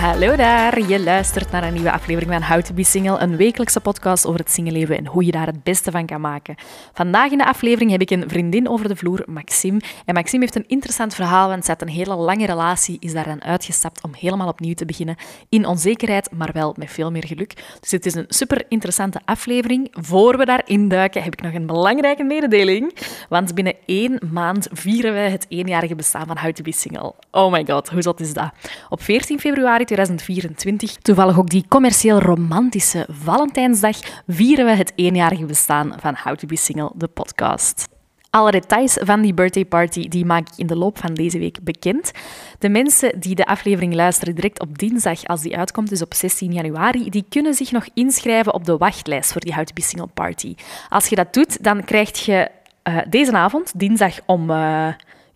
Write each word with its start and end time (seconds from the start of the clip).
Hallo 0.00 0.36
daar, 0.36 0.80
je 0.80 1.00
luistert 1.00 1.50
naar 1.50 1.62
een 1.64 1.72
nieuwe 1.72 1.92
aflevering 1.92 2.32
van 2.32 2.42
How 2.42 2.62
to 2.62 2.74
Be 2.74 2.84
Single, 2.84 3.18
een 3.18 3.36
wekelijkse 3.36 3.80
podcast 3.80 4.26
over 4.26 4.40
het 4.40 4.50
singleleven 4.50 4.96
en 4.96 5.06
hoe 5.06 5.24
je 5.24 5.30
daar 5.30 5.46
het 5.46 5.62
beste 5.62 5.90
van 5.90 6.06
kan 6.06 6.20
maken. 6.20 6.54
Vandaag 6.92 7.30
in 7.30 7.38
de 7.38 7.46
aflevering 7.46 7.90
heb 7.90 8.00
ik 8.00 8.10
een 8.10 8.28
vriendin 8.28 8.68
over 8.68 8.88
de 8.88 8.96
vloer, 8.96 9.22
Maxime. 9.26 9.80
En 10.04 10.14
Maxime 10.14 10.40
heeft 10.42 10.54
een 10.54 10.68
interessant 10.68 11.14
verhaal, 11.14 11.48
want 11.48 11.64
ze 11.64 11.70
had 11.70 11.82
een 11.82 11.88
hele 11.88 12.14
lange 12.14 12.46
relatie, 12.46 12.96
is 13.00 13.12
daar 13.12 13.24
dan 13.24 13.42
uitgestapt 13.42 14.02
om 14.02 14.10
helemaal 14.18 14.48
opnieuw 14.48 14.74
te 14.74 14.84
beginnen. 14.84 15.16
In 15.48 15.66
onzekerheid, 15.66 16.30
maar 16.32 16.50
wel 16.52 16.74
met 16.78 16.90
veel 16.90 17.10
meer 17.10 17.26
geluk. 17.26 17.54
Dus 17.80 17.90
het 17.90 18.06
is 18.06 18.14
een 18.14 18.26
super 18.28 18.64
interessante 18.68 19.20
aflevering. 19.24 19.88
Voor 19.92 20.36
we 20.36 20.44
daarin 20.44 20.88
duiken, 20.88 21.22
heb 21.22 21.32
ik 21.32 21.42
nog 21.42 21.52
een 21.52 21.66
belangrijke 21.66 22.24
mededeling. 22.24 22.94
Want 23.28 23.54
binnen 23.54 23.74
één 23.86 24.18
maand 24.32 24.68
vieren 24.72 25.12
wij 25.12 25.30
het 25.30 25.46
eenjarige 25.48 25.94
bestaan 25.94 26.26
van 26.26 26.38
How 26.38 26.52
to 26.52 26.62
Be 26.62 26.72
Single. 26.72 27.14
Oh 27.30 27.52
my 27.52 27.64
god, 27.66 27.88
hoe 27.88 28.02
zot 28.02 28.20
is 28.20 28.32
dat? 28.32 28.50
Op 28.88 29.02
14 29.02 29.40
februari 29.40 29.88
2024, 29.90 30.96
toevallig 30.96 31.38
ook 31.38 31.50
die 31.50 31.64
commercieel 31.68 32.18
romantische 32.18 33.06
Valentijnsdag, 33.10 33.96
vieren 34.26 34.64
we 34.64 34.72
het 34.72 34.92
eenjarige 34.94 35.44
bestaan 35.44 35.94
van 35.98 36.16
How 36.22 36.36
to 36.36 36.46
Be 36.46 36.56
Single, 36.56 36.90
de 36.94 37.06
podcast. 37.06 37.88
Alle 38.30 38.50
details 38.50 38.98
van 39.00 39.20
die 39.20 39.34
birthday 39.34 39.64
party 39.64 40.08
die 40.08 40.24
maak 40.24 40.48
ik 40.48 40.56
in 40.56 40.66
de 40.66 40.76
loop 40.76 40.98
van 40.98 41.14
deze 41.14 41.38
week 41.38 41.58
bekend. 41.62 42.10
De 42.58 42.68
mensen 42.68 43.20
die 43.20 43.34
de 43.34 43.46
aflevering 43.46 43.94
luisteren 43.94 44.34
direct 44.34 44.60
op 44.60 44.78
dinsdag, 44.78 45.24
als 45.24 45.40
die 45.40 45.56
uitkomt, 45.56 45.88
dus 45.88 46.02
op 46.02 46.14
16 46.14 46.52
januari, 46.52 47.10
die 47.10 47.24
kunnen 47.28 47.54
zich 47.54 47.72
nog 47.72 47.86
inschrijven 47.94 48.54
op 48.54 48.64
de 48.64 48.76
wachtlijst 48.76 49.32
voor 49.32 49.40
die 49.40 49.54
How 49.54 49.66
Single 49.74 50.08
party. 50.14 50.54
Als 50.88 51.06
je 51.06 51.16
dat 51.16 51.34
doet, 51.34 51.62
dan 51.62 51.84
krijg 51.84 52.24
je 52.24 52.50
uh, 52.88 52.98
deze 53.08 53.32
avond, 53.32 53.72
dinsdag 53.76 54.18
om... 54.26 54.50
Uh, 54.50 54.88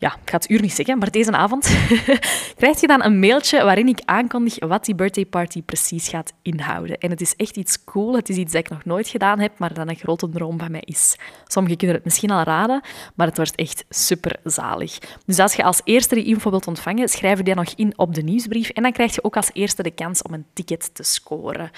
ja, 0.04 0.16
ik 0.22 0.30
ga 0.30 0.36
het 0.36 0.50
uur 0.50 0.60
niet 0.60 0.72
zeggen, 0.72 0.98
maar 0.98 1.10
deze 1.10 1.32
avond 1.32 1.76
krijg 2.60 2.80
je 2.80 2.86
dan 2.86 3.04
een 3.04 3.18
mailtje 3.18 3.64
waarin 3.64 3.88
ik 3.88 4.00
aankondig 4.04 4.58
wat 4.58 4.84
die 4.84 4.94
birthday 4.94 5.26
party 5.26 5.62
precies 5.62 6.08
gaat 6.08 6.32
inhouden. 6.42 6.98
En 6.98 7.10
het 7.10 7.20
is 7.20 7.36
echt 7.36 7.56
iets 7.56 7.84
cool. 7.84 8.14
Het 8.16 8.28
is 8.28 8.36
iets 8.36 8.52
dat 8.52 8.60
ik 8.60 8.70
nog 8.70 8.84
nooit 8.84 9.08
gedaan 9.08 9.40
heb, 9.40 9.58
maar 9.58 9.74
dat 9.74 9.88
een 9.88 9.96
grote 9.96 10.28
droom 10.28 10.58
van 10.58 10.70
mij 10.70 10.82
is. 10.84 11.16
Sommigen 11.46 11.78
kunnen 11.78 11.96
het 11.96 12.04
misschien 12.04 12.30
al 12.30 12.42
raden, 12.42 12.80
maar 13.14 13.26
het 13.26 13.36
wordt 13.36 13.54
echt 13.54 13.84
super 13.88 14.36
zalig. 14.44 14.98
Dus 15.26 15.38
als 15.38 15.54
je 15.54 15.62
als 15.62 15.80
eerste 15.84 16.14
die 16.14 16.24
info 16.24 16.50
wilt 16.50 16.66
ontvangen, 16.66 17.08
schrijf 17.08 17.38
je 17.38 17.44
die 17.44 17.54
nog 17.54 17.72
in 17.76 17.92
op 17.96 18.14
de 18.14 18.22
nieuwsbrief 18.22 18.68
en 18.68 18.82
dan 18.82 18.92
krijg 18.92 19.14
je 19.14 19.24
ook 19.24 19.36
als 19.36 19.50
eerste 19.52 19.82
de 19.82 19.90
kans 19.90 20.22
om 20.22 20.34
een 20.34 20.46
ticket 20.52 20.94
te 20.94 21.02
scoren. 21.02 21.70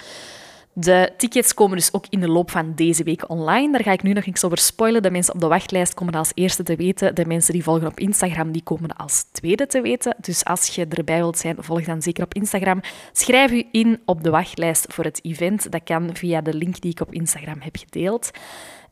De 0.79 1.13
tickets 1.17 1.55
komen 1.55 1.77
dus 1.77 1.93
ook 1.93 2.05
in 2.09 2.21
de 2.21 2.29
loop 2.29 2.51
van 2.51 2.73
deze 2.75 3.05
week 3.05 3.31
online. 3.31 3.73
Daar 3.73 3.83
ga 3.83 3.93
ik 3.93 4.03
nu 4.03 4.13
nog 4.13 4.27
niks 4.27 4.45
over 4.45 4.59
spoilen. 4.59 5.03
De 5.03 5.11
mensen 5.11 5.35
op 5.35 5.41
de 5.41 5.47
wachtlijst 5.47 5.95
komen 5.95 6.15
als 6.15 6.31
eerste 6.35 6.63
te 6.63 6.77
weten. 6.77 7.15
De 7.15 7.27
mensen 7.27 7.53
die 7.53 7.63
volgen 7.63 7.87
op 7.87 8.01
Instagram, 8.01 8.53
die 8.53 8.63
komen 8.63 8.97
als 8.97 9.25
tweede 9.33 9.67
te 9.67 9.81
weten. 9.81 10.17
Dus 10.21 10.45
als 10.45 10.67
je 10.67 10.87
erbij 10.87 11.17
wilt 11.17 11.39
zijn, 11.39 11.57
volg 11.59 11.85
dan 11.85 12.03
zeker 12.03 12.25
op 12.25 12.35
Instagram. 12.35 12.81
Schrijf 13.13 13.51
u 13.51 13.67
in 13.71 14.01
op 14.05 14.23
de 14.23 14.31
wachtlijst 14.31 14.87
voor 14.89 15.05
het 15.05 15.25
event. 15.25 15.73
Dat 15.73 15.83
kan 15.85 16.11
via 16.13 16.41
de 16.41 16.55
link 16.55 16.81
die 16.81 16.91
ik 16.91 17.01
op 17.01 17.13
Instagram 17.13 17.61
heb 17.61 17.77
gedeeld. 17.77 18.31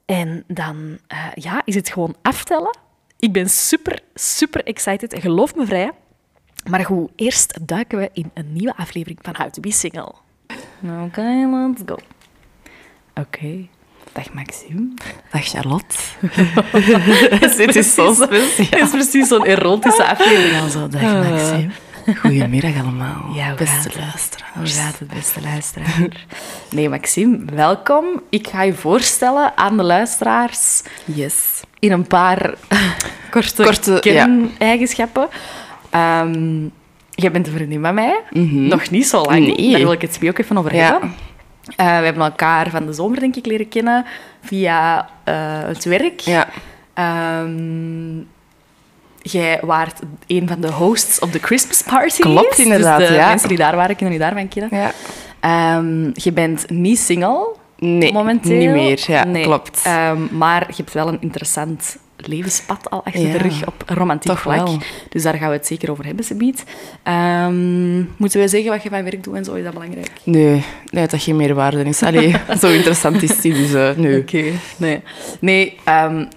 En 0.05 0.45
dan 0.47 0.99
uh, 1.13 1.27
ja, 1.35 1.63
is 1.65 1.75
het 1.75 1.89
gewoon 1.89 2.17
aftellen. 2.23 2.79
Ik 3.19 3.33
ben 3.33 3.49
super, 3.49 4.01
super 4.15 4.65
excited. 4.65 5.21
Geloof 5.21 5.55
me 5.55 5.67
vrij. 5.67 5.91
Maar 6.71 6.85
goed, 6.85 7.11
eerst 7.17 7.59
duiken 7.67 7.99
we 7.99 8.11
in 8.13 8.31
een 8.35 8.53
nieuwe 8.53 8.77
aflevering 8.77 9.19
van 9.23 9.35
How 9.37 9.51
to 9.51 9.61
Be 9.61 9.73
Single. 9.73 10.24
Oké, 10.85 11.03
okay, 11.05 11.45
let's 11.45 11.83
go. 11.87 11.95
Oké. 11.95 13.21
Okay. 13.21 13.69
Dag 14.13 14.33
Maxime. 14.33 14.95
Dag 15.31 15.45
Charlotte. 15.45 15.95
Dit 17.57 17.77
is 17.77 17.95
zo 17.95 18.13
speciaal. 18.15 18.83
is 18.83 18.91
precies 18.91 19.29
zo'n 19.29 19.45
erotische 19.47 20.05
aflevering. 20.05 20.61
Al 20.61 20.69
zo, 20.69 20.89
dag 20.89 21.03
Maxime. 21.03 21.71
Goedemiddag 22.21 22.81
allemaal, 22.81 23.35
ja, 23.35 23.55
beste 23.55 23.91
luisteraars. 23.99 24.55
Hoe 24.55 24.67
gaat 24.67 24.99
het, 24.99 25.09
beste 25.09 25.41
luisteraar? 25.41 26.09
Nee, 26.71 26.89
Maxime, 26.89 27.39
welkom. 27.45 28.05
Ik 28.29 28.49
ga 28.49 28.63
je 28.63 28.75
voorstellen 28.75 29.57
aan 29.57 29.77
de 29.77 29.83
luisteraars. 29.83 30.83
Yes. 31.05 31.63
In 31.79 31.93
een 31.93 32.07
paar 32.07 32.55
korte. 33.31 34.01
Ja. 35.93 36.21
Um, 36.23 36.73
Jij 37.15 37.31
bent 37.31 37.47
een 37.47 37.53
vriendin 37.53 37.83
van 37.83 37.95
mij. 37.95 38.21
Mm 38.31 38.49
-hmm. 38.49 38.69
Nog 38.69 38.91
niet 38.91 39.07
zo 39.07 39.23
lang. 39.23 39.57
Nee. 39.57 39.71
Daar 39.71 39.81
wil 39.81 39.93
ik 39.93 40.01
het 40.01 40.19
ook 40.25 40.39
even 40.39 40.59
over 40.59 40.75
ja. 40.75 40.91
hebben. 40.91 41.15
Uh, 41.81 41.99
we 41.99 42.05
hebben 42.05 42.23
elkaar 42.23 42.71
van 42.71 42.87
de 42.87 42.93
zomer, 42.93 43.21
denk 43.21 43.37
ik, 43.37 43.47
leren 43.47 43.69
kennen 43.69 44.05
via 44.41 45.09
uh, 45.29 45.35
het 45.67 45.85
werk. 45.85 46.21
Ja. 46.21 46.49
Um, 47.43 48.29
jij 49.23 49.61
waart 49.63 50.01
een 50.27 50.49
van 50.49 50.61
de 50.61 50.73
hosts 50.73 51.19
op 51.19 51.33
de 51.33 51.39
Christmas 51.39 51.83
party. 51.83 52.21
Klopt, 52.21 52.59
inderdaad. 52.59 52.99
Dus 52.99 53.09
de 53.09 53.15
ja. 53.15 53.29
mensen 53.29 53.49
die 53.49 53.59
daar 53.59 53.77
waren, 53.77 53.97
kunnen 53.97 54.15
je 54.15 54.21
daarvan 54.21 54.49
kennen. 54.49 54.93
Ja. 55.41 55.77
Um, 55.77 56.11
je 56.15 56.33
bent 56.33 56.71
niet 56.71 56.99
single 56.99 57.57
nee, 57.79 58.13
momenteel. 58.13 58.59
niet 58.59 58.71
meer. 58.71 59.05
Ja, 59.07 59.25
nee. 59.25 59.45
klopt. 59.45 59.87
Um, 59.87 60.29
maar 60.33 60.67
je 60.69 60.75
hebt 60.77 60.93
wel 60.93 61.09
een 61.09 61.21
interessant 61.21 61.97
levenspad 62.17 62.91
al 62.91 63.05
achter 63.05 63.27
ja, 63.27 63.33
de 63.33 63.39
rug 63.39 63.67
op 63.67 63.85
romantiek 63.87 64.31
Toch 64.31 64.41
vlak. 64.41 64.57
Wel. 64.57 64.79
Dus 65.09 65.23
daar 65.23 65.35
gaan 65.35 65.49
we 65.49 65.57
het 65.57 65.67
zeker 65.67 65.91
over 65.91 66.05
hebben, 66.05 66.25
Sebiet. 66.25 66.65
Um, 67.09 68.11
moeten 68.17 68.41
we 68.41 68.49
zeggen 68.49 68.71
wat 68.71 68.83
je 68.83 68.89
van 68.89 69.05
werk 69.05 69.25
doet 69.25 69.35
en 69.35 69.45
zo? 69.45 69.55
Is 69.55 69.65
dat 69.65 69.73
belangrijk? 69.73 70.11
Nee, 70.25 70.65
nee 70.91 71.07
dat 71.07 71.23
geen 71.23 71.37
meerwaarde 71.37 71.85
is. 71.85 72.03
Allee, 72.03 72.35
zo 72.61 72.69
interessant 72.69 73.23
is 73.23 73.31
het 73.31 73.43
dus 73.43 73.71
uh, 73.71 73.91
nee. 73.97 74.21
Okay. 74.21 74.53
nee. 74.77 75.01
Nee, 75.41 75.79
um, 75.89 76.29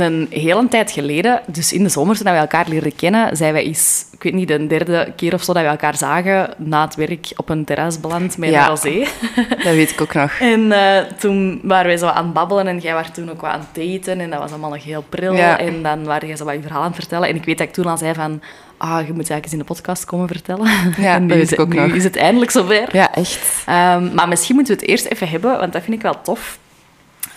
een 0.00 0.26
hele 0.30 0.68
tijd 0.68 0.90
geleden, 0.90 1.40
dus 1.46 1.72
in 1.72 1.82
de 1.82 1.88
zomer 1.88 2.16
toen 2.16 2.32
we 2.32 2.38
elkaar 2.38 2.68
leren 2.68 2.96
kennen, 2.96 3.36
zijn 3.36 3.52
wij 3.52 3.64
eens, 3.64 4.04
ik 4.12 4.22
weet 4.22 4.32
niet, 4.32 4.48
de 4.48 4.66
derde 4.66 5.12
keer 5.16 5.34
of 5.34 5.42
zo 5.42 5.52
dat 5.52 5.62
we 5.62 5.68
elkaar 5.68 5.96
zagen, 5.96 6.54
na 6.56 6.84
het 6.84 6.94
werk 6.94 7.32
op 7.36 7.48
een 7.48 7.64
terras 7.64 8.00
beland 8.00 8.38
met 8.38 8.50
ja, 8.50 8.62
een 8.62 8.68
rosé. 8.68 9.06
Dat 9.64 9.74
weet 9.74 9.90
ik 9.90 10.00
ook 10.00 10.14
nog. 10.14 10.32
En 10.54 10.60
uh, 10.60 10.98
toen 11.18 11.60
waren 11.62 11.86
wij 11.86 11.96
zo 11.96 12.06
aan 12.06 12.24
het 12.24 12.32
babbelen 12.32 12.66
en 12.66 12.78
jij 12.78 12.94
was 12.94 13.06
toen 13.12 13.30
ook 13.30 13.40
wat 13.40 13.50
aan 13.50 13.66
het 13.72 13.84
daten 13.86 14.20
en 14.20 14.30
dat 14.30 14.38
was 14.38 14.50
allemaal 14.50 14.70
nog 14.70 14.84
heel 14.84 15.04
pril. 15.08 15.34
Ja. 15.34 15.58
En 15.58 15.82
dan 15.82 16.04
waren 16.04 16.28
jij 16.28 16.36
zo 16.36 16.44
wat 16.44 16.54
je 16.54 16.62
verhaal 16.62 16.80
aan 16.80 16.86
het 16.86 16.96
vertellen. 16.96 17.28
En 17.28 17.36
ik 17.36 17.44
weet 17.44 17.58
dat 17.58 17.66
ik 17.66 17.72
toen 17.72 17.86
al 17.86 17.98
zei 17.98 18.14
van, 18.14 18.40
ah, 18.76 19.06
je 19.06 19.12
moet 19.12 19.30
eigenlijk 19.30 19.44
eens 19.44 19.52
in 19.52 19.58
de 19.58 19.64
podcast 19.64 20.04
komen 20.04 20.28
vertellen. 20.28 20.70
Ja, 20.96 21.18
dat 21.20 21.28
weet 21.28 21.42
ik 21.42 21.50
het, 21.50 21.58
ook 21.58 21.72
nu 21.72 21.80
nog. 21.80 21.92
is 21.92 22.04
het 22.04 22.16
eindelijk 22.16 22.50
zover. 22.50 22.88
Ja, 22.92 23.14
echt. 23.14 23.64
Um, 23.68 24.14
maar 24.14 24.28
misschien 24.28 24.54
moeten 24.54 24.74
we 24.74 24.80
het 24.80 24.90
eerst 24.90 25.04
even 25.06 25.28
hebben, 25.28 25.58
want 25.58 25.72
dat 25.72 25.82
vind 25.82 25.96
ik 25.96 26.02
wel 26.02 26.20
tof, 26.22 26.58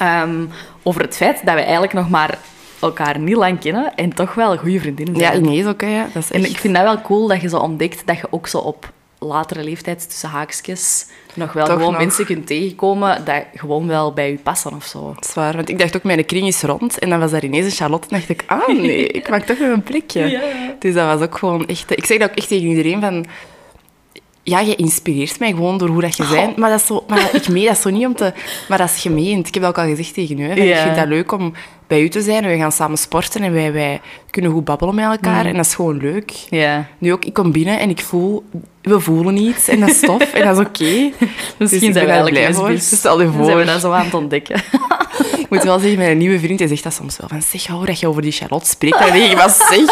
um, 0.01 0.49
over 0.83 1.01
het 1.01 1.15
feit 1.15 1.41
dat 1.45 1.53
we 1.55 1.61
eigenlijk 1.61 1.93
nog 1.93 2.09
maar 2.09 2.37
elkaar 2.79 3.19
niet 3.19 3.35
lang 3.35 3.59
kennen 3.59 3.95
en 3.95 4.13
toch 4.13 4.33
wel 4.33 4.57
goede 4.57 4.79
vriendinnen 4.79 5.15
Ja, 5.15 5.31
zijn. 5.31 5.45
ineens 5.45 5.65
ook, 5.67 5.81
hè. 5.81 5.87
Ja. 5.87 6.07
Dat 6.13 6.23
is 6.23 6.31
En 6.31 6.45
ik 6.45 6.57
vind 6.57 6.73
dat 6.75 6.83
wel 6.83 7.01
cool 7.01 7.27
dat 7.27 7.41
je 7.41 7.49
zo 7.49 7.57
ontdekt 7.57 8.01
dat 8.05 8.17
je 8.17 8.27
ook 8.29 8.47
zo 8.47 8.57
op 8.57 8.91
latere 9.19 9.63
leeftijd 9.63 10.09
tussen 10.09 10.29
haakjes 10.29 11.05
nog 11.33 11.53
wel 11.53 11.65
Toch 11.65 11.75
gewoon 11.75 11.91
nog. 11.91 12.01
mensen 12.01 12.25
kunt 12.25 12.47
tegenkomen 12.47 13.25
dat 13.25 13.43
gewoon 13.53 13.87
wel 13.87 14.13
bij 14.13 14.31
je 14.31 14.37
passen 14.37 14.73
of 14.73 14.85
zo. 14.85 15.11
Dat 15.15 15.25
is 15.25 15.33
waar, 15.33 15.55
want 15.55 15.69
ik 15.69 15.79
dacht 15.79 15.95
ook, 15.95 16.03
mijn 16.03 16.25
kring 16.25 16.47
is 16.47 16.61
rond. 16.61 16.99
En 16.99 17.09
dan 17.09 17.19
was 17.19 17.31
daar 17.31 17.43
ineens 17.43 17.65
een 17.65 17.71
Charlotte. 17.71 18.07
En 18.09 18.15
dacht 18.17 18.29
ik, 18.29 18.43
ah 18.47 18.67
nee, 18.67 19.07
ik 19.07 19.29
maak 19.29 19.43
toch 19.43 19.59
nog 19.59 19.69
een 19.69 19.83
plekje. 19.83 20.21
Ja. 20.29 20.41
Dus 20.79 20.93
dat 20.93 21.05
was 21.17 21.27
ook 21.27 21.37
gewoon 21.37 21.65
echt... 21.67 21.91
Ik 21.97 22.05
zeg 22.05 22.17
dat 22.17 22.29
ook 22.29 22.35
echt 22.35 22.47
tegen 22.47 22.67
iedereen 22.67 23.01
van... 23.01 23.25
Ja, 24.49 24.59
je 24.59 24.75
inspireert 24.75 25.39
mij 25.39 25.49
gewoon 25.49 25.77
door 25.77 25.87
hoe 25.89 26.01
dat 26.01 26.17
je 26.17 26.23
Oh. 26.23 26.31
bent. 26.31 26.57
Maar, 26.57 26.69
dat 26.69 26.79
is 26.79 26.85
zo, 26.85 27.03
maar 27.07 27.29
ik 27.35 27.47
meen 27.47 27.65
dat 27.65 27.77
zo 27.77 27.89
niet 27.89 28.05
om 28.05 28.15
te... 28.15 28.33
Maar 28.69 28.77
dat 28.77 28.89
is 28.89 29.01
gemeend. 29.01 29.47
Ik 29.47 29.53
heb 29.53 29.63
dat 29.63 29.71
ook 29.77 29.83
al 29.85 29.89
gezegd 29.89 30.13
tegen 30.13 30.39
u. 30.39 30.43
Hè, 30.47 30.55
van, 30.55 30.65
Ja. 30.65 30.75
Ik 30.75 30.81
vind 30.83 30.95
dat 30.95 31.07
leuk 31.07 31.31
om 31.31 31.53
bij 31.87 32.01
u 32.01 32.09
te 32.09 32.21
zijn. 32.21 32.43
En 32.43 32.49
we 32.49 32.57
gaan 32.57 32.71
samen 32.71 32.97
sporten 32.97 33.41
en 33.41 33.53
wij, 33.53 33.73
wij 33.73 34.01
kunnen 34.29 34.51
goed 34.51 34.65
babbelen 34.65 34.95
met 34.95 35.05
elkaar. 35.05 35.43
Mm. 35.43 35.49
En 35.49 35.55
dat 35.55 35.65
is 35.65 35.75
gewoon 35.75 35.97
leuk. 35.97 36.31
Ja. 36.49 36.87
Nu 36.97 37.13
ook, 37.13 37.25
ik 37.25 37.33
kom 37.33 37.51
binnen 37.51 37.79
en 37.79 37.89
ik 37.89 38.01
voel... 38.01 38.43
We 38.81 38.99
voelen 38.99 39.37
iets 39.37 39.67
en 39.67 39.79
dat 39.79 39.89
is 39.89 39.99
tof 39.99 40.33
en 40.33 40.45
dat 40.45 40.57
is 40.57 40.65
oké. 40.65 40.83
Dus 41.57 41.71
Misschien 41.71 41.87
ik 41.87 41.93
zijn 41.93 42.05
we 42.05 42.11
eigenlijk 42.11 42.55
voor. 42.55 42.77
Stel 42.77 43.21
je 43.21 43.27
voor. 43.27 43.45
zijn 43.45 43.57
we 43.57 43.65
dat 43.65 43.81
zo 43.81 43.91
aan 43.91 44.05
het 44.05 44.13
ontdekken. 44.13 44.61
Ik 45.47 45.53
moet 45.53 45.63
wel 45.63 45.79
zeggen, 45.79 45.97
mijn 45.97 46.17
nieuwe 46.17 46.39
vriend 46.39 46.59
die 46.59 46.67
zegt 46.67 46.83
dat 46.83 46.93
soms 46.93 47.17
wel. 47.17 47.27
Van, 47.29 47.41
zeg, 47.41 47.67
hou 47.67 47.85
dat 47.85 47.99
je 47.99 48.07
over 48.07 48.21
die 48.21 48.31
Charlotte 48.31 48.69
spreekt. 48.69 48.99
Dan 48.99 49.11
denk 49.11 49.31
ik, 49.31 49.37
maar 49.37 49.49
zeg, 49.49 49.85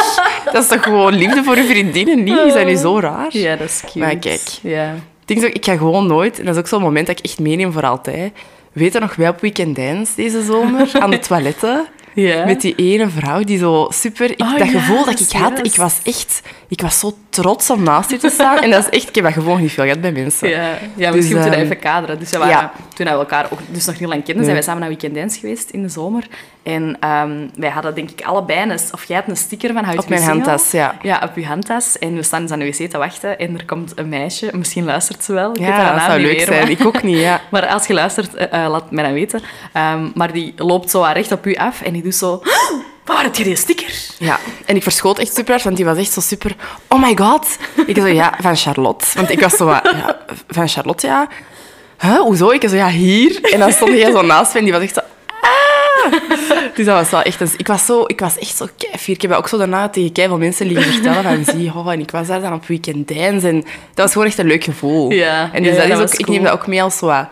dat 0.52 0.64
is 0.64 0.68
toch 0.68 0.84
gewoon 0.84 1.14
liefde 1.14 1.44
voor 1.44 1.56
je 1.56 1.66
vriendinnen? 1.66 2.24
niet? 2.24 2.38
Is 2.38 2.54
dat 2.54 2.66
nu 2.66 2.76
zo 2.76 3.00
raar? 3.00 3.28
Ja, 3.30 3.56
dat 3.56 3.70
is 3.70 3.82
cute. 3.82 4.00
Maar 4.00 4.16
kijk. 4.16 4.42
Ja. 4.62 4.94
Ik 4.94 5.28
denk 5.28 5.40
zo, 5.42 5.48
ik 5.54 5.66
ga 5.66 5.78
gewoon 5.78 6.08
nooit, 6.08 6.40
en 6.40 6.46
dat 6.46 6.54
is 6.54 6.60
ook 6.60 6.68
zo'n 6.68 6.82
moment 6.82 7.08
dat 7.08 7.20
ik 7.20 7.26
echt 7.26 7.40
meeneem 7.40 7.72
voor 7.72 7.86
altijd. 7.86 8.34
Weet 8.76 8.94
je 8.94 9.00
nog, 9.00 9.16
wij 9.16 9.30
op 9.30 9.42
Weekend 9.42 9.76
Dance 9.76 10.12
deze 10.16 10.44
zomer, 10.44 10.90
aan 11.00 11.10
de 11.10 11.20
toiletten, 11.28 11.86
Ja. 12.14 12.46
met 12.46 12.62
die 12.62 12.76
ene 12.76 13.10
vrouw 13.10 13.44
die 13.44 13.58
zo 13.58 13.88
super... 13.90 14.32
Ik, 14.32 14.42
Oh, 14.42 14.58
dat 14.58 14.68
ja, 14.68 14.80
gevoel 14.80 15.06
dat 15.06 15.06
dat 15.06 15.20
ik 15.20 15.32
had, 15.32 15.66
ik 15.66 15.76
was 15.76 16.00
echt... 16.04 16.42
Ik 16.68 16.82
was 16.82 17.00
zo 17.00 17.18
trots 17.30 17.70
om 17.70 17.84
naast 17.84 18.12
u 18.12 18.18
te 18.18 18.30
staan. 18.30 18.60
En 18.60 18.70
dat 18.72 18.80
is 18.80 18.90
echt... 18.90 19.08
Ik 19.10 19.16
heb 19.16 19.24
dat 19.24 19.34
gevoel 19.34 19.56
niet 19.56 19.72
veel 19.72 19.84
gehad 19.84 20.02
bij 20.02 20.12
mensen. 20.12 20.50
Ja, 20.50 20.78
ja 20.96 21.08
Dus, 21.08 21.16
misschien 21.16 21.16
moeten 21.16 21.34
we 21.36 21.44
dat 21.44 21.54
ehm, 21.54 21.62
even 21.66 21.80
kaderen. 21.80 22.20
Dus 22.20 22.30
we 22.30 22.38
waren, 22.38 22.54
ja. 22.54 22.72
toen 22.96 23.06
we 23.06 23.12
elkaar 23.12 23.48
ook 23.52 23.60
dus 23.72 23.86
nog 23.86 24.00
niet 24.00 24.10
lang 24.10 24.24
kenden, 24.24 24.44
zijn 24.44 24.56
wij 24.56 24.66
samen 24.66 24.80
naar 24.80 24.90
Weekend 24.90 25.16
Dance 25.16 25.40
geweest 25.40 25.70
in 25.70 25.82
de 25.82 25.90
zomer. 25.90 26.28
En 26.66 26.98
ehm, 27.00 27.48
wij 27.56 27.70
hadden 27.70 27.96
denk 27.96 28.10
ik 28.10 28.22
allebei 28.22 28.62
een... 28.62 28.80
Of 28.92 29.04
jij 29.06 29.16
had 29.18 29.28
een 29.28 29.38
sticker 29.38 29.74
van 29.74 29.84
Hout 29.84 29.98
Op 29.98 30.10
mijn 30.10 30.22
handtas, 30.24 30.72
ja. 30.72 30.96
Ja, 31.02 31.22
op 31.30 31.36
je 31.36 31.46
handtas. 31.46 31.98
En 32.00 32.16
we 32.16 32.24
staan 32.24 32.42
dus 32.42 32.52
aan 32.52 32.60
de 32.60 32.66
wc 32.66 32.90
te 32.90 32.98
wachten. 32.98 33.40
En 33.40 33.58
er 33.58 33.66
komt 33.66 33.92
een 33.96 34.10
meisje. 34.10 34.50
Misschien 34.54 34.84
luistert 34.86 35.24
ze 35.24 35.34
wel. 35.34 35.52
Ik 35.52 35.58
weet 35.58 35.68
haar 35.68 35.80
Ja, 35.80 35.86
dat 35.86 35.96
naam 35.96 36.06
zou 36.06 36.18
niet 36.20 36.28
leuk 36.28 36.36
meer, 36.38 36.46
zijn. 36.46 36.62
maar- 36.62 36.72
Ik 36.72 36.86
ook 36.86 37.04
niet, 37.04 37.18
ja. 37.20 37.42
maar 37.52 37.68
als 37.68 37.88
je 37.88 37.94
luistert, 37.94 38.34
eh, 38.36 38.66
laat 38.70 38.92
mij 38.92 39.04
dan 39.04 39.14
weten. 39.14 39.42
Ehm, 39.74 40.08
maar 40.14 40.34
die 40.34 40.54
loopt 40.58 40.90
zo 40.90 41.02
recht 41.14 41.32
op 41.32 41.46
u 41.46 41.56
af 41.56 41.82
en 41.82 41.94
die 41.94 42.04
doet 42.04 42.16
zo... 42.16 42.42
Waar 43.06 43.24
heb 43.24 43.36
je 43.36 43.44
die 43.44 43.56
sticker? 43.56 43.94
Ja, 44.18 44.40
en 44.66 44.76
ik 44.76 44.84
verschoot 44.84 45.20
echt 45.20 45.36
super 45.36 45.52
hard, 45.52 45.64
want 45.64 45.76
die 45.76 45.86
was 45.86 45.98
echt 45.98 46.12
zo 46.12 46.22
super... 46.22 46.56
Oh 46.88 47.02
my 47.02 47.16
god. 47.18 47.58
Ik 47.86 47.98
zo, 47.98 48.06
ja, 48.08 48.34
van 48.42 48.56
Charlotte. 48.56 49.06
Want 49.16 49.30
ik 49.30 49.40
was 49.40 49.56
zo, 49.56 49.66
wat, 49.66 49.80
ja, 49.84 50.18
van 50.48 50.68
Charlotte, 50.68 51.08
ja. 51.08 51.28
Huh, 52.00 52.20
hoezo? 52.20 52.50
Ik 52.50 52.70
zo, 52.70 52.76
ja, 52.76 52.88
hier. 52.90 53.40
En 53.44 53.60
dan 53.60 53.72
stond 53.72 53.92
jij 53.92 54.12
zo 54.12 54.22
naast 54.22 54.54
me 54.54 54.58
en 54.60 54.64
die 54.66 54.74
was 54.74 54.82
echt 54.84 54.94
zo... 54.94 55.00
Dus 56.76 56.86
dat 56.86 56.96
was 56.96 57.10
wel 57.10 57.22
echt... 57.22 57.42
Een, 57.42 57.50
ik, 57.58 57.68
was 57.68 57.86
zo, 57.86 58.04
ik 58.08 58.20
was 58.20 58.38
echt 58.38 58.56
zo 58.56 58.66
keifier. 58.78 59.16
Ik 59.16 59.22
heb 59.22 59.32
ook 59.32 59.48
zo 59.48 59.58
daarna 59.58 59.90
tegen 59.90 60.12
keiveel 60.12 60.38
mensen 60.38 60.66
liggen 60.68 60.94
vertellen 60.94 61.24
van 61.46 61.56
zie, 61.56 61.72
oh, 61.76 61.92
en 61.92 62.00
ik 62.00 62.12
was 62.12 62.28
daar 62.28 62.42
dan 62.42 62.54
op 62.54 62.66
weekend 62.68 63.08
dance 63.08 63.48
en 63.48 63.56
dat 63.62 63.66
was 64.06 64.12
gewoon 64.12 64.28
echt 64.28 64.38
een 64.38 64.48
leuk 64.48 64.64
gevoel. 64.64 65.12
Ja, 65.12 65.50
en 65.54 65.64
dus 65.64 65.76
ja, 65.76 65.88
dat 65.88 65.98
dat 65.98 66.08
is 66.10 66.14
ook, 66.14 66.20
ik 66.20 66.28
neem 66.28 66.44
dat 66.44 66.54
ook 66.54 66.68
mee 66.68 66.84
als 66.84 66.98
zo 66.98 67.06
wat- 67.06 67.28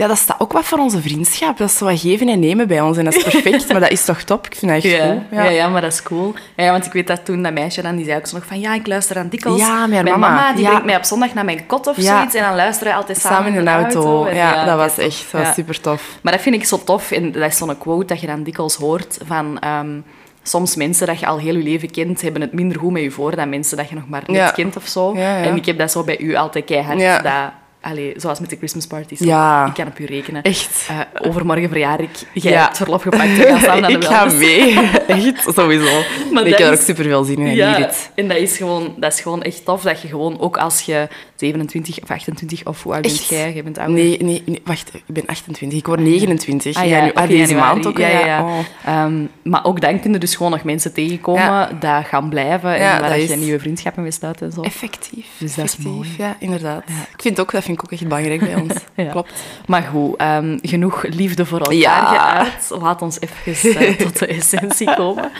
Ja, 0.00 0.06
dat 0.06 0.18
staat 0.18 0.40
ook 0.40 0.52
wat 0.52 0.64
voor 0.64 0.78
onze 0.78 1.00
vriendschap. 1.00 1.56
Dat 1.58 1.68
is 1.68 1.76
zo 1.76 1.84
wat 1.84 2.00
geven 2.00 2.28
en 2.28 2.40
nemen 2.40 2.68
bij 2.68 2.80
ons. 2.80 2.96
En 2.96 3.04
dat 3.04 3.14
is 3.14 3.22
perfect, 3.22 3.68
maar 3.72 3.80
dat 3.80 3.90
is 3.90 4.04
toch 4.04 4.22
top? 4.22 4.46
Ik 4.46 4.54
vind 4.54 4.72
dat 4.72 4.84
echt 4.84 4.94
Ja, 4.96 5.12
goed. 5.12 5.22
ja. 5.30 5.44
Ja, 5.48 5.68
maar 5.68 5.80
dat 5.80 5.92
is 5.92 6.02
cool. 6.02 6.34
Ja, 6.56 6.70
want 6.70 6.86
ik 6.86 6.92
weet 6.92 7.06
dat 7.06 7.24
toen 7.24 7.42
dat 7.42 7.52
meisje 7.52 7.82
dan, 7.82 7.96
die 7.96 8.04
zei 8.04 8.16
ook 8.18 8.26
zo 8.26 8.36
nog 8.36 8.46
van 8.46 8.60
ja, 8.60 8.74
ik 8.74 8.86
luister 8.86 9.18
aan 9.18 9.28
dikwijls. 9.28 9.58
Ja, 9.60 9.66
haar 9.78 9.88
mijn 9.88 10.04
mama. 10.04 10.52
die 10.52 10.64
brengt 10.66 10.84
mij 10.84 10.96
op 10.96 11.04
zondag 11.04 11.34
naar 11.34 11.44
mijn 11.44 11.66
kot 11.66 11.86
of 11.86 11.96
zoiets. 11.98 12.34
En 12.34 12.42
dan 12.44 12.54
luisteren 12.54 12.92
we 12.92 12.98
altijd 12.98 13.18
samen, 13.18 13.36
Samen 13.38 13.58
in 13.58 13.64
de 13.64 13.70
auto. 13.70 14.24
En 14.24 14.36
Ja, 14.36 14.64
dat 14.64 14.76
was 14.76 14.98
echt 14.98 15.24
dat 15.32 15.42
was 15.44 15.54
super 15.54 15.80
tof. 15.80 16.02
Maar 16.22 16.32
dat 16.32 16.42
vind 16.42 16.54
ik 16.54 16.64
zo 16.64 16.80
tof. 16.84 17.10
En 17.10 17.32
dat 17.32 17.42
is 17.50 17.56
zo'n 17.56 17.78
quote 17.78 18.04
dat 18.06 18.20
je 18.20 18.26
dan 18.26 18.42
dikwijls 18.42 18.74
hoort 18.74 19.18
van... 19.26 19.58
ehm, 19.58 20.00
soms 20.42 20.76
mensen 20.76 21.06
dat 21.06 21.20
je 21.20 21.26
al 21.26 21.38
heel 21.38 21.56
je 21.56 21.62
leven 21.62 21.90
kent, 21.90 22.20
hebben 22.22 22.40
het 22.40 22.52
minder 22.52 22.78
goed 22.78 22.90
met 22.92 23.02
je 23.02 23.10
voor 23.10 23.36
dan 23.36 23.48
mensen 23.48 23.76
dat 23.76 23.88
je 23.88 23.94
nog 23.94 24.08
maar 24.08 24.22
net 24.26 24.36
Ja. 24.36 24.50
kent 24.50 24.76
of 24.76 24.86
zo. 24.86 25.14
Ja, 25.14 25.20
ja. 25.38 25.42
En 25.44 25.56
ik 25.56 25.66
heb 25.66 25.78
dat 25.78 25.90
zo 25.90 26.04
bij 26.04 26.18
u 26.18 26.34
altijd 26.34 26.64
keihard. 26.64 27.22
Dat, 27.24 27.32
allee, 27.80 28.12
zoals 28.16 28.40
met 28.40 28.50
de 28.50 28.56
Christmas 28.56 28.86
parties. 28.86 29.18
Ja. 29.18 29.66
Ik 29.66 29.74
kan 29.74 29.86
op 29.86 29.98
u 29.98 30.04
rekenen. 30.04 30.42
Echt. 30.42 30.86
Eh, 30.88 30.98
overmorgen 31.28 31.68
verjaar 31.68 32.00
ik. 32.00 32.10
Jij 32.32 32.52
Ja. 32.52 32.62
hebt 32.62 32.76
verlof 32.76 33.02
gepakt 33.02 33.22
en 33.22 33.36
gaan 33.36 33.60
samen 33.70 33.80
naar 33.80 33.90
de 33.90 33.96
ik 33.96 34.04
ga 34.04 34.24
mee. 34.24 34.74
Echt, 35.34 35.54
sowieso. 35.54 36.00
Maar 36.32 36.46
ik 36.46 36.50
heb 36.50 36.60
er 36.60 36.66
ook 36.72 36.78
is- 36.78 36.84
super 36.84 37.04
veel 37.04 37.24
zin 37.24 37.38
in. 37.38 37.54
Ja, 37.54 37.90
en 38.14 38.28
dat 38.28 38.36
is, 38.36 38.56
gewoon, 38.56 38.94
dat 38.96 39.12
is 39.12 39.20
gewoon 39.20 39.42
echt 39.42 39.64
tof 39.64 39.82
dat 39.82 40.02
je 40.02 40.08
gewoon, 40.08 40.40
ook 40.40 40.56
als 40.56 40.80
je 40.80 41.08
27 41.36 42.02
of 42.02 42.10
28 42.10 42.64
of 42.66 42.82
hoe 42.82 42.92
oud 42.92 43.02
bent 43.02 43.26
jij? 43.26 43.54
Je 43.54 43.62
bent 43.62 43.78
ouder. 43.78 43.96
Nee, 43.96 44.18
nee, 44.22 44.42
nee, 44.46 44.60
wacht. 44.64 44.90
Ik 44.94 45.02
ben 45.06 45.26
28. 45.26 45.78
Ik 45.78 45.86
word 45.86 46.00
29. 46.00 46.76
Ah, 46.76 46.86
ja, 46.88 46.96
ja, 46.96 47.04
nu, 47.04 47.10
ah, 47.14 47.28
deze 47.28 47.36
januari. 47.38 47.72
maand 47.74 47.86
ook. 47.86 47.98
Ja, 47.98 48.08
ja, 48.08 48.26
ja. 48.26 48.42
Oh. 48.42 48.58
Ehm, 48.84 49.24
maar 49.42 49.64
ook 49.64 49.80
dan 49.80 50.00
kun 50.00 50.12
je 50.12 50.18
dus 50.18 50.34
gewoon 50.36 50.50
nog 50.52 50.62
mensen 50.64 50.92
tegenkomen 50.92 51.76
dat 51.80 52.04
gaan 52.06 52.28
blijven 52.28 52.74
en 52.74 53.00
waar 53.00 53.08
dat 53.10 53.18
je 53.28 53.34
is- 53.34 53.36
nieuwe 53.36 53.58
vriendschappen 53.58 54.02
mee 54.02 54.10
sluit 54.12 54.42
en 54.42 54.52
zo. 54.52 54.60
Effectief. 54.60 55.26
Dus 55.38 55.54
dat 55.54 55.64
is 55.64 55.72
effectief, 55.72 55.92
mooi. 55.92 56.08
Ja, 56.18 56.36
inderdaad. 56.38 56.82
Ik 57.16 57.22
vind 57.22 57.40
ook, 57.40 57.52
dat 57.52 57.64
vind 57.70 57.82
ik 57.82 57.84
ook 57.84 57.92
echt 57.92 58.08
belangrijk 58.08 58.40
bij 58.40 58.54
ons. 58.54 58.74
Ja. 58.94 59.10
Klopt. 59.10 59.32
Maar 59.66 59.82
goed, 59.82 60.16
ehm, 60.16 60.58
genoeg 60.62 61.02
liefde 61.08 61.46
voor 61.46 61.58
elkaar 61.58 61.74
Ja. 61.74 62.44
geuit. 62.44 62.82
Laat 62.82 63.02
ons 63.02 63.18
even 63.20 63.80
eh, 63.80 63.96
tot 64.06 64.18
de 64.18 64.26
essentie 64.26 64.94
komen. 64.94 65.30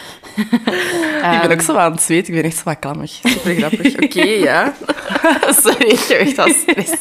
ik 1.32 1.38
ben 1.42 1.50
ook 1.52 1.60
zo 1.60 1.74
aan 1.76 1.92
het 1.92 2.02
zweten. 2.02 2.34
Ik 2.34 2.40
ben 2.40 2.50
echt 2.50 2.56
zo 2.58 2.64
wat 2.64 2.78
klammig. 2.78 3.10
Super 3.10 3.54
grappig. 3.54 3.94
Oké, 4.04 4.22
ja. 4.22 4.72
Sorry, 5.50 5.88
ik 5.88 6.00
heb 6.08 6.18
echt 6.18 6.38
al 6.38 6.48
stress. 6.48 6.92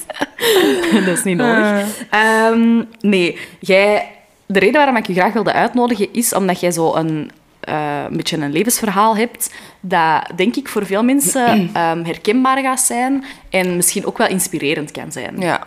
dat 1.05 1.17
is 1.17 1.23
niet 1.23 1.37
nodig. 1.37 1.85
Ehm, 2.09 2.83
nee, 2.99 3.37
jij, 3.59 4.11
de 4.45 4.59
reden 4.59 4.75
waarom 4.75 4.95
ik 4.95 5.07
je 5.07 5.13
graag 5.13 5.33
wilde 5.33 5.53
uitnodigen 5.53 6.07
is 6.13 6.33
omdat 6.33 6.59
jij 6.59 6.71
zo 6.71 6.93
een, 6.95 7.31
eh, 7.69 8.03
een 8.09 8.17
beetje 8.17 8.37
een 8.37 8.51
levensverhaal 8.51 9.17
hebt 9.17 9.53
dat, 9.79 10.31
denk 10.35 10.55
ik, 10.55 10.67
voor 10.67 10.85
veel 10.85 11.03
mensen 11.03 11.69
ehm, 11.73 12.03
herkenbaar 12.03 12.61
gaat 12.61 12.79
zijn 12.79 13.25
en 13.49 13.75
misschien 13.75 14.05
ook 14.05 14.17
wel 14.17 14.27
inspirerend 14.27 14.91
kan 14.91 15.11
zijn. 15.11 15.39
Ja. 15.39 15.63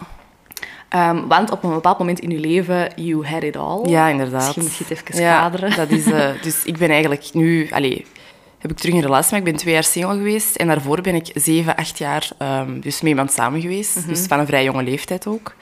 Ehm, 0.89 1.27
want 1.27 1.51
op 1.51 1.63
een 1.63 1.71
bepaald 1.71 1.99
moment 1.99 2.21
in 2.21 2.31
je 2.31 2.39
leven, 2.39 2.93
you 2.97 3.27
had 3.27 3.43
it 3.43 3.57
all. 3.57 3.89
Ja, 3.89 4.09
inderdaad. 4.09 4.43
Misschien 4.43 4.63
moet 4.63 4.77
je 4.77 4.85
het 4.85 5.09
even 5.09 5.23
Ja, 5.23 5.41
kaderen. 5.41 5.77
Dat 5.77 5.91
is, 5.91 6.07
eh, 6.07 6.29
dus 6.43 6.65
ik 6.65 6.79
ben 6.79 6.91
eigenlijk 6.91 7.29
nu... 7.33 7.69
Allee, 7.71 8.07
heb 8.59 8.71
ik 8.71 8.77
terug 8.77 8.95
een 8.95 9.01
relatie, 9.01 9.31
maar 9.31 9.39
ik 9.39 9.45
ben 9.45 9.57
twee 9.57 9.75
jaar 9.75 9.85
single 9.85 10.15
geweest. 10.15 10.57
En 10.57 10.67
daarvoor 10.67 11.01
ben 11.01 11.15
ik 11.15 11.31
zeven, 11.35 11.77
acht 11.77 11.99
jaar 11.99 12.31
ehm, 12.39 12.81
dus 12.81 13.01
met 13.01 13.11
iemand 13.11 13.33
samen 13.33 13.61
geweest. 13.61 13.97
Mhm. 13.97 14.09
Dus 14.09 14.27
van 14.27 14.39
een 14.39 14.47
vrij 14.47 14.65
jonge 14.65 14.83
leeftijd 14.83 15.27
ook. 15.27 15.55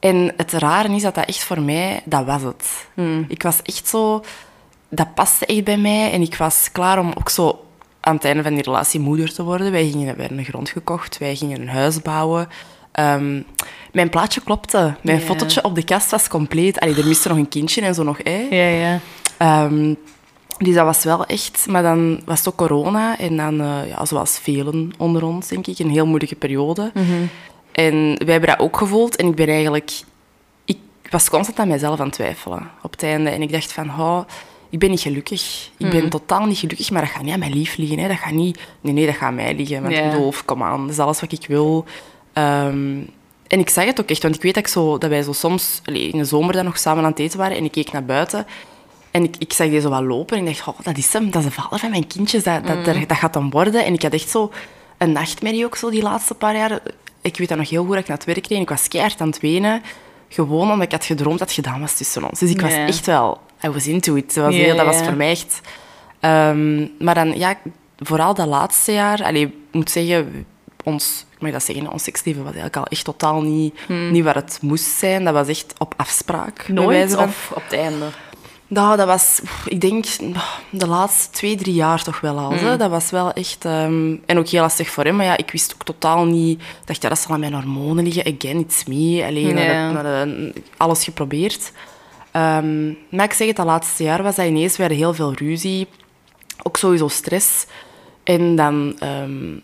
En 0.00 0.32
het 0.36 0.52
rare 0.52 0.94
is 0.94 1.02
dat 1.02 1.14
dat 1.14 1.24
echt 1.24 1.44
voor 1.44 1.60
mij... 1.60 2.00
Dat 2.04 2.24
was 2.24 2.42
het. 2.42 2.86
Hmm. 2.94 3.24
Ik 3.28 3.42
was 3.42 3.62
echt 3.62 3.88
zo... 3.88 4.24
Dat 4.90 5.14
paste 5.14 5.46
echt 5.46 5.64
bij 5.64 5.76
mij. 5.78 6.12
En 6.12 6.22
ik 6.22 6.36
was 6.36 6.68
klaar 6.72 6.98
om 6.98 7.12
ook 7.18 7.28
zo 7.28 7.64
aan 8.00 8.14
het 8.14 8.24
einde 8.24 8.42
van 8.42 8.54
die 8.54 8.62
relatie 8.62 9.00
moeder 9.00 9.32
te 9.34 9.42
worden. 9.42 9.72
Wij 9.72 9.88
gingen 9.90 10.14
we 10.16 10.20
hebben 10.20 10.38
een 10.38 10.44
grond 10.44 10.68
gekocht. 10.68 11.18
Wij 11.18 11.36
gingen 11.36 11.60
een 11.60 11.68
huis 11.68 12.02
bouwen. 12.02 12.48
Ehm, 12.92 13.42
mijn 13.92 14.10
plaatje 14.10 14.40
klopte. 14.40 14.94
Mijn 15.02 15.18
Ja. 15.18 15.24
fotootje 15.24 15.64
op 15.64 15.74
de 15.74 15.84
kast 15.84 16.10
was 16.10 16.28
compleet. 16.28 16.80
Allee, 16.80 16.96
er 16.96 17.06
miste 17.06 17.28
nog 17.28 17.36
een 17.36 17.48
kindje 17.48 17.80
en 17.80 17.94
zo 17.94 18.02
nog 18.02 18.18
ja. 18.24 19.00
Ehm, 19.36 19.94
dus 20.58 20.74
dat 20.74 20.84
was 20.84 21.04
wel 21.04 21.26
echt... 21.26 21.66
Maar 21.68 21.82
dan 21.82 22.20
was 22.24 22.38
het 22.38 22.48
ook 22.48 22.56
corona. 22.56 23.18
En 23.18 23.36
dan, 23.36 23.60
eh, 23.60 23.88
ja, 23.88 24.04
zoals 24.04 24.38
velen 24.38 24.90
onder 24.98 25.24
ons, 25.24 25.48
denk 25.48 25.66
ik, 25.66 25.78
een 25.78 25.90
heel 25.90 26.06
moeilijke 26.06 26.36
periode. 26.36 26.92
En 27.72 27.94
wij 28.24 28.32
hebben 28.32 28.48
dat 28.50 28.58
ook 28.58 28.76
gevoeld. 28.76 29.16
En 29.16 29.26
ik 29.26 29.34
ben 29.34 29.48
eigenlijk... 29.48 29.90
Ik 30.64 31.16
was 31.16 31.30
constant 31.30 31.58
aan 31.58 31.68
mijzelf 31.68 31.98
aan 32.00 32.06
het 32.06 32.14
twijfelen 32.14 32.70
op 32.82 32.90
het 32.90 33.02
einde. 33.02 33.30
En 33.30 33.42
ik 33.42 33.52
dacht 33.52 33.72
van, 33.72 33.88
oh, 33.88 34.20
ik 34.70 34.78
ben 34.78 34.90
niet 34.90 35.00
gelukkig. 35.00 35.70
Ik 35.76 35.90
ben 35.90 36.08
totaal 36.08 36.46
niet 36.46 36.58
gelukkig, 36.58 36.90
maar 36.90 37.02
dat 37.02 37.10
gaat 37.10 37.22
niet 37.22 37.32
aan 37.32 37.38
mijn 37.38 37.52
lief 37.52 37.76
liggen. 37.76 37.98
Hè. 37.98 38.08
Dat 38.08 38.16
gaat 38.16 38.32
niet... 38.32 38.58
Nee, 38.80 38.92
nee, 38.92 39.06
dat 39.06 39.14
gaat 39.14 39.28
aan 39.28 39.34
mij 39.34 39.54
liggen. 39.54 39.82
Want 39.82 39.94
ik 39.94 40.10
bedoel, 40.10 40.32
kom 40.44 40.62
aan, 40.62 40.80
dat 40.80 40.90
is 40.90 40.98
alles 40.98 41.20
wat 41.20 41.32
ik 41.32 41.46
wil. 41.46 41.84
Ehm, 42.32 42.98
en 43.46 43.58
ik 43.58 43.68
zag 43.68 43.84
het 43.84 44.00
ook 44.00 44.08
echt, 44.08 44.22
want 44.22 44.34
ik 44.34 44.42
weet 44.42 44.54
dat, 44.54 44.64
ik 44.64 44.70
zo, 44.70 44.98
dat 44.98 45.10
wij 45.10 45.22
zo 45.22 45.32
soms 45.32 45.80
in 45.84 46.18
de 46.18 46.24
zomer 46.24 46.52
dan 46.52 46.64
nog 46.64 46.78
samen 46.78 47.04
aan 47.04 47.10
het 47.10 47.18
eten 47.18 47.38
waren 47.38 47.56
en 47.56 47.64
ik 47.64 47.72
keek 47.72 47.92
naar 47.92 48.04
buiten 48.04 48.46
en 49.10 49.24
ik, 49.24 49.36
ik 49.38 49.52
zag 49.52 49.68
die 49.68 49.80
zo 49.80 49.88
wat 49.88 50.02
lopen 50.02 50.36
en 50.36 50.46
ik 50.46 50.56
dacht, 50.56 50.68
oh, 50.68 50.84
dat 50.84 50.96
is 50.96 51.12
hem, 51.12 51.30
dat 51.30 51.44
is 51.44 51.48
de 51.48 51.60
vader 51.60 51.78
van 51.78 51.90
mijn 51.90 52.06
kindjes, 52.06 52.42
dat, 52.42 52.66
dat, 52.66 52.84
dat, 52.84 53.08
dat 53.08 53.16
gaat 53.16 53.32
dan 53.32 53.50
worden. 53.50 53.84
En 53.84 53.94
ik 53.94 54.02
had 54.02 54.12
echt 54.12 54.28
zo 54.28 54.52
een 54.98 55.12
nachtmerrie 55.12 55.64
ook 55.64 55.76
zo 55.76 55.90
die 55.90 56.02
laatste 56.02 56.34
paar 56.34 56.56
jaar. 56.56 56.80
Ik 57.20 57.36
weet 57.36 57.48
dat 57.48 57.58
nog 57.58 57.70
heel 57.70 57.84
goed 57.84 57.92
dat 57.92 58.00
ik 58.00 58.08
naar 58.08 58.16
het 58.16 58.26
werk 58.26 58.46
reed 58.46 58.56
en 58.56 58.62
ik 58.62 58.68
was 58.68 58.88
keihard 58.88 59.20
aan 59.20 59.28
het 59.28 59.40
wenen, 59.40 59.82
gewoon 60.30 60.70
omdat 60.70 60.82
ik 60.82 60.92
had 60.92 61.04
gedroomd 61.04 61.38
dat 61.38 61.48
het 61.54 61.64
gedaan 61.64 61.80
was 61.80 61.94
tussen 61.94 62.24
ons. 62.30 62.38
Dus 62.38 62.50
ik 62.50 62.60
was 62.60 62.72
echt 62.72 63.06
wel, 63.06 63.40
I 63.64 63.68
was 63.68 63.86
into 63.86 64.14
it. 64.14 64.34
Dat 64.34 64.44
was, 64.44 64.54
Ja, 64.54 64.60
heel, 64.60 64.76
dat 64.76 64.86
was 64.86 65.02
voor 65.02 65.16
mij 65.16 65.30
echt... 65.30 65.60
Ehm, 66.20 66.86
maar 66.98 67.14
dan, 67.14 67.38
ja, 67.38 67.58
vooral 67.98 68.34
dat 68.34 68.46
laatste 68.46 68.92
jaar, 68.92 69.24
allee, 69.24 69.46
ik 69.46 69.52
moet 69.70 69.90
zeggen, 69.90 70.46
ons, 70.84 71.26
ik 71.34 71.40
mag 71.40 71.50
dat 71.52 71.62
zeggen, 71.62 71.92
ons 71.92 72.02
seksleven 72.02 72.42
was 72.42 72.52
eigenlijk 72.52 72.76
al 72.76 72.86
echt 72.86 73.04
totaal 73.04 73.42
niet, 73.42 73.74
niet 74.10 74.24
waar 74.24 74.34
het 74.34 74.58
moest 74.62 74.84
zijn. 74.98 75.24
Dat 75.24 75.34
was 75.34 75.48
echt 75.48 75.74
op 75.78 75.94
afspraak. 75.96 76.68
Nooit 76.68 77.16
of 77.16 77.52
op 77.54 77.62
het 77.62 77.72
einde? 77.78 78.04
Nou, 78.72 78.96
dat 78.96 79.06
was, 79.06 79.40
ik 79.64 79.80
denk, 79.80 80.04
de 80.70 80.86
laatste 80.86 81.30
twee, 81.30 81.56
drie 81.56 81.74
jaar 81.74 82.02
toch 82.02 82.20
wel 82.20 82.38
al. 82.38 82.50
hè. 82.52 82.76
Dat 82.76 82.90
was 82.90 83.10
wel 83.10 83.32
echt... 83.32 83.64
ehm, 83.64 84.16
en 84.26 84.38
ook 84.38 84.48
heel 84.48 84.60
lastig 84.60 84.90
voor 84.90 85.04
hem, 85.04 85.16
maar 85.16 85.24
ja, 85.26 85.36
ik 85.36 85.50
wist 85.50 85.72
ook 85.74 85.82
totaal 85.84 86.24
niet... 86.24 86.60
Ik 86.60 86.66
dacht, 86.84 87.02
ja, 87.02 87.08
dat 87.08 87.18
zal 87.18 87.30
aan 87.34 87.40
mijn 87.40 87.52
hormonen 87.54 88.04
liggen. 88.04 88.34
Again, 88.36 88.58
it's 88.58 88.84
me. 88.84 89.24
Alleen, 89.26 89.54
de- 89.54 90.52
alles 90.76 91.04
geprobeerd. 91.04 91.72
Ehm, 92.30 92.86
maar 93.10 93.24
ik 93.24 93.32
zeg 93.32 93.46
het, 93.46 93.56
dat 93.56 93.66
laatste 93.66 94.02
jaar 94.02 94.22
was 94.22 94.34
dat 94.36 94.46
ineens 94.46 94.76
weer 94.76 94.90
heel 94.90 95.14
veel 95.14 95.32
ruzie. 95.32 95.86
Ook 96.62 96.76
sowieso 96.76 97.08
stress. 97.08 97.66
En 98.24 98.56
dan... 98.56 98.96
ehm, 98.98 99.56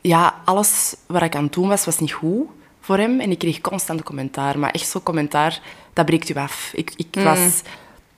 ja, 0.00 0.34
alles 0.44 0.94
wat 1.06 1.22
ik 1.22 1.36
aan 1.36 1.44
het 1.44 1.52
doen 1.52 1.68
was, 1.68 1.84
was 1.84 1.98
niet 1.98 2.12
goed 2.12 2.46
voor 2.80 2.98
hem. 2.98 3.20
En 3.20 3.30
ik 3.30 3.38
kreeg 3.38 3.60
constant 3.60 4.02
commentaar. 4.02 4.58
Maar 4.58 4.70
echt 4.70 4.88
zo'n 4.88 5.02
commentaar, 5.02 5.60
dat 5.92 6.06
breekt 6.06 6.28
u 6.28 6.34
af. 6.34 6.70
Ik, 6.74 6.92
ik, 6.96 7.06
Mm. 7.16 7.24
was, 7.24 7.62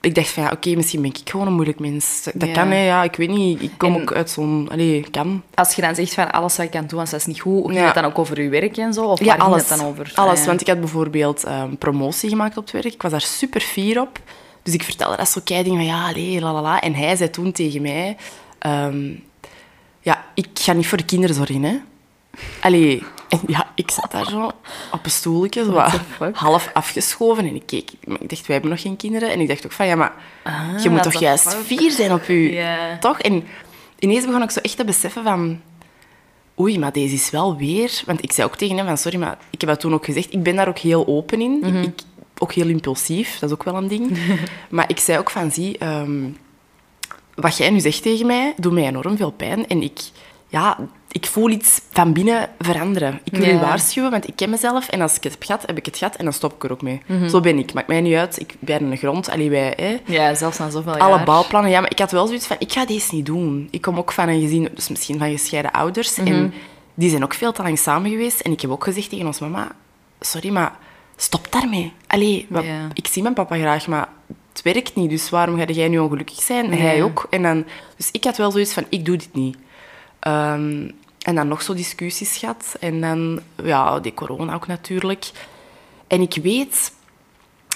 ik 0.04 0.14
dacht 0.14 0.28
van, 0.28 0.42
ja, 0.42 0.50
oké, 0.50 0.74
misschien 0.74 1.00
ben 1.02 1.10
ik 1.10 1.30
gewoon 1.30 1.46
een 1.46 1.52
moeilijk 1.52 1.78
mens. 1.78 2.28
Dat 2.34 2.48
Ja. 2.48 2.54
kan, 2.54 2.68
hè. 2.70 2.84
Ja, 2.84 3.02
ik 3.02 3.16
weet 3.16 3.28
niet. 3.28 3.62
Ik 3.62 3.70
kom 3.76 3.94
En- 3.94 4.00
ook 4.00 4.12
uit 4.12 4.30
zo'n... 4.30 4.68
Allee, 4.72 5.06
kan. 5.10 5.42
Als 5.54 5.74
je 5.74 5.82
dan 5.82 5.94
zegt 5.94 6.14
van 6.14 6.30
alles 6.32 6.56
wat 6.56 6.66
ik 6.66 6.72
het 6.72 6.88
doen 6.90 6.98
was, 6.98 7.10
dat 7.10 7.20
is 7.20 7.26
niet 7.26 7.40
goed, 7.40 7.64
ging 7.64 7.78
Ja. 7.78 7.84
het 7.84 7.94
dan 7.94 8.04
ook 8.04 8.18
over 8.18 8.42
je 8.42 8.48
werk 8.48 8.76
en 8.76 8.92
zo? 8.92 9.04
Of 9.04 9.18
Ja, 9.18 9.24
waar 9.26 9.34
ging 9.34 9.48
alles. 9.48 9.68
het 9.68 9.78
dan 9.78 9.86
over? 9.88 10.12
Alles, 10.14 10.40
Ah, 10.40 10.46
want 10.46 10.60
ik 10.60 10.66
had 10.66 10.80
bijvoorbeeld 10.80 11.44
ehm, 11.44 11.74
promotie 11.76 12.28
gemaakt 12.28 12.56
op 12.56 12.62
het 12.62 12.72
werk. 12.72 12.94
Ik 12.94 13.02
was 13.02 13.10
daar 13.10 13.20
super 13.20 13.60
fier 13.60 14.00
op. 14.00 14.20
Dus 14.62 14.74
ik 14.74 14.82
vertelde 14.82 15.16
dat 15.16 15.28
zo 15.28 15.40
keiding 15.44 15.76
van, 15.76 15.84
ja, 15.84 16.08
allee, 16.08 16.40
la 16.40 16.52
la 16.52 16.62
la. 16.62 16.80
En 16.80 16.94
hij 16.94 17.16
zei 17.16 17.30
toen 17.30 17.52
tegen 17.52 17.82
mij... 17.82 18.16
ehm, 18.58 19.10
ja, 20.00 20.24
ik 20.34 20.46
ga 20.54 20.72
niet 20.72 20.86
voor 20.86 20.98
de 20.98 21.04
kinderen 21.04 21.36
zorgen, 21.36 21.62
hè. 21.62 21.76
Allee, 22.60 23.02
en 23.40 23.40
ja, 23.56 23.66
ik 23.74 23.90
zat 23.90 24.10
daar 24.10 24.24
zo 24.26 24.46
op 24.92 25.04
een 25.04 25.10
stoeltje, 25.10 25.64
zo 25.64 25.82
half 26.32 26.70
afgeschoven. 26.72 27.46
En 27.46 27.54
ik 27.54 27.62
keek, 27.66 27.90
ik 28.00 28.28
dacht, 28.28 28.46
wij 28.46 28.56
hebben 28.56 28.70
nog 28.70 28.80
geen 28.80 28.96
kinderen. 28.96 29.30
En 29.30 29.40
ik 29.40 29.48
dacht 29.48 29.64
ook 29.64 29.72
van, 29.72 29.86
ja, 29.86 29.94
maar 29.94 30.12
Ah, 30.42 30.82
je 30.82 30.90
moet 30.90 31.02
toch 31.02 31.20
juist 31.20 31.48
fuck? 31.54 31.64
fier 31.78 31.90
zijn 31.90 32.12
op 32.12 32.28
u, 32.28 32.52
Ja. 32.52 32.98
toch? 32.98 33.20
En 33.20 33.44
ineens 33.98 34.24
begon 34.26 34.42
ik 34.42 34.50
zo 34.50 34.60
echt 34.60 34.76
te 34.76 34.84
beseffen 34.84 35.22
van... 35.22 35.60
Oei, 36.60 36.78
maar 36.78 36.92
deze 36.92 37.14
is 37.14 37.30
wel 37.30 37.56
weer... 37.56 38.02
Want 38.06 38.22
ik 38.22 38.32
zei 38.32 38.46
ook 38.46 38.56
tegen 38.56 38.76
hem 38.76 38.86
van, 38.86 38.98
sorry, 38.98 39.18
maar 39.18 39.38
ik 39.50 39.60
heb 39.60 39.70
dat 39.70 39.80
toen 39.80 39.94
ook 39.94 40.04
gezegd. 40.04 40.32
Ik 40.32 40.42
ben 40.42 40.56
daar 40.56 40.68
ook 40.68 40.78
heel 40.78 41.06
open 41.06 41.40
in. 41.40 41.58
Mhm. 41.62 41.76
ik- 41.82 42.00
ook 42.38 42.52
heel 42.52 42.68
impulsief, 42.68 43.38
dat 43.38 43.48
is 43.50 43.54
ook 43.54 43.62
wel 43.64 43.76
een 43.76 43.88
ding. 43.88 44.18
maar 44.70 44.84
ik 44.88 44.98
zei 44.98 45.18
ook 45.18 45.30
van, 45.30 45.50
zie, 45.50 45.78
ehm, 45.78 46.22
wat 47.34 47.56
jij 47.56 47.70
nu 47.70 47.80
zegt 47.80 48.02
tegen 48.02 48.26
mij, 48.26 48.54
doet 48.56 48.72
mij 48.72 48.84
enorm 48.86 49.16
veel 49.16 49.30
pijn. 49.30 49.66
En 49.68 49.82
ik, 49.82 50.00
ja, 50.48 50.78
ik 51.14 51.26
voel 51.26 51.48
iets 51.50 51.80
van 51.90 52.12
binnen 52.12 52.48
veranderen. 52.58 53.20
Ik 53.24 53.32
wil 53.36 53.46
Ja. 53.46 53.52
je 53.52 53.58
waarschuwen, 53.58 54.10
want 54.10 54.28
ik 54.28 54.36
ken 54.36 54.50
mezelf. 54.50 54.88
En 54.88 55.00
als 55.00 55.16
ik 55.16 55.22
het 55.22 55.32
heb 55.32 55.42
gehad, 55.42 55.62
heb 55.66 55.76
ik 55.78 55.86
het 55.86 55.96
gehad 55.96 56.16
en 56.16 56.24
dan 56.24 56.32
stop 56.32 56.52
ik 56.54 56.64
er 56.64 56.72
ook 56.72 56.82
mee. 56.82 57.02
Mhm. 57.06 57.28
Zo 57.28 57.40
ben 57.40 57.58
ik. 57.58 57.72
Maakt 57.72 57.86
mij 57.88 58.00
niet 58.00 58.14
uit. 58.14 58.40
Ik 58.40 58.54
ben 58.58 58.82
een 58.82 58.96
grond. 58.96 59.30
Allee, 59.30 59.50
wij, 59.50 59.72
hè, 59.76 59.98
Ja, 60.04 60.34
zelfs 60.34 60.58
na 60.58 60.70
zoveel 60.70 60.96
alle 60.96 61.16
jaar. 61.16 61.24
bouwplannen. 61.24 61.70
Ja, 61.70 61.80
maar 61.80 61.90
ik 61.90 61.98
had 61.98 62.10
wel 62.10 62.26
zoiets 62.26 62.46
van, 62.46 62.56
ik 62.58 62.72
ga 62.72 62.84
deze 62.86 63.14
niet 63.14 63.26
doen. 63.26 63.68
Ik 63.70 63.80
kom 63.80 63.98
ook 63.98 64.12
van 64.12 64.28
een 64.28 64.40
gezin, 64.40 64.68
dus 64.74 64.88
misschien 64.88 65.18
van 65.18 65.30
gescheiden 65.30 65.72
ouders. 65.72 66.16
Mhm. 66.16 66.26
En 66.26 66.54
die 66.94 67.10
zijn 67.10 67.24
ook 67.24 67.34
veel 67.34 67.52
te 67.52 67.62
lang 67.62 67.78
samen 67.78 68.10
geweest. 68.10 68.40
En 68.40 68.52
ik 68.52 68.60
heb 68.60 68.70
ook 68.70 68.84
gezegd 68.84 69.10
tegen 69.10 69.26
ons 69.26 69.38
mama, 69.38 69.70
sorry, 70.20 70.50
maar 70.50 70.76
stop 71.16 71.46
daarmee. 71.52 71.92
Allee, 72.06 72.46
wat- 72.48 72.64
ik 72.92 73.06
zie 73.06 73.22
mijn 73.22 73.34
papa 73.34 73.56
graag, 73.56 73.86
maar 73.86 74.08
het 74.52 74.62
werkt 74.62 74.94
niet. 74.94 75.10
Dus 75.10 75.30
waarom 75.30 75.58
ga 75.58 75.64
jij 75.64 75.88
nu 75.88 75.98
ongelukkig 75.98 76.42
zijn? 76.42 76.72
En 76.72 76.78
hij 76.78 77.02
ook. 77.02 77.26
En 77.30 77.42
dan, 77.42 77.64
dus 77.96 78.08
ik 78.12 78.24
had 78.24 78.36
wel 78.36 78.50
zoiets 78.50 78.72
van, 78.72 78.84
ik 78.88 79.04
doe 79.04 79.16
dit 79.16 79.28
niet. 79.34 79.56
Ehm, 80.20 80.88
en 81.24 81.34
dan 81.34 81.48
nog 81.48 81.62
zo 81.62 81.74
discussies 81.74 82.36
gehad. 82.36 82.76
En 82.80 83.00
dan, 83.00 83.40
ja, 83.62 84.00
die 84.00 84.14
corona 84.14 84.54
ook 84.54 84.66
natuurlijk. 84.66 85.30
En 86.06 86.20
ik 86.20 86.34
weet, 86.42 86.92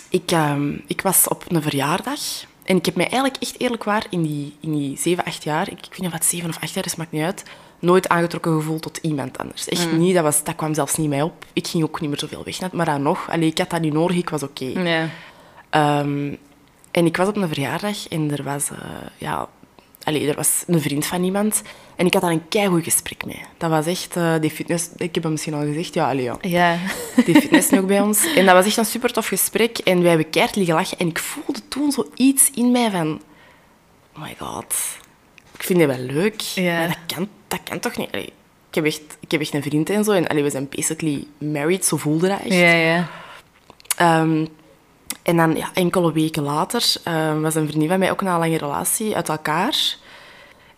ik, 0.09 0.31
ehm, 0.31 0.73
ik 0.87 1.01
was 1.01 1.29
op 1.29 1.45
een 1.49 1.63
verjaardag. 1.63 2.21
En 2.65 2.77
ik 2.77 2.85
heb 2.85 2.95
mij 2.95 3.09
eigenlijk 3.09 3.43
echt 3.43 3.61
eerlijk 3.61 3.85
waar 3.85 4.07
in 4.11 4.23
die, 4.23 4.57
in 4.61 4.73
die 4.73 4.99
7, 4.99 5.25
8 5.25 5.45
jaar, 5.45 5.71
ik, 5.71 5.79
ik 5.79 5.91
weet 5.91 6.01
niet 6.01 6.13
wat 6.13 6.25
7 6.25 6.49
of 6.49 6.59
8 6.61 6.75
jaar 6.75 6.85
is, 6.85 6.97
maakt 6.97 7.13
niet 7.13 7.23
uit, 7.23 7.45
nooit 7.79 8.09
aangetrokken 8.09 8.53
gevoeld 8.53 8.83
tot 8.83 8.97
iemand 8.97 9.39
anders. 9.39 9.69
Echt 9.69 9.93
niet, 9.93 10.15
dat, 10.15 10.23
was, 10.23 10.45
dat 10.45 10.57
kwam 10.57 10.75
zelfs 10.75 10.97
niet 10.97 11.09
mij 11.09 11.23
op. 11.23 11.45
Ik 11.53 11.67
ging 11.67 11.85
ook 11.85 12.01
niet 12.01 12.11
meer 12.11 12.19
zoveel 12.19 12.45
weg, 12.45 12.73
maar 12.73 12.87
dan 12.87 13.03
nog. 13.03 13.31
Allee, 13.31 13.49
ik 13.49 13.59
had 13.59 13.71
dat 13.71 13.81
niet 13.81 13.93
nodig, 13.93 14.17
ik 14.17 14.31
was 14.31 14.43
oké. 14.43 14.73
Ehm, 15.71 16.35
en 16.91 17.07
ik 17.07 17.17
was 17.17 17.29
op 17.29 17.37
een 17.37 17.49
verjaardag 17.49 18.09
en 18.09 18.31
er 18.31 18.43
was, 18.43 18.71
eh, 18.71 18.79
ja, 19.19 19.49
allee, 20.09 20.29
er 20.29 20.37
was 20.37 20.65
een 20.67 20.81
vriend 20.81 21.07
van 21.07 21.25
iemand. 21.25 21.63
En 21.97 22.07
ik 22.07 22.13
had 22.13 22.23
daar 22.23 22.31
een 22.31 22.49
keigoed 22.49 22.85
gesprek 22.85 23.25
mee. 23.25 23.41
Dat 23.57 23.71
was 23.71 23.87
echt, 23.87 24.17
eh, 24.17 24.35
die 24.41 24.51
fitness, 24.51 24.89
ik 24.97 25.15
heb 25.15 25.23
hem 25.23 25.33
misschien 25.33 25.55
al 25.55 25.61
gezegd, 25.61 25.95
ja, 25.95 26.09
allee, 26.09 26.23
ja. 26.23 26.37
Ja. 26.41 26.79
Die 27.27 27.41
fitness 27.41 27.71
nog 27.71 27.87
bij 27.87 28.01
ons. 28.01 28.35
En 28.35 28.47
dat 28.47 28.55
was 28.55 28.67
echt 28.67 28.77
een 28.77 28.85
super 28.85 29.13
tof 29.13 29.27
gesprek. 29.27 29.79
En 29.79 30.01
wij 30.01 30.09
hebben 30.09 30.31
keihard 30.31 30.57
liggen 30.57 30.75
lachen. 30.75 30.99
En 30.99 31.09
ik 31.09 31.19
voelde 31.19 31.69
toen 31.69 31.93
zoiets 31.93 32.51
in 32.55 32.71
mij 32.71 32.91
van... 32.91 33.21
Oh 34.17 34.23
my 34.23 34.37
god. 34.39 34.75
Ik 35.55 35.63
vind 35.63 35.79
dit 35.79 35.89
wel 35.89 35.99
leuk. 35.99 36.41
Ja. 36.41 36.79
Maar 36.79 36.89
dat 36.89 37.17
kan, 37.17 37.29
dat 37.49 37.61
kan 37.65 37.81
toch 37.81 37.97
niet? 37.97 38.13
Allee, 38.13 38.33
ik, 38.69 38.75
heb 38.75 38.85
echt, 38.85 39.03
ik 39.21 39.31
heb 39.31 39.41
echt 39.41 39.55
een 39.55 39.63
vriend 39.63 39.91
en 39.91 40.05
zo. 40.05 40.13
En 40.13 40.27
allee, 40.27 40.43
we 40.43 40.51
zijn 40.51 40.69
basically 40.69 41.27
married. 41.39 41.85
Zo 41.85 41.97
voelde 41.97 42.29
dat 42.29 42.41
echt. 42.41 42.55
Ja, 42.55 42.73
ja. 42.73 43.09
Ehm, 43.97 44.47
en 45.23 45.37
dan 45.37 45.57
ja, 45.57 45.71
enkele 45.75 46.13
weken 46.13 46.43
later 46.43 46.85
ehm, 47.05 47.41
was 47.41 47.55
een 47.55 47.67
vriendin 47.69 47.89
van 47.89 47.99
mij 47.99 48.11
ook 48.11 48.23
na 48.23 48.33
een 48.35 48.39
lange 48.41 48.59
relatie 48.59 49.17
uit 49.17 49.29
elkaar. 49.29 49.97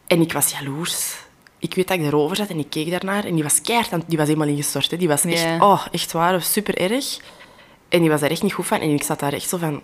En 0.07 0.21
ik 0.21 0.33
was 0.33 0.51
jaloers. 0.51 1.15
Ik 1.59 1.75
weet 1.75 1.89
dat 1.89 1.99
ik 1.99 2.05
erover 2.05 2.37
zat 2.37 2.49
en 2.49 2.59
ik 2.59 2.71
keek 2.71 2.91
daarnaar. 2.91 3.25
En 3.25 3.35
die 3.35 3.43
was 3.43 3.61
keihard, 3.61 4.03
die 4.07 4.19
was 4.19 4.27
helemaal 4.29 4.49
ingestort. 4.49 4.91
Hè. 4.91 4.97
Die 4.97 5.09
was 5.09 5.25
echt, 5.25 5.61
oh, 5.63 5.87
echt 5.93 6.13
waar, 6.13 6.43
super 6.43 6.79
erg. 6.79 7.19
En 7.89 8.01
die 8.01 8.11
was 8.11 8.21
daar 8.21 8.31
echt 8.31 8.43
niet 8.43 8.53
goed 8.53 8.67
van. 8.67 8.81
En 8.81 8.91
ik 8.95 9.03
zat 9.03 9.21
daar 9.21 9.33
echt 9.33 9.49
zo 9.49 9.57
van, 9.57 9.75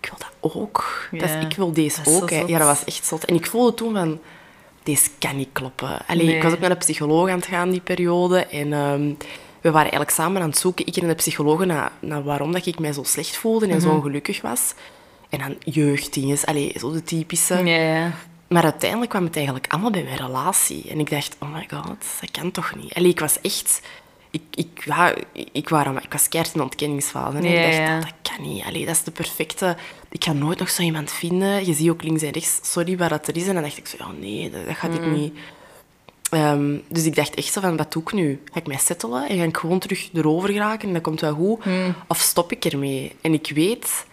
ik 0.00 0.08
wil 0.08 0.18
dat 0.18 0.54
ook. 0.54 1.08
Dat 1.10 1.22
is- 1.28 1.44
ik 1.50 1.56
wil 1.56 1.72
deze 1.72 2.00
ook. 2.04 2.30
hè. 2.30 2.42
Ja, 2.46 2.58
dat 2.58 2.66
was 2.66 2.84
echt 2.84 3.06
zot. 3.06 3.24
En 3.24 3.34
ik 3.34 3.46
voelde 3.46 3.74
toen 3.74 3.92
van, 3.94 4.20
deze 4.82 5.08
kan 5.18 5.36
niet 5.36 5.48
kloppen. 5.52 5.98
Allee, 6.06 6.26
Nee. 6.26 6.36
Ik 6.36 6.42
was 6.42 6.52
ook 6.52 6.58
naar 6.60 6.68
de 6.70 6.76
psycholoog 6.76 7.28
aan 7.28 7.36
het 7.36 7.46
gaan 7.46 7.70
die 7.70 7.80
periode. 7.80 8.38
En 8.46 8.72
ehm, 8.72 9.12
we 9.62 9.70
waren 9.70 9.80
eigenlijk 9.90 10.10
samen 10.10 10.42
aan 10.42 10.48
het 10.48 10.58
zoeken, 10.58 10.86
ik 10.86 10.96
en 10.96 11.08
de 11.08 11.14
psycholoog, 11.14 11.64
naar, 11.64 11.92
naar 12.00 12.22
waarom 12.22 12.52
dat 12.52 12.66
ik 12.66 12.78
mij 12.78 12.92
zo 12.92 13.02
slecht 13.02 13.36
voelde 13.36 13.66
en 13.66 13.80
zo 13.80 13.86
Mhm. 13.86 13.96
ongelukkig 13.96 14.40
was. 14.40 14.74
En 15.28 15.38
dan 15.38 15.56
jeugddingen, 15.64 16.38
allee, 16.44 16.72
zo 16.78 16.92
de 16.92 17.02
typische. 17.02 17.54
Ja, 17.64 17.76
ja. 17.94 18.10
Maar 18.48 18.62
uiteindelijk 18.64 19.10
kwam 19.10 19.24
het 19.24 19.36
eigenlijk 19.36 19.66
allemaal 19.72 19.90
bij 19.90 20.02
mijn 20.02 20.16
relatie. 20.16 20.84
En 20.90 20.98
ik 21.00 21.10
dacht, 21.10 21.36
oh 21.38 21.52
my 21.54 21.66
god, 21.70 21.96
dat 22.20 22.30
kan 22.30 22.50
toch 22.50 22.74
niet. 22.76 22.94
Allee, 22.94 23.10
ik 23.10 23.20
was 23.20 23.40
echt... 23.40 23.80
Ik, 24.30 24.42
ik, 24.54 24.82
ja, 24.84 25.14
ik, 25.52 25.68
was, 25.68 25.86
ik 26.02 26.12
was 26.12 26.28
keihard 26.28 26.54
in 26.54 26.60
de 26.60 26.66
ontkenningsfase. 26.66 27.36
En 27.36 27.42
Ja, 27.44 27.50
ik 27.60 27.62
dacht, 27.64 27.76
ja. 27.76 27.94
dat, 27.98 28.02
dat 28.02 28.32
kan 28.36 28.46
niet. 28.46 28.64
Allee, 28.64 28.86
dat 28.86 28.94
is 28.94 29.02
de 29.02 29.10
perfecte... 29.10 29.76
Ik 30.10 30.24
ga 30.24 30.32
nooit 30.32 30.58
nog 30.58 30.70
zo 30.70 30.82
iemand 30.82 31.10
vinden. 31.12 31.66
Je 31.66 31.74
ziet 31.74 31.90
ook 31.90 32.02
links 32.02 32.22
en 32.22 32.30
rechts, 32.30 32.60
sorry, 32.62 32.96
waar 32.96 33.08
dat 33.08 33.28
er 33.28 33.36
is. 33.36 33.46
En 33.46 33.54
dan 33.54 33.62
dacht 33.62 33.76
ik 33.78 33.86
zo, 33.86 33.96
ja, 33.98 34.10
nee, 34.20 34.50
dat, 34.50 34.66
dat 34.66 34.76
gaat 34.76 34.94
ik 34.94 35.00
Mm. 35.06 35.12
niet. 35.14 35.34
Ehm, 36.32 36.76
dus 36.88 37.04
ik 37.04 37.14
dacht 37.14 37.34
echt 37.34 37.52
zo 37.52 37.60
van, 37.60 37.76
wat 37.76 37.92
doe 37.92 38.02
ik 38.02 38.12
nu? 38.12 38.40
Ga 38.52 38.60
ik 38.60 38.66
mij 38.66 38.76
settelen 38.78 39.28
en 39.28 39.36
ga 39.38 39.44
ik 39.44 39.56
gewoon 39.56 39.78
terug 39.78 40.08
erover 40.12 40.48
geraken 40.48 40.88
en 40.88 40.94
dat 40.94 41.02
komt 41.02 41.20
wel 41.20 41.34
goed? 41.34 41.64
Mm. 41.64 41.94
Of 42.08 42.18
stop 42.18 42.52
ik 42.52 42.64
ermee? 42.64 43.12
En 43.20 43.32
ik 43.32 43.50
weet... 43.54 44.04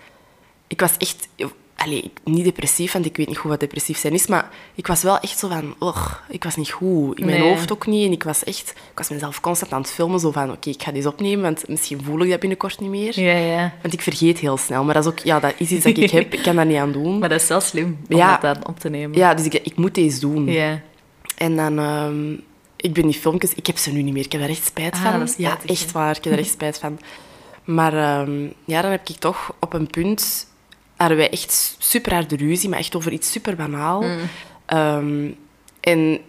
Ik 0.67 0.79
was 0.79 0.97
echt... 0.97 1.27
Allee, 1.75 2.11
niet 2.23 2.43
depressief, 2.43 2.91
want 2.91 3.05
ik 3.05 3.17
weet 3.17 3.27
niet 3.27 3.37
goed 3.37 3.49
wat 3.49 3.59
depressief 3.59 3.97
zijn 3.97 4.13
is, 4.13 4.27
maar 4.27 4.49
ik 4.75 4.87
was 4.87 5.03
wel 5.03 5.19
echt 5.19 5.37
zo 5.39 5.47
van... 5.47 5.75
Och, 5.79 6.23
ik 6.29 6.43
was 6.43 6.55
niet 6.55 6.69
goed. 6.71 7.19
In 7.19 7.25
mijn 7.25 7.39
Nee. 7.41 7.49
hoofd 7.49 7.71
ook 7.71 7.87
niet. 7.87 8.05
En 8.05 8.11
ik 8.11 8.23
was 8.23 8.43
echt... 8.43 8.69
Ik 8.69 8.97
was 8.97 9.09
mezelf 9.09 9.39
constant 9.39 9.71
aan 9.71 9.81
het 9.81 9.91
filmen, 9.91 10.19
zo 10.19 10.31
van... 10.31 10.51
Oké, 10.51 10.69
ik 10.69 10.83
ga 10.83 10.91
deze 10.91 11.07
opnemen, 11.07 11.41
want 11.41 11.67
misschien 11.67 12.03
voel 12.03 12.19
ik 12.21 12.29
dat 12.29 12.39
binnenkort 12.39 12.79
niet 12.79 12.89
meer. 12.89 13.19
Ja, 13.19 13.37
ja. 13.37 13.73
Want 13.81 13.93
ik 13.93 14.01
vergeet 14.01 14.39
heel 14.39 14.57
snel. 14.57 14.83
Maar 14.83 14.93
dat 14.93 15.05
is 15.05 15.11
ook... 15.11 15.19
Ja, 15.19 15.39
dat 15.39 15.53
is 15.57 15.71
iets 15.71 15.83
dat 15.83 15.97
ik 15.97 16.09
heb. 16.19 16.33
Ik 16.33 16.41
kan 16.43 16.55
daar 16.55 16.65
niet 16.65 16.77
aan 16.77 16.91
doen. 16.91 17.19
Maar 17.19 17.29
dat 17.29 17.41
is 17.41 17.47
wel 17.47 17.61
slim 17.61 17.97
om 18.09 18.17
Ja. 18.17 18.37
dat 18.37 18.55
dan 18.55 18.67
op 18.67 18.79
te 18.79 18.89
nemen. 18.89 19.17
Ja, 19.17 19.33
dus 19.33 19.45
ik, 19.45 19.53
ik 19.53 19.75
moet 19.77 19.95
deze 19.95 20.19
doen. 20.19 20.45
Ja. 20.45 20.81
En 21.39 21.55
dan... 21.55 21.79
ehm, 21.79 22.31
ik 22.75 22.93
ben 22.93 23.03
die 23.07 23.19
filmpjes... 23.19 23.53
Ik 23.53 23.67
heb 23.67 23.77
ze 23.77 23.91
nu 23.91 24.01
niet 24.01 24.13
meer. 24.13 24.25
Ik 24.25 24.31
heb 24.31 24.41
daar 24.41 24.49
echt 24.49 24.65
spijt 24.65 24.93
Ah, 24.93 25.01
van. 25.01 25.19
dat 25.19 25.29
is 25.29 25.35
ja, 25.37 25.57
echt 25.65 25.91
waar. 25.91 26.17
Ik 26.17 26.23
heb 26.23 26.33
daar 26.33 26.41
echt 26.41 26.51
spijt 26.51 26.79
van. 26.79 26.99
Maar 27.63 27.93
ehm, 27.93 28.43
ja, 28.65 28.81
dan 28.81 28.91
heb 28.91 29.09
ik 29.09 29.15
toch 29.15 29.53
op 29.59 29.73
een 29.73 29.87
punt... 29.87 30.47
Hadden 30.95 31.17
wij 31.17 31.29
echt 31.29 31.75
super 31.79 32.13
harde 32.13 32.35
ruzie, 32.35 32.69
maar 32.69 32.79
echt 32.79 32.95
over 32.95 33.11
iets 33.11 33.31
super 33.31 33.55
banaal. 33.55 34.01
Mm. 34.01 34.17
Ehm, 34.65 35.29
en 35.79 36.19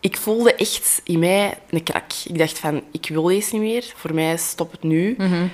ik 0.00 0.16
voelde 0.16 0.54
echt 0.54 1.00
in 1.04 1.18
mij 1.18 1.58
een 1.70 1.82
krak. 1.82 2.12
Ik 2.24 2.38
dacht 2.38 2.58
van, 2.58 2.82
ik 2.92 3.06
wil 3.08 3.22
deze 3.22 3.52
niet 3.54 3.62
meer. 3.62 3.92
Voor 3.96 4.14
mij 4.14 4.36
stop 4.36 4.70
het 4.72 4.82
nu. 4.82 5.14
Mhm. 5.18 5.46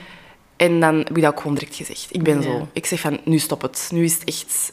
En 0.57 0.81
dan 0.81 0.97
heb 0.99 1.17
ik 1.17 1.23
dat 1.23 1.33
ook 1.33 1.41
gewoon 1.41 1.55
direct 1.55 1.77
gezegd. 1.77 2.07
Ik 2.11 2.23
ben 2.23 2.37
Ja. 2.37 2.43
zo. 2.43 2.69
Ik 2.73 2.87
zeg 2.87 3.01
van, 3.01 3.21
nu 3.25 3.39
stop 3.39 3.63
het. 3.63 3.89
Nu 3.93 4.05
is 4.05 4.15
het 4.15 4.25
echt... 4.25 4.73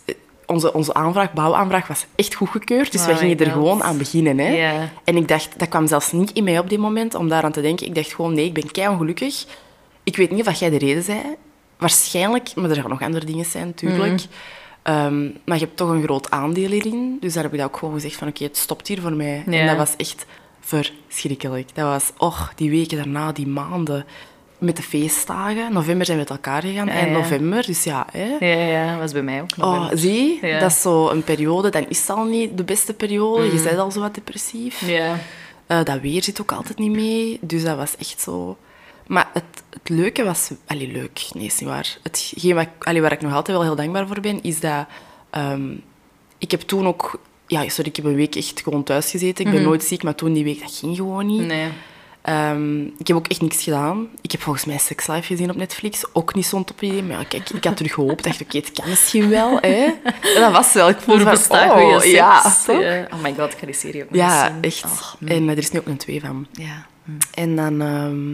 Onze, 0.50 0.74
onze 0.74 0.94
aanvraag, 0.94 1.34
bouwaanvraag, 1.34 1.88
was 1.88 2.06
echt 2.16 2.34
goedgekeurd. 2.34 2.92
Dus 2.92 3.02
Oh 3.02 3.08
wij 3.08 3.16
my 3.16 3.22
gingen 3.22 3.40
er 3.40 3.52
gewoon 3.52 3.84
aan 3.84 3.98
beginnen. 3.98 4.38
Hè. 4.38 4.88
En 5.04 5.18
ik 5.18 5.28
dacht, 5.28 5.60
dat 5.60 5.70
kwam 5.70 5.88
zelfs 5.88 6.12
niet 6.12 6.32
in 6.32 6.44
mij 6.44 6.60
op 6.60 6.70
dit 6.70 6.80
moment 6.80 7.16
om 7.16 7.30
daaraan 7.30 7.52
te 7.52 7.62
denken. 7.62 7.86
Ik 7.86 7.96
dacht 7.96 8.14
gewoon, 8.14 8.34
nee, 8.34 8.46
ik 8.46 8.54
ben 8.54 8.72
kei 8.72 8.88
ongelukkig. 8.88 9.46
Ik 10.04 10.18
weet 10.18 10.32
niet 10.32 10.48
of 10.48 10.60
jij 10.60 10.70
de 10.70 10.78
reden 10.78 11.04
zei. 11.04 11.20
Waarschijnlijk, 11.78 12.56
maar 12.56 12.70
er 12.70 12.76
gaan 12.76 12.90
nog 12.90 13.02
andere 13.02 13.26
dingen 13.26 13.46
zijn, 13.46 13.66
natuurlijk. 13.66 14.14
Mhm. 14.14 14.28
Ehm, 14.84 15.24
maar 15.46 15.58
je 15.58 15.66
hebt 15.66 15.78
toch 15.78 15.90
een 15.90 16.04
groot 16.04 16.32
aandeel 16.32 16.70
hierin. 16.70 17.18
Dus 17.20 17.34
daar 17.34 17.44
heb 17.44 17.54
ik 17.54 17.60
dat 17.60 17.68
ook 17.68 17.78
gewoon 17.78 17.94
gezegd 17.94 18.16
van, 18.16 18.28
oké, 18.28 18.44
het 18.44 18.58
stopt 18.58 18.88
hier 18.88 19.02
voor 19.02 19.14
mij. 19.14 19.44
En 19.46 19.68
dat 19.68 19.78
was 19.78 19.96
echt 19.98 20.26
verschrikkelijk. 20.60 21.76
Dat 21.76 21.86
was, 21.86 22.12
och, 22.18 22.52
die 22.56 22.70
weken 22.70 22.98
daarna, 22.98 23.32
die 23.32 23.48
maanden 23.48 24.06
met 24.60 24.76
de 24.76 24.82
feestdagen. 24.84 25.74
November 25.74 26.06
zijn 26.06 26.18
we 26.18 26.24
met 26.24 26.32
elkaar 26.34 26.62
gegaan, 26.62 26.86
Ja, 26.86 26.92
eind 26.92 27.10
ja. 27.10 27.18
november. 27.18 27.66
Dus 27.66 27.84
ja, 27.84 28.08
hè. 28.12 28.36
Ja, 28.40 28.68
ja, 28.68 28.98
was 28.98 29.12
bij 29.12 29.22
mij 29.22 29.42
ook 29.42 29.50
Oh, 29.60 29.88
zie, 29.94 30.40
Ja. 30.46 30.60
dat 30.60 30.72
is 30.72 30.82
zo 30.82 31.10
een 31.10 31.24
periode, 31.24 31.70
dan 31.70 31.86
is 31.90 32.00
het 32.00 32.10
al 32.10 32.24
niet 32.24 32.58
de 32.58 32.64
beste 32.64 32.94
periode. 32.94 33.44
Je 33.56 33.62
bent 33.64 33.78
al 33.80 33.92
zo 33.92 34.00
wat 34.00 34.14
depressief. 34.16 34.88
Ja. 34.88 35.16
Eh, 35.68 35.84
dat 35.84 36.00
weer 36.02 36.24
zit 36.24 36.42
ook 36.42 36.52
altijd 36.52 36.78
niet 36.78 36.92
mee. 36.92 37.38
Dus 37.42 37.64
dat 37.64 37.78
was 37.78 37.96
echt 37.98 38.22
zo... 38.22 38.58
Maar 39.08 39.30
het, 39.34 39.44
het 39.70 39.90
leuke 39.90 40.24
was... 40.24 40.52
Allee, 40.68 40.92
leuk. 40.92 41.28
Nee, 41.34 41.46
is 41.46 41.60
niet 41.60 41.70
waar. 41.70 41.98
Hetgeen 42.04 42.56
wat, 42.56 42.64
ik- 42.64 42.84
allee, 42.88 43.02
waar 43.02 43.12
ik 43.12 43.22
nog 43.22 43.34
altijd 43.34 43.58
wel 43.58 43.66
heel 43.66 43.76
dankbaar 43.76 44.08
voor 44.08 44.20
ben, 44.20 44.44
is 44.44 44.60
dat... 44.60 44.86
ehm, 45.30 45.72
ik 46.38 46.52
heb 46.52 46.62
toen 46.62 46.88
ook... 46.88 47.20
Ja, 47.48 47.70
sorry, 47.70 47.90
ik 47.90 47.96
heb 47.96 48.06
een 48.06 48.16
week 48.16 48.36
echt 48.36 48.62
gewoon 48.64 48.84
thuis 48.84 49.10
gezeten. 49.12 49.46
Ik 49.46 49.52
ben 49.52 49.62
nooit 49.64 49.84
ziek, 49.84 50.04
maar 50.04 50.16
toen 50.16 50.34
die 50.34 50.44
week, 50.44 50.60
dat 50.62 50.76
ging 50.76 50.96
gewoon 50.96 51.26
niet. 51.26 51.46
Nee. 51.46 51.68
Ehm, 52.22 52.82
ik 52.82 53.08
heb 53.08 53.18
ook 53.18 53.28
echt 53.28 53.42
niks 53.42 53.64
gedaan. 53.64 54.08
Ik 54.22 54.32
heb 54.32 54.42
volgens 54.42 54.66
mij 54.66 54.78
Sex 54.78 55.08
Life 55.08 55.22
gezien 55.24 55.50
op 55.50 55.56
Netflix. 55.56 56.04
Ook 56.14 56.36
niet 56.36 56.46
zo'n 56.46 56.64
top 56.64 56.82
idee. 56.82 57.04
Maar 57.04 57.26
kijk, 57.26 57.50
ik 57.50 57.64
had 57.64 57.78
terug 57.78 57.94
gehoopt. 57.94 58.24
Dacht, 58.24 58.42
oké, 58.42 58.58
het 58.58 58.72
kan 58.72 58.90
misschien 58.90 59.30
wel. 59.30 59.58
Hè. 59.62 59.86
En 60.04 60.42
dat 60.42 60.52
was 60.52 60.74
wel. 60.74 60.90
Ik 60.90 60.98
voelde 61.00 61.24
van, 61.24 61.58
oh, 61.58 62.00
seks. 62.00 62.12
ja, 62.12 62.42
toch? 62.66 62.82
Ja. 62.82 63.08
Oh 63.14 63.22
my 63.22 63.34
god, 63.38 63.52
ik 63.54 63.58
ga 63.60 63.66
die 63.66 63.76
serie 63.76 64.04
ook 64.04 64.10
nog 64.10 64.20
Ja, 64.20 64.46
zien. 64.48 64.62
echt. 64.62 64.84
Oh, 64.86 65.14
en 65.26 65.44
eh, 65.44 65.50
er 65.50 65.58
is 65.58 65.72
nu 65.72 65.80
ook 65.80 65.88
een 65.88 65.98
twee 65.98 66.22
van. 66.22 66.48
ja. 66.52 66.86
Hm. 67.06 67.12
En 67.34 67.56
dan 67.56 67.82
ehm, 67.82 68.32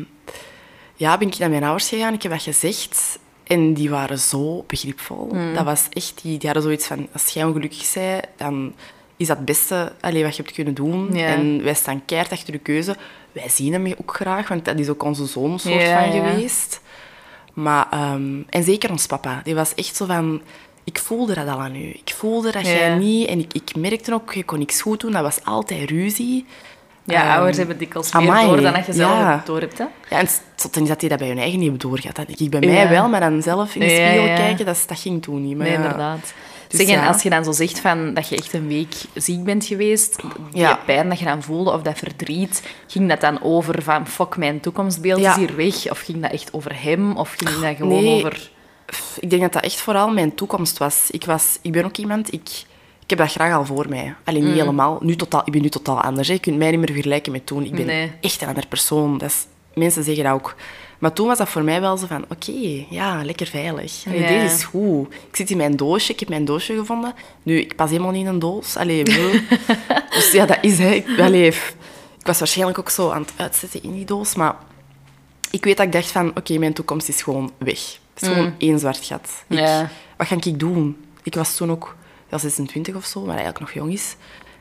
ja, 0.95 1.17
ben 1.17 1.27
ik 1.27 1.37
naar 1.37 1.49
mijn 1.49 1.63
ouders 1.63 1.89
gegaan. 1.89 2.13
Ik 2.13 2.21
heb 2.21 2.31
dat 2.31 2.41
gezegd. 2.41 3.19
En 3.43 3.73
die 3.73 3.89
waren 3.89 4.19
zo 4.19 4.63
begripvol. 4.67 5.29
Mm. 5.33 5.53
Dat 5.53 5.63
was 5.65 5.85
echt... 5.89 6.19
Die, 6.21 6.37
die 6.37 6.45
hadden 6.45 6.63
zoiets 6.63 6.87
van... 6.87 7.07
Als 7.13 7.27
jij 7.27 7.43
ongelukkig 7.43 7.93
bent, 7.93 8.25
dan 8.37 8.73
is 9.17 9.27
dat 9.27 9.37
het 9.37 9.45
beste 9.45 9.91
allee, 10.01 10.23
wat 10.23 10.35
je 10.35 10.41
hebt 10.41 10.55
kunnen 10.55 10.73
doen. 10.73 11.09
Ja. 11.13 11.25
En 11.27 11.63
wij 11.63 11.73
staan 11.73 12.05
keihard 12.05 12.31
achter 12.31 12.51
de 12.51 12.59
keuze. 12.59 12.95
Wij 13.35 13.49
zien 13.49 13.73
hem 13.73 13.93
ook 13.97 14.15
graag, 14.15 14.47
want 14.47 14.65
dat 14.65 14.79
is 14.79 14.89
ook 14.89 15.03
onze 15.03 15.25
zoon 15.25 15.59
soort 15.59 15.83
van 15.83 16.11
geweest. 16.11 16.81
Maar, 17.53 17.87
ehm, 17.91 18.41
en 18.49 18.63
zeker 18.63 18.89
ons 18.91 19.05
papa. 19.05 19.41
Die 19.43 19.55
was 19.55 19.73
echt 19.73 19.95
zo 19.95 20.05
van... 20.05 20.41
Ik 20.83 20.99
voelde 20.99 21.33
dat 21.33 21.47
al 21.47 21.59
aan 21.61 21.75
u. 21.75 21.89
Ik 21.89 22.13
voelde 22.15 22.51
dat 22.51 22.65
jij 22.65 22.95
niet... 22.95 23.27
En 23.27 23.39
ik, 23.39 23.53
ik 23.53 23.75
merkte 23.75 24.13
ook, 24.13 24.33
je 24.33 24.43
kon 24.43 24.59
niks 24.59 24.81
goed 24.81 24.99
doen. 24.99 25.11
Dat 25.11 25.21
was 25.21 25.43
altijd 25.43 25.89
ruzie. 25.89 26.45
Ja, 27.03 27.21
Ehm, 27.23 27.31
ouders 27.35 27.57
hebben 27.57 27.77
dikwijls 27.77 28.13
meer 28.13 28.21
amai, 28.21 28.47
door 28.47 28.61
dan 28.61 28.73
dat 28.73 28.85
je 28.85 28.93
zelf 28.93 29.19
ja. 29.19 29.41
door 29.45 29.59
hebt. 29.59 29.77
Hè? 29.77 29.83
Ja, 30.09 30.17
en 30.17 30.25
is 30.25 30.39
dat 30.55 30.99
hij 30.99 31.09
dat 31.09 31.19
bij 31.19 31.27
hun 31.27 31.37
eigen 31.37 31.59
niet. 31.59 31.81
Dat 31.81 32.15
denk 32.15 32.39
ik 32.39 32.49
bij 32.49 32.59
Ja. 32.59 32.67
mij 32.67 32.89
wel, 32.89 33.09
maar 33.09 33.19
dan 33.19 33.41
zelf 33.41 33.75
in 33.75 33.79
de 33.79 33.89
spiegel 33.89 34.25
ja. 34.25 34.35
kijken, 34.35 34.65
dat, 34.65 34.83
dat 34.87 34.99
ging 34.99 35.21
toen 35.21 35.47
niet. 35.47 35.57
Maar 35.57 35.67
Nee, 35.67 35.75
inderdaad. 35.75 36.33
Dus 36.67 36.79
zeg, 36.79 36.89
en 36.89 37.01
ja. 37.01 37.07
als 37.07 37.23
je 37.23 37.29
dan 37.29 37.43
zo 37.43 37.51
zegt 37.51 37.79
van, 37.79 38.13
dat 38.13 38.27
je 38.29 38.35
echt 38.37 38.53
een 38.53 38.67
week 38.67 38.93
ziek 39.13 39.43
bent 39.43 39.65
geweest, 39.65 40.15
die 40.51 40.61
Ja. 40.61 40.79
pijn 40.85 41.09
dat 41.09 41.19
je 41.19 41.25
dan 41.25 41.43
voelde, 41.43 41.71
of 41.71 41.81
dat 41.81 41.97
verdriet, 41.97 42.63
ging 42.87 43.09
dat 43.09 43.21
dan 43.21 43.41
over 43.41 43.81
van, 43.83 44.07
fuck, 44.07 44.37
mijn 44.37 44.59
toekomstbeeld 44.59 45.19
Ja. 45.19 45.31
is 45.31 45.37
hier 45.37 45.55
weg? 45.55 45.89
Of 45.91 45.99
ging 45.99 46.21
dat 46.21 46.31
echt 46.31 46.53
over 46.53 46.81
hem? 46.83 47.17
Of 47.17 47.33
ging 47.37 47.59
dat 47.59 47.75
gewoon 47.75 48.03
nee. 48.03 48.15
over... 48.15 48.49
Ik 49.19 49.29
denk 49.29 49.41
dat 49.41 49.53
dat 49.53 49.63
echt 49.63 49.79
vooral 49.81 50.09
mijn 50.13 50.35
toekomst 50.35 50.77
was. 50.77 51.07
Ik, 51.11 51.25
was, 51.25 51.57
ik 51.61 51.71
ben 51.71 51.85
ook 51.85 51.97
iemand, 51.97 52.33
ik, 52.33 52.49
ik 53.03 53.09
heb 53.09 53.17
dat 53.19 53.31
graag 53.31 53.53
al 53.53 53.65
voor 53.65 53.89
mij. 53.89 54.15
Alleen 54.23 54.41
Mm. 54.43 54.47
niet 54.49 54.59
helemaal. 54.59 54.97
Nu 55.01 55.15
totaal, 55.15 55.41
ik 55.45 55.51
ben 55.51 55.61
nu 55.61 55.69
totaal 55.69 56.01
anders. 56.01 56.27
Hè. 56.27 56.33
Je 56.33 56.39
kunt 56.39 56.57
mij 56.57 56.71
niet 56.71 56.79
meer 56.79 56.91
vergelijken 56.93 57.31
met 57.31 57.45
toen. 57.45 57.63
Ik 57.65 57.75
ben 57.75 57.85
Nee. 57.85 58.11
echt 58.21 58.41
een 58.41 58.47
andere 58.47 58.67
persoon. 58.67 59.17
Dat 59.17 59.29
is, 59.29 59.45
mensen 59.73 60.03
zeggen 60.03 60.23
dat 60.23 60.33
ook. 60.33 60.55
Maar 60.99 61.13
toen 61.13 61.27
was 61.27 61.37
dat 61.37 61.49
voor 61.49 61.63
mij 61.63 61.81
wel 61.81 61.97
zo 61.97 62.05
van, 62.07 62.25
oké, 62.29 62.85
ja, 62.89 63.23
lekker 63.23 63.47
veilig. 63.47 64.03
Allee, 64.07 64.21
Ja. 64.21 64.27
Deze 64.27 64.55
is 64.55 64.63
goed. 64.63 65.13
Ik 65.13 65.35
zit 65.35 65.49
in 65.49 65.57
mijn 65.57 65.75
doosje, 65.75 66.13
ik 66.13 66.19
heb 66.19 66.29
mijn 66.29 66.45
doosje 66.45 66.75
gevonden. 66.75 67.13
Nu, 67.43 67.59
ik 67.59 67.75
pas 67.75 67.89
helemaal 67.89 68.11
niet 68.11 68.21
in 68.21 68.27
een 68.27 68.39
doos. 68.39 68.77
Allee, 68.77 69.03
dus 70.15 70.31
ja, 70.31 70.45
dat 70.45 70.57
is... 70.61 70.77
Hè. 70.77 70.91
Ik, 70.91 71.19
allee, 71.19 71.47
ik 71.47 72.25
was 72.25 72.39
waarschijnlijk 72.39 72.79
ook 72.79 72.89
zo 72.89 73.09
aan 73.09 73.21
het 73.21 73.33
uitzetten 73.35 73.83
in 73.83 73.93
die 73.93 74.05
doos, 74.05 74.35
maar 74.35 74.55
ik 75.51 75.63
weet 75.63 75.77
dat 75.77 75.85
ik 75.85 75.91
dacht 75.91 76.11
van, 76.11 76.29
oké, 76.37 76.57
mijn 76.57 76.73
toekomst 76.73 77.07
is 77.07 77.21
gewoon 77.21 77.51
weg. 77.57 77.79
Het 78.13 78.23
is 78.23 78.27
gewoon 78.27 78.53
één 78.57 78.79
zwart 78.79 79.05
gat. 79.05 79.29
Ik, 79.47 79.57
Ja. 79.57 79.89
Wat 80.17 80.27
ga 80.27 80.35
ik 80.35 80.59
doen? 80.59 80.97
Ik 81.23 81.35
was 81.35 81.55
toen 81.55 81.71
ook 81.71 81.95
ja, 82.29 82.37
26 82.37 82.95
of 82.95 83.05
zo, 83.05 83.19
maar 83.19 83.35
eigenlijk 83.35 83.59
nog 83.59 83.71
jong 83.71 83.93
is. 83.93 84.15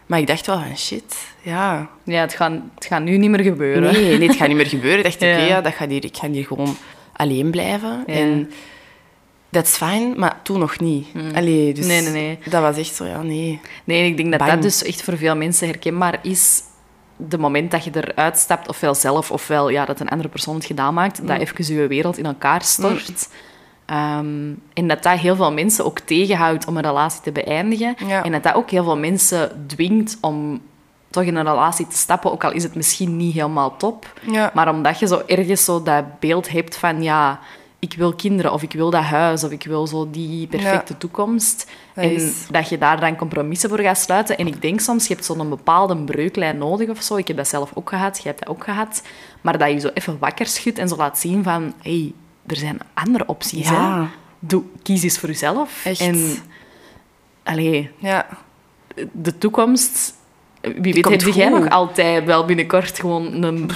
Maar 0.07 0.19
ik 0.19 0.27
dacht 0.27 0.47
wel 0.47 0.59
van, 0.59 0.77
shit, 0.77 1.17
ja... 1.43 1.89
Ja, 2.05 2.21
het 2.21 2.35
gaat, 2.35 2.53
het 2.75 2.85
gaat 2.85 3.03
nu 3.03 3.17
niet 3.19 3.31
meer 3.31 3.41
gebeuren. 3.41 3.93
Nee, 3.93 4.19
nee, 4.19 4.29
het 4.29 4.37
gaat 4.37 4.49
niet 4.49 4.57
meer 4.57 4.67
gebeuren. 4.67 4.99
Ik 4.99 5.05
dacht, 5.05 5.15
oké, 5.23 5.27
Ja. 5.27 5.37
ja, 5.47 5.61
dat 5.61 5.73
gaat 5.75 5.89
hier, 5.91 6.05
ik 6.05 6.17
ga 6.17 6.29
hier 6.29 6.45
gewoon 6.45 6.77
alleen 7.13 7.51
blijven. 7.51 8.05
Ja. 8.07 8.13
En 8.15 8.51
dat 9.49 9.65
is 9.67 9.77
fijn, 9.77 10.13
maar 10.19 10.41
toen 10.43 10.59
nog 10.59 10.81
niet. 10.81 11.07
Allee, 11.35 11.73
dus 11.75 11.83
Mm. 11.85 11.91
Nee, 11.91 12.01
nee, 12.01 12.11
nee. 12.13 12.39
Dat 12.51 12.63
was 12.63 12.77
echt 12.77 12.95
zo, 12.95 13.05
ja, 13.05 13.23
nee. 13.23 13.61
Nee, 13.85 14.07
ik 14.07 14.17
denk 14.17 14.31
dat 14.31 14.39
Bang. 14.39 14.53
dat 14.53 14.63
dus 14.63 14.83
echt 14.83 15.03
voor 15.03 15.17
veel 15.17 15.37
mensen 15.37 15.67
herkenbaar 15.69 16.19
is. 16.23 16.63
De 17.17 17.39
moment 17.39 17.71
dat 17.71 17.85
je 17.85 17.91
eruit 17.95 18.39
stapt, 18.39 18.69
ofwel 18.69 18.95
zelf, 18.95 19.31
ofwel 19.31 19.69
ja, 19.69 19.85
dat 19.85 20.01
een 20.01 20.09
andere 20.09 20.29
persoon 20.29 20.55
het 20.55 20.65
gedaan 20.65 20.95
maakt, 20.95 21.21
Mm. 21.21 21.27
dat 21.27 21.39
even 21.41 21.75
je 21.75 21.87
wereld 21.87 22.19
in 22.19 22.25
elkaar 22.27 22.63
stort. 22.63 23.29
Ehm, 23.87 24.53
en 24.73 24.89
dat 24.89 25.03
dat 25.03 25.19
heel 25.19 25.37
veel 25.37 25.53
mensen 25.53 25.85
ook 25.85 25.99
tegenhoudt 25.99 26.67
om 26.67 26.77
een 26.77 26.83
relatie 26.83 27.21
te 27.21 27.33
beëindigen. 27.33 27.95
Ja. 28.07 28.23
En 28.25 28.33
dat 28.33 28.43
dat 28.43 28.55
ook 28.55 28.71
heel 28.71 28.85
veel 28.85 28.97
mensen 28.99 29.65
dwingt 29.67 30.19
om 30.21 30.61
toch 31.11 31.23
in 31.23 31.37
een 31.37 31.45
relatie 31.45 31.87
te 31.87 31.97
stappen, 31.97 32.33
ook 32.33 32.45
al 32.45 32.53
is 32.53 32.63
het 32.63 32.75
misschien 32.75 33.17
niet 33.17 33.35
helemaal 33.35 33.77
top. 33.77 34.13
Ja. 34.31 34.51
Maar 34.55 34.69
omdat 34.71 34.99
je 34.99 35.07
zo 35.07 35.23
ergens 35.27 35.65
zo 35.65 35.83
dat 35.83 36.21
beeld 36.21 36.51
hebt 36.51 36.77
van, 36.77 37.03
ja, 37.03 37.41
ik 37.79 37.95
wil 37.97 38.15
kinderen, 38.15 38.53
of 38.53 38.63
ik 38.63 38.73
wil 38.73 38.91
dat 38.91 39.03
huis, 39.03 39.45
of 39.45 39.51
ik 39.51 39.65
wil 39.65 39.87
zo 39.87 40.09
die 40.11 40.47
perfecte 40.47 40.97
toekomst. 40.97 41.71
Dat 41.95 42.05
en 42.05 42.11
is- 42.11 42.47
dat 42.51 42.69
je 42.69 42.79
daar 42.79 43.01
dan 43.01 43.17
compromissen 43.17 43.69
voor 43.69 43.81
gaat 43.81 43.99
sluiten. 43.99 44.39
En 44.39 44.47
ik 44.47 44.63
denk 44.63 44.81
soms, 44.81 45.07
je 45.07 45.15
hebt 45.15 45.27
zo'n 45.27 45.49
bepaalde 45.49 45.97
breuklijn 45.97 46.59
nodig 46.59 46.89
of 46.89 47.03
zo. 47.03 47.17
Ik 47.17 47.29
heb 47.29 47.37
dat 47.37 47.49
zelf 47.49 47.71
ook 47.75 47.89
gehad, 47.89 48.17
jij 48.17 48.33
hebt 48.33 48.39
dat 48.39 48.49
ook 48.57 48.65
gehad. 48.65 49.03
Maar 49.41 49.59
dat 49.59 49.71
je 49.71 49.79
zo 49.79 49.91
even 49.95 50.17
wakker 50.19 50.47
schudt 50.47 50.79
en 50.79 50.89
zo 50.89 50.97
laat 50.97 51.19
zien 51.19 51.43
van, 51.43 51.63
hé, 51.83 51.91
hey, 51.91 52.13
er 52.47 52.57
zijn 52.57 52.79
andere 52.95 53.27
opties. 53.27 53.69
Ja. 53.69 54.01
Hè? 54.03 54.07
Doe, 54.39 54.63
kies 54.83 55.03
eens 55.03 55.19
voor 55.19 55.29
jezelf. 55.29 55.81
Echt. 55.85 56.01
En, 56.01 56.35
allee, 57.43 57.91
Ja. 57.99 58.27
de 59.13 59.39
toekomst... 59.39 60.15
Wie 60.81 60.95
weet, 60.95 61.05
heb 61.25 61.35
jij 61.35 61.49
nog 61.49 61.69
altijd 61.69 62.25
wel 62.25 62.45
binnenkort 62.45 62.99
gewoon 63.01 63.43
een, 63.43 63.71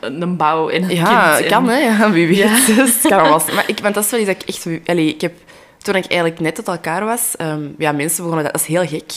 een, 0.00 0.22
een 0.22 0.36
bouw 0.36 0.68
en 0.68 0.82
een 0.82 0.94
Ja, 0.94 1.36
kind. 1.36 1.48
kan 1.48 1.70
en- 1.70 1.74
hè. 1.74 1.78
Ja, 2.04 2.10
wie 2.10 2.26
weet. 2.26 2.66
Dus 2.76 3.02
het 3.02 3.06
kan 3.08 3.22
wel. 3.22 3.40
Maar 3.54 3.64
ik, 3.66 3.78
want 3.78 3.94
dat 3.94 4.04
is 4.04 4.10
wel 4.10 4.20
iets 4.20 4.28
dat 4.28 4.42
ik 4.42 4.48
echt... 4.48 4.88
Allee, 4.88 5.08
ik 5.14 5.20
heb, 5.20 5.32
toen 5.78 5.94
ik 5.94 6.04
eigenlijk 6.06 6.40
net 6.40 6.56
uit 6.58 6.68
elkaar 6.68 7.04
was, 7.04 7.36
ehm, 7.36 7.62
ja, 7.78 7.92
mensen 7.92 8.16
begonnen... 8.22 8.44
Dat, 8.44 8.52
dat 8.52 8.62
is 8.62 8.68
heel 8.68 8.86
gek. 8.86 9.12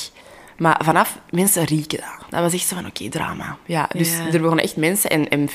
Maar 0.58 0.80
vanaf... 0.84 1.18
Mensen 1.30 1.64
rieken 1.64 1.98
dat. 2.00 2.30
Dat 2.30 2.42
was 2.42 2.54
echt 2.54 2.68
zo 2.68 2.76
van, 2.76 2.86
oké, 2.86 3.10
drama. 3.10 3.58
Ja, 3.66 3.90
dus 3.98 4.18
Ja. 4.18 4.26
er 4.26 4.40
begonnen 4.42 4.64
echt 4.66 4.76
mensen 4.76 5.10
en, 5.10 5.30
en 5.30 5.50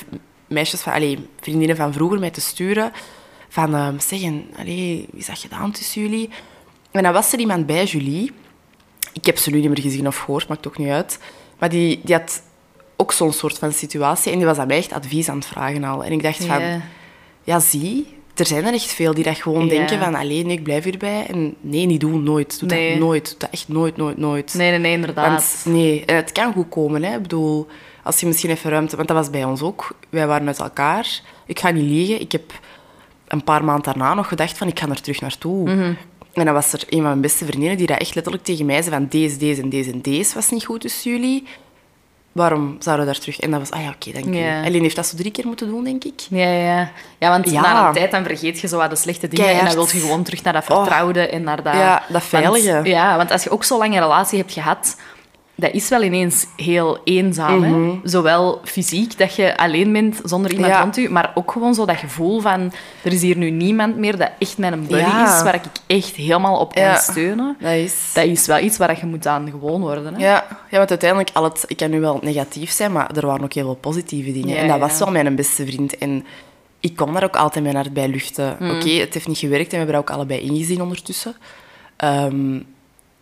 meisjes 0.47 0.81
van... 0.81 0.93
Allee, 0.93 1.27
vriendinnen 1.41 1.75
van 1.77 1.93
vroeger 1.93 2.19
mij 2.19 2.29
te 2.31 2.41
sturen. 2.41 2.91
Van, 3.49 3.75
ehm 3.75 3.99
zeggen, 3.99 4.45
allee, 4.57 5.07
wie 5.11 5.19
is 5.19 5.25
dat 5.25 5.39
gedaan 5.39 5.71
tussen 5.71 6.01
jullie? 6.01 6.29
En 6.91 7.03
dan 7.03 7.13
was 7.13 7.33
er 7.33 7.39
iemand 7.39 7.65
bij 7.65 7.83
Julie. 7.85 8.31
Ik 9.13 9.25
heb 9.25 9.37
ze 9.37 9.49
nu 9.49 9.59
niet 9.59 9.67
meer 9.69 9.81
gezien 9.81 10.07
of 10.07 10.17
gehoord, 10.17 10.47
maakt 10.47 10.67
ook 10.67 10.77
niet 10.77 10.89
uit. 10.89 11.19
Maar 11.59 11.69
die, 11.69 11.99
die 12.03 12.15
had 12.15 12.41
ook 12.95 13.11
zo'n 13.11 13.33
soort 13.33 13.57
van 13.57 13.71
situatie. 13.73 14.31
En 14.31 14.37
die 14.37 14.47
was 14.47 14.57
aan 14.57 14.67
mij 14.67 14.77
echt 14.77 14.93
advies 14.93 15.29
aan 15.29 15.37
het 15.37 15.45
vragen 15.45 15.83
al. 15.83 16.03
En 16.03 16.11
ik 16.11 16.23
dacht 16.23 16.45
van... 16.45 16.61
Ja. 16.61 16.81
Ja, 17.43 17.59
zie, 17.59 18.07
er 18.35 18.45
zijn 18.45 18.65
er 18.65 18.73
echt 18.73 18.91
veel 18.91 19.13
die 19.13 19.23
dat 19.23 19.37
gewoon 19.37 19.67
denken 19.67 19.99
van, 19.99 20.15
alleen 20.15 20.47
nee, 20.47 20.57
ik 20.57 20.63
blijf 20.63 20.83
hierbij. 20.83 21.25
En 21.27 21.55
nee, 21.61 21.85
niet 21.85 21.99
doen, 21.99 22.23
nooit. 22.23 22.59
Doe 22.59 22.69
Nee. 22.69 22.89
dat 22.89 22.99
nooit. 22.99 23.29
Doe 23.29 23.37
dat 23.39 23.49
echt 23.49 23.67
nooit, 23.67 23.97
nooit, 23.97 24.17
nooit. 24.17 24.53
Nee, 24.53 24.69
nee, 24.69 24.79
nee, 24.79 24.93
inderdaad. 24.93 25.27
Want 25.63 25.75
nee, 25.75 26.05
en 26.05 26.15
het 26.15 26.31
kan 26.31 26.53
goed 26.53 26.69
komen. 26.69 27.03
Hè. 27.03 27.15
Ik 27.15 27.21
bedoel, 27.21 27.67
als 28.03 28.19
je 28.19 28.25
misschien 28.25 28.49
even 28.49 28.69
ruimte... 28.71 28.95
Want 28.95 29.07
dat 29.07 29.17
was 29.17 29.29
bij 29.29 29.43
ons 29.43 29.61
ook. 29.61 29.95
Wij 30.09 30.27
waren 30.27 30.47
uit 30.47 30.59
elkaar. 30.59 31.21
Ik 31.45 31.59
ga 31.59 31.69
niet 31.69 31.83
liegen. 31.83 32.21
Ik 32.21 32.31
heb 32.31 32.53
een 33.27 33.43
paar 33.43 33.63
maanden 33.63 33.83
daarna 33.83 34.13
nog 34.13 34.27
gedacht 34.27 34.57
van, 34.57 34.67
ik 34.67 34.79
ga 34.79 34.89
er 34.89 35.01
terug 35.01 35.21
naartoe. 35.21 35.69
Mhm. 35.69 35.93
En 36.33 36.45
dan 36.45 36.53
was 36.53 36.73
er 36.73 36.83
een 36.89 36.97
van 36.97 37.07
mijn 37.07 37.21
beste 37.21 37.45
vriendinnen 37.45 37.77
die 37.77 37.87
dat 37.87 37.99
echt 37.99 38.15
letterlijk 38.15 38.43
tegen 38.43 38.65
mij 38.65 38.81
zei 38.81 38.95
van, 38.95 39.07
deze, 39.09 39.37
deze 39.37 39.61
en 39.61 39.69
deze 39.69 39.91
en 39.91 40.01
deze 40.01 40.33
was 40.33 40.49
niet 40.49 40.65
goed 40.65 40.81
tussen 40.81 41.11
jullie. 41.11 41.47
Waarom 42.31 42.75
zouden 42.79 43.05
we 43.05 43.11
daar 43.11 43.21
terug... 43.21 43.39
En 43.39 43.51
dat 43.51 43.59
was, 43.59 43.71
ah 43.71 43.81
ja, 43.81 43.89
oké, 43.89 44.11
dank 44.11 44.35
je. 44.35 44.61
Alleen 44.65 44.81
heeft 44.81 44.95
dat 44.95 45.05
zo 45.05 45.17
drie 45.17 45.31
keer 45.31 45.45
moeten 45.47 45.67
doen, 45.67 45.83
denk 45.83 46.03
ik. 46.03 46.19
Ja, 46.29 46.51
ja. 46.51 46.91
ja, 47.17 47.29
want 47.29 47.49
Ja. 47.49 47.61
na 47.61 47.87
een 47.87 47.93
tijd 47.93 48.11
dan 48.11 48.23
vergeet 48.23 48.59
je 48.59 48.67
zo 48.67 48.77
wat 48.77 48.89
de 48.89 48.95
slechte 48.95 49.27
dingen 49.27 49.49
en 49.49 49.65
dan 49.65 49.73
wil 49.73 49.87
je 49.91 49.99
gewoon 49.99 50.23
terug 50.23 50.43
naar 50.43 50.53
dat 50.53 50.63
vertrouwde 50.63 51.27
en 51.27 51.43
naar 51.43 51.63
dat... 51.63 51.73
Ja, 51.73 52.03
dat 52.09 52.23
veilige. 52.23 52.73
Want, 52.73 52.87
ja, 52.87 53.17
want 53.17 53.31
als 53.31 53.43
je 53.43 53.49
ook 53.49 53.63
zo 53.63 53.77
lang 53.77 53.93
een 53.93 54.01
relatie 54.01 54.37
hebt 54.37 54.53
gehad, 54.53 54.95
dat 55.59 55.73
is 55.73 55.89
wel 55.89 56.03
ineens 56.03 56.45
heel 56.55 56.97
eenzaam. 57.03 57.63
hè? 57.63 57.99
Zowel 58.03 58.61
fysiek, 58.63 59.17
dat 59.17 59.35
je 59.35 59.57
alleen 59.57 59.91
bent 59.93 60.19
zonder 60.23 60.51
iemand 60.51 60.67
Mhm. 60.71 60.77
Ja. 60.77 60.83
rond 60.83 60.95
je, 60.95 61.09
maar 61.09 61.31
ook 61.35 61.51
gewoon 61.51 61.73
zo 61.73 61.85
dat 61.85 61.95
gevoel 61.97 62.39
van, 62.41 62.71
er 63.03 63.13
is 63.13 63.21
hier 63.21 63.37
nu 63.37 63.49
niemand 63.49 63.97
meer 63.97 64.17
dat 64.17 64.31
echt 64.39 64.57
mijn 64.57 64.79
buddy 64.79 64.95
Ja. 64.95 65.35
is, 65.37 65.43
waar 65.43 65.55
ik 65.55 65.61
echt 65.87 66.15
helemaal 66.15 66.59
op 66.59 66.73
kan 66.75 66.95
steunen. 66.97 67.55
Dat 67.59 67.71
is... 67.71 68.11
Dat 68.13 68.25
is 68.25 68.45
wel 68.47 68.59
iets 68.59 68.77
waar 68.77 68.97
je 68.99 69.05
moet 69.05 69.27
aan 69.27 69.49
gewoon 69.49 69.81
worden. 69.81 70.13
Hè? 70.13 70.19
Ja, 70.25 70.45
ja, 70.69 70.77
want 70.77 70.89
uiteindelijk, 70.89 71.29
al 71.33 71.43
het, 71.43 71.63
ik 71.67 71.77
kan 71.77 71.89
nu 71.89 71.99
wel 71.99 72.19
negatief 72.21 72.71
zijn, 72.71 72.91
maar 72.91 73.15
er 73.15 73.25
waren 73.25 73.43
ook 73.43 73.53
heel 73.53 73.63
veel 73.65 73.75
positieve 73.75 74.31
dingen. 74.31 74.57
En 74.57 74.67
dat 74.67 74.79
was 74.79 74.99
wel 74.99 75.11
mijn 75.11 75.35
beste 75.35 75.65
vriend. 75.65 75.97
En 75.97 76.25
ik 76.79 76.95
kon 76.95 77.13
daar 77.13 77.23
ook 77.23 77.35
altijd 77.35 77.63
mijn 77.63 77.75
hart 77.75 77.93
bij 77.93 78.07
luchten. 78.07 78.55
Mm. 78.59 78.69
Oké, 78.69 78.89
het 78.89 79.13
heeft 79.13 79.27
niet 79.27 79.37
gewerkt 79.37 79.65
en 79.65 79.71
we 79.71 79.77
hebben 79.77 79.93
er 79.95 80.01
ook 80.01 80.09
allebei 80.11 80.39
ingezien 80.39 80.81
ondertussen. 80.81 81.35
Ehm, 81.95 82.59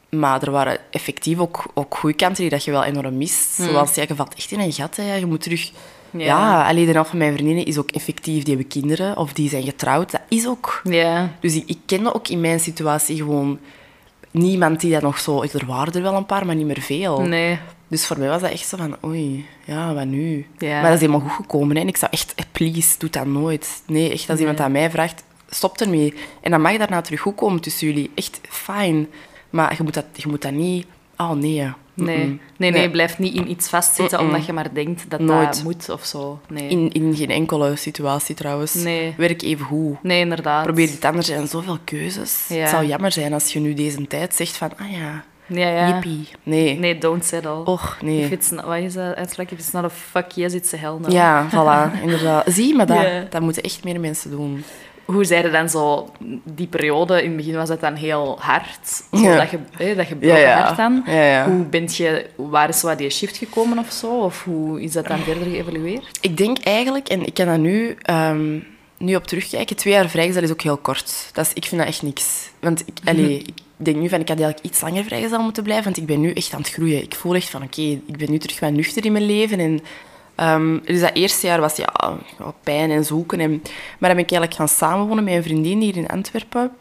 maar 0.10 0.42
er 0.42 0.52
waren 0.52 0.78
effectief 0.92 1.40
ook, 1.40 1.66
ook 1.74 1.96
goede 1.96 2.16
kanten 2.16 2.42
die 2.42 2.50
dat 2.50 2.64
je 2.64 2.72
wel 2.72 2.84
enorm 2.84 3.18
mist. 3.18 3.54
Zoals, 3.54 3.96
ja, 3.96 4.04
je 4.08 4.16
valt 4.16 4.36
echt 4.36 4.52
in 4.52 4.60
een 4.60 4.74
gat. 4.74 4.96
Hè. 4.96 5.16
Je 5.16 5.26
moet 5.26 5.42
terug... 5.42 5.72
Ja. 6.12 6.26
Ja, 6.26 6.68
alleen 6.68 6.86
de 6.86 6.92
helft 6.92 7.10
van 7.10 7.18
mijn 7.18 7.34
vriendinnen 7.34 7.66
is 7.66 7.78
ook 7.78 7.92
effectief, 7.92 8.44
die 8.44 8.54
hebben 8.54 8.68
kinderen 8.68 9.18
of 9.18 9.34
die 9.34 9.50
zijn 9.50 9.64
getrouwd. 9.64 10.12
Dat 10.12 10.22
is 10.30 10.48
ook... 10.48 10.82
Ja. 10.84 11.32
Dus 11.40 11.56
ik, 11.56 11.64
ik 11.66 11.78
kende 11.86 12.14
ook 12.14 12.28
in 12.28 12.42
mijn 12.42 12.60
situatie 12.60 13.18
gewoon 13.18 13.60
niemand 14.32 14.80
die 14.80 14.92
dat 14.92 15.02
nog 15.02 15.20
zo... 15.20 15.42
Er 15.42 15.66
waren 15.66 15.94
er 15.94 16.02
wel 16.02 16.14
een 16.14 16.26
paar, 16.26 16.46
maar 16.46 16.56
niet 16.56 16.66
meer 16.66 16.82
veel. 16.82 17.22
Nee. 17.22 17.60
Dus 17.88 18.06
voor 18.06 18.20
mij 18.20 18.28
was 18.28 18.42
dat 18.42 18.52
echt 18.52 18.68
zo 18.68 18.78
van, 18.78 18.98
oei, 19.06 19.46
ja, 19.66 19.94
wat 19.94 20.06
nu? 20.06 20.48
Ja. 20.58 20.74
Maar 20.74 20.84
dat 20.84 20.94
is 20.94 21.00
helemaal 21.00 21.20
goed 21.20 21.46
gekomen. 21.46 21.76
Hè? 21.76 21.82
En 21.82 21.88
ik 21.88 21.98
zou 21.98 22.12
echt, 22.12 22.36
please, 22.52 22.98
doe 22.98 23.10
dat 23.10 23.26
nooit. 23.26 23.82
Nee, 23.88 24.12
echt, 24.12 24.30
als 24.30 24.40
iemand 24.40 24.60
aan 24.60 24.72
mij 24.72 24.90
vraagt, 24.90 25.24
stop 25.50 25.78
ermee. 25.78 26.14
En 26.42 26.52
dan 26.52 26.62
mag 26.62 26.72
je 26.72 26.78
daarna 26.78 27.02
terug 27.02 27.20
goed 27.20 27.36
komen 27.36 27.62
tussen 27.62 27.88
jullie. 27.88 28.12
Echt 28.16 28.40
fijn. 28.50 29.08
Maar 29.56 29.74
je 29.78 29.84
moet 29.84 29.94
dat, 29.94 30.06
je 30.14 30.28
moet 30.28 30.42
dat 30.42 30.52
niet... 30.52 30.86
Oh, 31.18 31.32
nee. 31.32 31.70
Nee. 31.94 32.40
Nee, 32.58 32.72
nee, 32.72 32.90
blijf 32.90 33.18
niet 33.20 33.34
in 33.36 33.50
iets 33.50 33.70
vastzitten 33.70 34.20
Mm-mm. 34.20 34.32
omdat 34.32 34.46
je 34.46 34.54
maar 34.54 34.74
denkt 34.74 35.10
dat 35.10 35.20
Nooit. 35.20 35.54
dat 35.54 35.64
moet 35.64 35.90
of 35.90 36.06
zo. 36.06 36.40
Nee, 36.50 36.68
In, 36.68 36.92
in 36.92 37.16
geen 37.16 37.30
enkele 37.30 37.76
situatie, 37.76 38.36
trouwens. 38.36 38.74
Nee. 38.74 39.14
Werk 39.18 39.42
even 39.42 39.66
goed. 39.66 40.04
nee 40.04 40.20
inderdaad. 40.20 40.64
Probeer 40.64 40.88
iets 40.88 41.02
anders. 41.06 41.28
Er 41.30 41.36
zijn 41.36 41.48
zoveel 41.48 41.78
keuzes. 41.84 42.46
Ja. 42.50 42.56
Het 42.56 42.70
zou 42.70 42.86
jammer 42.86 43.12
zijn 43.12 43.34
als 43.34 43.54
je 43.54 43.60
nu 43.60 43.74
deze 43.74 44.08
tijd 44.08 44.36
zegt 44.36 44.58
van, 44.58 44.72
ah 44.78 44.92
ja, 44.92 45.24
Ja, 45.46 45.68
ja. 45.70 45.88
jippie. 45.88 46.28
Nee. 46.44 46.80
Nee, 46.80 46.98
don't 46.98 47.26
settle. 47.26 47.64
Och, 47.66 47.98
nee. 48.02 48.20
If 48.24 48.32
it's 48.32 48.50
not, 48.50 48.66
wat 48.66 48.78
is 48.78 48.94
dat 48.94 49.16
uitspraak? 49.16 49.52
If 49.52 49.60
it's 49.60 49.72
not 49.72 49.84
a 49.84 49.90
fuck 49.90 50.32
yes, 50.32 50.54
it's 50.54 50.74
a 50.74 50.78
hell 50.78 50.96
no. 51.02 51.10
Ja, 51.12 51.48
voilà, 51.50 52.02
inderdaad. 52.02 52.44
Zie, 52.48 52.76
maar 52.76 52.86
dat, 52.94 53.32
dat 53.32 53.42
moeten 53.42 53.64
echt 53.64 53.84
meer 53.84 54.00
mensen 54.00 54.30
doen. 54.32 54.64
Hoe 55.06 55.24
zei 55.24 55.44
je 55.44 55.52
dan 55.52 55.70
zo, 55.70 56.10
die 56.44 56.68
periode, 56.68 57.22
in 57.22 57.28
het 57.28 57.38
begin 57.38 57.56
was 57.56 57.68
dat 57.68 57.82
dan 57.82 57.96
heel 57.96 58.38
hard. 58.40 59.04
Zo 59.12 59.20
Ja. 59.20 59.38
dat 59.38 59.50
je, 59.50 59.60
hè, 59.78 59.96
dat 59.96 60.08
je 60.08 60.16
Ja, 60.20 60.38
ja. 60.38 60.76
Ja, 61.06 61.24
ja. 61.24 61.50
Hoe 61.50 61.64
bent 61.66 61.96
je, 61.96 62.26
waar 62.36 62.70
is 62.70 62.82
wat 62.82 62.98
die 62.98 63.10
shift 63.10 63.38
gekomen 63.38 63.78
of 63.78 63.92
zo? 63.92 64.20
Of 64.20 64.44
hoe 64.44 64.82
is 64.82 64.92
dat 64.92 65.08
dan 65.08 65.20
verder 65.20 65.44
geëvalueerd? 65.44 66.18
Ik 66.22 66.38
denk 66.38 66.58
eigenlijk, 66.64 67.08
en 67.08 67.26
ik 67.26 67.34
kan 67.34 67.46
dat 67.46 67.58
nu... 67.60 67.98
ehm, 68.02 68.60
nu 68.98 69.16
op 69.16 69.28
terugkijken, 69.28 69.76
twee 69.76 69.94
jaar 69.94 70.10
vrijgezel 70.10 70.44
is 70.44 70.52
ook 70.52 70.62
heel 70.62 70.78
kort. 70.78 71.30
Dat 71.34 71.46
is, 71.46 71.54
ik 71.54 71.66
vind 71.66 71.82
dat 71.82 71.90
echt 71.90 72.02
niks. 72.02 72.50
Want 72.60 72.84
ik, 72.86 72.98
allee, 73.06 73.38
ik 73.40 73.54
denk 73.76 73.98
nu 73.98 74.10
van, 74.10 74.20
ik 74.20 74.28
had 74.28 74.40
eigenlijk 74.40 74.68
iets 74.68 74.82
langer 74.82 75.04
vrijgezel 75.04 75.42
moeten 75.42 75.64
blijven, 75.64 75.84
want 75.86 75.98
ik 75.98 76.06
ben 76.06 76.22
nu 76.22 76.32
echt 76.32 76.54
aan 76.54 76.60
het 76.62 76.70
groeien. 76.70 77.04
Ik 77.04 77.16
voel 77.16 77.36
echt 77.36 77.50
van, 77.50 77.64
oké, 77.64 77.82
ik 77.82 78.18
ben 78.18 78.32
nu 78.32 78.38
terug 78.38 78.60
wat 78.60 78.72
nuchter 78.72 79.06
in 79.06 79.12
mijn 79.12 79.26
leven. 79.26 79.60
En, 79.60 79.80
ehm, 80.36 80.78
dus 80.84 81.00
dat 81.00 81.14
eerste 81.14 81.48
jaar 81.48 81.60
was 81.60 81.76
ja, 81.76 81.90
pijn 82.64 82.92
en 82.92 83.06
zoeken. 83.06 83.40
En, 83.40 83.50
maar 83.52 84.10
dan 84.10 84.16
ben 84.16 84.26
ik 84.26 84.32
eigenlijk 84.32 84.54
gaan 84.54 84.68
samenwonen 84.68 85.24
met 85.24 85.34
een 85.34 85.44
vriendin 85.44 85.82
hier 85.82 85.98
in 85.98 86.08
Antwerpen. 86.08 86.72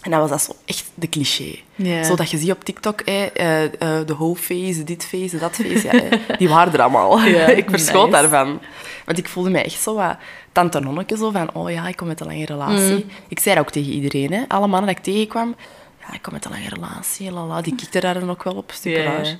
En 0.00 0.10
dat 0.10 0.20
was 0.20 0.30
dat 0.30 0.42
zo 0.42 0.52
echt 0.64 0.90
de 0.94 1.08
cliché. 1.08 1.58
Zo 2.04 2.16
dat 2.16 2.30
je 2.30 2.38
ziet 2.38 2.50
op 2.50 2.64
TikTok, 2.64 3.00
eh, 3.00 3.24
eh, 3.24 3.70
de 4.06 4.14
whole 4.14 4.36
face, 4.36 4.84
dit 4.84 5.04
face, 5.04 5.38
dat 5.38 5.54
face. 5.54 5.86
Ja, 5.86 5.92
eh, 5.92 6.38
die 6.38 6.48
waren 6.48 6.72
er 6.72 6.82
allemaal. 6.82 7.24
Ik 7.62 7.70
verschoot 7.70 8.10
nice. 8.10 8.20
daarvan. 8.20 8.60
Want 9.04 9.18
ik 9.18 9.28
voelde 9.28 9.50
mij 9.50 9.64
echt 9.64 9.80
zo 9.80 9.94
wat 9.94 10.16
tante 10.52 10.80
nonneke, 10.80 11.16
zo 11.16 11.30
van, 11.30 11.54
oh 11.54 11.70
ja, 11.70 11.88
ik 11.88 11.96
kom 11.96 12.06
met 12.06 12.20
een 12.20 12.26
lange 12.26 12.44
relatie. 12.44 13.04
Mm. 13.04 13.10
Ik 13.28 13.38
zei 13.38 13.54
dat 13.54 13.64
ook 13.64 13.70
tegen 13.70 13.92
iedereen, 13.92 14.32
hè. 14.32 14.42
Alle 14.48 14.66
mannen 14.66 14.88
dat 14.88 14.98
ik 14.98 15.12
tegenkwam, 15.12 15.54
ja, 16.00 16.14
ik 16.14 16.22
kom 16.22 16.32
met 16.32 16.44
een 16.44 16.50
lange 16.50 16.68
relatie, 16.68 17.32
lala. 17.32 17.60
Die 17.60 17.74
kikte 17.74 18.00
daar 18.00 18.14
dan 18.14 18.30
ook 18.30 18.42
wel 18.42 18.54
op, 18.54 18.72
super 18.74 19.04
raar. 19.04 19.36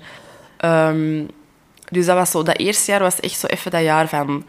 Ehm, 0.56 1.24
dus 1.90 2.07
dat 2.07 2.16
was 2.16 2.31
zo, 2.31 2.42
dat 2.42 2.59
eerste 2.59 2.90
jaar 2.90 3.00
was 3.00 3.20
echt 3.20 3.38
zo 3.38 3.46
even 3.46 3.70
dat 3.70 3.83
jaar 3.83 4.09
van 4.09 4.44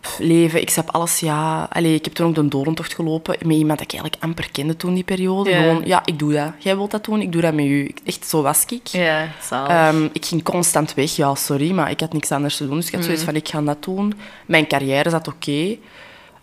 pff, 0.00 0.18
leven. 0.18 0.60
Ik 0.60 0.70
heb 0.70 0.90
alles, 0.90 1.20
ja. 1.20 1.68
Allee, 1.70 1.94
ik 1.94 2.04
heb 2.04 2.14
toen 2.14 2.26
ook 2.26 2.34
de 2.34 2.48
doorntocht 2.48 2.94
gelopen 2.94 3.36
met 3.42 3.56
iemand 3.56 3.78
dat 3.78 3.92
ik 3.92 3.92
eigenlijk 3.92 4.22
amper 4.22 4.50
kende 4.50 4.76
toen, 4.76 4.94
die 4.94 5.04
periode. 5.04 5.52
Gewoon, 5.52 5.82
ja, 5.84 6.02
ik 6.04 6.18
doe 6.18 6.32
dat. 6.32 6.52
Jij 6.58 6.76
wilt 6.76 6.90
dat 6.90 7.04
doen, 7.04 7.20
ik 7.20 7.32
doe 7.32 7.42
dat 7.42 7.54
met 7.54 7.64
u. 7.64 7.94
Echt, 8.04 8.26
zo 8.26 8.42
was 8.42 8.64
ik. 8.68 8.86
Ja, 8.86 9.28
zalig. 9.42 9.68
Ehm, 9.68 10.08
ik 10.12 10.26
ging 10.26 10.42
constant 10.42 10.94
weg, 10.94 11.16
ja, 11.16 11.34
sorry, 11.34 11.70
maar 11.70 11.90
ik 11.90 12.00
had 12.00 12.12
niks 12.12 12.32
anders 12.32 12.56
te 12.56 12.66
doen. 12.66 12.76
Dus 12.76 12.86
ik 12.86 12.94
had 12.94 13.04
zoiets 13.04 13.22
van, 13.22 13.36
ik 13.36 13.48
ga 13.48 13.60
dat 13.60 13.84
doen. 13.84 14.14
Mijn 14.46 14.66
carrière 14.66 15.10
zat 15.10 15.28
oké. 15.28 15.76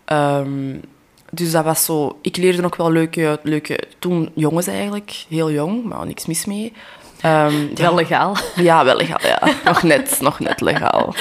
Ehm, 0.05 0.77
dus 1.31 1.51
dat 1.51 1.63
was 1.63 1.85
zo... 1.85 2.17
Ik 2.21 2.37
leerde 2.37 2.63
ook 2.65 2.75
wel 2.75 2.91
leuke, 2.91 3.39
leuke... 3.43 3.79
Toen 3.99 4.31
jongens 4.33 4.67
eigenlijk, 4.67 5.25
heel 5.29 5.51
jong, 5.51 5.83
maar 5.83 6.05
niks 6.05 6.25
mis 6.25 6.45
mee. 6.45 6.73
Ehm, 7.25 7.61
ja, 7.61 7.81
Wel 7.81 7.95
legaal. 7.95 8.35
ja, 8.55 8.83
wel 8.85 8.95
legaal, 8.95 9.19
ja. 9.27 9.39
Nog 9.65 9.83
net, 9.83 10.17
nog 10.21 10.39
net 10.39 10.61
legaal. 10.61 11.15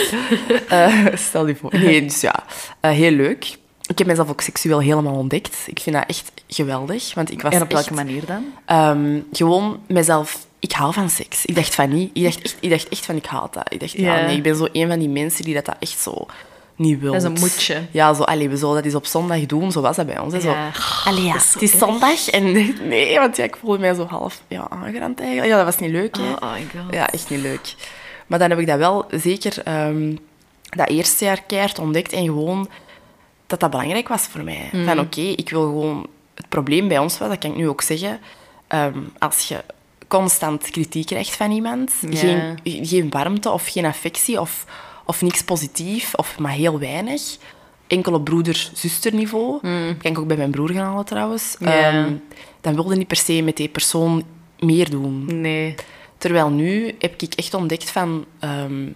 Eh, 0.68 1.06
stel 1.14 1.46
je 1.46 1.56
voor. 1.56 1.70
Nee, 1.78 2.02
dus 2.04 2.20
ja, 2.20 2.34
eh, 2.80 2.90
heel 2.90 3.10
leuk. 3.10 3.56
Ik 3.86 3.98
heb 3.98 4.06
mezelf 4.06 4.30
ook 4.30 4.40
seksueel 4.40 4.80
helemaal 4.80 5.14
ontdekt. 5.14 5.56
Ik 5.66 5.80
vind 5.80 5.96
dat 5.96 6.04
echt 6.06 6.32
geweldig, 6.48 7.14
want 7.14 7.30
ik 7.30 7.42
was 7.42 7.52
En 7.54 7.62
op 7.62 7.72
welke 7.72 7.86
echt... 7.86 7.96
manier 7.96 8.22
dan? 8.26 8.44
Ehm, 8.66 9.18
gewoon 9.32 9.80
mezelf... 9.86 10.46
Ik 10.58 10.72
hou 10.72 10.92
van 10.92 11.10
seks. 11.10 11.44
Ik 11.44 11.54
dacht 11.54 11.74
van 11.74 11.88
niet. 11.88 12.10
Ik 12.12 12.22
dacht 12.22 12.42
echt, 12.42 12.56
ik 12.60 12.70
dacht 12.70 12.88
echt 12.88 13.04
van, 13.04 13.16
ik 13.16 13.26
haat 13.26 13.54
dat. 13.54 13.72
Ik 13.72 13.80
dacht, 13.80 13.92
ja, 13.92 14.16
Ja. 14.18 14.26
nee, 14.26 14.36
ik 14.36 14.42
ben 14.42 14.56
zo 14.56 14.66
een 14.72 14.88
van 14.88 14.98
die 14.98 15.08
mensen 15.08 15.44
die 15.44 15.54
dat, 15.54 15.64
dat 15.64 15.76
echt 15.78 15.98
zo 16.00 16.26
niet. 16.76 17.02
Dat 17.02 17.14
is 17.14 17.22
een 17.22 17.32
moedje. 17.40 17.86
Ja, 17.90 18.14
zo, 18.14 18.22
allee, 18.22 18.48
we 18.48 18.56
zullen 18.56 18.74
dat 18.74 18.84
eens 18.84 18.94
op 18.94 19.06
zondag 19.06 19.46
doen. 19.46 19.72
Zo 19.72 19.80
was 19.80 19.96
dat 19.96 20.06
bij 20.06 20.18
ons. 20.18 20.32
Hè. 20.32 20.40
Zo, 20.40 20.50
Ja. 20.50 20.70
allee, 21.04 21.24
ja, 21.24 21.34
het 21.34 21.62
is 21.62 21.78
zondag. 21.78 22.28
En 22.30 22.52
nee, 22.88 23.18
want 23.18 23.36
ja, 23.36 23.44
ik 23.44 23.56
voelde 23.56 23.78
mij 23.78 23.94
zo 23.94 24.06
half 24.06 24.42
ja, 24.48 24.66
aangerand 24.70 25.18
eigenlijk. 25.20 25.48
Ja, 25.50 25.56
dat 25.56 25.64
was 25.64 25.78
niet 25.78 25.90
leuk. 25.90 26.16
Hè. 26.16 26.22
Oh, 26.22 26.42
oh. 26.42 26.90
Ja, 26.90 27.10
echt 27.10 27.30
niet 27.30 27.40
leuk. 27.40 27.74
Maar 28.26 28.38
dan 28.38 28.50
heb 28.50 28.58
ik 28.58 28.66
dat 28.66 28.78
wel 28.78 29.04
zeker 29.10 29.62
ehm, 29.64 30.16
dat 30.68 30.88
eerste 30.88 31.24
jaar 31.24 31.42
keihard 31.46 31.78
ontdekt 31.78 32.12
en 32.12 32.24
gewoon 32.24 32.68
dat 33.46 33.60
dat 33.60 33.70
belangrijk 33.70 34.08
was 34.08 34.22
voor 34.22 34.44
mij. 34.44 34.68
Mm. 34.72 34.84
Van 34.86 34.98
oké, 35.00 35.20
ik 35.20 35.50
wil 35.50 35.62
gewoon... 35.62 36.06
Het 36.34 36.48
probleem 36.48 36.88
bij 36.88 36.98
ons 36.98 37.18
was, 37.18 37.28
dat 37.28 37.38
kan 37.38 37.50
ik 37.50 37.56
nu 37.56 37.68
ook 37.68 37.82
zeggen, 37.82 38.20
ehm, 38.66 38.98
als 39.18 39.48
je 39.48 39.64
constant 40.08 40.70
kritiek 40.70 41.06
krijgt 41.06 41.36
van 41.36 41.50
iemand, 41.50 41.92
Ja. 42.08 42.16
geen, 42.16 42.58
geen 42.86 43.10
warmte 43.10 43.50
of 43.50 43.66
geen 43.68 43.84
affectie 43.84 44.40
of, 44.40 44.64
of 45.04 45.22
niks 45.22 45.42
positief, 45.44 46.14
of 46.14 46.38
maar 46.38 46.52
heel 46.52 46.78
weinig, 46.78 47.22
enkel 47.86 48.12
op 48.12 48.24
broeder-zusterniveau, 48.24 49.60
kan 49.98 50.10
ik 50.10 50.18
ook 50.18 50.26
bij 50.26 50.36
mijn 50.36 50.50
broer 50.50 50.70
gaan 50.70 50.86
halen 50.86 51.04
trouwens, 51.04 51.56
Mm. 51.58 51.66
Ehm, 51.66 52.12
dan 52.60 52.74
wilde 52.74 52.96
niet 52.96 53.06
per 53.08 53.16
se 53.16 53.42
met 53.42 53.56
die 53.56 53.68
persoon 53.68 54.24
meer 54.58 54.90
doen. 54.90 55.40
Nee. 55.40 55.74
Terwijl 56.18 56.50
nu 56.50 56.94
heb 56.98 57.22
ik 57.22 57.34
echt 57.34 57.54
ontdekt 57.54 57.90
van... 57.90 58.24
ehm, 58.38 58.86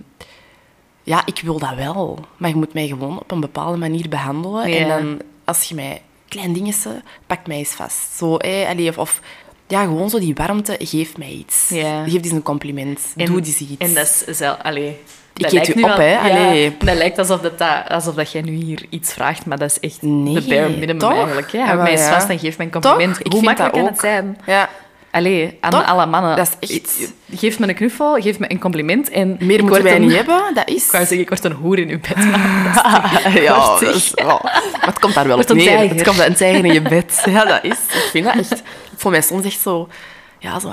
ja, 1.03 1.23
ik 1.27 1.41
wil 1.45 1.59
dat 1.59 1.75
wel. 1.75 2.19
Maar 2.37 2.51
je 2.51 2.57
moet 2.57 2.73
mij 2.73 2.87
gewoon 2.87 3.19
op 3.21 3.31
een 3.31 3.41
bepaalde 3.41 3.79
manier 3.79 4.09
behandelen. 4.09 4.65
En 4.65 4.89
dan, 4.89 5.21
als 5.45 5.63
je 5.63 5.75
mij... 5.75 6.03
Klein 6.29 6.53
dingetjes, 6.53 6.93
pak 7.27 7.47
mij 7.47 7.57
eens 7.57 7.71
vast. 7.73 8.17
Zo, 8.17 8.37
allee, 8.37 8.89
of, 8.89 8.99
of... 8.99 9.21
Ja, 9.67 9.83
gewoon 9.83 10.11
zo 10.11 10.19
die 10.19 10.35
warmte, 10.35 10.77
geef 10.79 11.17
mij 11.17 11.31
iets. 11.31 11.69
Ja. 11.69 12.05
Geef 12.05 12.23
eens 12.23 12.31
een 12.31 12.43
compliment. 12.43 13.01
Doe 13.17 13.39
eens 13.39 13.59
iets. 13.59 13.77
En 13.79 13.95
dat 13.95 14.25
is 14.27 14.37
zelf... 14.39 14.59
Allee, 14.63 14.97
Ik 15.39 15.45
dat 15.45 15.53
eet 15.53 15.75
lijkt 15.75 15.77
u 15.77 15.83
op, 15.93 15.97
hè. 15.97 16.29
Ja, 16.29 16.71
dat 16.85 16.97
lijkt 16.97 17.19
alsof 17.19 17.41
dat, 17.41 17.59
dat, 17.59 17.89
alsof 17.89 18.15
dat 18.15 18.33
jij 18.33 18.41
nu 18.43 18.53
hier 18.53 18.83
iets 18.91 19.13
vraagt, 19.13 19.47
maar 19.47 19.59
dat 19.59 19.71
is 19.71 19.81
echt 19.81 20.03
Nee, 20.03 20.35
de 20.35 20.41
bare 20.49 20.69
minimum 20.69 20.99
toch? 20.99 21.15
eigenlijk. 21.15 21.53
Hè. 21.53 21.59
Ja, 21.59 21.75
mij 21.75 21.91
eens 21.91 22.01
ja. 22.01 22.13
vast 22.13 22.29
en 22.29 22.39
geef 22.39 22.57
mij 22.57 22.67
een 22.67 22.73
compliment. 22.73 23.15
Toch? 23.15 23.23
Ik 23.27 23.33
Hoe 23.33 23.43
makkelijk 23.43 23.75
dat 23.75 23.83
kan 23.83 23.93
het 23.93 24.01
zijn? 24.01 24.39
Ja. 24.47 24.69
Allee, 25.11 25.59
aan 25.61 25.87
alle 25.87 26.07
mannen. 26.07 26.37
Dat 26.37 26.57
is 26.61 26.71
echt- 26.81 27.13
Geef 27.35 27.59
me 27.59 27.69
een 27.69 27.75
knuffel, 27.75 28.15
geef 28.21 28.39
me 28.39 28.51
een 28.51 28.59
compliment 28.59 29.11
en... 29.11 29.37
Meer 29.41 29.65
moeten 29.65 29.83
wij 29.83 29.95
een- 29.95 30.01
niet 30.01 30.15
hebben. 30.17 30.43
Dat 30.55 30.69
is... 30.77 30.85
Ik 30.85 30.91
wou 30.91 31.05
zeggen, 31.05 31.21
ik 31.21 31.29
word 31.29 31.45
een 31.45 31.53
hoer 31.53 31.79
in 31.79 31.89
uw 31.89 31.99
bed. 32.01 32.17
Maar 32.17 33.43
ja, 33.43 33.57
dat 33.81 33.83
is, 33.83 34.15
oh, 34.15 34.43
maar 34.45 34.87
het 34.87 34.99
komt 34.99 35.15
daar 35.15 35.27
wel 35.27 35.39
op 35.39 35.49
neer. 35.53 35.79
Het 35.79 36.03
komt 36.03 36.19
een 36.19 36.35
tijger 36.35 36.65
in 36.65 36.73
je 36.73 36.83
bed. 36.83 37.23
Ja, 37.25 37.45
dat 37.45 37.65
is. 37.65 37.71
Ik 37.73 38.09
vind 38.11 38.25
dat 38.25 38.35
echt... 38.37 38.53
Ik 38.53 38.63
voel 38.97 39.11
mij 39.11 39.21
soms 39.23 39.45
echt 39.45 39.61
zo... 39.61 39.89
Ja, 40.39 40.59
zo 40.61 40.73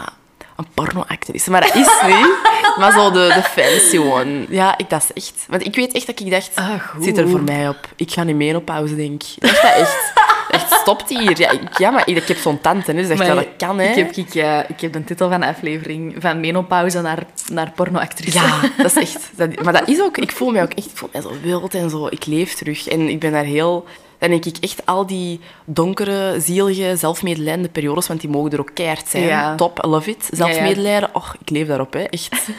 een 0.56 0.66
pornoactrice. 0.74 1.52
Maar 1.52 1.62
dat 1.62 1.76
is 1.76 1.90
niet. 2.06 2.34
Maar 2.80 2.92
zo 2.92 3.12
de, 3.12 3.32
de 3.36 3.44
fancy 3.44 3.98
one. 3.98 4.46
Ja, 4.50 4.78
ik, 4.78 4.90
dat 4.90 5.12
is 5.14 5.24
echt... 5.24 5.46
Want 5.50 5.66
ik 5.66 5.76
weet 5.76 5.94
echt 5.94 6.08
dat 6.08 6.20
ik 6.20 6.32
dacht... 6.32 6.52
Ah, 6.56 6.82
zit 7.00 7.18
er 7.18 7.30
voor 7.30 7.42
mij 7.42 7.70
op. 7.70 7.90
Ik 7.96 8.12
ga 8.12 8.24
niet 8.24 8.36
mee 8.36 8.56
op 8.56 8.66
pauze, 8.66 8.96
denk 8.96 9.24
ik. 9.24 9.44
Echt, 9.44 9.62
dat 9.62 9.72
echt... 9.72 10.14
Echt, 10.50 10.72
stopt 10.72 11.10
hier. 11.10 11.40
Ja, 11.40 11.52
ik, 11.52 11.78
ja 11.78 11.92
maar 11.92 12.08
ik 12.08 12.28
heb 12.28 12.38
zo'n 12.38 12.62
tante, 12.62 12.92
hè. 12.92 12.98
Dus 12.98 13.10
echt, 13.10 13.20
ja, 13.20 13.26
Maar 13.26 13.36
dat 13.36 13.54
kan, 13.58 13.80
hè. 13.80 13.90
Ik 13.90 13.96
heb, 13.96 14.12
ik, 14.12 14.36
eh, 14.36 14.60
ik 14.68 14.82
heb 14.82 14.94
de 14.94 15.04
titel 15.04 15.30
van 15.30 15.40
de 15.40 15.48
aflevering 15.48 16.16
van 16.20 16.40
menopauze 16.40 17.02
naar, 17.02 17.26
naar 17.52 17.72
pornoactrice. 17.76 18.38
Ja, 18.40 18.60
dat 18.78 18.86
is 18.86 18.96
echt... 18.96 19.30
Dat, 19.38 19.64
maar 19.64 19.74
dat 19.74 19.88
is 19.88 20.02
ook... 20.02 20.18
Ik 20.18 20.32
voel 20.32 20.52
mij 20.52 20.62
ook 20.62 20.74
echt... 20.74 20.86
Ik 20.86 20.98
voel 20.98 21.10
mij 21.12 21.22
zo 21.22 21.32
wild 21.42 21.74
en 21.74 21.90
zo. 21.90 22.08
Ik 22.08 22.26
leef 22.26 22.54
terug. 22.54 22.88
En 22.88 23.10
ik 23.10 23.20
ben 23.20 23.32
daar 23.32 23.44
heel... 23.44 23.86
Dan 24.30 24.40
denk 24.40 24.56
ik 24.56 24.64
echt 24.64 24.86
al 24.86 25.06
die 25.06 25.40
donkere, 25.66 26.40
zielige, 26.40 26.96
zelfmedelijdende 26.98 27.70
periodes, 27.70 28.08
want 28.08 28.22
die 28.22 28.30
mogen 28.30 28.52
er 28.52 28.60
ook 28.60 28.72
keihard 28.74 29.08
zijn. 29.08 29.24
Ja. 29.24 29.56
Top, 29.56 29.86
love 29.86 30.10
it. 30.10 30.30
Zelfmedelijden, 30.32 31.10
och, 31.14 31.36
ik 31.42 31.50
leef 31.50 31.68
daarop, 31.68 31.94
hè. 31.94 32.04
Echt. 32.04 32.48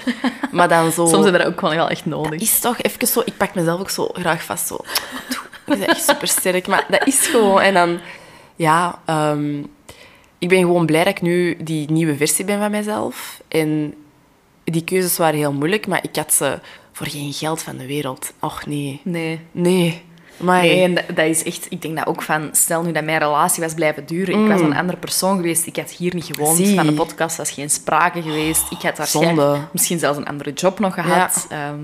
Maar 0.52 0.68
dan 0.68 0.92
zo... 0.92 1.06
Soms 1.06 1.12
hebben 1.12 1.32
we 1.32 1.38
dat 1.38 1.46
ook 1.46 1.58
gewoon 1.58 1.74
wel 1.74 1.88
echt 1.88 2.06
nodig. 2.06 2.30
Dat 2.30 2.40
is 2.40 2.60
toch 2.60 2.82
even 2.82 3.06
zo... 3.06 3.22
Ik 3.24 3.36
pak 3.36 3.54
mezelf 3.54 3.80
ook 3.80 3.90
zo 3.90 4.08
graag 4.12 4.42
vast, 4.42 4.66
zo... 4.66 4.76
Dat 5.64 5.78
is 5.78 5.84
echt 5.84 6.04
super 6.04 6.28
sterk. 6.28 6.66
Maar 6.66 6.86
dat 6.88 7.06
is 7.06 7.26
gewoon... 7.26 7.60
En 7.60 7.74
dan... 7.74 7.98
Ja, 8.56 8.98
ehm, 9.04 9.58
ik 10.38 10.48
ben 10.48 10.60
gewoon 10.60 10.86
blij 10.86 11.04
dat 11.04 11.12
ik 11.12 11.22
nu 11.22 11.56
die 11.60 11.90
nieuwe 11.90 12.16
versie 12.16 12.44
ben 12.44 12.58
van 12.58 12.70
mezelf. 12.70 13.40
En 13.48 13.94
die 14.64 14.84
keuzes 14.84 15.16
waren 15.16 15.38
heel 15.38 15.52
moeilijk, 15.52 15.86
maar 15.86 16.00
ik 16.02 16.16
had 16.16 16.34
ze 16.34 16.58
voor 16.92 17.06
geen 17.06 17.32
geld 17.32 17.62
van 17.62 17.76
de 17.76 17.86
wereld. 17.86 18.32
Och, 18.40 18.66
nee. 18.66 19.00
Nee. 19.04 19.40
Nee. 19.52 20.02
Maar 20.36 20.60
Nee, 20.62 20.82
en 20.82 20.94
dat, 20.94 21.04
dat 21.14 21.26
is 21.26 21.42
echt... 21.42 21.66
Ik 21.68 21.82
denk 21.82 21.96
dat 21.96 22.06
ook 22.06 22.22
van... 22.22 22.48
Stel 22.52 22.82
nu 22.82 22.92
dat 22.92 23.04
mijn 23.04 23.18
relatie 23.18 23.62
was 23.62 23.74
blijven 23.74 24.06
duren. 24.06 24.42
Ik 24.44 24.50
was 24.50 24.60
een 24.60 24.76
andere 24.76 24.98
persoon 24.98 25.36
geweest. 25.36 25.66
Ik 25.66 25.76
had 25.76 25.90
hier 25.90 26.14
niet 26.14 26.24
gewoond. 26.24 26.58
Mm. 26.58 26.64
Zie. 26.64 26.74
Van 26.74 26.86
de 26.86 26.92
podcast 26.92 27.36
was 27.36 27.50
geen 27.50 27.70
sprake 27.70 28.22
geweest. 28.22 28.64
Ik 28.70 28.82
had 28.96 29.08
Zonde. 29.08 29.58
misschien 29.72 29.98
zelfs 29.98 30.18
een 30.18 30.26
andere 30.26 30.52
job 30.52 30.78
nog 30.78 30.94
gehad. 30.94 31.46
Ehm, 31.50 31.78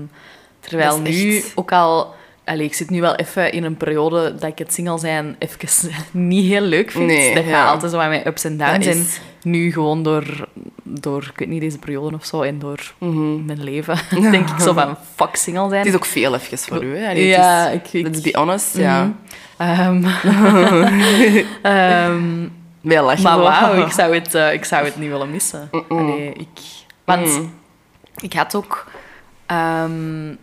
terwijl 0.59 0.99
nu 0.99 1.37
echt- 1.37 1.51
ook 1.55 1.71
al... 1.71 2.13
Allee, 2.45 2.65
ik 2.65 2.73
zit 2.73 2.89
nu 2.89 3.01
wel 3.01 3.15
even 3.15 3.51
in 3.51 3.63
een 3.63 3.77
periode 3.77 4.35
dat 4.35 4.49
ik 4.49 4.57
het 4.57 4.73
single 4.73 4.97
zijn 4.97 5.35
even 5.39 5.91
niet 6.27 6.47
heel 6.47 6.61
leuk 6.61 6.91
vind. 6.91 7.05
Nee, 7.05 7.33
dat 7.35 7.43
gaat 7.43 7.51
ja. 7.53 7.65
altijd 7.65 7.91
zo 7.91 7.97
aan 7.99 8.09
mijn 8.09 8.27
ups 8.27 8.43
en 8.43 8.57
downs. 8.57 8.85
En 8.87 9.05
nu 9.43 9.71
gewoon 9.71 10.03
door, 10.03 10.47
door, 10.83 11.23
ik 11.23 11.39
weet 11.39 11.47
niet, 11.47 11.61
deze 11.61 11.77
periode 11.79 12.15
of 12.15 12.25
zo 12.25 12.41
en 12.41 12.59
door 12.59 12.93
Mhm. 12.97 13.45
mijn 13.45 13.63
leven, 13.63 13.97
denk 14.31 14.49
ik 14.49 14.59
zo 14.59 14.73
van 14.73 14.97
fuck 15.15 15.35
single 15.35 15.67
zijn. 15.69 15.79
Het 15.79 15.89
is 15.89 15.95
ook 15.95 16.05
veel 16.05 16.33
even 16.35 16.57
voor 16.57 16.83
u, 16.83 16.97
hè. 16.97 17.11
Ja, 17.11 17.67
is, 17.69 17.75
ik- 17.75 17.93
ik- 17.93 18.03
Let's 18.03 18.21
be 18.21 18.37
honest, 18.37 18.77
ja. 18.77 19.11
Lachen. 22.81 23.23
maar 23.23 23.39
wauw, 23.39 23.85
ik 23.85 23.91
zou 23.91 24.13
het, 24.15 24.35
eh, 24.35 24.53
ik 24.53 24.65
zou 24.65 24.85
het 24.85 24.95
niet 24.99 25.09
willen 25.09 25.31
missen. 25.31 25.69
Allee, 25.89 26.33
ik, 26.33 26.47
want 27.03 27.25
Mm. 27.39 27.53
ik 28.21 28.33
had 28.33 28.55
ook 28.55 28.85
ehm, 29.45 30.35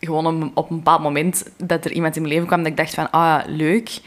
gewoon 0.00 0.26
op, 0.26 0.50
op 0.54 0.70
een 0.70 0.76
bepaald 0.76 1.02
moment 1.02 1.50
dat 1.56 1.84
er 1.84 1.92
iemand 1.92 2.16
in 2.16 2.22
mijn 2.22 2.32
leven 2.34 2.46
kwam 2.48 2.62
dat 2.62 2.70
ik 2.70 2.76
dacht 2.76 2.94
van, 2.94 3.10
ah, 3.10 3.40
leuk. 3.46 4.00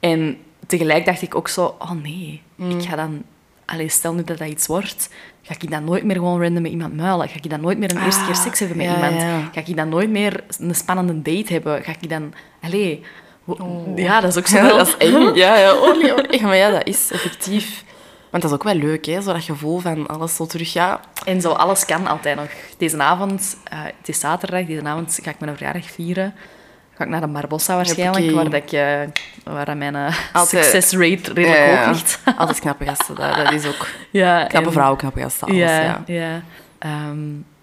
En 0.00 0.36
tegelijk 0.66 1.04
dacht 1.04 1.22
ik 1.22 1.34
ook 1.34 1.48
zo, 1.48 1.74
oh 1.78 1.90
nee, 2.02 2.42
ik 2.56 2.82
ga 2.88 2.96
dan... 2.96 3.22
Allee, 3.64 3.88
stel 3.88 4.14
nu 4.14 4.24
dat 4.24 4.38
dat 4.38 4.48
iets 4.48 4.66
wordt, 4.66 5.08
ga 5.42 5.54
ik 5.58 5.70
dan 5.70 5.84
nooit 5.84 6.04
meer 6.04 6.16
gewoon 6.16 6.42
random 6.42 6.62
met 6.62 6.70
iemand 6.70 6.96
muilen? 6.96 7.28
Ga 7.28 7.36
ik 7.36 7.50
dan 7.50 7.60
nooit 7.60 7.78
meer 7.78 7.90
een 7.96 8.04
eerste 8.04 8.24
keer 8.24 8.34
seks 8.34 8.58
hebben 8.58 8.76
met 8.76 8.86
ja, 8.86 8.94
iemand? 8.94 9.20
ja. 9.20 9.50
Ga 9.52 9.60
ik 9.64 9.76
dan 9.76 9.88
nooit 9.88 10.10
meer 10.10 10.44
een 10.58 10.74
spannende 10.74 11.22
date 11.22 11.52
hebben? 11.52 11.82
Ga 11.82 11.92
ik 12.00 12.08
dan... 12.08 12.34
Allee, 12.60 13.02
wo- 13.44 13.92
ja, 13.96 14.20
dat 14.20 14.30
is 14.30 14.38
ook 14.38 14.46
zo 14.46 14.56
Ja, 14.56 14.68
dat 14.76 14.86
is 14.86 14.96
eng. 14.96 15.34
Ja, 15.34 15.56
ja. 15.56 15.74
Oh, 15.82 16.02
nee, 16.02 16.34
oh. 16.34 16.42
Maar 16.42 16.56
ja, 16.56 16.70
dat 16.70 16.86
is 16.86 17.10
effectief. 17.10 17.84
Want 18.32 18.42
dat 18.44 18.52
is 18.52 18.58
ook 18.58 18.62
wel 18.62 18.74
leuk, 18.74 19.06
hè. 19.06 19.20
Zo 19.20 19.32
dat 19.32 19.42
gevoel 19.44 19.78
van 19.78 20.06
alles 20.06 20.36
zo 20.36 20.46
terug, 20.46 20.72
ja. 20.72 21.00
En 21.24 21.40
zo, 21.40 21.50
alles 21.50 21.84
kan 21.84 22.06
altijd 22.06 22.36
nog. 22.36 22.48
Deze 22.78 22.98
avond, 23.02 23.56
eh, 23.64 23.78
het 23.82 24.08
is 24.08 24.20
zaterdag, 24.20 24.64
deze 24.66 24.84
avond 24.84 25.18
ga 25.22 25.30
ik 25.30 25.38
mijn 25.40 25.56
verjaardag 25.56 25.90
vieren. 25.90 26.34
ga 26.94 27.04
ik 27.04 27.10
naar 27.10 27.20
de 27.20 27.26
Barbossa 27.26 27.74
waarschijnlijk, 27.76 28.30
Hoppakee. 28.30 28.50
waar, 28.50 28.60
dat 28.60 29.04
ik, 29.06 29.14
eh, 29.44 29.52
waar 29.64 29.76
mijn 29.76 29.96
Altijd- 30.32 30.64
succesrate 30.64 31.32
redelijk 31.32 31.56
Ja, 31.56 31.64
ja. 31.64 31.84
hoog 31.86 31.94
ligt. 31.94 32.20
Altijd 32.38 32.60
knappe 32.60 32.84
gasten, 32.84 33.14
dat, 33.14 33.36
dat 33.36 33.52
is 33.52 33.66
ook... 33.66 33.86
ja, 34.10 34.44
Knappe 34.44 34.66
en- 34.66 34.72
vrouwen, 34.72 34.98
knappe 34.98 35.20
gasten, 35.20 35.46
alles, 35.48 35.58
ja, 35.58 35.80
ja. 35.82 36.02
ja. 36.06 36.42
Ehm, 36.78 37.18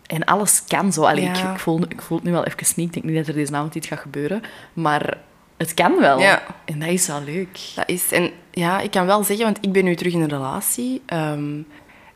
en 0.05 0.23
alles 0.25 0.63
kan 0.67 0.93
zo. 0.93 1.03
Allee, 1.03 1.23
ik, 1.25 1.37
ik, 1.37 1.59
voel, 1.59 1.81
ik 1.87 2.01
voel 2.01 2.17
het 2.17 2.25
nu 2.25 2.31
wel 2.33 2.43
even 2.45 2.57
niet. 2.75 2.87
Ik 2.87 2.93
denk 2.93 3.05
niet 3.05 3.15
dat 3.15 3.27
er 3.27 3.33
deze 3.33 3.55
avond 3.55 3.75
iets 3.75 3.87
gaat 3.87 3.99
gebeuren. 3.99 4.41
Maar 4.73 5.17
het 5.59 5.73
kan 5.73 5.99
wel. 5.99 6.19
Ja. 6.19 6.41
En 6.65 6.79
dat 6.79 6.89
is 6.89 7.07
wel 7.07 7.21
leuk. 7.25 7.59
Dat 7.75 7.89
is... 7.89 8.11
En 8.11 8.31
ja, 8.51 8.79
ik 8.79 8.91
kan 8.91 9.05
wel 9.05 9.23
zeggen, 9.23 9.45
want 9.45 9.57
ik 9.61 9.71
ben 9.71 9.83
nu 9.83 9.95
terug 9.95 10.13
in 10.13 10.21
een 10.21 10.29
relatie. 10.29 11.01
ehm, 11.05 11.61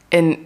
en 0.09 0.37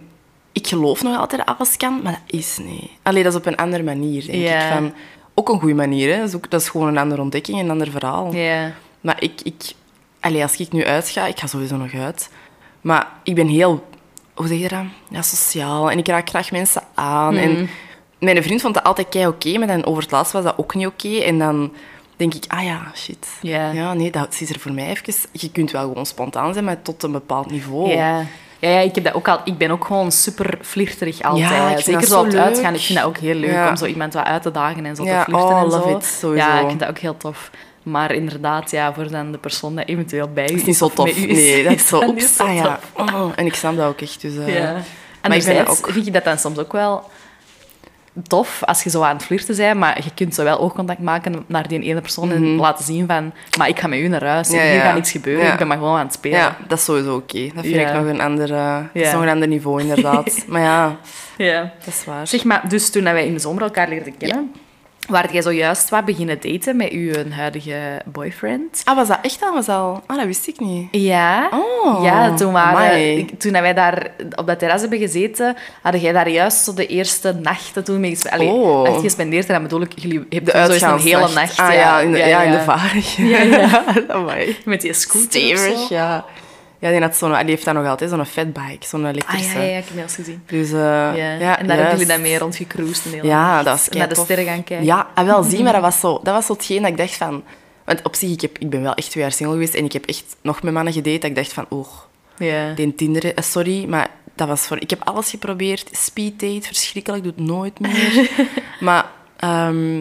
ik 0.52 0.66
geloof 0.66 1.02
nog 1.02 1.18
altijd 1.18 1.46
dat 1.46 1.56
alles 1.56 1.76
kan, 1.76 2.00
maar 2.02 2.12
dat 2.12 2.38
is 2.40 2.58
niet. 2.58 2.90
Alleen 3.02 3.22
dat 3.22 3.32
is 3.32 3.38
op 3.38 3.46
een 3.46 3.56
andere 3.56 3.82
manier, 3.82 4.26
denk 4.26 4.42
Ja. 4.42 4.66
ik. 4.66 4.72
Van, 4.72 4.92
ook 5.34 5.48
een 5.48 5.58
goede 5.60 5.74
manier, 5.74 6.12
hè. 6.12 6.18
Dat 6.18 6.28
is, 6.28 6.34
ook, 6.34 6.50
dat 6.50 6.60
is 6.60 6.68
gewoon 6.68 6.88
een 6.88 6.98
andere 6.98 7.20
ontdekking, 7.20 7.58
een 7.60 7.70
ander 7.70 7.90
verhaal. 7.90 8.32
Ja. 8.34 8.72
Maar 9.00 9.22
ik... 9.22 9.40
ik 9.42 9.62
allee, 10.20 10.42
als 10.42 10.56
ik 10.56 10.72
nu 10.72 10.84
uitga, 10.84 11.26
ik 11.26 11.38
ga 11.38 11.46
sowieso 11.46 11.76
nog 11.76 11.94
uit. 11.94 12.30
Maar 12.80 13.06
ik 13.22 13.34
ben 13.34 13.48
heel... 13.48 13.86
Hoe 14.34 14.46
zeg 14.46 14.58
je 14.58 14.68
dat? 14.68 14.82
Ja, 15.08 15.22
sociaal. 15.22 15.90
En 15.90 15.98
ik 15.98 16.06
raak 16.08 16.28
graag 16.28 16.50
mensen 16.50 16.82
aan. 16.94 17.36
En 17.36 17.68
mijn 18.18 18.42
vriend 18.42 18.60
vond 18.60 18.74
dat 18.74 18.84
altijd 18.84 19.08
kei 19.08 19.26
oké, 19.26 19.58
maar 19.58 19.66
dan 19.66 19.84
over 19.84 20.02
het 20.02 20.10
laatst 20.12 20.32
was 20.32 20.44
dat 20.44 20.58
ook 20.58 20.74
niet 20.74 20.86
oké. 20.86 21.16
En 21.18 21.38
dan 21.38 21.72
denk 22.18 22.34
ik, 22.34 22.44
ah 22.48 22.64
ja, 22.64 22.90
shit. 22.94 23.26
Ja. 23.40 23.70
Ja, 23.70 23.94
nee, 23.94 24.10
dat 24.10 24.36
is 24.40 24.50
er 24.50 24.58
voor 24.58 24.72
mij 24.72 24.88
even... 24.88 25.14
Je 25.32 25.50
kunt 25.50 25.70
wel 25.70 25.82
gewoon 25.88 26.06
spontaan 26.06 26.52
zijn, 26.52 26.64
maar 26.64 26.82
tot 26.82 27.02
een 27.02 27.12
bepaald 27.12 27.50
niveau. 27.50 27.88
Ja. 27.90 28.24
Ja, 28.60 28.68
ja, 28.68 28.78
ik, 28.80 28.94
heb 28.94 29.04
dat 29.04 29.14
ook 29.14 29.28
al, 29.28 29.40
ik 29.44 29.58
ben 29.58 29.70
ook 29.70 29.84
gewoon 29.84 30.12
super 30.12 30.58
flirterig 30.62 31.22
altijd. 31.22 31.48
Ja, 31.50 31.70
ik 31.70 31.78
Zeker 31.78 32.02
zo 32.02 32.06
zo 32.08 32.20
op 32.20 32.26
het 32.26 32.36
uitgaan. 32.36 32.74
Ik 32.74 32.80
vind 32.80 32.98
dat 32.98 33.08
ook 33.08 33.16
heel 33.16 33.34
leuk 33.34 33.50
Ja. 33.50 33.68
om 33.68 33.76
zo 33.76 33.84
iemand 33.84 34.14
wat 34.14 34.24
uit 34.24 34.42
te 34.42 34.50
dagen 34.50 34.86
en 34.86 34.96
zo 34.96 35.04
Ja, 35.04 35.24
te 35.24 35.30
flirten 35.30 35.48
oh, 35.48 35.60
en 35.60 35.66
love 35.66 35.88
zo. 35.90 35.96
it, 35.96 36.04
sowieso. 36.04 36.46
Ja, 36.46 36.60
ik 36.60 36.66
vind 36.66 36.80
dat 36.80 36.88
ook 36.88 36.98
heel 36.98 37.16
tof. 37.16 37.50
Maar 37.82 38.12
inderdaad, 38.12 38.70
ja, 38.70 38.94
voor 38.94 39.10
dan 39.10 39.32
de 39.32 39.38
persoon 39.38 39.76
die 39.76 39.84
eventueel 39.84 40.28
bij 40.28 40.44
u 40.44 40.46
Dat 40.46 40.56
is 40.56 40.64
niet 40.64 40.76
zo 40.76 40.84
of 40.84 40.94
tof. 40.94 41.08
is, 41.08 41.16
Nee, 41.16 41.62
dat 41.64 41.72
is 41.72 41.86
zo... 41.92 42.02
Oeps, 42.06 42.38
ah 42.38 42.54
ja. 42.54 42.78
Oh, 42.96 43.32
en 43.36 43.46
ik 43.46 43.54
snap 43.54 43.76
dat 43.76 43.86
ook 43.86 44.00
echt. 44.00 44.20
Dus, 44.20 44.32
Ja. 44.46 44.82
Maar 45.22 45.36
ik 45.36 45.44
ben 45.44 45.66
ook... 45.66 45.90
vind 45.90 46.04
je 46.04 46.10
dat 46.10 46.24
dan 46.24 46.38
soms 46.38 46.58
ook 46.58 46.72
wel 46.72 47.10
tof 48.22 48.62
als 48.64 48.82
je 48.82 48.90
zo 48.90 49.02
aan 49.02 49.16
het 49.16 49.24
flirten 49.24 49.56
bent, 49.56 49.78
maar 49.78 50.00
je 50.04 50.10
kunt 50.14 50.34
zo 50.34 50.44
wel 50.44 50.58
oogcontact 50.58 50.98
maken 51.00 51.44
naar 51.46 51.68
die 51.68 51.80
ene 51.82 52.00
persoon 52.00 52.30
en 52.30 52.56
laten 52.56 52.84
zien 52.84 53.06
van, 53.06 53.32
maar 53.58 53.68
ik 53.68 53.78
ga 53.80 53.86
met 53.88 53.98
u 53.98 54.08
naar 54.08 54.24
huis, 54.24 54.48
Mhm. 54.48 54.56
Ja, 54.56 54.62
hier 54.64 54.72
ja. 54.74 54.80
gaat 54.80 54.94
niets 54.94 55.10
gebeuren, 55.10 55.44
Ja. 55.44 55.52
ik 55.52 55.58
ben 55.58 55.66
maar 55.66 55.76
gewoon 55.76 55.98
aan 55.98 56.04
het 56.04 56.14
spelen. 56.14 56.38
Ja, 56.38 56.56
dat 56.68 56.78
is 56.78 56.84
sowieso 56.84 57.14
oké. 57.14 57.50
Dat 57.54 57.64
vind 57.64 57.76
ik 57.88 57.92
nog 57.92 58.04
een 58.06 58.20
ander, 58.20 58.52
eh, 58.54 58.78
is 58.92 59.12
nog 59.12 59.22
een 59.22 59.28
ander 59.28 59.48
niveau, 59.48 59.80
inderdaad. 59.80 60.44
maar 60.48 60.60
ja, 60.62 60.96
Ja. 61.36 61.60
dat 61.84 61.94
is 61.94 62.04
waar. 62.04 62.26
Zeg 62.26 62.44
maar, 62.44 62.68
dus 62.68 62.90
toen 62.90 63.02
wij 63.04 63.26
in 63.26 63.32
de 63.32 63.38
zomer 63.40 63.62
elkaar 63.62 63.88
leerden 63.88 64.16
kennen, 64.16 64.52
waar 65.08 65.32
jij 65.32 65.42
zojuist 65.42 65.88
wat 65.88 66.04
beginnen 66.04 66.38
daten 66.40 66.76
met 66.76 66.90
uw 66.90 67.12
huidige 67.30 68.00
boyfriend. 68.04 68.80
Ah, 68.84 68.96
was 68.96 69.08
dat 69.08 69.18
echt 69.22 69.42
al? 69.42 69.52
Was 69.54 69.66
dat 69.66 69.76
al? 69.76 70.02
Ah, 70.06 70.16
dat 70.16 70.26
wist 70.26 70.48
ik 70.48 70.60
niet. 70.60 70.88
Ja. 70.90 71.48
Oh, 71.52 72.04
ja, 72.04 72.34
toen, 72.34 72.52
waren, 72.52 73.36
toen 73.38 73.52
wij 73.52 73.74
daar 73.74 74.10
op 74.34 74.46
dat 74.46 74.58
terras 74.58 74.80
hebben 74.80 74.98
gezeten, 74.98 75.56
hadden 75.82 76.00
jij 76.00 76.12
daar 76.12 76.28
juist 76.28 76.64
zo 76.64 76.74
de 76.74 76.86
eerste 76.86 77.32
nachten 77.32 77.84
toen 77.84 78.00
mee 78.00 78.10
gespe- 78.10 78.30
Allee, 78.30 78.48
Oh. 78.48 78.82
nacht 78.82 79.00
gespendeerd. 79.00 79.46
En 79.46 79.52
dan 79.52 79.62
bedoel 79.62 79.80
ik, 79.80 79.92
jullie 79.94 80.26
hebben 80.30 80.52
De 80.54 80.58
toen 80.68 80.78
zo 80.78 80.92
eens 80.92 81.02
een 81.04 81.08
hele 81.08 81.32
nacht. 81.34 81.58
Ah 81.58 81.72
ja, 81.72 82.00
in 82.00 82.12
de, 82.12 82.18
ja, 82.18 82.42
in 82.42 82.50
de. 82.50 83.02
Ja, 83.16 83.42
ja. 83.42 83.82
Amai. 84.08 84.56
Met 84.64 84.80
die 84.80 84.92
scooter 84.92 85.40
Stevig, 85.40 85.78
zo. 85.78 85.94
ja. 85.94 86.24
Ja, 86.78 86.90
die, 86.90 87.00
had 87.00 87.16
zo'n, 87.16 87.32
die 87.32 87.44
heeft 87.44 87.64
dat 87.64 87.74
nog 87.74 87.86
altijd, 87.86 88.10
zo'n 88.10 88.24
fatbike, 88.24 88.86
zo'n 88.86 89.04
Ah 89.04 89.10
elektrische. 89.10 89.58
ja, 89.58 89.64
ja, 89.64 89.78
ik 89.78 89.84
heb 89.94 90.08
gezien. 90.08 90.42
Dus, 90.46 90.70
eh, 90.72 90.78
Ja. 90.78 91.12
ja. 91.14 91.58
en 91.58 91.66
daar 91.66 91.76
hebben 91.76 91.98
jullie 91.98 92.12
dan 92.12 92.20
mee 92.20 92.38
rondgecruised 92.38 93.04
een 93.04 93.12
hele 93.12 93.26
Ja, 93.26 93.62
dat 93.62 93.86
En 93.90 93.98
naar 93.98 94.08
de 94.08 94.14
sterren 94.14 94.44
gaan 94.44 94.64
kijken. 94.64 94.86
Ja, 94.86 95.06
ah, 95.14 95.26
wel 95.26 95.42
zie, 95.42 95.62
maar 95.62 95.72
dat 95.72 95.82
was, 95.82 96.00
zo, 96.00 96.20
dat 96.22 96.34
was 96.34 96.46
zo 96.46 96.52
hetgeen 96.52 96.82
dat 96.82 96.90
ik 96.90 96.96
dacht 96.96 97.14
van... 97.14 97.44
Want 97.84 98.02
op 98.02 98.14
zich, 98.14 98.30
ik, 98.30 98.40
heb, 98.40 98.58
ik 98.58 98.70
ben 98.70 98.82
wel 98.82 98.94
echt 98.94 99.10
twee 99.10 99.22
jaar 99.22 99.32
single 99.32 99.54
geweest 99.54 99.74
en 99.74 99.84
ik 99.84 99.92
heb 99.92 100.04
echt 100.04 100.24
nog 100.42 100.62
met 100.62 100.72
mannen 100.72 100.92
gedate 100.92 101.18
dat 101.18 101.30
ik 101.30 101.34
dacht 101.34 101.52
van... 101.52 101.66
Oh, 101.68 101.88
Ja. 102.36 102.72
die 102.72 102.94
Tinder, 102.94 103.34
eh, 103.34 103.44
sorry, 103.44 103.84
maar 103.88 104.10
dat 104.34 104.48
was 104.48 104.60
voor... 104.60 104.80
Ik 104.80 104.90
heb 104.90 105.00
alles 105.04 105.30
geprobeerd. 105.30 105.88
Speed 105.92 106.40
date, 106.40 106.66
verschrikkelijk, 106.66 107.22
doe 107.22 107.32
het 107.36 107.46
nooit 107.46 107.80
meer. 107.80 108.30
maar 108.80 109.06
ehm, 109.36 110.00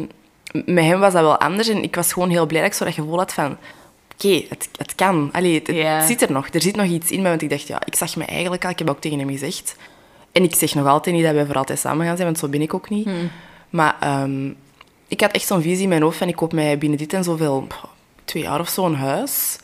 met 0.51 0.83
hem 0.83 0.99
was 0.99 1.13
dat 1.13 1.21
wel 1.21 1.39
anders 1.39 1.67
en 1.67 1.83
ik 1.83 1.95
was 1.95 2.13
gewoon 2.13 2.29
heel 2.29 2.45
blij 2.45 2.61
dat 2.61 2.69
ik 2.69 2.75
zo 2.77 2.85
dat 2.85 2.93
gevoel 2.93 3.17
had 3.17 3.33
van... 3.33 3.57
Oké, 4.17 4.45
het, 4.49 4.69
het 4.77 4.95
kan. 4.95 5.29
Allee, 5.31 5.61
het, 5.63 6.05
zit 6.07 6.21
er 6.21 6.31
nog. 6.31 6.47
Er 6.47 6.61
zit 6.61 6.75
nog 6.75 6.85
iets 6.85 7.11
in 7.11 7.21
me, 7.21 7.29
want 7.29 7.41
ik 7.41 7.49
dacht, 7.49 7.67
ja, 7.67 7.81
ik 7.85 7.95
zag 7.95 8.15
me 8.15 8.25
eigenlijk 8.25 8.63
al... 8.63 8.69
Ik 8.69 8.79
heb 8.79 8.89
ook 8.89 9.01
tegen 9.01 9.19
hem 9.19 9.29
gezegd. 9.29 9.75
En 10.31 10.43
ik 10.43 10.55
zeg 10.55 10.75
nog 10.75 10.87
altijd 10.87 11.15
niet 11.15 11.25
dat 11.25 11.33
wij 11.33 11.45
voor 11.45 11.55
altijd 11.55 11.79
samen 11.79 12.05
gaan 12.05 12.15
zijn, 12.15 12.27
want 12.27 12.39
zo 12.39 12.47
ben 12.47 12.61
ik 12.61 12.73
ook 12.73 12.89
niet. 12.89 13.05
Hmm. 13.05 13.29
Maar 13.69 13.95
ehm, 13.99 14.49
ik 15.07 15.21
had 15.21 15.31
echt 15.31 15.47
zo'n 15.47 15.61
visie 15.61 15.83
in 15.83 15.89
mijn 15.89 16.01
hoofd 16.01 16.17
van 16.17 16.27
ik 16.27 16.35
koop 16.35 16.53
mij 16.53 16.77
binnen 16.77 16.97
dit 16.97 17.13
en 17.13 17.23
zoveel, 17.23 17.67
twee 18.25 18.43
jaar 18.43 18.59
of 18.59 18.69
zo, 18.69 18.85
een 18.85 18.95
huis. 18.95 19.57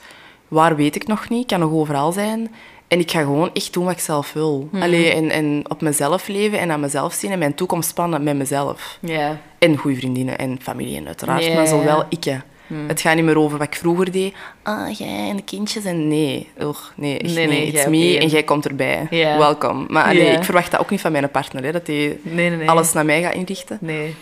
Waar 0.47 0.75
weet 0.75 0.95
ik 0.95 1.07
nog 1.07 1.29
niet, 1.29 1.47
kan 1.47 1.59
nog 1.59 1.71
overal 1.71 2.11
zijn. 2.11 2.51
En 2.87 2.99
ik 2.99 3.11
ga 3.11 3.19
gewoon 3.19 3.49
echt 3.53 3.73
doen 3.73 3.83
wat 3.83 3.93
ik 3.93 3.99
zelf 3.99 4.33
wil. 4.33 4.69
Allee, 4.73 5.13
en, 5.13 5.29
en 5.29 5.63
op 5.67 5.81
mezelf 5.81 6.27
leven 6.27 6.59
en 6.59 6.71
aan 6.71 6.79
mezelf 6.79 7.13
zien 7.13 7.31
en 7.31 7.39
mijn 7.39 7.55
toekomst 7.55 7.93
plannen 7.93 8.23
met 8.23 8.35
mezelf. 8.35 8.97
Ja. 9.01 9.39
En 9.59 9.77
goede 9.77 9.97
vriendinnen 9.97 10.37
en 10.37 10.57
familie 10.61 10.97
en 10.97 11.07
uiteraard, 11.07 11.53
maar 11.53 11.67
zo 11.67 11.77
ja. 11.77 11.83
wel 11.83 12.05
ik. 12.09 12.25
Hè. 12.67 12.75
Het 12.87 13.01
gaat 13.01 13.15
niet 13.15 13.23
meer 13.25 13.37
over 13.37 13.57
wat 13.57 13.67
ik 13.67 13.75
vroeger 13.75 14.11
deed. 14.11 14.33
Ah, 14.63 14.91
jij 14.97 15.29
en 15.29 15.35
de 15.35 15.43
kindjes 15.43 15.85
en 15.85 16.07
nee. 16.07 16.49
Ugh, 16.61 16.79
nee, 16.95 17.17
echt 17.19 17.33
Nee, 17.35 17.47
nee. 17.47 17.65
It's 17.67 17.85
me 17.85 18.17
en 18.19 18.27
jij 18.27 18.43
komt 18.43 18.65
erbij. 18.67 19.07
Welkom. 19.37 19.85
Maar 19.89 20.15
Ja. 20.15 20.31
ik 20.37 20.43
verwacht 20.43 20.71
dat 20.71 20.79
ook 20.79 20.89
niet 20.89 21.01
van 21.01 21.11
mijn 21.11 21.31
partner, 21.31 21.63
hè, 21.63 21.71
dat 21.71 21.87
hij 21.87 21.95
Nee, 22.21 22.49
nee, 22.49 22.57
nee. 22.57 22.69
alles 22.69 22.93
naar 22.93 23.05
mij 23.05 23.21
gaat 23.21 23.33
inrichten. 23.33 23.77
Nee. 23.81 24.15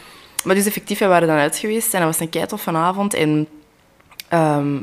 Maar 0.44 0.56
dus 0.56 0.66
effectief, 0.66 1.00
wij 1.00 1.08
waren 1.08 1.28
dan 1.28 1.38
uit 1.38 1.58
geweest 1.58 1.94
en 1.94 2.00
dat 2.00 2.10
was 2.10 2.20
een 2.20 2.30
keitof 2.30 2.62
vanavond. 2.62 3.14
En 3.14 3.48
ehm, 4.28 4.78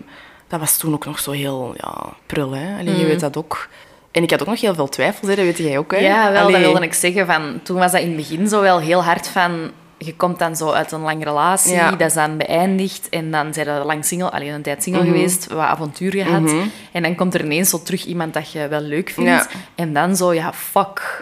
dat 0.49 0.61
was 0.61 0.77
toen 0.77 0.95
ook 0.95 1.05
nog 1.05 1.19
zo 1.19 1.31
heel 1.31 1.75
ja, 1.77 1.95
prul, 2.27 2.51
hè. 2.53 2.79
Allee, 2.79 2.99
Je 2.99 3.07
weet 3.07 3.21
dat 3.21 3.37
ook. 3.37 3.69
En 4.11 4.23
ik 4.23 4.31
had 4.31 4.41
ook 4.41 4.47
nog 4.47 4.61
heel 4.61 4.75
veel 4.75 4.89
twijfels, 4.89 5.29
hè. 5.29 5.37
dat 5.37 5.45
weet 5.45 5.59
jij 5.59 5.79
ook, 5.79 5.91
hè. 5.91 5.99
Ja, 5.99 6.33
wel, 6.33 6.41
Allee, 6.43 6.53
dat 6.53 6.71
wilde 6.71 6.85
ik 6.87 6.93
zeggen. 6.95 7.27
Van, 7.27 7.61
toen 7.63 7.79
was 7.79 7.93
dat 7.93 8.01
in 8.01 8.07
het 8.07 8.17
begin 8.17 8.49
zo 8.49 8.61
wel 8.61 8.81
heel 8.81 9.05
hard 9.05 9.29
van... 9.29 9.71
Je 9.99 10.15
komt 10.17 10.39
dan 10.39 10.57
zo 10.57 10.71
uit 10.71 10.93
een 10.93 11.01
lange 11.01 11.25
relatie, 11.25 11.73
Ja. 11.73 11.91
dat 11.91 12.01
is 12.09 12.15
dan 12.15 12.37
beëindigd. 12.37 13.09
En 13.09 13.31
dan 13.31 13.55
zijn 13.55 13.67
je 13.67 13.85
lang 13.85 14.05
single, 14.05 14.31
alleen 14.31 14.53
een 14.53 14.63
tijd 14.63 14.77
Mhm. 14.77 14.85
single 14.85 15.05
geweest, 15.05 15.47
wat 15.47 15.59
avontuur 15.59 16.13
gehad. 16.13 16.53
En 16.93 17.03
dan 17.03 17.15
komt 17.15 17.35
er 17.35 17.45
ineens 17.45 17.71
zo 17.71 17.83
terug 17.83 18.05
iemand 18.05 18.35
dat 18.35 18.53
je 18.53 18.69
wel 18.69 18.81
leuk 18.81 19.11
vindt. 19.11 19.31
Ja. 19.31 19.47
En 19.75 19.93
dan 19.93 20.17
zo, 20.17 20.33
ja, 20.35 20.53
fuck. 20.53 21.19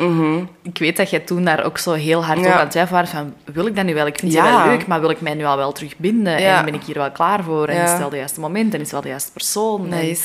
Ik 0.62 0.78
weet 0.78 0.96
dat 0.96 1.10
je 1.10 1.24
toen 1.24 1.44
daar 1.44 1.64
ook 1.64 1.78
zo 1.78 1.92
heel 1.92 2.24
hard 2.24 2.38
Ja. 2.38 2.44
over 2.44 2.54
aan 2.56 2.60
het 2.62 2.70
twijfelen 2.70 3.00
was 3.00 3.10
van... 3.10 3.34
Wil 3.54 3.66
ik 3.66 3.76
dat 3.76 3.84
nu 3.84 3.94
wel? 3.94 4.06
Ik 4.06 4.18
vind 4.18 4.32
je 4.32 4.38
Ja. 4.38 4.64
wel 4.64 4.72
leuk, 4.72 4.86
maar 4.86 5.00
wil 5.00 5.10
ik 5.10 5.20
mij 5.20 5.34
nu 5.34 5.44
al 5.44 5.56
wel 5.56 5.72
terugbinden? 5.72 6.36
En 6.36 6.64
ben 6.64 6.74
ik 6.74 6.82
hier 6.82 6.94
wel 6.98 7.10
klaar 7.10 7.42
voor? 7.44 7.68
En 7.68 7.82
is 7.84 7.90
het 7.90 7.98
wel 7.98 8.10
de 8.10 8.16
juiste 8.16 8.40
moment? 8.40 8.68
En 8.74 8.80
is 8.80 8.82
het 8.82 8.92
wel 8.92 9.00
de 9.00 9.08
juiste 9.08 9.32
persoon? 9.32 9.92
En, 9.92 10.16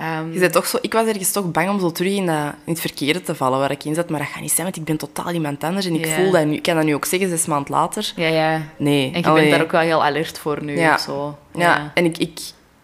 ehm, 0.00 0.32
Je 0.32 0.38
bent 0.38 0.52
toch 0.52 0.66
zo, 0.66 0.78
ik 0.80 0.92
was 0.92 1.06
ergens 1.06 1.32
toch 1.32 1.50
bang 1.50 1.68
om 1.68 1.80
zo 1.80 1.90
terug 1.92 2.12
in, 2.12 2.26
dat, 2.26 2.36
in 2.64 2.72
het 2.72 2.80
verkeerde 2.80 3.22
te 3.22 3.34
vallen 3.34 3.58
waar 3.58 3.70
ik 3.70 3.84
in 3.84 3.94
zat. 3.94 4.08
Maar 4.10 4.20
dat 4.20 4.28
gaat 4.28 4.40
niet 4.40 4.50
zijn, 4.52 4.62
want 4.64 4.76
ik 4.76 4.84
ben 4.84 4.96
totaal 4.96 5.30
iemand 5.32 5.64
anders. 5.64 5.86
En 5.86 5.94
ik 5.94 6.06
Ja. 6.06 6.14
voel 6.14 6.30
dat 6.30 6.44
nu. 6.44 6.54
Ik 6.54 6.62
kan 6.62 6.74
dat 6.76 6.84
nu 6.84 6.94
ook 6.94 7.04
zeggen, 7.04 7.28
zes 7.28 7.46
maanden 7.46 7.74
later. 7.74 8.12
ja, 8.16 8.26
ja. 8.26 8.62
Nee. 8.76 9.10
En 9.12 9.20
je 9.20 9.26
allee. 9.26 9.40
bent 9.40 9.54
daar 9.54 9.62
ook 9.64 9.70
wel 9.72 9.80
heel 9.80 10.04
alert 10.04 10.38
voor 10.38 10.62
nu. 10.64 10.78
Ja. 10.78 10.94
of 10.94 11.00
Zo. 11.00 11.38
Ja, 11.54 11.90
en 11.94 12.04
ik, 12.04 12.18
ik, 12.18 12.38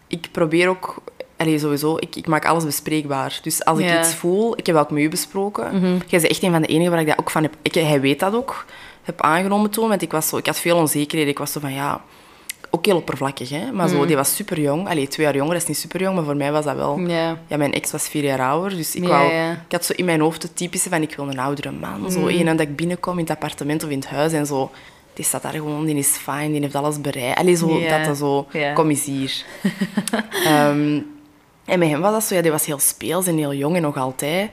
ik 0.07 0.29
probeer 0.33 0.69
ook... 0.69 0.95
Allee, 1.37 1.59
sowieso, 1.59 1.97
ik, 1.97 2.17
ik 2.17 2.27
maak 2.27 2.45
alles 2.47 2.65
bespreekbaar. 2.65 3.39
Dus 3.43 3.65
als 3.65 3.79
ik 3.79 3.85
Ja. 3.85 3.99
iets 4.01 4.15
voel... 4.15 4.59
Ik 4.59 4.67
heb 4.67 4.77
ook 4.77 4.91
met 4.91 5.03
u 5.03 5.09
besproken. 5.09 5.81
Jij 6.07 6.21
bent 6.21 6.27
echt 6.27 6.43
een 6.43 6.53
van 6.53 6.63
de 6.63 6.69
enigen 6.69 6.91
waar 6.91 7.01
ik 7.01 7.07
dat 7.07 7.19
ook 7.19 7.31
van 7.31 7.43
heb... 7.43 7.55
Ik, 7.63 7.75
hij 7.75 8.01
weet 8.01 8.21
dat 8.21 8.35
ook. 8.35 8.65
Heb 9.03 9.21
aangenomen 9.21 9.71
toen, 9.71 9.89
want 9.89 10.03
ik, 10.03 10.13
was 10.13 10.29
zo, 10.29 10.37
ik 10.37 10.47
had 10.47 10.59
veel 10.61 10.77
onzekerheden. 10.77 11.33
Ik 11.33 11.39
was 11.39 11.53
zo 11.53 11.61
van, 11.61 11.73
ja... 11.73 12.01
Ook 12.77 12.85
heel 12.85 12.97
oppervlakkig, 12.97 13.49
hè. 13.49 13.73
Maar 13.73 13.89
zo, 13.89 14.07
die 14.07 14.17
was 14.17 14.35
super 14.35 14.61
jong. 14.61 14.89
Allee, 14.89 15.09
twee 15.09 15.27
jaar 15.27 15.37
jonger, 15.37 15.53
dat 15.53 15.63
is 15.63 15.69
niet 15.69 15.79
super 15.79 16.01
jong, 16.01 16.15
maar 16.15 16.25
voor 16.25 16.37
mij 16.37 16.53
was 16.53 16.65
dat 16.65 16.77
wel... 16.77 16.99
Ja. 16.99 17.39
Ja, 17.47 17.57
mijn 17.57 17.73
ex 17.73 17.91
was 17.91 18.09
vier 18.09 18.25
jaar 18.25 18.41
ouder, 18.41 18.77
dus 18.77 18.95
ik, 18.95 19.05
wou, 19.05 19.33
ik 19.67 19.73
had 19.73 19.85
zo 19.85 19.93
in 19.97 20.05
mijn 20.05 20.21
hoofd 20.21 20.43
het 20.43 20.57
typische 20.57 20.89
van 20.89 21.03
ik 21.03 21.17
wil 21.17 21.29
een 21.29 21.39
oudere 21.39 21.71
man. 21.71 22.01
Mm. 22.01 22.11
Zo 22.11 22.27
één 22.27 22.49
en 22.49 22.57
dat 22.57 22.67
ik 22.67 22.77
binnenkom 22.77 23.13
in 23.13 23.21
het 23.21 23.31
appartement 23.31 23.85
of 23.85 23.91
in 23.91 23.99
het 23.99 24.09
huis 24.09 24.33
en 24.33 24.47
zo. 24.47 24.71
Die 25.15 25.25
staat 25.25 25.43
daar 25.43 25.53
gewoon, 25.53 25.85
die 25.85 25.97
is 25.97 26.09
fijn, 26.09 26.53
die 26.53 26.61
heeft 26.61 26.75
alles 26.75 27.01
bereid. 27.01 27.37
Allee, 27.37 27.55
zo, 27.55 27.81
dat 27.89 28.05
dat 28.05 28.17
zo, 28.17 28.47
kom 28.75 28.89
eens 28.89 29.05
hier. 29.05 29.45
Ehm, 30.45 31.01
en 31.65 31.79
met 31.79 31.89
hem 31.89 32.01
was 32.01 32.13
dat 32.13 32.25
zo, 32.25 32.35
ja, 32.35 32.43
die 32.43 32.51
was 32.51 32.67
heel 32.67 32.79
speels 32.79 33.27
en 33.27 33.37
heel 33.37 33.55
jong 33.55 33.77
en 33.77 33.83
nog 33.83 33.97
altijd. 33.97 34.51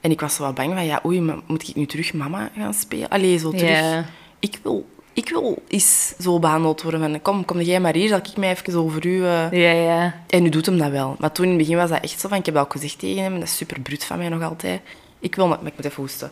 En 0.00 0.10
ik 0.10 0.20
was 0.20 0.34
zo 0.34 0.42
wat 0.42 0.54
bang 0.54 0.72
van, 0.74 0.84
ja, 0.84 1.00
oei, 1.06 1.20
moet 1.46 1.68
ik 1.68 1.74
nu 1.74 1.86
terug 1.86 2.12
mama 2.12 2.50
gaan 2.56 2.74
spelen? 2.74 3.08
Allee, 3.08 3.38
zo 3.38 3.50
terug. 3.50 4.04
Ik 4.38 4.58
wil... 4.62 4.86
Ik 5.16 5.28
wil 5.28 5.62
eens 5.68 6.14
zo 6.20 6.38
behandeld 6.38 6.82
worden 6.82 7.00
van, 7.00 7.22
kom, 7.22 7.44
kom 7.44 7.60
jij 7.60 7.80
maar 7.80 7.94
hier, 7.94 8.08
zal 8.08 8.18
ik 8.18 8.36
mij 8.36 8.50
even 8.50 8.74
over 8.78 9.06
u... 9.06 9.24
eh, 9.24 9.50
Ja, 9.52 9.70
ja. 9.70 10.14
en 10.28 10.42
nu 10.42 10.48
doet 10.48 10.66
hem 10.66 10.78
dat 10.78 10.90
wel. 10.90 11.16
Maar 11.18 11.32
toen 11.32 11.44
in 11.44 11.50
het 11.50 11.58
begin 11.60 11.76
was 11.76 11.90
dat 11.90 12.02
echt 12.02 12.20
zo 12.20 12.28
van... 12.28 12.38
Ik 12.38 12.44
heb 12.46 12.54
dat 12.54 12.64
ook 12.64 12.72
gezegd 12.72 12.98
tegen 12.98 13.22
hem. 13.22 13.34
Dat 13.34 13.42
is 13.48 13.56
super 13.56 13.80
bruut 13.80 14.04
van 14.04 14.18
mij 14.18 14.28
nog 14.28 14.42
altijd. 14.42 14.80
Ik 15.20 15.34
wil... 15.34 15.48
Maar 15.48 15.58
ik 15.64 15.72
moet 15.76 15.84
even 15.84 16.02
hoesten. 16.02 16.30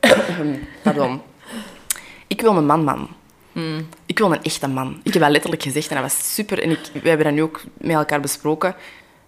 Pardon. 0.82 1.20
Ik 2.26 2.40
wil 2.40 2.56
een 2.56 2.66
man-man. 2.66 3.08
Ik 4.06 4.18
wil 4.18 4.32
een 4.32 4.42
echte 4.42 4.68
man. 4.68 5.00
Ik 5.02 5.12
heb 5.12 5.22
dat 5.22 5.30
letterlijk 5.30 5.62
gezegd 5.62 5.88
en 5.88 5.94
dat 5.94 6.04
was 6.04 6.34
super. 6.34 6.62
En 6.62 6.70
ik, 6.70 6.78
we 7.02 7.08
hebben 7.08 7.26
dat 7.26 7.34
nu 7.34 7.42
ook 7.42 7.62
met 7.78 7.96
elkaar 7.96 8.20
besproken. 8.20 8.74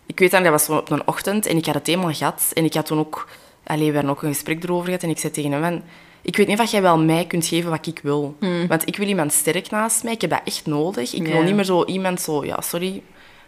Ik 0.07 0.18
weet 0.18 0.30
dan, 0.30 0.42
dat 0.42 0.52
was 0.52 0.68
op 0.78 0.90
een 0.90 1.07
ochtend 1.09 1.46
en 1.46 1.57
ik 1.57 1.66
had 1.66 1.74
het 1.74 1.87
helemaal 1.87 2.12
gehad. 2.12 2.50
En 2.54 2.64
ik 2.64 2.74
had 2.74 2.87
toen 2.87 2.98
ook... 2.98 3.28
Allee, 3.64 3.88
we 3.88 3.94
hebben 3.94 4.11
ook 4.12 4.22
een 4.22 4.33
gesprek 4.33 4.62
erover 4.64 4.85
gehad. 4.87 5.02
En 5.02 5.09
ik 5.11 5.18
zei 5.18 5.33
tegen 5.33 5.52
hem 5.52 5.62
van... 5.62 5.83
Ik 6.25 6.37
weet 6.37 6.47
niet 6.47 6.59
of 6.61 6.71
jij 6.71 6.83
wel 6.83 6.99
mij 6.99 7.25
kunt 7.27 7.47
geven 7.47 7.71
wat 7.71 7.87
ik 7.87 8.01
wil. 8.03 8.37
Want 8.69 8.87
ik 8.89 8.97
wil 8.97 9.09
iemand 9.09 9.33
sterk 9.33 9.71
naast 9.71 10.03
mij. 10.05 10.13
Ik 10.13 10.21
heb 10.21 10.31
dat 10.31 10.41
echt 10.45 10.67
nodig. 10.67 11.13
Ik 11.15 11.27
wil 11.27 11.43
niet 11.43 11.55
meer 11.55 11.65
zo 11.65 11.85
iemand 11.85 12.21
zo... 12.21 12.45
Ja, 12.45 12.61
sorry. 12.61 13.03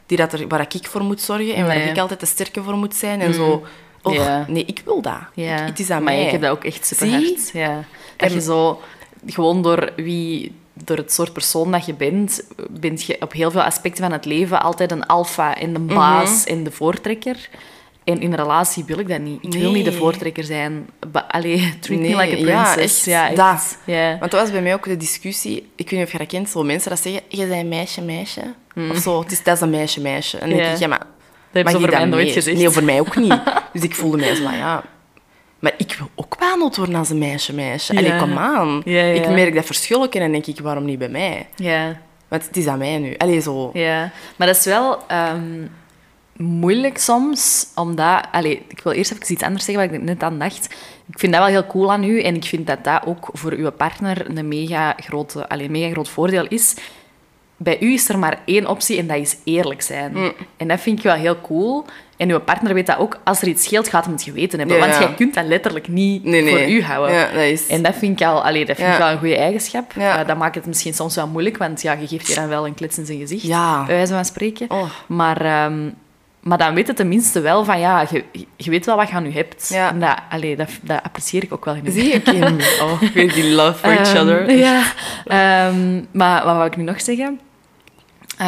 Die 0.07 0.17
dat 0.17 0.33
er, 0.33 0.49
waar 0.49 0.61
ik 0.75 0.87
voor 0.87 1.03
moet 1.03 1.21
zorgen. 1.21 1.55
En 1.55 1.67
waar 1.67 1.77
Nee. 1.77 1.89
ik 1.91 1.99
altijd 1.99 2.21
de 2.21 2.27
sterke 2.27 2.63
voor 2.63 2.77
moet 2.77 2.95
zijn. 2.95 3.21
En 3.21 3.35
zo... 3.35 3.67
Och, 4.03 4.15
Ja. 4.15 4.45
Nee, 4.49 4.65
ik 4.65 4.83
wil 4.85 5.03
dat. 5.03 5.19
Ik- 5.35 5.45
het 5.49 5.79
is 5.79 5.91
aan 5.91 6.03
maar 6.03 6.15
mij. 6.15 6.25
ik 6.25 6.31
heb 6.31 6.41
dat 6.41 6.51
ook 6.51 6.65
echt 6.65 6.87
super 6.87 7.11
hard. 7.11 7.51
Ja. 7.53 7.85
Dat 8.17 8.29
En- 8.29 8.35
je 8.35 8.41
zo, 8.41 8.81
gewoon 9.27 9.63
door 9.63 9.93
wie, 9.97 10.53
door 10.73 10.97
het 10.97 11.13
soort 11.13 11.33
persoon 11.33 11.73
dat 11.73 11.87
je 11.87 11.95
bent, 11.95 12.47
bent 12.71 13.03
je 13.03 13.17
op 13.21 13.33
heel 13.33 13.51
veel 13.51 13.63
aspecten 13.63 14.03
van 14.05 14.13
het 14.13 14.25
leven 14.25 14.63
altijd 14.63 14.91
een 14.93 15.07
alfa 15.07 15.57
en 15.57 15.73
de 15.73 15.79
baas 15.81 16.41
Mhm. 16.45 16.49
en 16.55 16.65
de 16.65 16.71
voortrekker. 16.71 17.49
En 18.07 18.21
in 18.21 18.33
een 18.33 18.37
relatie 18.39 18.85
wil 18.85 18.99
ik 18.99 19.09
dat 19.09 19.21
niet. 19.21 19.39
Ik 19.45 19.53
wil 19.53 19.73
niet 19.73 19.85
de 19.85 19.93
voortrekker 19.93 20.45
zijn. 20.45 20.89
Allee, 21.29 21.75
treat 21.81 22.01
Nee, 22.01 22.15
me 22.15 22.23
like 22.23 22.35
a 22.35 22.39
ja, 22.39 22.73
princess. 22.73 22.97
echt. 22.97 23.05
Ja, 23.05 23.27
echt. 23.29 23.37
Dat. 23.37 23.79
Ja. 23.85 24.19
Want 24.19 24.31
dat 24.31 24.41
was 24.41 24.51
bij 24.51 24.63
mij 24.63 24.75
ook 24.75 24.85
de 24.85 24.97
discussie. 24.97 25.57
Ik 25.77 25.91
weet 25.91 25.99
niet 25.99 26.07
of 26.07 26.13
je 26.13 26.19
dat 26.19 26.27
kent. 26.27 26.49
Zo 26.49 26.63
mensen 26.63 26.91
dat 26.91 27.01
zeggen... 27.01 27.23
Je 27.29 27.37
bent 27.47 27.51
een 27.61 27.69
meisje, 27.69 28.03
meisje. 28.03 28.41
Of 28.91 28.97
zo. 28.97 29.21
Het 29.21 29.33
is, 29.33 29.43
dat 29.43 29.55
is 29.55 29.61
een 29.61 29.71
meisje, 29.71 30.01
meisje. 30.01 30.39
En 30.39 30.49
dan 30.49 30.59
Ja. 30.59 30.63
denk 30.65 30.75
ik... 30.75 30.81
Ja, 30.81 30.89
maar... 30.89 31.03
Dat 31.53 31.67
ze 31.67 31.71
je 31.71 31.77
over 31.77 31.89
mij 31.99 32.05
nooit 32.05 32.25
mee? 32.25 32.33
gezegd. 32.33 32.57
Nee, 32.57 32.67
over 32.69 32.85
mij 32.85 33.01
ook 33.01 33.17
niet. 33.17 33.41
Dus 33.73 33.83
ik 33.83 33.95
voelde 33.95 34.17
mij 34.17 34.35
zo 34.35 34.43
van... 34.43 34.57
Ja... 34.57 34.83
Maar 35.59 35.75
ik 35.79 35.95
wil 35.99 36.11
ook 36.15 36.39
behandeld 36.39 36.77
worden 36.77 36.95
als 36.95 37.11
een 37.11 37.19
meisje, 37.19 37.53
meisje. 37.55 37.93
Ja. 37.93 37.99
Allee, 37.99 38.17
kom 38.17 38.39
aan. 38.39 38.83
Ja, 38.85 39.03
ja. 39.03 39.13
Ik 39.23 39.29
merk 39.29 39.55
dat 39.55 39.65
verschil 39.67 40.03
ook 40.03 40.15
en 40.15 40.21
dan 40.21 40.33
denk 40.33 40.47
ik... 40.47 40.61
Waarom 40.61 40.85
niet 40.85 40.99
bij 40.99 41.09
mij? 41.09 41.47
Ja. 41.57 42.01
Want 42.29 42.47
het 42.47 42.57
is 42.57 42.67
aan 42.67 42.79
mij 42.79 42.99
nu. 42.99 43.15
Allee, 43.17 43.41
zo... 43.41 43.71
Ja, 43.73 44.11
maar 44.37 44.47
dat 44.47 44.57
is 44.57 44.65
wel 44.65 44.99
ehm, 45.09 45.67
moeilijk 46.39 46.99
soms, 46.99 47.67
omdat... 47.75 48.25
Allee, 48.33 48.63
ik 48.69 48.81
wil 48.83 48.93
eerst 48.93 49.13
even 49.13 49.33
iets 49.33 49.43
anders 49.43 49.65
zeggen 49.65 49.87
wat 49.87 49.95
ik 49.95 50.03
net 50.03 50.23
aan 50.23 50.39
dacht. 50.39 50.65
Ik 51.09 51.19
vind 51.19 51.33
dat 51.33 51.41
wel 51.43 51.51
heel 51.51 51.67
cool 51.67 51.93
aan 51.93 52.05
u 52.05 52.23
en 52.23 52.35
ik 52.35 52.45
vind 52.45 52.67
dat 52.67 52.85
dat 52.85 53.07
ook 53.07 53.29
voor 53.33 53.53
uw 53.53 53.71
partner 53.71 54.37
een 54.37 54.49
mega, 54.49 54.95
grote, 54.97 55.49
allee, 55.49 55.71
mega 55.71 55.91
groot 55.91 56.09
voordeel 56.09 56.47
is. 56.49 56.75
Bij 57.57 57.81
u 57.81 57.93
is 57.93 58.09
er 58.09 58.19
maar 58.19 58.39
één 58.45 58.67
optie 58.67 58.99
en 58.99 59.07
dat 59.07 59.17
is 59.17 59.37
eerlijk 59.45 59.83
zijn. 59.83 60.13
Mm. 60.15 60.33
En 60.57 60.69
dat 60.69 60.81
vind 60.81 60.99
ik 60.99 61.05
wel 61.05 61.15
heel 61.15 61.41
cool. 61.41 61.85
En 62.17 62.31
uw 62.31 62.41
partner 62.41 62.75
weet 62.75 62.87
dat 62.87 62.99
ook. 62.99 63.19
Als 63.25 63.43
er 63.43 63.49
iets 63.49 63.65
scheelt, 63.65 63.89
gaat 63.89 64.05
hem 64.05 64.13
het 64.13 64.23
geweten 64.23 64.59
hebben. 64.59 64.77
Ja, 64.77 64.83
Want 64.83 64.95
ja. 64.95 65.01
jij 65.01 65.15
kunt 65.15 65.35
dat 65.35 65.45
letterlijk 65.45 65.89
niet 65.89 66.25
Nee, 66.25 66.43
nee. 66.43 66.51
voor 66.51 66.69
u 66.69 66.83
houden. 66.83 67.15
Ja, 67.15 67.27
dat 67.33 67.43
is... 67.43 67.67
En 67.67 67.83
dat 67.83 67.95
vind 67.95 68.21
ik, 68.21 68.27
al, 68.27 68.45
allee, 68.45 68.65
dat 68.67 68.77
vind 68.77 68.93
ik 68.93 68.99
wel 68.99 69.11
een 69.11 69.19
goede 69.19 69.37
eigenschap. 69.37 69.93
Eh, 69.97 70.27
dat 70.27 70.37
maakt 70.37 70.55
het 70.55 70.67
misschien 70.67 70.95
soms 70.95 71.15
wel 71.15 71.27
moeilijk, 71.27 71.57
want 71.57 71.83
ja, 71.83 71.93
je 71.93 72.07
geeft 72.07 72.27
je 72.27 72.35
dan 72.35 72.49
wel 72.49 72.67
een 72.67 72.75
klits 72.75 72.99
in 72.99 73.07
zijn 73.07 73.19
gezicht, 73.19 73.43
Ja. 73.43 73.85
bij 73.85 73.95
wijze 73.97 74.13
van 74.13 74.25
spreken. 74.25 74.71
Oh. 74.71 74.91
Maar, 75.07 75.41
ehm, 75.41 75.89
maar 76.47 76.59
dan 76.59 76.75
weet 76.75 76.87
het 76.87 76.97
tenminste 76.97 77.41
wel 77.41 77.65
van, 77.65 77.79
ja, 77.81 78.07
je, 78.11 78.25
je 78.57 78.71
weet 78.71 78.87
wel 78.87 78.97
wat 78.97 79.09
je 79.09 79.15
aan 79.15 79.25
je 79.25 79.33
hebt. 79.33 79.69
Ja. 79.69 79.91
En 79.91 80.01
dat, 80.01 80.19
allee, 80.31 80.57
dat, 80.57 80.69
dat 80.83 81.03
apprecieer 81.03 81.43
ik 81.43 81.53
ook 81.53 81.65
wel 81.65 81.75
in. 81.75 81.93
Zie 81.93 82.13
je, 82.13 82.21
Kim? 82.21 82.43
Oh, 82.83 83.01
die 83.15 83.51
love 83.51 83.79
for 83.79 83.91
each 83.91 84.15
Ehm, 84.15 84.21
other. 84.23 84.57
Ja. 84.57 84.83
Ehm, 85.25 86.03
maar 86.11 86.45
wat 86.45 86.55
wou 86.55 86.67
ik 86.67 86.77
nu 86.77 86.83
nog 86.83 87.01
zeggen? 87.01 87.41
Eh, 88.39 88.47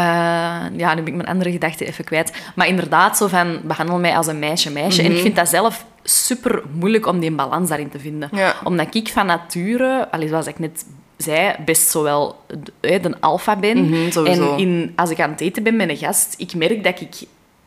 ja, 0.77 0.95
nu 0.95 1.03
ben 1.03 1.07
ik 1.07 1.15
mijn 1.15 1.29
andere 1.29 1.51
gedachte 1.51 1.87
even 1.87 2.05
kwijt. 2.05 2.33
Maar 2.55 2.67
inderdaad, 2.67 3.17
zo 3.17 3.27
van, 3.27 3.61
behandel 3.65 3.99
mij 3.99 4.17
als 4.17 4.27
een 4.27 4.39
meisje, 4.39 4.71
meisje. 4.73 5.03
Mhm. 5.03 5.11
En 5.11 5.17
ik 5.17 5.23
vind 5.23 5.37
dat 5.37 5.49
zelf 5.49 5.85
super 6.03 6.63
moeilijk 6.73 7.07
om 7.07 7.21
die 7.21 7.31
balans 7.31 7.69
daarin 7.69 7.91
te 7.91 7.99
vinden. 7.99 8.29
Ja. 8.33 8.55
Omdat 8.65 8.95
ik 8.95 9.09
van 9.09 9.27
nature, 9.27 10.09
allee, 10.11 10.29
zoals 10.29 10.47
ik 10.47 10.59
net 10.59 10.85
zei, 11.17 11.55
best 11.65 11.91
zowel 11.91 12.37
de, 12.81 13.01
de 13.01 13.15
alfa 13.21 13.57
ben. 13.57 13.85
Mhm, 13.85 14.27
en 14.27 14.59
in, 14.59 14.93
als 14.97 15.11
ik 15.11 15.21
aan 15.21 15.31
het 15.31 15.41
eten 15.41 15.63
ben 15.63 15.77
met 15.77 15.89
een 15.89 15.97
gast, 15.97 16.35
ik 16.37 16.55
merk 16.55 16.85
dat 16.85 17.01
ik... 17.01 17.15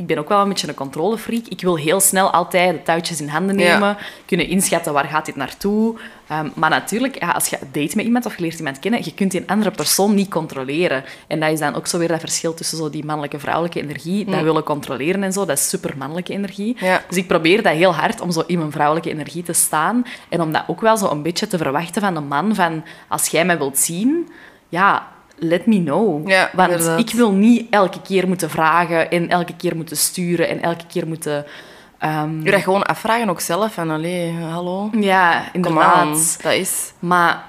Ik 0.01 0.07
ben 0.07 0.17
ook 0.17 0.29
wel 0.29 0.41
een 0.41 0.47
beetje 0.49 0.67
een 0.67 0.73
controlefreak. 0.73 1.45
Ik 1.47 1.61
wil 1.61 1.75
heel 1.77 1.99
snel 1.99 2.31
altijd 2.31 2.71
de 2.75 2.83
touwtjes 2.83 3.21
in 3.21 3.27
handen 3.27 3.57
Ja. 3.57 3.73
nemen. 3.73 3.97
Kunnen 4.25 4.47
inschatten 4.47 4.93
waar 4.93 5.05
gaat 5.05 5.25
dit 5.25 5.35
naartoe. 5.35 5.95
Ehm, 6.27 6.49
maar 6.53 6.69
natuurlijk, 6.69 7.19
ja, 7.19 7.29
als 7.31 7.47
je 7.47 7.57
date 7.71 7.95
met 7.95 8.05
iemand 8.05 8.25
of 8.25 8.35
je 8.35 8.41
leert 8.41 8.57
iemand 8.57 8.79
kennen, 8.79 9.01
je 9.03 9.13
kunt 9.13 9.31
die 9.31 9.43
andere 9.47 9.71
persoon 9.71 10.13
niet 10.15 10.29
controleren. 10.29 11.03
En 11.27 11.39
dat 11.39 11.51
is 11.51 11.59
dan 11.59 11.75
ook 11.75 11.87
zo 11.87 11.97
weer 11.97 12.07
dat 12.07 12.19
verschil 12.19 12.53
tussen 12.53 12.77
zo 12.77 12.89
die 12.89 13.05
mannelijke 13.05 13.39
vrouwelijke 13.39 13.81
energie. 13.81 14.25
Dat 14.25 14.41
willen 14.41 14.63
controleren 14.63 15.23
en 15.23 15.33
zo, 15.33 15.45
dat 15.45 15.57
is 15.57 15.69
super 15.69 15.93
mannelijke 15.97 16.33
energie. 16.33 16.75
Ja. 16.79 17.01
Dus 17.07 17.17
ik 17.17 17.27
probeer 17.27 17.63
dat 17.63 17.73
heel 17.73 17.93
hard 17.95 18.21
om 18.21 18.31
zo 18.31 18.43
in 18.47 18.57
mijn 18.57 18.71
vrouwelijke 18.71 19.09
energie 19.09 19.43
te 19.43 19.53
staan. 19.53 20.05
En 20.29 20.41
om 20.41 20.51
dat 20.51 20.63
ook 20.67 20.81
wel 20.81 20.97
zo 20.97 21.09
een 21.09 21.21
beetje 21.21 21.47
te 21.47 21.57
verwachten 21.57 22.01
van 22.01 22.15
een 22.15 22.27
man. 22.27 22.55
Van, 22.55 22.83
als 23.07 23.27
jij 23.27 23.45
mij 23.45 23.57
wilt 23.57 23.77
zien, 23.77 24.29
ja, 24.69 25.07
let 25.43 25.65
me 25.65 25.84
know. 25.84 26.27
Ja, 26.30 26.49
Want 26.54 26.71
inderdaad. 26.71 26.99
ik 26.99 27.10
wil 27.12 27.32
niet 27.32 27.67
elke 27.69 28.01
keer 28.01 28.27
moeten 28.27 28.49
vragen 28.49 29.12
en 29.12 29.30
elke 29.30 29.56
keer 29.56 29.75
moeten 29.75 29.97
sturen 29.97 30.49
en 30.49 30.62
elke 30.62 30.86
keer 30.88 31.08
moeten... 31.08 31.45
ehm, 31.97 32.41
Je 32.43 32.51
dat 32.51 32.62
gewoon 32.62 32.84
afvragen 32.84 33.30
ook 33.30 33.39
zelf. 33.41 33.73
Van, 33.73 33.89
allee, 33.89 34.32
hallo. 34.34 34.89
ja, 34.99 35.54
inderdaad. 35.54 36.39
Dat 36.43 36.54
is... 36.54 36.93
Maar 36.99 37.45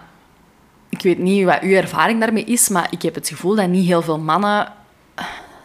ik 0.89 1.03
weet 1.03 1.19
niet 1.19 1.45
wat 1.45 1.61
uw 1.61 1.73
ervaring 1.75 2.21
daarmee 2.21 2.45
is, 2.45 2.69
maar 2.69 2.87
ik 2.91 3.03
heb 3.03 3.15
het 3.15 3.29
gevoel 3.29 3.55
dat 3.55 3.69
niet 3.69 3.87
heel 3.87 4.03
veel 4.03 4.19
mannen 4.19 4.73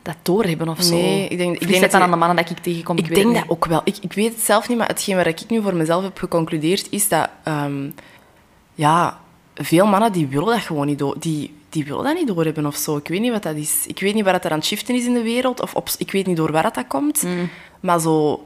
dat 0.01 0.15
doorhebben 0.21 0.69
of 0.69 0.81
zo. 0.81 0.93
Nee, 0.93 1.27
ik 1.27 1.37
denk- 1.37 1.57
ik 1.57 1.67
denk 1.67 1.81
dat 1.81 1.91
dan 1.91 2.01
aan 2.01 2.11
de 2.11 2.15
mannen 2.15 2.37
dat 2.37 2.49
ik 2.49 2.57
tegenkom? 2.57 2.97
Ik, 2.97 3.15
denk 3.15 3.33
dat 3.33 3.43
ook 3.47 3.65
wel. 3.65 3.81
Ik, 3.83 3.97
ik 4.01 4.13
weet 4.13 4.31
het 4.33 4.41
zelf 4.41 4.67
niet, 4.69 4.77
maar 4.77 4.87
hetgeen 4.87 5.15
waar 5.15 5.27
ik 5.27 5.39
nu 5.47 5.61
voor 5.61 5.75
mezelf 5.75 6.03
heb 6.03 6.17
geconcludeerd 6.17 6.87
is 6.89 7.07
dat... 7.09 7.29
ehm, 7.43 7.89
ja, 8.73 9.19
veel 9.55 9.85
mannen 9.85 10.11
die 10.11 10.27
willen 10.27 10.47
dat 10.47 10.59
gewoon 10.61 10.85
niet. 10.85 11.03
Die, 11.19 11.56
die 11.77 11.85
willen 11.85 12.03
dat 12.03 12.15
niet 12.15 12.27
doorhebben 12.27 12.65
of 12.65 12.75
zo. 12.75 12.97
Ik 12.97 13.07
weet 13.07 13.21
niet 13.21 13.31
wat 13.31 13.43
dat 13.43 13.55
is. 13.55 13.85
Ik 13.87 13.99
weet 13.99 14.13
niet 14.13 14.23
waar 14.23 14.33
dat 14.33 14.45
er 14.45 14.51
aan 14.51 14.57
het 14.57 14.65
shiften 14.65 14.95
is 14.95 15.05
in 15.05 15.13
de 15.13 15.21
wereld. 15.21 15.61
Of 15.61 15.75
op, 15.75 15.89
ik 15.97 16.11
weet 16.11 16.25
niet 16.25 16.37
door 16.37 16.51
waar 16.51 16.63
dat, 16.63 16.75
dat 16.75 16.87
komt. 16.87 17.23
Mm. 17.23 17.49
Maar 17.79 17.99
zo... 17.99 18.43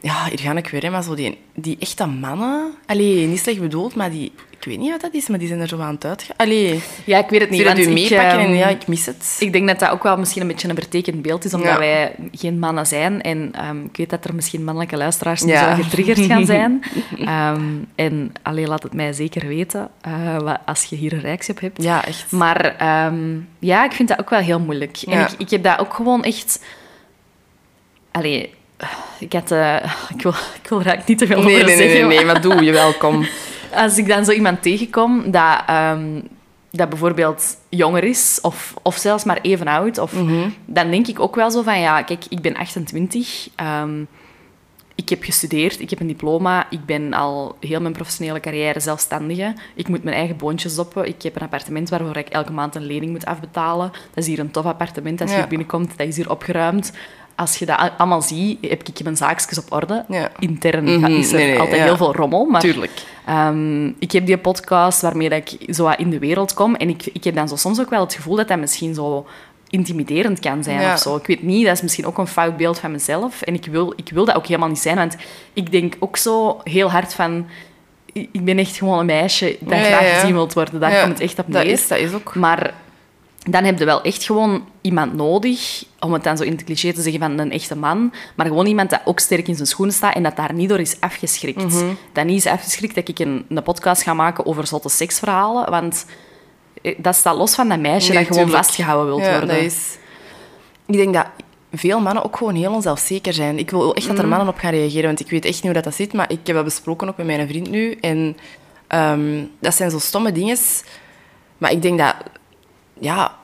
Ja, 0.00 0.24
hier 0.24 0.38
ga 0.38 0.56
ik 0.56 0.68
weer, 0.68 0.82
hè, 0.82 0.90
maar 0.90 1.02
zo 1.02 1.14
die, 1.14 1.38
die 1.54 1.76
echte 1.78 2.06
mannen... 2.06 2.74
Allee, 2.86 3.26
niet 3.26 3.38
slecht 3.38 3.60
bedoeld, 3.60 3.94
maar 3.94 4.10
die... 4.10 4.32
Ik 4.68 4.74
weet 4.74 4.82
niet 4.82 4.90
wat 4.92 5.00
dat 5.00 5.14
is, 5.22 5.28
maar 5.28 5.38
die 5.38 5.48
zijn 5.48 5.60
er 5.60 5.68
zo 5.68 5.80
aan 5.80 5.94
het 5.94 6.04
uitgaan. 6.04 6.36
Allee, 6.36 6.80
Ja, 7.04 7.18
ik 7.18 7.28
weet 7.28 7.40
het 7.40 7.50
niet. 7.50 7.62
want 7.64 7.78
u 7.78 7.88
meepakken 7.88 8.38
en 8.38 8.46
ehm, 8.46 8.54
ja, 8.54 8.66
ik 8.68 8.86
mis 8.86 9.06
het. 9.06 9.36
Ik 9.38 9.52
denk 9.52 9.66
dat 9.68 9.78
dat 9.78 9.90
ook 9.90 10.02
wel 10.02 10.16
misschien 10.18 10.42
een 10.42 10.48
beetje 10.48 10.68
een 10.68 10.74
vertekend 10.74 11.22
beeld 11.22 11.44
is, 11.44 11.54
omdat 11.54 11.72
Ja. 11.72 11.78
wij 11.78 12.14
geen 12.32 12.58
mannen 12.58 12.86
zijn. 12.86 13.22
En 13.22 13.50
ehm, 13.52 13.84
ik 13.84 13.96
weet 13.96 14.10
dat 14.10 14.24
er 14.24 14.34
misschien 14.34 14.64
mannelijke 14.64 14.96
luisteraars 14.96 15.42
Ja. 15.42 15.76
zo 15.76 15.82
getriggerd 15.82 16.20
gaan 16.20 16.46
zijn. 16.46 16.82
Ehm, 17.24 17.62
en 17.94 18.32
alleen 18.42 18.68
laat 18.68 18.82
het 18.82 18.94
mij 18.94 19.12
zeker 19.12 19.46
weten 19.48 19.90
eh, 20.00 20.36
wat- 20.38 20.58
als 20.66 20.84
je 20.84 20.96
hier 20.96 21.12
een 21.12 21.20
reactie 21.20 21.54
op 21.54 21.60
hebt. 21.60 21.82
Ja, 21.82 22.04
echt. 22.04 22.30
Maar 22.32 22.74
ja, 23.58 23.84
ik 23.84 23.92
vind 23.92 24.08
dat 24.08 24.18
ook 24.20 24.30
wel 24.30 24.40
heel 24.40 24.60
moeilijk. 24.60 24.98
En 25.08 25.20
ik, 25.20 25.28
ik 25.38 25.50
heb 25.50 25.62
dat 25.62 25.78
ook 25.78 25.94
gewoon 25.94 26.24
echt... 26.24 26.62
Allee, 28.10 28.50
ik 29.18 29.32
had... 29.32 29.50
eh, 29.50 29.76
ik, 30.14 30.22
wil, 30.22 30.32
ik 30.62 30.68
wil 30.68 30.80
er 30.80 30.86
eigenlijk 30.86 31.06
niet 31.08 31.18
te 31.18 31.26
veel 31.26 31.42
Nee, 31.42 31.54
over 31.54 31.66
nee, 31.66 31.76
nee, 31.76 31.88
zeggen. 31.88 32.08
nee, 32.08 32.16
nee, 32.16 32.26
maar 32.26 32.40
doe 32.40 32.62
je 32.64 32.72
welkom. 32.72 33.26
Als 33.74 33.98
ik 33.98 34.06
dan 34.08 34.24
zo 34.24 34.30
iemand 34.32 34.62
tegenkom 34.62 35.30
dat, 35.30 35.62
ehm, 35.66 36.20
dat 36.70 36.88
bijvoorbeeld 36.88 37.56
jonger 37.68 38.04
is, 38.04 38.38
of, 38.42 38.74
of 38.82 38.96
zelfs 38.96 39.24
maar 39.24 39.38
even 39.42 39.66
oud, 39.66 39.98
of, 39.98 40.12
Mhm. 40.12 40.48
dan 40.66 40.90
denk 40.90 41.06
ik 41.06 41.20
ook 41.20 41.34
wel 41.36 41.50
zo 41.50 41.62
van, 41.62 41.80
ja, 41.80 42.02
kijk, 42.02 42.24
ik 42.28 42.40
ben 42.40 42.56
28... 42.56 43.48
ehm, 43.54 44.00
ik 44.94 45.08
heb 45.08 45.22
gestudeerd, 45.22 45.80
ik 45.80 45.90
heb 45.90 46.00
een 46.00 46.06
diploma, 46.06 46.66
ik 46.70 46.84
ben 46.86 47.12
al 47.12 47.56
heel 47.60 47.80
mijn 47.80 47.92
professionele 47.92 48.40
carrière 48.40 48.80
zelfstandige. 48.80 49.54
Ik 49.74 49.88
moet 49.88 50.04
mijn 50.04 50.16
eigen 50.16 50.36
boontjes 50.36 50.74
doppen. 50.74 51.06
Ik 51.08 51.22
heb 51.22 51.36
een 51.36 51.42
appartement 51.42 51.88
waarvoor 51.88 52.16
ik 52.16 52.28
elke 52.28 52.52
maand 52.52 52.74
een 52.74 52.86
lening 52.86 53.10
moet 53.12 53.24
afbetalen. 53.26 53.90
Dat 53.90 54.24
is 54.24 54.26
hier 54.26 54.38
een 54.38 54.50
tof 54.50 54.64
appartement. 54.64 55.20
Als 55.20 55.30
je 55.30 55.34
Ja. 55.36 55.40
hier 55.42 55.48
binnenkomt, 55.50 55.92
dat 55.98 56.06
is 56.06 56.16
hier 56.16 56.30
opgeruimd. 56.30 56.92
Als 57.38 57.56
je 57.58 57.66
dat 57.66 57.90
allemaal 57.98 58.22
ziet, 58.22 58.58
heb 58.68 58.82
ik 58.88 59.02
mijn 59.02 59.16
zaakjes 59.16 59.58
op 59.58 59.72
orde. 59.72 60.04
Ja. 60.08 60.30
Intern 60.38 60.84
Mhm, 60.84 61.04
is 61.06 61.32
er 61.32 61.38
nee, 61.38 61.48
nee, 61.50 61.58
altijd 61.58 61.76
ja. 61.78 61.84
heel 61.84 61.96
veel 61.96 62.14
rommel, 62.14 62.44
maar 62.44 62.60
Tuurlijk. 62.60 62.90
Ehm, 63.26 63.86
ik 63.86 64.12
heb 64.12 64.26
die 64.26 64.38
podcast 64.38 65.02
waarmee 65.02 65.28
dat 65.28 65.52
ik 65.52 65.74
zo 65.74 65.88
in 65.96 66.10
de 66.10 66.18
wereld 66.18 66.54
kom. 66.54 66.74
En 66.74 66.88
ik, 66.88 67.06
ik 67.12 67.24
heb 67.24 67.34
dan 67.34 67.48
zo 67.48 67.56
soms 67.56 67.80
ook 67.80 67.90
wel 67.90 68.00
het 68.00 68.14
gevoel 68.14 68.36
dat 68.36 68.48
dat 68.48 68.58
misschien 68.58 68.94
zo 68.94 69.26
intimiderend 69.70 70.40
kan 70.40 70.62
zijn 70.64 70.80
Ja. 70.80 70.92
of 70.92 70.98
zo. 70.98 71.16
Ik 71.16 71.26
weet 71.26 71.42
niet, 71.42 71.64
dat 71.66 71.74
is 71.74 71.82
misschien 71.82 72.06
ook 72.06 72.18
een 72.18 72.26
fout 72.26 72.56
beeld 72.56 72.78
van 72.78 72.90
mezelf. 72.90 73.42
En 73.42 73.54
ik 73.54 73.66
wil, 73.66 73.92
ik 73.96 74.10
wil 74.12 74.24
dat 74.24 74.36
ook 74.36 74.46
helemaal 74.46 74.68
niet 74.68 74.78
zijn, 74.78 74.96
want 74.96 75.16
ik 75.52 75.70
denk 75.70 75.94
ook 75.98 76.16
zo 76.16 76.60
heel 76.64 76.90
hard 76.90 77.14
van... 77.14 77.46
Ik 78.12 78.44
ben 78.44 78.58
echt 78.58 78.76
gewoon 78.76 78.98
een 78.98 79.06
meisje 79.06 79.56
dat 79.60 79.78
Ja, 79.78 79.84
graag 79.84 80.00
ja, 80.00 80.06
ja. 80.06 80.18
gezien 80.18 80.34
wilt 80.34 80.52
worden. 80.54 80.80
Daar 80.80 81.00
komt 81.00 81.12
het 81.12 81.20
echt 81.20 81.38
op 81.38 81.44
Dat 81.52 81.62
neer. 81.62 81.72
is, 81.72 81.88
dat 81.88 81.98
is 81.98 82.12
ook. 82.12 82.34
Maar 82.34 82.74
dan 83.50 83.64
heb 83.64 83.78
je 83.78 83.84
wel 83.84 84.02
echt 84.02 84.24
gewoon 84.24 84.64
iemand 84.80 85.14
nodig, 85.14 85.84
om 86.00 86.12
het 86.12 86.24
dan 86.24 86.36
zo 86.36 86.42
in 86.42 86.52
het 86.52 86.64
cliché 86.64 86.92
te 86.92 87.02
zeggen 87.02 87.20
van 87.20 87.38
een 87.38 87.52
echte 87.52 87.76
man, 87.76 88.12
maar 88.34 88.46
gewoon 88.46 88.66
iemand 88.66 88.90
dat 88.90 89.00
ook 89.04 89.18
sterk 89.18 89.48
in 89.48 89.54
zijn 89.54 89.66
schoenen 89.66 89.94
staat 89.94 90.14
en 90.14 90.22
dat 90.22 90.36
daar 90.36 90.52
niet 90.52 90.68
door 90.68 90.80
is 90.80 91.00
afgeschrikt. 91.00 91.64
Mhm. 91.64 91.86
Dat 92.12 92.24
niet 92.24 92.44
is 92.44 92.46
afgeschrikt 92.46 92.94
dat 92.94 93.08
ik 93.08 93.18
een, 93.18 93.44
een 93.48 93.62
podcast 93.62 94.02
ga 94.02 94.14
maken 94.14 94.46
over 94.46 94.66
zotte 94.66 94.88
seksverhalen, 94.88 95.70
want 95.70 96.06
eh, 96.82 96.94
dat 96.98 97.14
staat 97.14 97.36
los 97.36 97.54
van 97.54 97.68
dat 97.68 97.78
meisje 97.78 98.12
Nee, 98.12 98.18
dat 98.18 98.26
gewoon 98.26 98.44
tuurlijk. 98.44 98.64
vastgehouden 98.64 99.06
wil 99.14 99.24
ja, 99.24 99.30
worden. 99.30 99.48
Dat 99.48 99.64
is... 99.64 99.96
Ik 100.86 100.96
denk 100.96 101.14
dat 101.14 101.26
veel 101.72 102.00
mannen 102.00 102.24
ook 102.24 102.36
gewoon 102.36 102.54
heel 102.54 102.72
onzelfzeker 102.72 103.32
zijn. 103.32 103.58
Ik 103.58 103.70
wil 103.70 103.94
echt 103.94 104.06
dat 104.06 104.18
er 104.18 104.28
mannen 104.28 104.48
op 104.48 104.58
gaan 104.58 104.70
reageren, 104.70 105.06
want 105.06 105.20
ik 105.20 105.30
weet 105.30 105.44
echt 105.44 105.54
niet 105.54 105.62
hoe 105.62 105.72
dat, 105.72 105.84
dat 105.84 105.94
zit, 105.94 106.12
maar 106.12 106.30
ik 106.30 106.38
heb 106.44 106.56
dat 106.56 106.64
besproken 106.64 107.08
ook 107.08 107.16
met 107.16 107.26
mijn 107.26 107.48
vriend 107.48 107.70
nu. 107.70 107.92
En 108.00 108.36
ehm, 108.86 109.44
dat 109.60 109.74
zijn 109.74 109.90
zo 109.90 109.98
stomme 109.98 110.32
dingen. 110.32 110.56
Maar 111.58 111.72
ik 111.72 111.82
denk 111.82 111.98
dat... 111.98 112.14
Ja... 112.98 113.36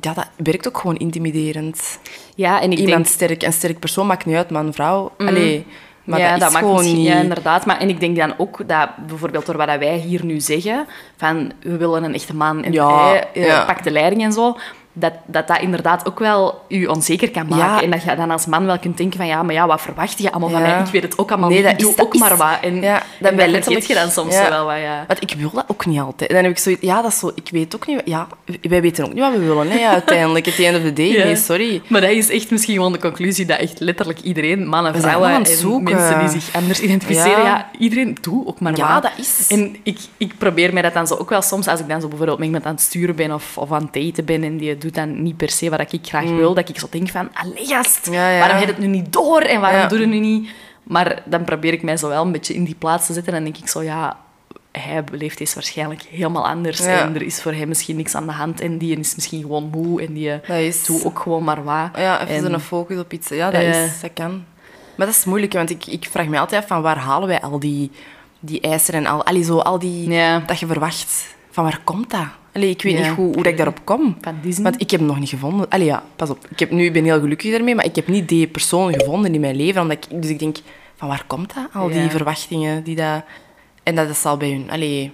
Ja, 0.00 0.14
dat 0.14 0.28
werkt 0.36 0.68
ook 0.68 0.78
gewoon 0.78 0.96
intimiderend. 0.96 1.98
Ja, 2.34 2.60
en 2.60 2.72
ik 2.72 2.78
Iemand 2.78 3.04
denk... 3.04 3.14
sterk, 3.14 3.42
een 3.42 3.52
sterk 3.52 3.78
persoon 3.78 4.06
maakt 4.06 4.24
niet 4.24 4.36
uit, 4.36 4.50
man, 4.50 4.72
vrouw. 4.72 5.12
Allee, 5.18 5.66
Maar 6.04 6.18
ja, 6.18 6.38
dat 6.38 6.52
maakt 6.52 6.64
gewoon 6.64 6.84
niet... 6.84 7.06
Ja, 7.06 7.14
inderdaad. 7.14 7.66
Maar, 7.66 7.78
en 7.78 7.88
ik 7.88 8.00
denk 8.00 8.16
dan 8.16 8.34
ook 8.36 8.68
dat 8.68 8.88
bijvoorbeeld 9.06 9.46
door 9.46 9.56
wat 9.56 9.78
wij 9.78 9.96
hier 9.96 10.24
nu 10.24 10.40
zeggen, 10.40 10.86
van 11.16 11.52
we 11.60 11.76
willen 11.76 12.04
een 12.04 12.14
echte 12.14 12.34
man 12.34 12.64
en 12.64 12.72
Ja, 12.72 13.08
hij 13.08 13.28
eh, 13.32 13.46
ja. 13.46 13.64
pakt 13.64 13.84
de 13.84 13.90
leiding 13.90 14.22
en 14.22 14.32
zo, 14.32 14.56
dat, 14.96 15.12
dat 15.26 15.46
dat 15.48 15.60
inderdaad 15.60 16.06
ook 16.08 16.18
wel 16.18 16.64
je 16.68 16.90
onzeker 16.90 17.30
kan 17.30 17.46
maken. 17.48 17.64
Ja. 17.76 17.82
En 17.82 17.90
dat 17.90 18.02
je 18.02 18.16
dan 18.16 18.30
als 18.30 18.46
man 18.46 18.66
wel 18.66 18.78
kunt 18.78 18.96
denken 18.96 19.16
van 19.16 19.26
ja, 19.26 19.42
maar 19.42 19.54
ja, 19.54 19.66
wat 19.66 19.80
verwacht 19.80 20.18
je 20.18 20.30
allemaal 20.30 20.48
van 20.50 20.60
Ja. 20.60 20.66
mij? 20.66 20.80
Ik 20.86 20.92
weet 20.92 21.02
het 21.02 21.18
ook 21.18 21.30
allemaal 21.30 21.48
Nee, 21.48 21.58
niet, 21.58 21.66
dat 21.66 21.76
ik 21.76 21.84
doe 21.84 21.94
is- 21.94 22.00
ook 22.00 22.14
is- 22.14 22.20
maar 22.20 22.36
wat. 22.36 22.58
En, 22.62 22.80
Ja, 22.82 22.94
en 22.96 23.02
dat 23.18 23.36
ben 23.36 23.50
vergeet 23.62 23.86
je 23.86 23.94
dan 23.94 24.10
soms 24.10 24.34
Ja. 24.34 24.48
wel 24.48 24.64
wat, 24.64 24.76
ja. 24.78 25.04
Want 25.06 25.22
ik 25.22 25.34
wil 25.38 25.50
dat 25.54 25.64
ook 25.66 25.86
niet 25.86 26.00
altijd. 26.00 26.30
Dan 26.30 26.42
heb 26.42 26.50
ik 26.50 26.58
zoiets... 26.58 26.82
Ja, 26.82 27.02
dat 27.02 27.12
is 27.12 27.18
zo... 27.18 27.30
Ik 27.34 27.48
weet 27.50 27.74
ook 27.74 27.86
niet... 27.86 28.02
Ja, 28.04 28.26
wij 28.62 28.80
weten 28.82 29.04
ook 29.04 29.12
niet 29.12 29.22
wat 29.22 29.32
we 29.32 29.38
willen, 29.38 29.70
hè, 29.70 29.86
uiteindelijk. 29.88 30.46
At 30.48 30.54
the 30.56 30.66
end 30.66 30.76
of 30.76 30.82
the 30.82 30.92
day. 30.92 31.06
Ja. 31.12 31.24
Nee, 31.24 31.36
sorry. 31.36 31.82
Maar 31.88 32.00
dat 32.00 32.10
is 32.10 32.30
echt 32.30 32.50
misschien 32.50 32.74
gewoon 32.74 32.92
de 32.92 32.98
conclusie 32.98 33.46
dat 33.46 33.58
echt 33.58 33.80
letterlijk 33.80 34.20
iedereen, 34.20 34.66
mannen, 34.68 34.94
vrouwen 35.00 35.30
en 35.30 35.40
mensen 35.40 36.18
die 36.18 36.28
zich 36.40 36.54
anders 36.54 36.80
identificeren, 36.80 37.38
ja. 37.38 37.44
Ja. 37.44 37.68
iedereen 37.78 38.16
doet 38.20 38.46
ook 38.46 38.60
maar 38.60 38.76
Ja, 38.76 38.92
wat. 38.94 39.02
dat 39.02 39.12
is... 39.16 39.46
En 39.48 39.76
ik, 39.82 39.98
ik 40.16 40.32
probeer 40.38 40.72
mij 40.72 40.82
dat 40.82 40.94
dan 40.94 41.06
zo 41.06 41.14
ook 41.14 41.30
wel 41.30 41.42
soms, 41.42 41.66
als 41.68 41.80
ik 41.80 41.88
dan 41.88 42.00
zo 42.00 42.08
bijvoorbeeld 42.08 42.38
met 42.38 42.46
iemand 42.46 42.64
aan 42.66 42.72
het 42.74 42.80
sturen 42.82 43.16
ben 43.16 43.32
of, 43.32 43.58
of 43.58 43.72
aan 43.72 43.82
het 43.92 44.02
daten 44.04 44.24
ben 44.24 44.42
en 44.42 44.56
die 44.56 44.78
doet 44.84 44.94
dan 44.94 45.22
niet 45.22 45.36
per 45.36 45.50
se 45.50 45.70
wat 45.70 45.92
ik 45.92 46.06
graag 46.06 46.24
wil, 46.28 46.54
dat 46.54 46.68
ik 46.68 46.78
zo 46.78 46.86
denk 46.90 47.08
van, 47.08 47.28
allee 47.34 47.66
gast, 47.66 48.06
Mm. 48.06 48.12
Ja, 48.14 48.30
ja. 48.30 48.38
waarom 48.38 48.56
heb 48.58 48.66
je 48.66 48.72
het 48.72 48.82
nu 48.82 48.86
niet 48.88 49.12
door 49.12 49.40
en 49.40 49.60
waarom 49.60 49.80
Ja. 49.80 49.86
doe 49.86 49.98
je 49.98 50.04
het 50.04 50.12
nu 50.14 50.20
niet? 50.20 50.50
Maar 50.82 51.22
dan 51.24 51.44
probeer 51.44 51.72
ik 51.72 51.82
mij 51.82 51.96
zo 51.96 52.08
wel 52.08 52.24
een 52.24 52.32
beetje 52.32 52.54
in 52.54 52.64
die 52.64 52.74
plaats 52.74 53.06
te 53.06 53.12
zetten 53.12 53.32
en 53.34 53.42
dan 53.42 53.52
denk 53.52 53.64
ik 53.64 53.70
zo, 53.70 53.82
ja, 53.82 54.16
hij 54.72 55.04
beleeft 55.04 55.38
deze 55.38 55.54
waarschijnlijk 55.54 56.02
helemaal 56.02 56.46
anders 56.48 56.80
en 56.80 57.14
er 57.14 57.22
is 57.22 57.42
voor 57.42 57.52
hem 57.52 57.68
misschien 57.68 57.96
niks 57.96 58.14
aan 58.14 58.26
de 58.26 58.32
hand 58.32 58.60
en 58.60 58.78
die 58.78 58.98
is 58.98 59.14
misschien 59.14 59.40
gewoon 59.40 59.70
moe 59.72 60.02
en 60.02 60.12
die 60.12 60.30
Dat 60.46 60.56
is... 60.58 60.84
doet 60.84 61.04
ook 61.04 61.18
gewoon 61.18 61.44
maar 61.44 61.64
wat. 61.64 61.88
Ja, 61.96 62.22
even 62.22 62.34
En- 62.34 62.50
zo'n 62.50 62.60
focus 62.60 62.98
op 62.98 63.12
iets. 63.12 63.28
Ja, 63.28 63.50
dat, 63.50 63.60
Eh. 63.62 63.84
is, 63.84 64.00
dat 64.00 64.10
kan. 64.14 64.44
Maar 64.96 65.06
dat 65.06 65.16
is 65.16 65.24
moeilijk, 65.24 65.52
want 65.52 65.70
ik, 65.70 65.86
ik 65.86 66.08
vraag 66.10 66.26
me 66.26 66.38
altijd 66.38 66.62
af 66.62 66.68
van 66.68 66.82
waar 66.82 66.98
halen 66.98 67.28
wij 67.28 67.40
al 67.40 67.58
die, 67.58 67.90
die 68.40 68.60
eisen 68.60 68.94
en 68.94 69.06
al, 69.06 69.24
allee, 69.24 69.42
zo, 69.42 69.58
al 69.58 69.78
die... 69.78 70.08
Dat 70.46 70.58
je 70.58 70.66
verwacht. 70.66 71.26
Van 71.54 71.64
waar 71.64 71.80
komt 71.84 72.10
dat? 72.10 72.26
Allee, 72.52 72.70
ik 72.70 72.82
weet 72.82 72.98
Ja. 72.98 73.06
niet 73.08 73.16
hoe, 73.16 73.24
hoe 73.24 73.34
dat 73.42 73.46
ik 73.46 73.56
daarop 73.56 73.80
kom. 73.84 74.16
Van 74.20 74.34
Disney? 74.42 74.70
Want 74.70 74.80
ik 74.82 74.90
heb 74.90 75.00
hem 75.00 75.08
nog 75.08 75.18
niet 75.18 75.28
gevonden. 75.28 75.68
Allee, 75.68 75.86
ja, 75.86 76.02
pas 76.16 76.30
op. 76.30 76.46
Ik, 76.50 76.58
heb 76.58 76.70
nu, 76.70 76.84
ik 76.84 76.92
ben 76.92 77.04
heel 77.04 77.20
gelukkig 77.20 77.50
daarmee, 77.50 77.74
maar 77.74 77.84
ik 77.84 77.96
heb 77.96 78.08
niet 78.08 78.28
die 78.28 78.46
persoon 78.46 78.92
gevonden 78.94 79.34
in 79.34 79.40
mijn 79.40 79.56
leven. 79.56 79.82
Omdat 79.82 79.96
ik, 80.10 80.22
dus 80.22 80.30
ik 80.30 80.38
denk, 80.38 80.56
van 80.96 81.08
waar 81.08 81.24
komt 81.26 81.54
dat? 81.54 81.66
Al 81.72 81.88
die 81.88 82.02
Ja. 82.02 82.10
verwachtingen 82.10 82.84
die 82.84 82.96
dat... 82.96 83.22
En 83.82 83.94
dat 83.94 84.08
is 84.08 84.24
al 84.24 84.36
bij 84.36 84.50
hun... 84.50 84.70
Allee, 84.70 85.12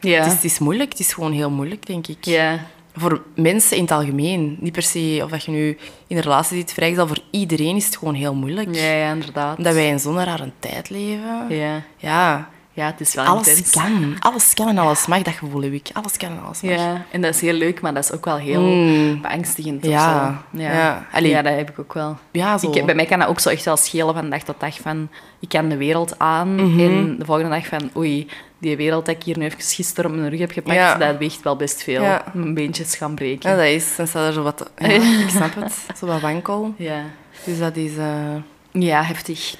Ja. 0.00 0.16
het, 0.18 0.26
is, 0.26 0.32
het 0.32 0.44
is 0.44 0.58
moeilijk. 0.58 0.90
Het 0.90 1.00
is 1.00 1.12
gewoon 1.12 1.32
heel 1.32 1.50
moeilijk, 1.50 1.86
denk 1.86 2.06
ik. 2.06 2.24
ja. 2.24 2.66
Voor 2.98 3.22
mensen 3.34 3.76
in 3.76 3.82
het 3.82 3.92
algemeen. 3.92 4.56
Niet 4.60 4.72
per 4.72 4.82
se 4.82 5.20
of 5.24 5.30
dat 5.30 5.44
je 5.44 5.50
nu 5.50 5.78
in 6.06 6.16
een 6.16 6.22
relatie 6.22 6.56
zit, 6.56 6.72
vrijgezel. 6.72 7.06
Voor 7.06 7.18
iedereen 7.30 7.76
is 7.76 7.84
het 7.86 7.96
gewoon 7.96 8.14
heel 8.14 8.34
moeilijk. 8.34 8.74
Ja, 8.74 8.92
ja, 8.92 9.12
inderdaad. 9.12 9.56
Omdat 9.58 9.74
wij 9.74 9.88
in 9.88 9.98
zo'n 10.00 10.24
rare 10.24 10.50
tijd 10.58 10.90
leven. 10.90 11.46
Ja. 11.48 11.82
Ja, 11.96 12.48
ja, 12.76 12.86
het 12.86 13.00
is 13.00 13.14
wel 13.14 13.24
alles 13.24 13.48
intens. 13.48 13.70
kan. 13.70 14.16
Alles 14.18 14.54
kan 14.54 14.68
en 14.68 14.78
alles 14.78 15.06
mag, 15.06 15.22
dat 15.22 15.34
gevoel 15.34 15.62
heb 15.62 15.72
ik. 15.72 15.88
Alles 15.92 16.16
kan 16.16 16.30
en 16.30 16.42
alles 16.44 16.60
mag. 16.60 16.72
Ja, 16.74 17.04
en 17.10 17.20
dat 17.20 17.34
is 17.34 17.40
heel 17.40 17.52
leuk, 17.52 17.80
maar 17.80 17.94
dat 17.94 18.04
is 18.04 18.12
ook 18.12 18.24
wel 18.24 18.36
heel 18.36 18.60
Mm. 18.60 19.20
beangstigend. 19.20 19.84
of 19.84 19.90
Ja, 19.90 20.42
zo. 20.52 20.58
Ja. 20.58 20.72
ja. 20.72 21.06
Allee. 21.12 21.30
ja, 21.30 21.42
dat 21.42 21.54
heb 21.54 21.70
ik 21.70 21.78
ook 21.78 21.94
wel. 21.94 22.16
Ja, 22.30 22.58
zo. 22.58 22.70
Ik, 22.72 22.86
bij 22.86 22.94
mij 22.94 23.04
kan 23.06 23.18
dat 23.18 23.28
ook 23.28 23.40
zo 23.40 23.48
echt 23.48 23.64
wel 23.64 23.76
schelen 23.76 24.14
van 24.14 24.30
dag 24.30 24.42
tot 24.42 24.60
dag. 24.60 24.76
Van, 24.80 25.08
ik 25.40 25.48
kan 25.48 25.68
de 25.68 25.76
wereld 25.76 26.18
aan 26.18 26.54
Mhm. 26.54 26.80
en 26.80 27.16
de 27.18 27.24
volgende 27.24 27.50
dag 27.50 27.66
van... 27.66 27.90
Oei, 27.96 28.28
die 28.58 28.76
wereld 28.76 29.06
dat 29.06 29.14
ik 29.14 29.22
hier 29.22 29.38
nu 29.38 29.44
even 29.44 29.60
gisteren 29.60 30.10
op 30.10 30.16
mijn 30.16 30.30
rug 30.30 30.38
heb 30.38 30.50
gepakt, 30.52 30.76
Ja. 30.76 30.94
dat 30.94 31.18
weegt 31.18 31.42
wel 31.42 31.56
best 31.56 31.82
veel. 31.82 32.02
Ja. 32.02 32.24
Mijn 32.32 32.54
beentjes 32.54 32.96
gaan 32.96 33.14
breken. 33.14 33.50
Ja, 33.50 33.56
dat 33.56 33.64
is. 33.64 33.96
Dan 33.96 34.06
staat 34.06 34.26
er 34.26 34.32
zo 34.32 34.42
wat... 34.42 34.70
Ik 35.24 35.26
snap 35.28 35.54
het. 35.54 35.72
Zo 35.98 36.06
wat 36.06 36.20
wankel. 36.20 36.74
Ja, 36.76 37.02
Dus 37.44 37.58
dat 37.58 37.76
is... 37.76 37.96
eh, 37.96 38.34
ja 38.72 39.02
heftig. 39.02 39.56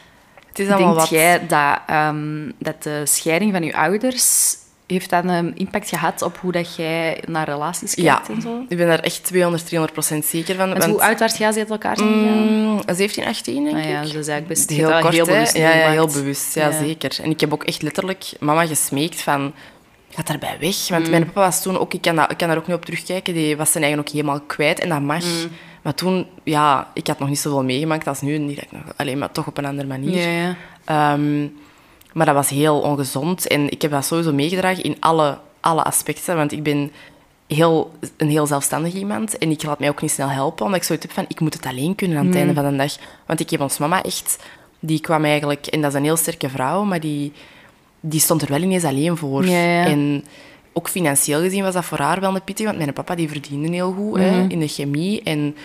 Het 0.59 0.67
is 0.67 0.73
allemaal 0.73 0.95
Denk 0.95 1.01
wat... 1.01 1.19
jij 1.19 1.47
dat, 1.47 1.79
ehm, 1.87 2.51
dat 2.59 2.83
de 2.83 3.03
scheiding 3.05 3.53
van 3.53 3.63
je 3.63 3.77
ouders... 3.77 4.55
Heeft 4.87 5.11
dat 5.11 5.25
een 5.25 5.57
impact 5.57 5.89
gehad 5.89 6.23
op 6.23 6.39
hoe 6.41 6.53
dat 6.53 6.77
jij 6.77 7.23
naar 7.27 7.49
relaties 7.49 7.95
Ja, 7.95 8.15
kijkt 8.15 8.29
en 8.29 8.41
zo? 8.41 8.65
ik 8.69 8.77
ben 8.77 8.87
daar 8.87 8.99
echt 8.99 9.25
200, 9.25 9.67
300 9.67 9.93
procent 9.93 10.25
zeker 10.25 10.55
van. 10.57 10.69
Want 10.69 10.85
hoe 10.85 11.03
oud 11.03 11.19
was 11.19 11.37
jij 11.37 11.53
je 11.53 11.59
uit 11.59 11.71
elkaar 11.71 11.97
zijn 11.97 12.09
gegaan? 12.13 12.39
Mm, 12.39 12.81
17, 12.87 13.25
18, 13.25 13.65
denk 13.65 13.77
Ah 13.77 13.85
ja, 13.85 13.97
ik. 14.01 14.03
dus 14.03 14.13
eigenlijk 14.15 14.47
best 14.47 14.71
heel 14.71 14.91
heel, 14.91 15.01
kort, 15.01 15.15
heel 15.15 15.25
bewust 15.25 15.57
Ja, 15.57 15.75
ja, 15.75 15.91
heel 15.91 16.07
bewust. 16.07 16.55
Ja, 16.55 16.69
Ja. 16.69 16.79
zeker. 16.79 17.19
En 17.23 17.31
ik 17.31 17.41
heb 17.41 17.53
ook 17.53 17.65
echt 17.65 17.83
letterlijk 17.83 18.25
mama 18.41 18.67
gesmeekt 18.67 19.21
van... 19.21 19.53
Ga 20.11 20.23
daarbij 20.23 20.57
weg. 20.61 20.77
Mm. 20.89 20.97
Want 20.97 21.11
mijn 21.11 21.25
papa 21.25 21.41
was 21.41 21.63
toen 21.63 21.79
ook... 21.79 21.95
Ik 21.95 22.01
kan, 22.03 22.21
ik 22.21 22.37
kan 22.37 22.49
daar 22.49 22.57
ook 22.57 22.67
niet 22.67 22.77
op 22.77 22.85
terugkijken. 22.85 23.35
Die 23.35 23.57
was 23.57 23.73
zijn 23.73 23.85
eigen 23.85 24.01
ook 24.03 24.09
helemaal 24.09 24.41
kwijt. 24.41 24.81
En 24.81 24.89
dat 24.89 25.01
mag. 25.01 25.25
Mm. 25.25 25.51
Maar 25.87 25.95
toen... 25.95 26.27
Ja, 26.43 26.91
ik 26.95 27.07
had 27.07 27.19
nog 27.19 27.29
niet 27.29 27.39
zoveel 27.39 27.65
meegemaakt 27.65 28.07
als 28.07 28.21
nu. 28.21 28.35
Ik 28.35 28.73
nog, 28.73 28.83
alleen 28.97 29.19
maar 29.19 29.33
toch 29.33 29.47
op 29.47 29.59
een 29.59 29.65
andere 29.65 29.89
manier. 29.89 30.29
Ja, 30.29 30.29
ja. 30.29 30.57
Ehm, 30.85 31.49
maar 32.13 32.27
dat 32.27 32.35
was 32.35 32.49
heel 32.49 32.81
ongezond. 32.81 33.47
En 33.47 33.71
ik 33.71 33.83
heb 33.83 33.91
dat 33.91 34.05
sowieso 34.05 34.33
meegedragen 34.33 34.83
in 34.83 34.97
alle, 35.01 35.39
alle 35.61 35.83
aspecten. 35.83 36.37
Want 36.37 36.53
ik 36.53 36.63
ben 36.63 36.93
heel, 37.47 37.93
een 38.17 38.29
heel 38.29 38.47
zelfstandig 38.47 38.93
iemand. 38.93 39.39
En 39.39 39.51
ik 39.51 39.63
laat 39.63 39.79
mij 39.79 39.89
ook 39.89 40.03
niet 40.03 40.11
snel 40.11 40.29
helpen. 40.29 40.65
Omdat 40.65 40.81
ik 40.81 40.87
zoiets 40.87 41.07
heb 41.07 41.15
van, 41.15 41.25
ik 41.29 41.41
moet 41.41 41.55
het 41.55 41.67
alleen 41.67 41.95
kunnen 41.95 42.19
aan 42.19 42.27
het 42.27 42.37
einde 42.37 42.55
van 42.55 42.71
de 42.71 42.77
dag. 42.77 42.97
Want 43.27 43.41
ik 43.41 43.51
heb 43.51 43.61
ons 43.61 43.79
mama 43.79 44.03
echt... 44.03 44.45
Die 44.81 45.01
kwam 45.01 45.25
eigenlijk... 45.25 45.67
En 45.67 45.81
dat 45.81 45.91
is 45.91 45.97
een 45.97 46.05
heel 46.05 46.17
sterke 46.17 46.49
vrouw, 46.49 46.85
maar 46.85 47.01
die, 47.01 47.33
die 48.01 48.21
stond 48.21 48.43
er 48.43 48.49
wel 48.49 48.63
ineens 48.63 48.85
alleen 48.85 49.17
voor. 49.17 49.47
Ja. 49.47 49.85
En 49.85 50.25
ook 50.77 50.89
financieel 50.89 51.41
gezien 51.41 51.63
was 51.63 51.75
dat 51.75 51.85
voor 51.85 51.99
haar 51.99 52.21
wel 52.21 52.35
een 52.35 52.45
pittig. 52.45 52.67
Want 52.67 52.79
mijn 52.79 52.93
papa 52.93 53.15
die 53.15 53.29
verdiende 53.29 53.69
heel 53.69 53.93
goed 53.93 54.19
hè, 54.19 54.31
Mhm. 54.31 54.51
in 54.51 54.59
de 54.61 54.69
chemie. 54.69 55.23
En 55.23 55.57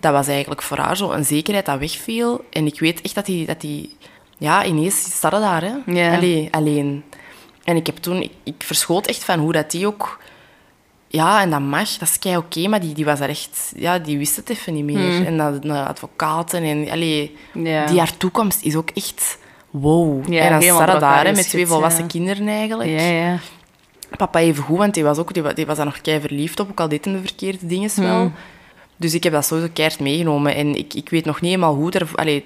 dat 0.00 0.12
was 0.12 0.26
eigenlijk 0.26 0.62
voor 0.62 0.78
haar 0.78 0.96
zo 0.96 1.10
een 1.10 1.24
zekerheid 1.24 1.66
dat 1.66 1.78
wegviel. 1.78 2.44
En 2.50 2.66
ik 2.66 2.80
weet 2.80 3.00
echt 3.00 3.14
dat 3.14 3.26
die... 3.26 3.46
Dat 3.46 3.60
die 3.60 3.96
ja, 4.38 4.64
ineens 4.64 5.02
staat 5.02 5.34
ze 5.34 5.40
daar, 5.40 5.62
hè. 5.62 5.72
Allee, 6.16 6.48
alleen. 6.50 7.04
En 7.64 7.76
ik 7.76 7.86
heb 7.86 7.96
toen... 7.96 8.22
Ik, 8.22 8.32
ik 8.44 8.54
verschoot 8.58 9.06
echt 9.06 9.24
van 9.24 9.38
hoe 9.38 9.52
dat 9.52 9.70
die 9.70 9.86
ook... 9.86 10.18
Ja, 11.08 11.40
en 11.40 11.50
dat 11.50 11.60
mag, 11.60 11.88
dat 11.98 12.08
is 12.08 12.18
kei 12.18 12.36
oké, 12.36 12.68
maar 12.68 12.80
die, 12.80 12.94
die 12.94 13.04
was 13.04 13.20
er 13.20 13.28
echt... 13.28 13.72
Ja, 13.76 13.98
die 13.98 14.18
wist 14.18 14.36
het 14.36 14.50
even 14.50 14.74
niet 14.74 14.84
meer. 14.84 15.26
En 15.26 15.36
dat, 15.36 15.62
de 15.62 15.84
advocaten 15.84 16.62
en... 16.62 16.90
Allee, 16.90 17.36
die 17.86 17.98
haar 17.98 18.16
toekomst 18.16 18.62
is 18.62 18.76
ook 18.76 18.90
echt... 18.90 19.38
Wow. 19.70 20.32
En 20.32 20.50
dan 20.50 20.62
staat 20.62 21.00
daar, 21.00 21.24
hè, 21.26 21.32
met 21.32 21.48
twee 21.48 21.66
volwassen 21.66 22.06
kinderen 22.06 22.48
eigenlijk. 22.48 22.90
Papa 24.16 24.38
even 24.38 24.62
goed, 24.64 24.78
want 24.78 24.94
die 24.94 25.04
was, 25.04 25.18
ook, 25.18 25.32
die, 25.34 25.42
wa- 25.42 25.52
die 25.52 25.66
was 25.66 25.76
daar 25.76 25.84
nog 25.86 26.00
kei 26.00 26.20
verliefd 26.20 26.60
op, 26.60 26.70
ook 26.70 26.80
al 26.80 26.88
deed 26.88 27.04
hij 27.04 27.14
de 27.14 27.20
verkeerde 27.20 27.66
dingen 27.66 27.90
wel. 27.96 28.20
Hmm. 28.20 28.32
Dus 28.96 29.14
ik 29.14 29.22
heb 29.22 29.32
dat 29.32 29.44
sowieso 29.46 29.70
keihard 29.72 30.00
meegenomen. 30.00 30.54
En 30.54 30.74
ik, 30.78 30.94
ik 30.94 31.08
weet 31.08 31.24
nog 31.24 31.40
niet 31.40 31.50
helemaal 31.50 31.74
hoe. 31.74 31.90
Daar, 31.90 32.08
allee, 32.14 32.44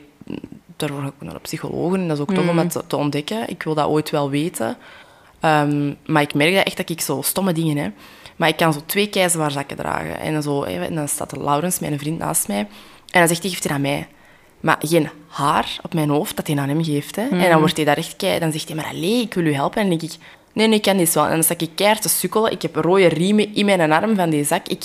daarvoor 0.76 1.00
ga 1.00 1.06
ik 1.06 1.12
naar 1.18 1.32
de 1.34 1.40
psycholoog 1.40 1.94
en 1.94 2.08
dat 2.08 2.16
is 2.16 2.22
ook 2.22 2.28
Hmm. 2.32 2.36
tof 2.36 2.48
om 2.48 2.56
dat 2.56 2.70
te, 2.70 2.82
te 2.86 2.96
ontdekken. 2.96 3.48
Ik 3.48 3.62
wil 3.62 3.74
dat 3.74 3.86
ooit 3.88 4.10
wel 4.10 4.30
weten. 4.30 4.76
Ehm, 5.40 5.92
maar 6.06 6.22
ik 6.22 6.34
merk 6.34 6.54
dat 6.54 6.64
echt 6.66 6.76
dat 6.76 6.90
ik 6.90 7.00
zo 7.00 7.22
stomme 7.22 7.52
dingen 7.52 7.76
heb. 7.76 7.92
Maar 8.36 8.48
ik 8.48 8.56
kan 8.56 8.72
zo 8.72 8.80
twee 8.86 9.08
keizerzakken 9.08 9.76
dragen. 9.76 10.18
En, 10.20 10.42
zo, 10.42 10.64
hè, 10.64 10.84
en 10.84 10.94
dan 10.94 11.08
staat 11.08 11.36
Laurens, 11.36 11.78
mijn 11.78 11.98
vriend, 11.98 12.18
naast 12.18 12.48
mij. 12.48 12.58
En 12.58 12.66
dan 13.20 13.28
zegt 13.28 13.42
hij, 13.42 13.50
geeft 13.50 13.64
hij 13.64 13.74
aan 13.74 13.80
mij. 13.80 14.06
Maar 14.60 14.76
geen 14.80 15.08
haar 15.28 15.78
op 15.82 15.94
mijn 15.94 16.08
hoofd 16.08 16.36
dat 16.36 16.46
hij 16.46 16.56
aan 16.56 16.68
hem 16.68 16.84
geeft. 16.84 17.16
Hè. 17.16 17.28
En 17.28 17.50
dan 17.50 17.58
wordt 17.58 17.76
hij 17.76 17.84
daar 17.84 17.96
echt 17.96 18.16
kei... 18.16 18.38
Dan 18.38 18.52
zegt 18.52 18.66
hij, 18.68 18.76
maar 18.76 18.84
allee, 18.86 19.20
ik 19.20 19.34
wil 19.34 19.44
u 19.44 19.54
helpen. 19.54 19.82
En 19.82 19.88
dan 19.88 19.98
denk 19.98 20.12
ik, 20.12 20.18
nee, 20.54 20.66
nee, 20.68 20.76
ik 20.76 20.82
kan 20.82 20.96
dit 20.96 21.14
wel. 21.14 21.24
En 21.24 21.30
dan 21.30 21.42
sta 21.42 21.54
ik 21.58 21.70
keihard 21.74 22.02
te 22.02 22.08
sukkelen. 22.08 22.52
Ik 22.52 22.62
heb 22.62 22.76
rode 22.76 23.06
riemen 23.08 23.54
in 23.54 23.64
mijn 23.66 23.92
arm 23.92 24.14
van 24.16 24.30
die 24.30 24.44
zak. 24.44 24.68
Ik, 24.68 24.84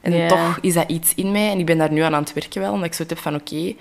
en 0.00 0.28
toch 0.28 0.58
is 0.60 0.74
dat 0.74 0.84
iets 0.88 1.12
in 1.14 1.32
mij. 1.32 1.50
En 1.50 1.58
ik 1.58 1.66
ben 1.66 1.78
daar 1.78 1.92
nu 1.92 2.00
aan 2.00 2.14
aan 2.14 2.22
het 2.22 2.32
werken 2.32 2.60
wel. 2.60 2.72
Omdat 2.72 2.86
ik 2.86 2.94
zo 2.94 3.04
heb 3.08 3.18
van, 3.18 3.34
oké, 3.34 3.74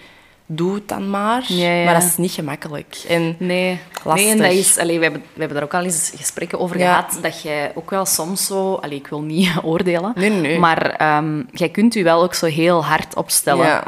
doe 0.46 0.74
het 0.76 0.88
dan 0.88 1.10
maar. 1.10 1.44
Ja, 1.48 1.72
ja. 1.74 1.86
Maar 1.86 1.94
dat 1.94 2.04
is 2.04 2.18
niet 2.18 2.32
gemakkelijk. 2.32 2.98
En 3.08 3.36
Nee. 3.40 3.80
Lastig. 4.04 4.26
nee, 4.26 4.34
en 4.34 4.38
dat 4.42 4.52
is... 4.52 4.78
Allee, 4.78 4.98
we, 4.98 5.04
hebben, 5.04 5.22
we 5.22 5.40
hebben 5.40 5.58
daar 5.58 5.66
ook 5.66 5.74
al 5.74 5.84
eens 5.84 6.12
gesprekken 6.16 6.60
over 6.60 6.78
Ja. 6.78 6.96
gehad, 6.96 7.20
dat 7.22 7.42
jij 7.42 7.72
ook 7.76 7.90
wel 7.90 8.06
soms 8.06 8.46
zo... 8.46 8.74
Allee, 8.74 8.98
ik 8.98 9.08
wil 9.08 9.22
niet 9.22 9.50
oordelen. 9.64 10.12
Nee, 10.16 10.30
nee, 10.30 10.42
nee. 10.42 10.60
Maar 10.60 10.90
ehm, 10.90 11.42
jij 11.52 11.70
kunt 11.70 11.96
u 11.96 12.04
wel 12.04 12.24
ook 12.24 12.34
zo 12.34 12.46
heel 12.46 12.86
hard 12.86 13.16
opstellen. 13.16 13.84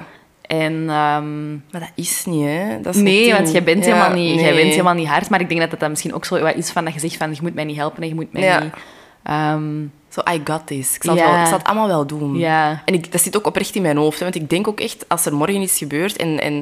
En... 0.47 0.73
ehm, 0.89 1.51
Maar 1.51 1.81
dat 1.81 1.91
is 1.95 2.25
niet, 2.25 2.45
hè. 2.45 2.81
Dat 2.81 2.95
is 2.95 3.01
Nee, 3.01 3.31
want 3.33 3.51
jij 3.51 3.63
bent, 3.63 3.85
Ja, 3.85 3.93
helemaal 3.93 4.15
niet, 4.17 4.33
jij 4.39 4.43
nee. 4.51 4.55
bent 4.61 4.69
helemaal 4.69 4.93
niet 4.93 5.07
hard. 5.07 5.29
Maar 5.29 5.41
ik 5.41 5.49
denk 5.49 5.69
dat 5.69 5.79
dan 5.79 5.89
misschien 5.89 6.13
ook 6.13 6.25
zo 6.25 6.39
wat 6.39 6.55
is 6.55 6.69
van 6.69 6.85
dat 6.85 6.93
je 6.93 6.99
zegt 6.99 7.17
van 7.17 7.31
je 7.31 7.37
moet 7.41 7.53
mij 7.53 7.63
niet 7.63 7.77
helpen 7.77 8.01
en 8.01 8.07
je 8.07 8.15
moet 8.15 8.33
mij 8.33 8.41
Ja. 8.41 8.59
niet... 8.63 8.73
ehm, 9.23 9.85
Zo, 10.09 10.21
I 10.33 10.41
got 10.43 10.67
this. 10.67 10.95
Ik 10.95 11.03
zal, 11.03 11.15
het, 11.15 11.23
wel, 11.25 11.39
ik 11.39 11.45
zal 11.47 11.57
het 11.57 11.67
allemaal 11.67 11.87
wel 11.87 12.05
doen. 12.07 12.41
En 12.43 12.81
ik, 12.93 13.11
dat 13.11 13.21
zit 13.21 13.37
ook 13.37 13.47
oprecht 13.47 13.75
in 13.75 13.81
mijn 13.81 13.97
hoofd. 13.97 14.17
Hè, 14.17 14.23
want 14.23 14.35
ik 14.35 14.49
denk 14.49 14.67
ook 14.67 14.79
echt, 14.79 15.05
als 15.09 15.25
er 15.25 15.33
morgen 15.35 15.61
iets 15.61 15.77
gebeurt... 15.77 16.15
En, 16.17 16.39
en 16.41 16.53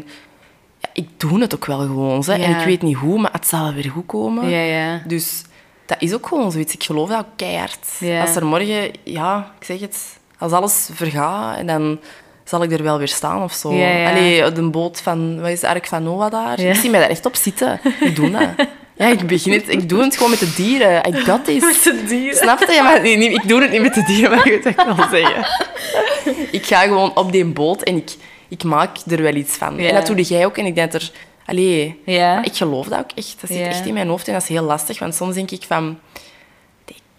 ja, 0.79 0.89
ik 0.93 1.07
doe 1.17 1.39
het 1.41 1.55
ook 1.55 1.65
wel 1.65 1.79
gewoon. 1.79 2.23
Hè, 2.25 2.33
En 2.33 2.59
ik 2.59 2.65
weet 2.65 2.81
niet 2.81 2.95
hoe, 2.97 3.19
maar 3.19 3.31
het 3.31 3.47
zal 3.47 3.63
wel 3.63 3.73
weer 3.73 3.91
goed 3.91 4.05
komen. 4.05 4.49
ja, 4.49 4.59
ja. 4.59 5.01
Dus 5.07 5.43
dat 5.85 5.97
is 6.01 6.13
ook 6.13 6.27
gewoon 6.27 6.51
zoiets. 6.51 6.73
Ik 6.73 6.83
geloof 6.83 7.09
dat 7.09 7.19
ook 7.19 7.25
keihard. 7.35 7.99
Als 8.21 8.35
er 8.35 8.45
morgen... 8.45 8.91
Ja, 9.03 9.51
ik 9.59 9.65
zeg 9.65 9.79
het. 9.79 10.19
Als 10.37 10.51
alles 10.51 10.89
vergaat, 10.93 11.57
en 11.57 11.67
dan 11.67 11.99
zal 12.51 12.63
ik 12.63 12.71
er 12.71 12.83
wel 12.83 12.97
weer 12.97 13.07
staan 13.07 13.43
of 13.43 13.53
zo. 13.53 13.73
Ja, 13.73 13.87
ja. 13.87 14.09
Allee, 14.09 14.51
de 14.51 14.69
boot 14.69 15.01
van... 15.01 15.41
Wat 15.41 15.49
is 15.49 15.63
Ark 15.63 15.87
van 15.87 16.03
Noah 16.03 16.31
daar? 16.31 16.61
Ja. 16.61 16.69
Ik 16.69 16.75
zie 16.75 16.89
mij 16.89 16.99
daar 16.99 17.09
echt 17.09 17.25
op 17.25 17.35
zitten. 17.35 17.79
Ik 17.99 18.15
doe 18.15 18.31
dat. 18.31 18.67
Ja, 18.95 19.07
ik 19.07 19.27
begin 19.27 19.53
het. 19.53 19.69
Ik 19.69 19.89
doe 19.89 20.03
het 20.03 20.15
gewoon 20.15 20.29
met 20.29 20.39
de 20.39 20.53
dieren. 20.55 21.07
I 21.07 21.13
got 21.19 21.45
this. 21.45 21.61
Met 21.63 21.83
de 21.83 22.03
dieren. 22.07 22.37
Snap 22.37 22.59
je? 22.59 22.71
Ja, 22.73 22.83
maar 22.83 23.01
nee, 23.01 23.17
niet- 23.17 23.31
ik 23.31 23.47
doe 23.47 23.61
het 23.61 23.71
niet 23.71 23.81
met 23.81 23.93
de 23.93 24.03
dieren, 24.03 24.29
maar 24.37 24.47
je 24.47 24.53
ik 24.53 24.75
wil 24.95 24.95
zeggen. 25.11 25.45
Ik 26.51 26.65
ga 26.65 26.79
gewoon 26.81 27.15
op 27.15 27.31
die 27.31 27.45
boot 27.45 27.81
en 27.83 27.95
ik, 27.95 28.15
ik 28.47 28.63
maak 28.63 28.97
er 29.07 29.21
wel 29.21 29.35
iets 29.35 29.55
van. 29.55 29.79
En 29.79 29.93
dat 29.95 30.05
doe 30.07 30.21
jij 30.21 30.45
ook. 30.45 30.57
En 30.57 30.65
ik 30.65 30.75
denk 30.75 30.91
dat 30.91 31.01
er... 31.01 31.11
Allee, 31.45 31.99
ik 32.43 32.53
geloof 32.55 32.87
dat 32.87 32.99
ook 32.99 33.11
echt. 33.15 33.35
Dat 33.41 33.49
zit 33.49 33.67
echt 33.67 33.85
in 33.85 33.93
mijn 33.93 34.07
hoofd 34.07 34.27
en 34.27 34.33
dat 34.33 34.41
is 34.41 34.47
heel 34.47 34.63
lastig. 34.63 34.99
Want 34.99 35.15
soms 35.15 35.35
denk 35.35 35.51
ik 35.51 35.63
van... 35.67 35.99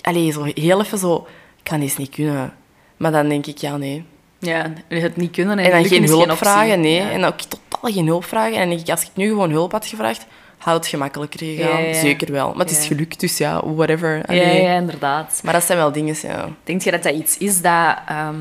Allee, 0.00 0.32
zo 0.32 0.46
heel 0.54 0.80
even 0.80 0.98
zo... 0.98 1.26
Ik 1.58 1.64
kan 1.70 1.80
deze 1.80 2.00
niet 2.00 2.10
kunnen. 2.10 2.54
Maar 2.96 3.12
dan 3.12 3.28
denk 3.28 3.46
ik, 3.46 3.58
ja, 3.58 3.76
nee. 3.76 4.04
Ja, 4.44 4.72
het 4.88 5.16
niet 5.16 5.30
kunnen 5.30 5.58
en, 5.58 5.64
En 5.64 5.70
dan 5.70 5.84
geen 5.84 6.04
hulp 6.06 6.36
vragen, 6.36 6.80
nee. 6.80 6.94
Ja. 6.94 7.10
En 7.10 7.24
ook 7.24 7.40
totaal 7.40 7.92
geen 7.92 8.06
hulp 8.06 8.24
vragen. 8.24 8.56
En 8.56 8.70
ik, 8.70 8.88
als 8.88 9.02
ik 9.02 9.08
nu 9.14 9.28
gewoon 9.28 9.50
hulp 9.50 9.72
had 9.72 9.86
gevraagd, 9.86 10.26
had 10.58 10.74
het 10.74 10.86
gemakkelijker 10.86 11.38
gegaan. 11.46 11.82
Ja, 11.82 11.88
ja. 11.88 11.94
Zeker 11.94 12.32
wel. 12.32 12.48
Maar 12.48 12.66
het 12.66 12.78
is 12.78 12.86
gelukt, 12.86 13.20
dus 13.20 13.38
ja, 13.38 13.62
whatever. 13.74 14.16
Ja, 14.16 14.22
Allee. 14.26 14.62
ja, 14.62 14.74
inderdaad. 14.74 15.40
Maar 15.44 15.52
dat 15.52 15.64
zijn 15.64 15.78
wel 15.78 15.92
dingen, 15.92 16.16
ja. 16.22 16.48
Denk 16.64 16.82
je 16.82 16.90
dat 16.90 17.02
dat 17.02 17.14
iets 17.14 17.38
is 17.38 17.60
dat... 17.60 17.96
ehm 18.08 18.36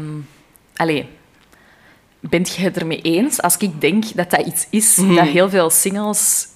allee, 0.75 1.07
bent 2.19 2.55
je 2.55 2.61
het 2.61 2.77
ermee 2.77 3.01
eens 3.01 3.41
als 3.41 3.57
ik 3.57 3.81
denk 3.81 4.03
dat 4.15 4.29
dat 4.29 4.45
iets 4.45 4.67
is 4.69 4.95
Mhm. 4.95 5.15
dat 5.15 5.27
heel 5.27 5.49
veel 5.49 5.69
singles 5.69 6.47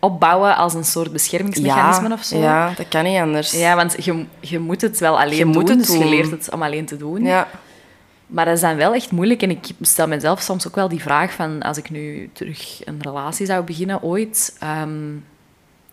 opbouwen 0.00 0.56
als 0.56 0.74
een 0.74 0.84
soort 0.84 1.12
beschermingsmechanisme 1.12 2.08
ja, 2.08 2.14
of 2.14 2.22
zo? 2.22 2.38
Ja, 2.38 2.72
dat 2.76 2.88
kan 2.88 3.04
niet 3.04 3.18
anders. 3.20 3.50
Ja, 3.52 3.76
want 3.76 4.04
je, 4.04 4.24
je 4.40 4.58
moet 4.58 4.80
het 4.80 4.98
wel 4.98 5.20
alleen 5.20 5.36
Je 5.38 5.42
doen, 5.44 5.52
moet 5.52 5.68
het 5.68 5.78
dus 5.78 5.96
je 5.96 6.04
leert 6.04 6.30
het 6.30 6.50
om 6.52 6.62
alleen 6.62 6.86
te 6.86 6.96
doen. 6.96 7.24
Ja. 7.24 7.48
Maar 8.28 8.44
dat 8.44 8.54
is 8.54 8.60
dan 8.60 8.76
wel 8.76 8.94
echt 8.94 9.10
moeilijk. 9.10 9.42
En 9.42 9.50
ik 9.50 9.66
stel 9.80 10.08
mezelf 10.08 10.40
soms 10.40 10.66
ook 10.66 10.74
wel 10.74 10.88
die 10.88 11.02
vraag 11.02 11.32
van... 11.32 11.62
Als 11.62 11.76
ik 11.78 11.90
nu 11.90 12.30
terug 12.32 12.86
een 12.86 12.98
relatie 13.00 13.46
zou 13.46 13.64
beginnen 13.64 14.02
ooit... 14.02 14.56
ehm, 14.60 15.12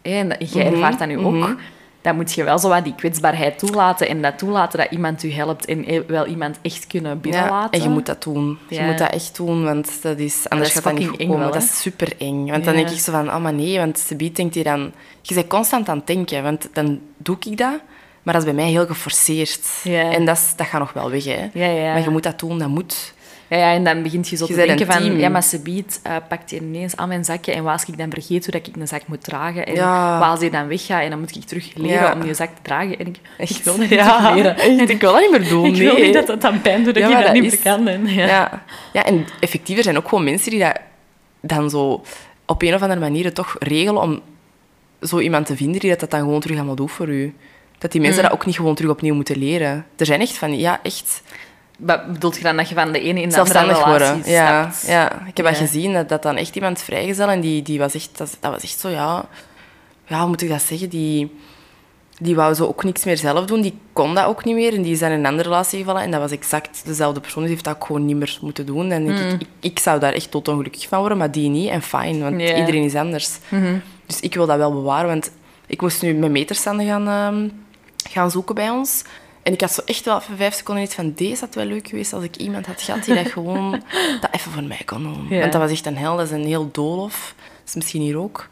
en 0.02 0.28
jij 0.40 0.66
Mhm, 0.66 0.74
ervaart 0.74 1.00
dat 1.00 1.08
nu 1.08 1.18
ook... 1.18 1.34
mhm. 1.34 1.54
Dan 2.02 2.16
moet 2.16 2.34
je 2.34 2.44
wel 2.44 2.60
zo 2.60 2.70
wat 2.70 2.84
die 2.84 2.96
kwetsbaarheid 2.96 3.60
toelaten. 3.60 4.08
En 4.08 4.22
dat 4.22 4.38
toelaten 4.38 4.80
dat 4.80 4.92
iemand 4.92 5.24
u 5.24 5.32
helpt. 5.32 5.66
En 5.66 5.84
e- 5.94 6.06
wel 6.08 6.26
iemand 6.26 6.60
echt 6.62 6.88
kunnen 6.88 7.12
ja. 7.12 7.18
binnenlaten. 7.18 7.72
En 7.80 7.82
je 7.82 7.90
moet 7.94 8.06
dat 8.06 8.24
doen. 8.24 8.58
Je 8.70 8.82
moet 8.82 8.98
dat 8.98 9.12
echt 9.12 9.36
doen, 9.36 9.64
want 9.64 10.02
dat 10.02 10.20
is, 10.20 10.50
anders 10.50 10.72
gaat 10.72 10.84
dat 10.84 10.94
niet 10.98 11.08
goed 11.08 11.20
eng 11.20 11.28
komen. 11.28 11.44
wel, 11.44 11.52
dat 11.54 11.64
is 11.64 11.82
super 11.82 12.14
eng. 12.18 12.50
Want 12.50 12.66
dan 12.66 12.74
denk 12.76 12.90
ik 12.90 12.98
zo 13.00 13.12
van, 13.12 13.28
oh 13.28 13.42
maar 13.42 13.54
nee, 13.54 13.78
want 13.78 14.00
Subiet 14.00 14.36
denkt 14.36 14.56
hij 14.56 14.64
dan... 14.64 14.92
Je 15.22 15.34
bent 15.34 15.48
constant 15.48 15.90
aan 15.90 15.98
het 15.98 16.08
denken, 16.08 16.44
want 16.44 16.70
dan 16.74 17.00
doe 17.18 17.38
ik 17.40 17.58
dat, 17.58 17.80
maar 18.26 18.34
dat 18.34 18.44
is 18.44 18.54
bij 18.54 18.64
mij 18.64 18.72
heel 18.72 18.86
geforceerd. 18.86 19.68
Ja. 19.84 20.12
En 20.12 20.26
dat, 20.26 20.38
is, 20.38 20.54
dat 20.56 20.68
gaat 20.68 20.80
nog 20.80 20.94
wel 20.94 21.12
weg, 21.12 21.24
hè. 21.24 21.50
Ja. 21.54 21.94
Maar 21.94 22.04
je 22.04 22.10
moet 22.10 22.24
dat 22.24 22.40
doen, 22.40 22.60
dat 22.60 22.68
moet. 22.68 23.14
Ja, 23.48 23.58
ja, 23.58 23.74
en 23.74 23.84
dan 23.84 24.04
begint 24.04 24.28
je 24.30 24.36
zo 24.36 24.46
Je 24.48 24.54
te 24.54 24.66
denken 24.66 24.86
van... 24.86 25.02
team. 25.02 25.18
Ja, 25.18 25.30
maar 25.30 25.44
ze 25.44 25.60
biedt, 25.60 26.00
eh, 26.04 26.16
pakt 26.30 26.50
hij 26.52 26.60
ineens 26.60 26.96
aan 26.96 27.08
mijn 27.08 27.26
zakje. 27.26 27.52
En 27.52 27.64
wat 27.64 27.74
als 27.74 27.86
ik 27.86 27.98
dan 27.98 28.10
vergeet 28.10 28.46
hoe 28.46 28.60
dat 28.60 28.68
ik 28.68 28.76
een 28.76 28.88
zak 28.88 29.02
moet 29.08 29.24
dragen? 29.24 29.66
En 29.66 29.74
Ja. 29.74 30.20
wat 30.20 30.28
als 30.30 30.40
hij 30.40 30.50
dan 30.50 30.68
weggaat? 30.68 31.02
En 31.02 31.10
dan 31.10 31.20
moet 31.20 31.36
ik 31.36 31.44
terug 31.44 31.72
leren 31.76 32.14
om 32.14 32.22
die 32.22 32.34
zak 32.34 32.50
te 32.50 32.62
dragen. 32.62 33.00
En 33.00 33.08
ik, 33.38 33.62
wil 33.64 33.78
dat 33.78 33.90
niet 33.90 33.90
leren. 33.90 34.90
Ik 34.90 35.02
wil 35.02 35.12
dat 35.12 35.22
niet 35.22 35.32
meer 35.32 35.50
doen, 35.50 35.66
Ik 35.66 35.76
wil 35.76 35.98
niet 35.98 36.14
dat 36.14 36.28
het 36.28 36.42
dan 36.42 36.62
pijn 36.62 36.84
doet 36.84 36.94
dat 36.94 37.04
ik 37.04 37.16
dat 37.16 37.24
dat 37.24 37.34
niet 37.34 37.44
meer 37.44 37.60
kan. 37.64 37.88
En, 37.88 38.08
ja. 38.08 38.64
Ja. 38.94 39.06
en 39.06 39.26
effectief, 39.40 39.78
er 39.78 39.84
zijn 39.84 39.98
ook 39.98 40.08
gewoon 40.08 40.24
mensen 40.24 40.52
die 40.52 40.60
dat 40.60 40.80
dan 41.42 41.70
zo 41.70 42.04
op 42.46 42.62
een 42.62 42.74
of 42.74 42.82
andere 42.82 43.00
manier 43.00 43.34
toch 43.34 43.56
regelen 43.60 44.02
om 44.02 44.22
zo 45.02 45.20
iemand 45.20 45.46
te 45.46 45.56
vinden 45.56 45.80
die 45.80 45.90
dat, 45.90 46.00
dat 46.00 46.12
dan 46.12 46.20
gewoon 46.20 46.40
terug 46.40 46.58
allemaal 46.58 46.76
doet 46.76 46.92
voor 46.92 47.10
u. 47.10 47.34
Dat 47.78 47.92
die 47.92 48.02
mensen 48.02 48.22
Mm. 48.24 48.28
dat 48.30 48.38
ook 48.38 48.46
niet 48.46 48.56
gewoon 48.56 48.76
terug 48.76 48.92
opnieuw 48.92 49.16
moeten 49.16 49.38
leren. 49.38 49.86
Er 49.98 50.06
zijn 50.06 50.22
echt 50.22 50.38
van, 50.38 50.58
ja, 50.58 50.80
echt 50.84 51.22
Wat 51.80 52.14
bedoelt 52.14 52.38
je 52.38 52.44
dan 52.44 52.58
dat 52.58 52.70
je 52.70 52.76
van 52.76 52.92
de 52.92 53.00
ene 53.00 53.22
in 53.22 53.30
de 53.30 53.38
andere 53.38 53.54
zelfstandig 53.54 53.86
relatie 53.86 54.08
worden. 54.16 54.32
Ja, 54.34 54.72
ja, 54.88 55.12
ik 55.28 55.38
heb 55.38 55.46
dat 55.46 55.58
Ja. 55.58 55.66
gezien, 55.66 55.94
dat, 55.94 56.10
dat 56.10 56.24
dan 56.24 56.36
echt 56.36 56.56
iemand 56.56 56.82
vrijgezel 56.82 57.30
en 57.30 57.40
die, 57.40 57.62
die 57.62 57.80
was 57.80 57.94
echt, 57.94 58.18
dat, 58.18 58.38
dat 58.40 58.52
was 58.52 58.64
echt 58.64 58.80
zo, 58.80 58.90
ja, 58.90 59.26
ja, 60.08 60.20
hoe 60.20 60.28
moet 60.28 60.42
ik 60.42 60.50
dat 60.50 60.62
zeggen? 60.62 60.90
Die, 60.90 61.36
die 62.20 62.36
wou 62.36 62.54
zo 62.54 62.66
ook 62.66 62.84
niks 62.84 63.04
meer 63.06 63.18
zelf 63.18 63.46
doen, 63.46 63.62
die 63.62 63.78
kon 63.94 64.16
dat 64.16 64.26
ook 64.26 64.44
niet 64.46 64.56
meer 64.56 64.74
en 64.74 64.82
die 64.82 64.92
is 64.92 65.00
dan 65.00 65.12
in 65.12 65.20
een 65.20 65.26
andere 65.26 65.50
relatie 65.50 65.80
gevallen 65.80 66.02
en 66.02 66.12
dat 66.12 66.20
was 66.20 66.32
exact 66.32 66.82
dezelfde 66.86 67.20
persoon, 67.20 67.44
die 67.44 67.52
heeft 67.52 67.64
dat 67.64 67.76
ook 67.76 67.86
gewoon 67.86 68.06
niet 68.06 68.16
meer 68.16 68.38
moeten 68.42 68.66
doen. 68.66 68.92
En 68.92 69.08
ik, 69.10 69.42
ik, 69.42 69.48
ik 69.60 69.80
zou 69.80 70.00
daar 70.00 70.14
echt 70.14 70.32
tot 70.32 70.48
ongelukkig 70.48 70.88
van 70.88 71.00
worden, 71.00 71.18
maar 71.18 71.32
die 71.32 71.50
niet 71.50 71.70
en 71.70 71.82
fijn, 71.82 72.22
want 72.22 72.42
iedereen 72.42 72.84
is 72.84 72.96
anders. 72.96 73.30
Dus 74.06 74.20
ik 74.20 74.34
wil 74.34 74.46
dat 74.46 74.58
wel 74.58 74.74
bewaren, 74.74 75.08
want 75.10 75.32
ik 75.68 75.82
moest 75.82 76.02
nu 76.02 76.14
mijn 76.14 76.32
meterstanden 76.32 76.86
gaan, 76.86 77.08
ehm, 77.08 77.50
gaan 78.10 78.32
zoeken 78.32 78.56
bij 78.56 78.70
ons. 78.70 79.04
En 79.44 79.54
ik 79.54 79.62
had 79.62 79.72
zo 79.72 79.82
echt 79.86 80.06
wel 80.06 80.20
even 80.20 80.38
vijf 80.38 80.54
seconden 80.54 80.84
iets 80.84 80.96
van, 80.96 81.14
deze 81.16 81.40
had 81.46 81.56
wel 81.56 81.66
leuk 81.66 81.88
geweest 81.88 82.14
als 82.14 82.24
ik 82.24 82.36
iemand 82.36 82.66
had 82.66 82.82
gehad 82.82 83.04
die 83.06 83.16
dat 83.16 83.28
gewoon 83.28 83.72
dat 84.22 84.30
even 84.32 84.52
voor 84.52 84.64
mij 84.64 84.82
kon 84.86 85.04
doen. 85.04 85.26
Ja. 85.30 85.40
Want 85.40 85.52
dat 85.52 85.62
was 85.62 85.72
echt 85.72 85.86
een 85.86 85.98
hel, 85.98 86.18
dat 86.18 86.26
is 86.26 86.32
een 86.32 86.46
heel 86.46 86.70
doolhof. 86.72 87.34
Dat 87.38 87.68
is 87.68 87.76
misschien 87.76 88.02
hier 88.02 88.18
ook. 88.18 88.48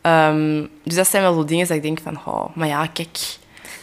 Ehm, 0.00 0.64
dus 0.82 0.94
dat 0.94 1.06
zijn 1.08 1.22
wel 1.22 1.34
zo 1.34 1.44
dingen 1.44 1.66
dat 1.66 1.76
ik 1.76 1.82
denk 1.82 1.98
van, 2.02 2.18
oh, 2.24 2.44
maar 2.56 2.68
ja, 2.68 2.86
kijk, 2.86 3.18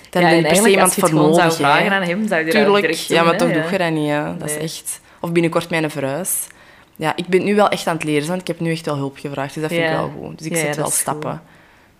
daar 0.09 0.21
Ja, 0.23 0.27
heb 0.29 0.37
en 0.45 0.55
je 0.55 0.61
per 0.61 0.69
iemand 0.69 0.85
als 0.87 0.95
je 0.95 1.01
voor 1.01 1.13
nodig. 1.13 1.35
zou 1.35 1.51
vragen 1.51 1.85
hè. 1.85 1.95
aan 1.95 2.01
hem, 2.03 2.27
zou 2.27 2.45
je 2.45 2.51
dat 2.51 2.63
Tuurlijk, 2.63 2.93
ja, 2.93 3.23
maar 3.23 3.31
hè, 3.31 3.37
toch 3.39 3.47
ja. 3.47 3.53
doe 3.61 3.71
je 3.71 3.77
dat 3.77 3.91
niet. 3.91 4.05
Ja. 4.07 4.35
Dat 4.39 4.47
Nee. 4.47 4.57
is 4.57 4.63
echt... 4.63 5.01
Of 5.19 5.31
binnenkort 5.31 5.69
mijn 5.69 5.91
verhuis. 5.91 6.47
Ja, 6.95 7.15
ik 7.15 7.27
ben 7.27 7.43
nu 7.43 7.55
wel 7.55 7.69
echt 7.69 7.87
aan 7.87 7.95
het 7.95 8.03
leren, 8.03 8.27
want 8.27 8.41
ik 8.41 8.47
heb 8.47 8.59
nu 8.59 8.71
echt 8.71 8.85
wel 8.85 8.95
hulp 8.95 9.17
gevraagd. 9.17 9.53
Dus 9.53 9.63
dat 9.63 9.71
vind 9.71 9.83
ik 9.83 9.89
wel 9.95 10.11
goed. 10.19 10.37
Dus 10.37 10.47
ik 10.47 10.55
zet 10.57 10.75
wel 10.75 10.85
dat 10.85 10.93
stappen. 10.93 11.31
goed. 11.31 11.39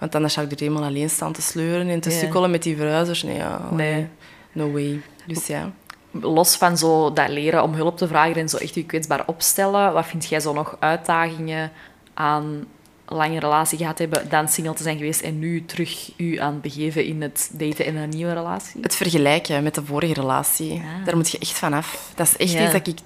Want 0.04 0.16
anders 0.16 0.34
zou 0.34 0.46
ik 0.46 0.52
er 0.52 0.60
helemaal 0.60 0.84
alleen 0.84 1.10
staan 1.10 1.34
te 1.34 1.42
sleuren 1.42 1.88
en 1.90 2.00
te 2.00 2.12
sukkelen 2.12 2.52
met 2.52 2.64
die 2.64 2.76
verhuizers. 2.76 3.24
Nee, 3.24 3.36
ja, 3.36 3.62
Nee. 3.72 4.08
no 4.52 4.72
way. 4.72 5.02
Dus 5.28 5.48
ja. 5.48 5.72
Los 6.12 6.56
van 6.56 6.78
zo 6.78 7.14
dat 7.14 7.30
leren 7.30 7.64
om 7.64 7.74
hulp 7.74 7.98
te 7.98 8.08
vragen 8.08 8.36
en 8.36 8.50
zo 8.50 8.58
echt 8.58 8.76
je 8.76 8.86
kwetsbaar 8.86 9.24
opstellen, 9.26 9.94
wat 9.94 10.06
vind 10.06 10.26
jij 10.26 10.40
zo 10.40 10.54
nog 10.54 10.76
uitdagingen 10.80 11.72
aan 12.14 12.66
lange 13.06 13.40
relatie 13.40 13.78
gehad 13.78 13.98
hebben, 13.98 14.30
dan 14.30 14.48
single 14.48 14.74
te 14.74 14.84
zijn 14.84 14.98
geweest 14.98 15.22
en 15.22 15.40
nu 15.40 15.66
terug 15.66 16.12
u 16.18 16.38
aan 16.38 16.54
het 16.54 16.62
begeven 16.62 17.06
in 17.06 17.22
het 17.22 17.50
daten 17.54 17.86
in 17.86 17.96
een 17.98 18.10
nieuwe 18.10 18.34
relatie? 18.34 18.82
Het 18.82 18.96
vergelijken 18.96 19.64
met 19.64 19.76
de 19.76 19.86
vorige 19.86 20.14
relatie, 20.14 20.72
Ah. 20.74 21.06
daar 21.06 21.16
moet 21.16 21.30
je 21.32 21.38
echt 21.40 21.58
van 21.58 21.74
af. 21.74 22.12
Dat 22.16 22.28
is 22.28 22.38
echt 22.38 22.52
Ja. 22.52 22.64
iets 22.64 22.72
dat 22.72 22.88
ik 22.88 22.98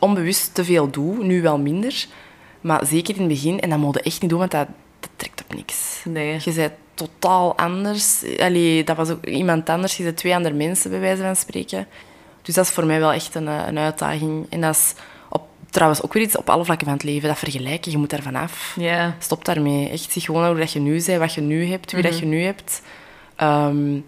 onbewust 0.00 0.54
te 0.54 0.64
veel 0.64 0.90
doe, 0.90 1.24
nu 1.24 1.42
wel 1.42 1.58
minder. 1.58 2.06
Maar 2.60 2.86
zeker 2.86 3.14
in 3.14 3.20
het 3.20 3.28
begin, 3.30 3.60
en 3.60 3.70
dat 3.70 3.78
moet 3.78 3.94
je 3.94 4.00
echt 4.02 4.20
niet 4.20 4.30
doen, 4.30 4.38
want 4.38 4.50
dat, 4.50 4.66
dat 5.06 5.10
trekt 5.16 5.42
op 5.48 5.54
niks. 5.54 6.00
Nee. 6.04 6.38
Je 6.44 6.52
bent 6.52 6.72
totaal 6.94 7.56
anders. 7.56 8.22
Allee, 8.38 8.84
dat 8.84 8.96
was 8.96 9.10
ook 9.10 9.26
iemand 9.26 9.68
anders. 9.68 9.96
Je 9.96 10.02
bent 10.04 10.16
twee 10.16 10.34
andere 10.34 10.54
mensen, 10.54 10.90
bij 10.90 11.00
wijze 11.00 11.22
van 11.22 11.36
spreken. 11.36 11.86
Dus 12.42 12.54
dat 12.54 12.64
is 12.64 12.70
voor 12.70 12.86
mij 12.86 13.00
wel 13.00 13.12
echt 13.12 13.34
een, 13.34 13.46
een 13.46 13.78
uitdaging. 13.78 14.46
En 14.50 14.60
dat 14.60 14.74
is 14.74 14.94
op, 15.28 15.42
trouwens 15.70 16.02
ook 16.02 16.12
weer 16.12 16.22
iets 16.22 16.36
op 16.36 16.50
alle 16.50 16.64
vlakken 16.64 16.86
van 16.86 16.94
het 16.96 17.04
leven. 17.04 17.28
Dat 17.28 17.38
vergelijken, 17.38 17.90
je 17.92 17.98
moet 17.98 18.10
daar 18.10 18.22
vanaf. 18.22 18.74
Ja. 18.78 19.16
Stop 19.18 19.44
daarmee. 19.44 19.88
Echt 19.88 20.12
zie 20.12 20.22
gewoon 20.22 20.46
hoe 20.46 20.56
dat 20.58 20.72
je 20.72 20.80
nu 20.80 21.02
bent, 21.04 21.18
wat 21.18 21.34
je 21.34 21.40
nu 21.40 21.66
hebt, 21.66 21.92
wie 21.92 22.00
Mhm. 22.02 22.10
dat 22.10 22.18
je 22.20 22.26
nu 22.26 22.42
hebt. 22.42 22.82
Ehm, 23.36 23.98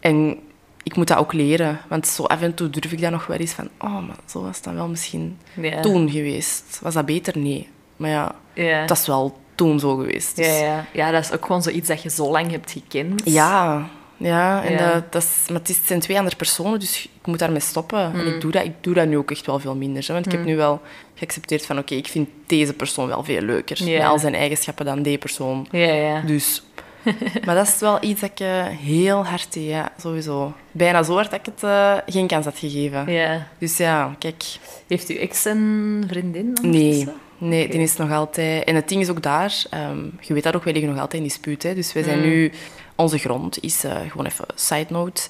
en 0.00 0.38
ik 0.82 0.96
moet 0.96 1.08
dat 1.08 1.18
ook 1.18 1.32
leren. 1.32 1.80
Want 1.88 2.06
zo 2.06 2.22
af 2.24 2.40
en 2.42 2.54
toe 2.54 2.70
durf 2.70 2.92
ik 2.92 3.00
dat 3.00 3.10
nog 3.10 3.26
wel 3.26 3.36
eens 3.36 3.52
van... 3.52 3.68
Oh, 3.78 4.06
maar 4.06 4.16
zo 4.26 4.42
was 4.42 4.62
dan 4.62 4.74
wel 4.74 4.88
misschien 4.88 5.38
toen 5.82 6.10
geweest. 6.10 6.78
Was 6.82 6.94
dat 6.94 7.06
beter? 7.06 7.38
Nee. 7.38 7.68
Maar 7.96 8.10
ja, 8.10 8.34
Ja. 8.54 8.86
dat 8.86 8.98
is 8.98 9.06
wel 9.06 9.38
toen 9.54 9.78
zo 9.80 9.96
geweest. 9.96 10.36
Dus 10.36 10.46
Ja, 10.46 10.52
ja. 10.64 10.86
ja, 10.92 11.10
dat 11.10 11.22
is 11.24 11.32
ook 11.32 11.46
gewoon 11.46 11.62
zoiets 11.62 11.88
dat 11.88 12.02
je 12.02 12.10
zo 12.10 12.30
lang 12.30 12.50
hebt 12.50 12.70
gekend. 12.70 13.22
Ja, 13.24 13.88
ja, 14.16 14.62
en 14.64 14.72
Ja. 14.72 14.92
Dat, 14.92 15.12
dat 15.12 15.22
is, 15.22 15.48
maar 15.48 15.58
het, 15.58 15.68
is, 15.68 15.76
het 15.76 15.86
zijn 15.86 16.00
twee 16.00 16.16
andere 16.18 16.36
personen, 16.36 16.80
dus 16.80 17.04
ik 17.20 17.26
moet 17.26 17.38
daarmee 17.38 17.60
stoppen. 17.60 17.98
En 18.00 18.20
Mm. 18.20 18.26
ik 18.26 18.40
doe, 18.40 18.50
dat, 18.50 18.64
ik 18.64 18.72
doe 18.80 18.94
dat 18.94 19.06
nu 19.06 19.16
ook 19.16 19.30
echt 19.30 19.46
wel 19.46 19.58
veel 19.58 19.74
minder. 19.76 20.04
Hè, 20.06 20.12
want 20.12 20.26
ik 20.26 20.32
heb 20.32 20.44
nu 20.44 20.56
wel 20.56 20.80
geaccepteerd 21.14 21.66
van, 21.66 21.78
oké, 21.78 21.94
ik 21.94 22.08
vind 22.08 22.28
deze 22.46 22.72
persoon 22.72 23.06
wel 23.06 23.24
veel 23.24 23.40
leuker. 23.40 23.84
Ja. 23.84 23.98
Met 23.98 24.06
al 24.08 24.18
zijn 24.18 24.34
eigenschappen 24.34 24.84
dan 24.84 25.02
die 25.02 25.18
persoon. 25.18 25.66
Ja, 25.70 25.78
ja. 25.92 26.20
Dus... 26.20 26.62
maar 27.44 27.54
dat 27.54 27.66
is 27.66 27.78
wel 27.78 27.98
iets 28.00 28.20
dat 28.20 28.30
ik 28.30 28.40
eh, 28.40 28.64
heel 28.66 29.24
hard 29.26 29.52
deed, 29.52 29.68
ja, 29.68 29.92
sowieso. 30.00 30.52
Bijna 30.72 31.02
zo 31.02 31.14
hard 31.14 31.30
dat 31.30 31.40
ik 31.40 31.46
het 31.46 31.62
eh, 31.62 31.94
geen 32.06 32.26
kans 32.26 32.44
had 32.44 32.58
gegeven. 32.58 33.12
ja. 33.12 33.46
Dus 33.58 33.76
ja, 33.76 34.14
kijk... 34.18 34.44
Heeft 34.86 35.08
uw 35.08 35.16
ex 35.16 35.44
een 35.44 36.04
vriendin? 36.08 36.56
Nee? 36.62 37.08
Nee 37.48 37.62
Oké. 37.64 37.72
die 37.72 37.80
is 37.80 37.96
nog 37.96 38.10
altijd... 38.12 38.64
En 38.64 38.74
het 38.74 38.88
ding 38.88 39.00
is 39.00 39.08
ook 39.10 39.22
daar, 39.22 39.64
ehm, 39.70 39.98
je 40.20 40.34
weet 40.34 40.42
dat 40.42 40.56
ook, 40.56 40.64
wij 40.64 40.72
liggen 40.72 40.90
nog 40.92 41.00
altijd 41.00 41.22
in 41.22 41.28
dispuut. 41.28 41.62
Hè, 41.62 41.74
dus 41.74 41.92
wij 41.92 42.02
zijn 42.02 42.18
Mm. 42.18 42.24
nu... 42.24 42.52
Onze 42.96 43.18
grond 43.18 43.62
is, 43.62 43.84
eh, 43.84 43.96
gewoon 44.10 44.26
even 44.26 44.44
side 44.54 44.86
note, 44.88 45.22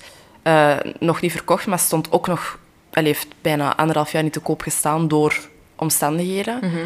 eh, 0.43 0.77
nog 0.99 1.21
niet 1.21 1.33
verkocht, 1.33 1.67
maar 1.67 1.79
stond 1.79 2.13
ook 2.13 2.27
nog... 2.27 2.59
Allee, 2.93 3.09
heeft 3.13 3.27
bijna 3.41 3.77
anderhalf 3.77 4.13
jaar 4.13 4.23
niet 4.23 4.33
te 4.33 4.41
koop 4.41 4.63
gestaan 4.63 5.09
door 5.09 5.39
omstandigheden. 5.77 6.59
Mhm. 6.63 6.77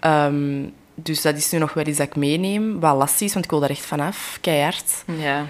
Ehm, 0.00 0.62
dus 0.94 1.22
dat 1.22 1.36
is 1.36 1.50
nu 1.50 1.58
nog 1.58 1.72
wel 1.74 1.86
iets 1.86 1.98
dat 1.98 2.06
ik 2.06 2.16
meeneem. 2.16 2.80
Wat 2.80 2.96
lastig 2.96 3.26
is, 3.26 3.32
want 3.32 3.44
ik 3.44 3.50
wil 3.50 3.60
daar 3.60 3.70
echt 3.70 3.86
vanaf. 3.86 4.38
Keihard. 4.40 5.04
Ja. 5.18 5.44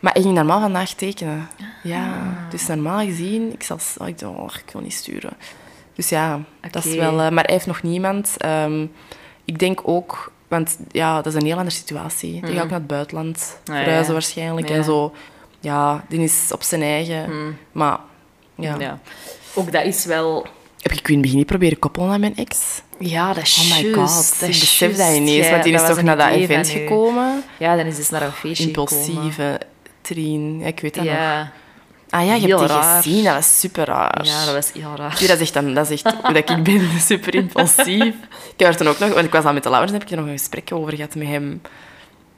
Maar 0.00 0.12
hij 0.12 0.22
ging 0.22 0.34
normaal 0.34 0.60
vandaag 0.60 0.90
tekenen. 0.94 1.48
Ja, 1.82 2.04
Ah. 2.06 2.50
dus 2.50 2.66
normaal 2.66 3.04
gezien... 3.04 3.52
Ik, 3.52 3.62
zal, 3.62 3.78
oh, 3.98 4.08
ik 4.08 4.20
oh, 4.22 4.50
ik 4.66 4.72
wil 4.72 4.82
niet 4.82 4.92
sturen. 4.92 5.32
Dus 5.94 6.08
ja, 6.08 6.40
dat 6.70 6.84
is 6.84 6.94
wel... 6.94 7.10
eh, 7.20 7.30
maar 7.30 7.44
hij 7.44 7.54
heeft 7.54 7.66
nog 7.66 7.82
niemand. 7.82 8.34
Ehm, 8.36 8.86
ik 9.44 9.58
denk 9.58 9.80
ook... 9.84 10.32
Want 10.48 10.78
ja, 10.90 11.16
dat 11.16 11.26
is 11.26 11.34
een 11.40 11.46
heel 11.46 11.56
andere 11.56 11.76
situatie. 11.76 12.32
Die 12.40 12.52
gaat 12.54 12.62
ook 12.62 12.70
naar 12.70 12.78
het 12.78 12.86
buitenland 12.86 13.58
Ah, 13.64 13.74
verhuizen 13.76 14.06
ja. 14.06 14.12
waarschijnlijk. 14.12 14.68
Ja. 14.68 14.74
En 14.74 14.84
zo. 14.84 15.12
Ja, 15.60 16.04
die 16.08 16.20
is 16.20 16.48
op 16.52 16.62
zijn 16.62 16.82
eigen. 16.82 17.56
Maar 17.72 17.98
ja. 18.54 18.76
Ja. 18.78 18.98
Ook 19.54 19.72
dat 19.72 19.84
is 19.84 20.04
wel... 20.04 20.46
Heb 20.80 20.92
ik 20.92 21.08
in 21.08 21.12
het 21.12 21.22
begin 21.22 21.36
niet 21.38 21.46
proberen 21.46 21.78
koppelen 21.78 22.10
aan 22.10 22.20
mijn 22.20 22.36
ex? 22.36 22.82
Ja, 22.98 23.32
dat 23.32 23.42
is 23.42 23.58
Oh 23.70 23.76
my 23.78 23.92
god, 23.92 24.40
dat 24.40 24.48
ik 24.48 24.58
besef 24.60 24.96
dat 24.96 25.14
ineens. 25.14 25.50
Want 25.50 25.62
die 25.62 25.72
is 25.74 25.86
toch 25.86 26.02
naar 26.02 26.16
dat 26.16 26.28
event 26.30 26.68
gekomen. 26.68 27.42
Ja, 27.58 27.76
dan 27.76 27.86
is 27.86 27.96
dus 27.96 28.10
naar 28.10 28.22
een 28.22 28.32
feestje 28.32 28.64
gekomen. 28.66 28.92
Impulsieve 28.92 29.60
trien. 30.00 30.60
Ik 30.62 30.80
weet 30.80 30.94
dat 30.94 31.04
nog. 31.04 31.14
Ah 32.12 32.26
ja, 32.26 32.34
je 32.34 32.40
Heel 32.46 32.58
hebt 32.58 32.70
die 32.70 32.78
raar. 32.80 33.02
gezien. 33.02 33.24
Dat 33.24 33.34
was 33.34 33.60
super 33.60 33.84
raar. 33.86 34.24
Ja, 34.24 34.44
dat 34.44 34.54
was 34.54 34.72
heel 34.72 34.94
raar. 34.96 35.16
Ja, 35.20 35.26
dat 35.26 35.36
is 35.36 35.40
echt, 35.40 35.54
dan, 35.54 35.74
dat 35.74 35.90
is 35.90 36.02
echt 36.02 36.14
hoe 36.22 36.32
dat 36.32 36.50
ik 36.50 36.62
ben, 36.62 36.88
super 37.10 37.34
impulsief. 37.34 38.14
Ik 38.54 38.54
heb 38.56 38.68
er 38.68 38.76
toen 38.76 38.88
ook 38.88 38.98
nog, 38.98 39.08
want 39.12 39.24
ik 39.26 39.32
was 39.32 39.44
al 39.44 39.52
met 39.52 39.62
de 39.62 39.68
Laurens, 39.70 39.92
heb 39.92 40.02
ik 40.02 40.10
er 40.10 40.16
nog 40.16 40.26
een 40.26 40.32
gesprek 40.38 40.70
over 40.72 40.94
gehad 40.94 41.14
met 41.14 41.28
hem. 41.28 41.60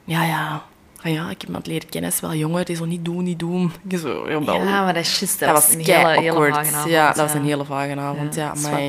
Ja, 0.05 0.25
ja. 0.25 0.63
Ah 1.05 1.13
ja, 1.13 1.31
ik 1.31 1.41
heb 1.41 1.55
het 1.55 1.67
leren 1.67 1.89
kennen, 1.89 2.11
is 2.11 2.21
wel 2.21 2.35
jonger, 2.35 2.65
die 2.65 2.77
zo 2.77 2.85
niet 2.85 3.05
doen, 3.05 3.25
niet 3.25 3.39
doen. 3.39 3.73
Ik 3.89 3.99
zo, 3.99 4.25
jawel. 4.29 4.55
Ja, 4.63 4.85
maar 4.85 4.95
dat 4.95 5.03
is 5.03 5.19
juist. 5.19 5.39
dat 5.41 5.51
was 5.51 5.73
een 5.75 5.81
hele, 5.81 6.33
vage 6.33 6.67
avond, 6.69 6.91
ja, 6.91 7.07
dat 7.07 7.17
was 7.17 7.35
een 7.35 7.45
hele 7.45 7.65
vage 7.65 7.97
avond. 7.97 8.35
Ja, 8.35 8.53
Ja, 8.55 8.71
maar. 8.71 8.81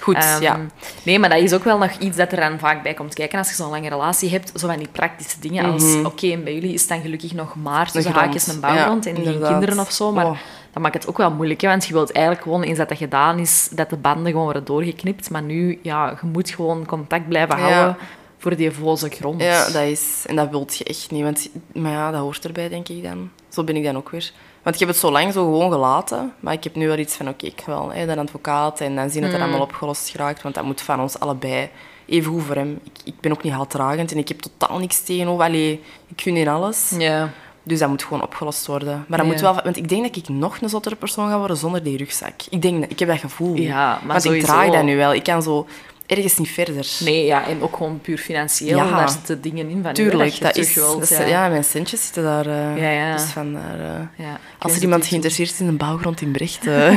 Goed, 0.00 0.14
Ehm, 0.16 0.42
ja. 0.42 0.60
Nee, 1.02 1.18
maar 1.18 1.28
dat 1.30 1.38
is 1.38 1.52
ook 1.52 1.64
wel 1.64 1.78
nog 1.78 1.90
iets 1.98 2.16
dat 2.16 2.32
er 2.32 2.40
dan 2.40 2.58
vaak 2.58 2.82
bij 2.82 2.94
komt 2.94 3.14
kijken 3.14 3.38
als 3.38 3.48
je 3.48 3.54
zo'n 3.54 3.70
lange 3.70 3.88
relatie 3.88 4.30
hebt. 4.30 4.52
Zo 4.54 4.66
van 4.66 4.78
die 4.78 4.88
praktische 4.92 5.40
dingen 5.40 5.72
als... 5.72 5.94
Oké, 6.04 6.26
en 6.32 6.44
bij 6.44 6.54
jullie 6.54 6.72
is 6.72 6.80
het 6.80 6.88
dan 6.88 7.00
gelukkig 7.00 7.32
nog 7.34 7.54
maar 7.62 7.90
tussen 7.90 8.12
Mhm. 8.12 8.20
haakjes 8.20 8.46
een 8.46 8.60
bouwgrond 8.60 9.04
ja, 9.04 9.10
en 9.10 9.16
geen 9.16 9.24
inderdaad. 9.24 9.50
kinderen 9.50 9.78
of 9.78 9.92
zo. 9.92 10.12
Maar 10.12 10.26
Oh. 10.26 10.36
dat 10.72 10.82
maakt 10.82 10.94
het 10.94 11.08
ook 11.08 11.16
wel 11.16 11.30
moeilijk, 11.30 11.60
hè, 11.60 11.68
want 11.68 11.86
je 11.86 11.92
wilt 11.92 12.12
eigenlijk 12.12 12.44
gewoon, 12.44 12.62
eens 12.62 12.78
dat 12.78 12.88
dat 12.88 12.98
gedaan 12.98 13.38
is, 13.38 13.68
dat 13.72 13.90
de 13.90 13.96
banden 13.96 14.26
gewoon 14.26 14.44
worden 14.44 14.64
doorgeknipt. 14.64 15.30
Maar 15.30 15.42
nu, 15.42 15.78
ja, 15.82 16.18
je 16.22 16.26
moet 16.28 16.50
gewoon 16.50 16.86
contact 16.86 17.28
blijven 17.28 17.58
Ja. 17.58 17.62
houden 17.70 17.96
voor 18.42 18.56
die 18.56 18.70
voze 18.70 19.08
grond. 19.08 19.42
Ja, 19.42 19.64
dat 19.64 19.82
is... 19.82 20.24
En 20.26 20.36
dat 20.36 20.50
wilt 20.50 20.76
je 20.76 20.84
echt 20.84 21.10
niet. 21.10 21.22
Want, 21.22 21.48
maar 21.74 21.92
ja, 21.92 22.10
dat 22.10 22.20
hoort 22.20 22.44
erbij, 22.44 22.68
denk 22.68 22.88
ik 22.88 23.02
dan. 23.02 23.30
Zo 23.48 23.64
ben 23.64 23.76
ik 23.76 23.84
dan 23.84 23.96
ook 23.96 24.10
weer. 24.10 24.32
Want 24.62 24.74
ik 24.74 24.80
heb 24.80 24.88
het 24.90 24.98
zo 24.98 25.10
lang 25.10 25.32
zo 25.32 25.44
gewoon 25.44 25.72
gelaten. 25.72 26.32
Maar 26.40 26.52
ik 26.52 26.64
heb 26.64 26.74
nu 26.74 26.86
wel 26.86 26.98
iets 26.98 27.14
van, 27.14 27.28
oké, 27.28 27.46
ik 27.46 27.60
ga 27.64 27.72
wel 27.72 27.92
hè, 27.92 28.06
de 28.06 28.16
advocaat 28.20 28.80
en 28.80 28.94
dan 28.96 29.10
zien 29.10 29.22
dat 29.22 29.30
het 29.30 29.40
Mm. 29.40 29.46
allemaal 29.46 29.66
opgelost 29.66 30.08
geraakt. 30.08 30.42
Want 30.42 30.54
dat 30.54 30.64
moet 30.64 30.80
van 30.80 31.00
ons 31.00 31.18
allebei. 31.18 31.68
Even 32.06 32.32
goed 32.32 32.42
voor 32.42 32.54
hem. 32.54 32.80
Ik, 32.84 32.92
ik 33.04 33.20
ben 33.20 33.32
ook 33.32 33.42
niet 33.42 33.52
haatdragend 33.52 34.12
en 34.12 34.18
ik 34.18 34.28
heb 34.28 34.40
totaal 34.40 34.78
niks 34.78 35.00
tegenover. 35.00 35.44
Allee, 35.44 35.80
ik 36.08 36.20
gun 36.20 36.36
in 36.36 36.48
alles. 36.48 36.92
Ja. 36.98 37.30
Dus 37.62 37.78
dat 37.78 37.88
moet 37.88 38.02
gewoon 38.02 38.22
opgelost 38.22 38.66
worden. 38.66 39.04
Maar 39.08 39.18
dat 39.18 39.26
moet 39.26 39.40
wel... 39.40 39.60
Want 39.64 39.76
ik 39.76 39.88
denk 39.88 40.02
dat 40.06 40.16
ik 40.16 40.28
nog 40.28 40.60
een 40.60 40.68
zottere 40.68 40.96
persoon 40.96 41.28
ga 41.28 41.38
worden 41.38 41.56
zonder 41.56 41.82
die 41.82 41.96
rugzak. 41.96 42.32
Ik 42.50 42.62
denk, 42.62 42.84
ik 42.84 42.98
heb 42.98 43.08
dat 43.08 43.18
gevoel. 43.18 43.54
Ja, 43.56 43.88
maar 43.98 44.06
Want 44.06 44.22
sowieso. 44.22 44.46
ik 44.46 44.52
draag 44.52 44.70
dat 44.70 44.82
nu 44.82 44.96
wel. 44.96 45.14
Ik 45.14 45.22
kan 45.22 45.42
zo 45.42 45.66
ergens 46.06 46.36
niet 46.38 46.48
verder. 46.50 46.86
Nee, 47.00 47.24
ja, 47.24 47.46
en 47.48 47.62
ook 47.62 47.76
gewoon 47.76 48.00
puur 48.00 48.18
financieel. 48.18 48.76
Ja. 48.76 48.96
Daar 48.96 49.10
zitten 49.10 49.40
dingen 49.40 49.68
in 49.68 49.82
van 49.82 49.92
Tuurlijk, 49.92 50.40
dat 50.40 50.56
is, 50.56 50.74
wilt, 50.74 51.00
dat 51.00 51.10
is- 51.10 51.16
ja. 51.18 51.24
ja. 51.26 51.48
mijn 51.48 51.64
centjes 51.64 52.04
zitten 52.04 52.22
daar. 52.22 52.46
eh, 52.46 52.76
Ja, 52.82 52.90
ja. 52.90 53.12
Dus 53.16 53.24
vandaar, 53.24 53.80
eh, 53.80 54.24
Ja, 54.26 54.38
als 54.58 54.76
er 54.76 54.82
iemand 54.82 55.06
geïnteresseerd 55.06 55.50
is 55.50 55.60
in 55.60 55.66
een 55.66 55.76
bouwgrond 55.76 56.20
in 56.20 56.30
Brecht, 56.32 56.64
Ja. 56.72 56.90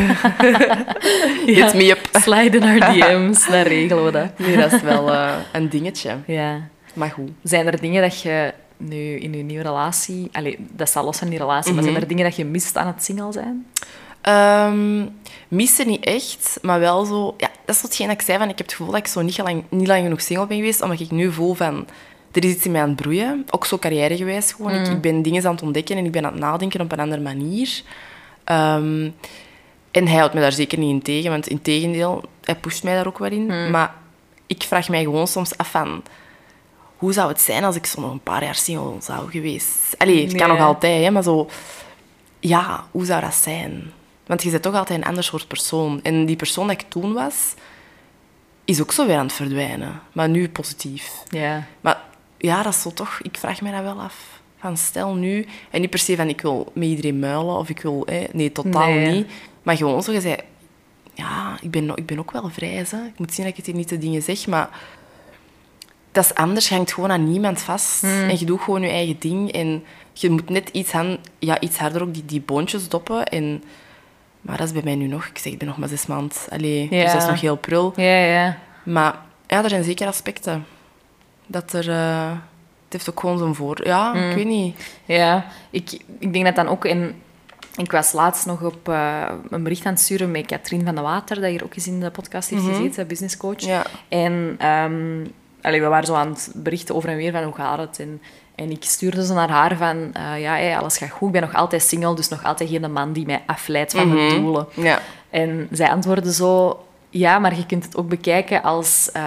hit 1.45 1.73
me 1.73 1.89
up. 1.89 2.09
Slide 2.23 2.59
naar 2.59 2.79
DM's, 2.93 3.47
dan 3.47 3.61
regelen 3.61 4.05
we 4.05 4.11
dat. 4.11 4.39
Nee, 4.39 4.57
dat 4.57 4.73
is 4.73 4.81
wel 4.81 5.11
een 5.51 5.69
dingetje. 5.69 6.15
Ja. 6.27 6.67
Maar 6.93 7.09
goed. 7.09 7.29
Zijn 7.43 7.67
er 7.67 7.81
dingen 7.81 8.01
dat 8.01 8.21
je 8.21 8.53
nu 8.77 9.15
in 9.19 9.33
je 9.37 9.43
nieuwe 9.43 9.63
relatie... 9.63 10.29
Allee, 10.31 10.57
dat 10.71 10.87
staat 10.89 11.03
los 11.03 11.17
van 11.17 11.29
die 11.29 11.37
relatie, 11.39 11.73
maar 11.73 11.81
Mhm. 11.83 11.91
zijn 11.91 12.01
er 12.03 12.07
dingen 12.09 12.23
dat 12.23 12.35
je 12.35 12.45
mist 12.45 12.77
aan 12.77 12.87
het 12.87 13.03
single 13.03 13.31
zijn? 13.31 13.65
Ehm 14.25 15.03
missen 15.47 15.87
niet 15.87 16.05
echt, 16.05 16.59
maar 16.61 16.79
wel 16.79 17.05
zo... 17.05 17.33
Ja, 17.37 17.49
dat 17.65 17.75
is 17.75 17.81
hetgeen 17.81 18.07
dat 18.07 18.15
ik 18.15 18.25
zei, 18.25 18.37
van, 18.37 18.49
ik 18.49 18.57
heb 18.57 18.67
het 18.67 18.75
gevoel 18.75 18.91
dat 18.91 19.01
ik 19.01 19.07
zo 19.07 19.21
niet 19.21 19.37
lang, 19.37 19.63
niet 19.69 19.87
lang 19.87 20.03
genoeg 20.03 20.21
single 20.21 20.47
ben 20.47 20.57
geweest, 20.57 20.81
omdat 20.81 20.99
ik 20.99 21.11
nu 21.11 21.31
voel 21.31 21.53
van... 21.53 21.87
Er 22.31 22.43
is 22.43 22.51
iets 22.51 22.65
in 22.65 22.71
mij 22.71 22.81
aan 22.81 22.87
het 22.87 23.01
broeien, 23.01 23.45
ook 23.49 23.65
zo 23.65 23.77
carrièregewijs 23.77 24.51
gewoon. 24.51 24.71
Ik, 24.71 24.87
ik 24.87 25.01
ben 25.01 25.21
dingen 25.21 25.45
aan 25.45 25.51
het 25.51 25.61
ontdekken 25.61 25.97
en 25.97 26.05
ik 26.05 26.11
ben 26.11 26.25
aan 26.25 26.31
het 26.31 26.41
nadenken 26.41 26.81
op 26.81 26.91
een 26.91 26.99
andere 26.99 27.21
manier. 27.21 27.81
Ehm, 28.43 29.09
en 29.91 30.07
hij 30.07 30.17
houdt 30.17 30.33
me 30.33 30.39
daar 30.39 30.51
zeker 30.51 30.77
niet 30.77 30.89
in 30.89 31.01
tegen, 31.01 31.29
want 31.29 31.47
in 31.47 31.61
tegendeel, 31.61 32.23
hij 32.43 32.55
pusht 32.55 32.83
mij 32.83 32.95
daar 32.95 33.07
ook 33.07 33.17
wel 33.17 33.31
in. 33.31 33.71
Maar 33.71 33.93
ik 34.47 34.63
vraag 34.63 34.89
mij 34.89 35.03
gewoon 35.03 35.27
soms 35.27 35.57
af 35.57 35.71
van... 35.71 36.03
Hoe 36.97 37.13
zou 37.13 37.27
het 37.27 37.41
zijn 37.41 37.63
als 37.63 37.75
ik 37.75 37.85
zo 37.85 38.01
nog 38.01 38.11
een 38.11 38.19
paar 38.19 38.43
jaar 38.43 38.55
single 38.55 38.93
zou 38.99 39.31
geweest? 39.31 39.95
Allee, 39.97 40.23
het 40.23 40.35
kan 40.35 40.49
nog 40.49 40.59
altijd, 40.59 41.03
hè, 41.03 41.11
maar 41.11 41.23
zo... 41.23 41.49
Ja, 42.39 42.85
hoe 42.91 43.05
zou 43.05 43.21
dat 43.21 43.33
zijn? 43.33 43.91
Want 44.25 44.43
je 44.43 44.49
bent 44.49 44.63
toch 44.63 44.75
altijd 44.75 44.99
een 44.99 45.05
ander 45.07 45.23
soort 45.23 45.47
persoon. 45.47 45.99
En 46.03 46.25
die 46.25 46.35
persoon 46.35 46.67
dat 46.67 46.81
ik 46.81 46.89
toen 46.89 47.13
was, 47.13 47.53
is 48.65 48.81
ook 48.81 48.91
zo 48.91 49.05
weer 49.07 49.17
aan 49.17 49.25
het 49.25 49.33
verdwijnen. 49.35 50.01
Maar 50.11 50.29
nu 50.29 50.49
positief. 50.49 51.11
Ja. 51.29 51.67
Maar 51.81 52.01
ja, 52.37 52.63
dat 52.63 52.73
is 52.73 52.81
zo 52.81 52.91
toch... 52.93 53.19
Ik 53.21 53.37
vraag 53.37 53.61
me 53.61 53.71
dat 53.71 53.81
wel 53.81 54.01
af. 54.01 54.15
Van 54.59 54.77
stel 54.77 55.15
nu... 55.15 55.47
En 55.71 55.81
niet 55.81 55.89
per 55.89 55.99
se 55.99 56.15
van 56.15 56.27
ik 56.29 56.41
wil 56.41 56.71
met 56.73 56.87
iedereen 56.87 57.19
muilen 57.19 57.57
of 57.57 57.69
ik 57.69 57.79
wil... 57.81 58.03
Hè, 58.05 58.23
nee, 58.33 58.51
totaal 58.51 58.89
Nee. 58.89 59.11
niet. 59.11 59.27
Maar 59.63 59.77
gewoon 59.77 60.03
zo 60.03 60.13
gezegd... 60.13 60.43
Ja, 61.13 61.57
ik 61.61 61.71
ben, 61.71 61.89
ik 61.95 62.05
ben 62.05 62.19
ook 62.19 62.31
wel 62.31 62.49
vrij. 62.49 62.69
Hè. 62.69 62.81
Ik 63.05 63.17
moet 63.19 63.33
zien 63.33 63.43
dat 63.45 63.51
ik 63.53 63.55
het 63.55 63.65
hier 63.65 63.75
niet 63.75 63.87
te 63.87 63.97
dingen 63.97 64.21
zeg, 64.21 64.47
maar... 64.47 64.69
Dat 66.11 66.25
is 66.25 66.33
anders. 66.33 66.67
Je 66.69 66.75
hangt 66.75 66.93
gewoon 66.93 67.11
aan 67.11 67.31
niemand 67.31 67.61
vast. 67.61 68.03
En 68.03 68.39
je 68.39 68.45
doet 68.45 68.61
gewoon 68.61 68.81
je 68.81 68.87
eigen 68.89 69.15
ding. 69.19 69.51
En 69.51 69.83
je 70.13 70.29
moet 70.29 70.49
net 70.49 70.69
iets, 70.69 70.91
han- 70.91 71.17
ja, 71.39 71.59
iets 71.59 71.77
harder 71.77 72.01
ook 72.01 72.13
die, 72.13 72.25
die 72.25 72.41
boontjes 72.41 72.89
doppen. 72.89 73.25
En, 73.25 73.63
maar 74.45 74.57
dat 74.57 74.65
is 74.67 74.73
bij 74.73 74.81
mij 74.83 74.95
nu 74.95 75.07
nog. 75.07 75.25
Ik 75.25 75.37
zeg, 75.37 75.51
ik 75.53 75.57
ben 75.59 75.67
nog 75.67 75.77
maar 75.77 75.87
zes 75.89 76.05
maanden. 76.05 76.37
Allee, 76.49 76.87
Ja. 76.89 77.03
Dus 77.03 77.11
dat 77.13 77.21
is 77.21 77.27
nog 77.29 77.41
heel 77.41 77.55
prul. 77.57 77.93
Ja, 77.95 78.17
ja. 78.17 78.57
Maar 78.83 79.15
ja, 79.47 79.63
er 79.63 79.69
zijn 79.69 79.83
zeker 79.83 80.07
aspecten. 80.07 80.65
Dat 81.47 81.73
er... 81.73 81.89
eh, 81.89 82.31
het 82.83 82.93
heeft 82.93 83.09
ook 83.09 83.19
gewoon 83.19 83.37
zo'n 83.37 83.55
voor... 83.55 83.85
Ja, 83.87 84.13
Mm. 84.13 84.29
ik 84.29 84.35
weet 84.35 84.45
niet. 84.45 84.97
Ja, 85.05 85.45
ik, 85.69 85.91
ik 86.19 86.33
denk 86.33 86.45
dat 86.45 86.55
dan 86.55 86.67
ook... 86.67 86.85
In, 86.85 87.21
ik 87.75 87.91
was 87.91 88.11
laatst 88.11 88.45
nog 88.45 88.61
op 88.61 88.89
eh, 88.89 89.31
een 89.49 89.63
bericht 89.63 89.85
aan 89.85 89.91
het 89.93 90.01
sturen 90.01 90.31
met 90.31 90.45
Katrien 90.45 90.85
van 90.85 90.95
de 90.95 91.01
Water, 91.01 91.35
dat 91.41 91.49
hier 91.49 91.63
ook 91.63 91.75
eens 91.75 91.87
in 91.87 91.99
de 91.99 92.11
podcast 92.11 92.49
heeft 92.49 92.63
gezeten, 92.63 93.07
businesscoach. 93.07 93.59
Ja. 93.61 93.85
En 94.09 94.57
allee, 95.61 95.81
we 95.81 95.87
waren 95.87 96.05
zo 96.05 96.13
aan 96.13 96.29
het 96.29 96.51
berichten 96.55 96.95
over 96.95 97.09
en 97.09 97.15
weer 97.15 97.31
van 97.31 97.43
hoe 97.43 97.55
gaat 97.55 97.77
het. 97.77 97.99
En, 97.99 98.21
en 98.55 98.71
ik 98.71 98.83
stuurde 98.83 99.25
zo 99.25 99.33
naar 99.33 99.49
haar 99.49 99.77
van, 99.77 100.09
eh, 100.13 100.41
ja, 100.41 100.51
hey, 100.51 100.77
alles 100.77 100.97
gaat 100.97 101.09
goed, 101.09 101.27
ik 101.27 101.33
ben 101.33 101.41
nog 101.41 101.53
altijd 101.53 101.81
single, 101.83 102.15
dus 102.15 102.27
nog 102.29 102.43
altijd 102.43 102.69
geen 102.69 102.91
man 102.91 103.13
die 103.13 103.25
mij 103.25 103.43
afleidt 103.45 103.93
van 103.93 104.13
mijn 104.13 104.41
doelen. 104.41 104.67
Ja. 104.73 104.99
En 105.29 105.67
zij 105.71 105.89
antwoordde 105.89 106.33
zo... 106.33 106.79
Ja, 107.09 107.39
maar 107.39 107.55
je 107.55 107.65
kunt 107.65 107.83
het 107.85 107.97
ook 107.97 108.07
bekijken 108.09 108.63
als... 108.63 109.09
eh, 109.13 109.23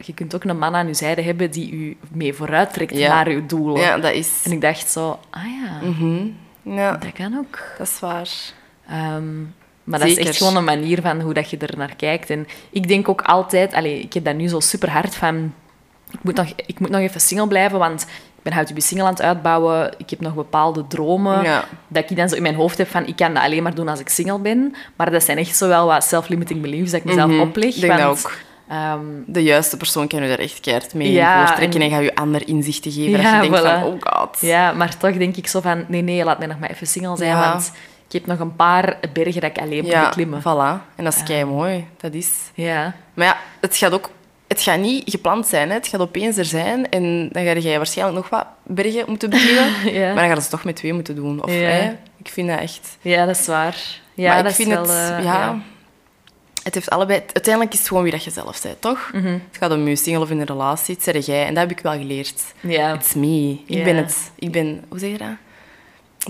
je 0.00 0.14
kunt 0.14 0.34
ook 0.34 0.44
een 0.44 0.58
man 0.58 0.74
aan 0.74 0.86
je 0.86 0.94
zijde 0.94 1.22
hebben 1.22 1.50
die 1.50 1.70
u 1.72 1.96
mee 2.12 2.34
vooruit 2.34 2.72
trekt 2.72 2.96
Ja. 2.96 3.08
naar 3.08 3.26
uw 3.26 3.46
doelen. 3.46 3.80
ja, 3.80 3.98
dat 3.98 4.12
is... 4.12 4.42
En 4.44 4.52
ik 4.52 4.60
dacht 4.60 4.90
zo... 4.90 5.18
Ah 5.30 5.42
ja, 5.44 5.88
Mhm. 5.88 6.26
Ja, 6.62 6.92
dat 6.96 7.12
kan 7.12 7.38
ook. 7.38 7.58
dat 7.78 7.86
is 7.86 8.00
waar. 8.00 8.28
Ehm, 8.88 9.40
maar 9.84 9.98
dat 9.98 10.08
is 10.08 10.16
echt 10.16 10.36
gewoon 10.36 10.56
een 10.56 10.64
manier 10.64 11.00
van 11.00 11.20
hoe 11.20 11.34
dat 11.34 11.50
je 11.50 11.56
er 11.56 11.76
naar 11.76 11.96
kijkt. 11.96 12.30
En 12.30 12.46
ik 12.70 12.88
denk 12.88 13.08
ook 13.08 13.22
altijd... 13.22 13.74
Allee, 13.74 14.00
ik 14.00 14.12
heb 14.12 14.24
dat 14.24 14.34
nu 14.34 14.48
zo 14.48 14.60
super 14.60 14.90
hard 14.90 15.14
van... 15.14 15.52
Ik 16.10 16.18
moet, 16.22 16.36
nog, 16.36 16.52
ik 16.66 16.78
moet 16.80 16.90
nog 16.90 17.00
even 17.00 17.20
single 17.20 17.46
blijven, 17.48 17.78
want 17.78 18.06
ben 18.54 18.82
Single 18.82 19.06
aan 19.06 19.12
het 19.12 19.22
uitbouwen. 19.22 19.92
Ik 19.98 20.10
heb 20.10 20.20
nog 20.20 20.34
bepaalde 20.34 20.86
dromen. 20.86 21.42
Ja. 21.42 21.64
Dat 21.88 22.10
ik 22.10 22.16
dan 22.16 22.28
zo 22.28 22.36
in 22.36 22.42
mijn 22.42 22.54
hoofd 22.54 22.78
heb 22.78 22.88
van... 22.88 23.06
Ik 23.06 23.16
kan 23.16 23.34
dat 23.34 23.42
alleen 23.42 23.62
maar 23.62 23.74
doen 23.74 23.88
als 23.88 24.00
ik 24.00 24.08
single 24.08 24.38
ben. 24.38 24.74
Maar 24.96 25.10
dat 25.10 25.22
zijn 25.24 25.38
echt 25.38 25.56
zo 25.56 25.68
wel 25.68 25.86
wat 25.86 26.04
self-limiting 26.04 26.60
beliefs 26.60 26.90
dat 26.90 27.00
ik 27.00 27.06
mezelf 27.06 27.30
Mhm. 27.30 27.40
opleg. 27.40 27.74
Ik 27.74 27.80
denk 27.80 27.98
dat 27.98 28.06
ook. 28.24 28.32
ehm, 28.68 29.00
De 29.26 29.42
juiste 29.42 29.76
persoon 29.76 30.06
kan 30.08 30.22
je 30.22 30.28
daar 30.28 30.38
echt 30.38 30.60
keihard 30.60 30.94
mee 30.94 31.12
Ja, 31.12 31.46
voortrekken 31.46 31.80
en, 31.80 31.86
en- 31.86 31.92
ga 31.92 31.98
je 32.02 32.14
ander 32.14 32.48
inzichten 32.48 32.92
geven. 32.92 33.20
Ja, 33.20 33.34
dat 33.36 33.44
je 33.44 33.50
denkt 33.50 33.66
voilà. 33.66 33.80
van, 33.80 33.82
oh 33.92 33.96
god. 34.00 34.36
ja, 34.40 34.72
maar 34.72 34.96
toch 34.96 35.16
denk 35.16 35.36
ik 35.36 35.46
zo 35.46 35.60
van... 35.60 35.84
Nee, 35.88 36.02
nee, 36.02 36.24
laat 36.24 36.38
mij 36.38 36.46
nog 36.46 36.58
maar 36.58 36.70
even 36.70 36.86
single 36.86 37.16
zijn, 37.16 37.30
Ja. 37.30 37.50
want 37.50 37.72
ik 38.06 38.12
heb 38.12 38.26
nog 38.26 38.38
een 38.38 38.56
paar 38.56 38.96
bergen 39.12 39.40
dat 39.40 39.50
ik 39.50 39.58
alleen 39.58 39.82
moet 39.82 39.92
Ja, 39.92 40.04
beklimmen. 40.06 40.40
voilà. 40.40 40.94
En 40.96 41.04
dat 41.04 41.14
is 41.14 41.22
kei 41.22 41.44
mooi. 41.44 41.86
Dat 42.00 42.14
is... 42.14 42.28
Ja. 42.54 42.94
Maar 43.14 43.26
ja, 43.26 43.36
het 43.60 43.76
gaat 43.76 43.92
ook... 43.92 44.10
Het 44.48 44.62
gaat 44.62 44.78
niet 44.78 45.10
gepland 45.10 45.46
zijn, 45.46 45.68
hè. 45.68 45.74
het 45.74 45.86
gaat 45.86 46.00
opeens 46.00 46.36
er 46.36 46.44
zijn. 46.44 46.88
En 46.90 47.28
dan 47.32 47.44
ga 47.44 47.52
je 47.52 47.76
waarschijnlijk 47.76 48.16
nog 48.18 48.28
wat 48.28 48.46
bergen 48.62 49.04
moeten 49.08 49.30
beklimmen. 49.30 49.72
Ja. 50.00 50.06
Maar 50.06 50.14
dan 50.14 50.24
gaan 50.26 50.34
ze 50.36 50.40
het 50.40 50.50
toch 50.50 50.64
met 50.64 50.76
twee 50.76 50.92
moeten 50.92 51.14
doen. 51.14 51.42
Of, 51.44 51.50
Ja. 51.52 51.58
hè, 51.58 51.90
ik 52.22 52.28
vind 52.28 52.48
dat 52.48 52.58
echt... 52.58 52.96
ja, 53.00 53.26
dat 53.26 53.38
is 53.38 53.46
waar. 53.46 53.76
Ja, 54.14 54.34
maar 54.34 54.42
dat 54.42 54.50
ik 54.50 54.56
vind 54.56 54.68
is 54.68 54.74
wel... 54.74 54.86
het... 54.86 55.12
eh, 55.18 55.24
ja, 55.24 55.58
Het 56.62 56.74
heeft 56.74 56.90
allebei... 56.90 57.18
Uiteindelijk 57.32 57.72
is 57.72 57.78
het 57.78 57.88
gewoon 57.88 58.02
wie 58.02 58.12
dat 58.12 58.24
je 58.24 58.30
zelf 58.30 58.62
bent, 58.62 58.80
toch? 58.80 59.10
Mhm. 59.12 59.26
Het 59.26 59.56
gaat 59.60 59.70
om 59.72 59.88
je 59.88 59.96
single 59.96 60.22
of 60.22 60.30
in 60.30 60.40
een 60.40 60.46
relatie. 60.46 60.94
Het 60.94 61.04
zeg 61.04 61.26
jij. 61.26 61.46
En 61.46 61.54
dat 61.54 61.68
heb 61.68 61.78
ik 61.78 61.82
wel 61.82 61.92
geleerd. 61.92 62.42
Ja. 62.60 62.94
It's 62.94 63.14
me. 63.14 63.58
Ik 63.66 63.84
ben 63.84 63.96
het. 63.96 64.30
Ik 64.38 64.52
ben... 64.52 64.84
Hoe 64.88 64.98
zeg 64.98 65.10
je 65.10 65.18
dat? 65.18 65.28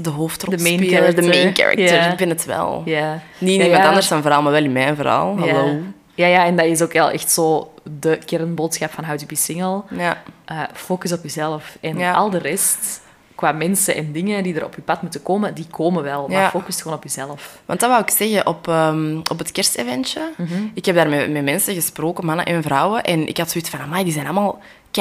De 0.04 0.10
hoofdrolspeler. 0.10 0.76
De 0.78 0.84
main 0.86 0.92
character. 0.94 1.22
De 1.22 1.28
main 1.28 1.54
character. 1.54 2.10
Ik 2.10 2.16
ben 2.16 2.28
het 2.28 2.44
wel. 2.44 2.82
Ja. 2.84 3.22
Niet 3.38 3.50
in 3.52 3.56
Ja, 3.58 3.64
iemand 3.64 3.82
ja. 3.82 3.88
anders 3.88 4.06
zijn 4.06 4.22
verhaal, 4.22 4.42
maar 4.42 4.52
wel 4.52 4.64
in 4.64 4.72
mijn 4.72 4.96
verhaal. 4.96 5.38
Hallo. 5.38 5.78
Ja. 6.16 6.26
Ja, 6.26 6.44
en 6.44 6.56
dat 6.56 6.66
is 6.66 6.82
ook 6.82 6.92
wel 6.92 7.10
echt 7.10 7.30
zo 7.32 7.72
de 8.00 8.18
kernboodschap 8.24 8.90
van 8.92 9.04
How 9.04 9.18
to 9.18 9.26
Be 9.26 9.34
Single. 9.36 9.82
Ja. 9.90 10.22
Eh, 10.44 10.62
focus 10.72 11.12
op 11.12 11.22
jezelf. 11.22 11.76
En 11.80 11.98
Ja. 11.98 12.12
al 12.12 12.30
de 12.30 12.38
rest, 12.38 13.00
qua 13.34 13.52
mensen 13.52 13.94
en 13.94 14.12
dingen 14.12 14.42
die 14.42 14.54
er 14.54 14.64
op 14.64 14.74
je 14.74 14.82
pad 14.82 15.02
moeten 15.02 15.22
komen, 15.22 15.54
die 15.54 15.66
komen 15.70 16.02
wel. 16.02 16.28
Maar 16.28 16.40
Ja. 16.40 16.50
focus 16.50 16.82
gewoon 16.82 16.96
op 16.96 17.02
jezelf. 17.02 17.58
Want 17.64 17.80
dat 17.80 17.90
wou 17.90 18.02
ik 18.02 18.10
zeggen 18.10 18.46
op, 18.46 18.68
ehm, 18.68 19.16
op 19.30 19.38
het 19.38 19.52
kersteventje. 19.52 20.30
Mhm. 20.36 20.52
Ik 20.74 20.84
heb 20.84 20.94
daar 20.94 21.08
met, 21.08 21.30
met 21.30 21.44
mensen 21.44 21.74
gesproken, 21.74 22.26
mannen 22.26 22.46
en 22.46 22.62
vrouwen. 22.62 23.04
En 23.04 23.28
ik 23.28 23.36
had 23.36 23.50
zoiets 23.50 23.70
van, 23.70 23.80
amai, 23.80 24.04
die 24.04 24.12
zijn 24.12 24.24
allemaal 24.24 24.58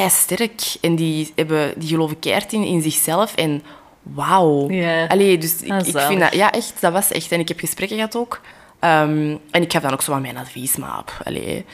sterk. 0.10 0.62
En 0.82 0.96
die, 0.96 1.32
hebben, 1.36 1.74
die 1.80 1.88
geloven 1.90 2.20
keihard 2.20 2.54
in, 2.54 2.64
in 2.64 2.82
zichzelf. 2.82 3.36
En 3.36 3.64
wauw. 4.02 4.70
Ja. 4.70 5.06
Allee, 5.06 5.38
dus 5.38 5.62
ik, 5.62 5.72
Ah, 5.72 5.88
ik 5.88 5.98
vind 5.98 6.20
dat... 6.20 6.34
Ja, 6.34 6.52
echt, 6.52 6.74
dat 6.80 6.92
was 6.92 7.12
echt. 7.12 7.32
En 7.32 7.40
ik 7.40 7.48
heb 7.48 7.60
gesprekken 7.60 7.98
gehad 7.98 8.16
ook. 8.16 8.42
Ehm, 8.86 9.36
en 9.52 9.62
ik 9.62 9.72
gaf 9.72 9.82
dan 9.82 9.92
ook 9.94 10.02
zo 10.02 10.12
wat 10.12 10.22
mijn 10.22 10.38
advies, 10.38 10.76
maar... 10.76 11.04
Allee. 11.24 11.66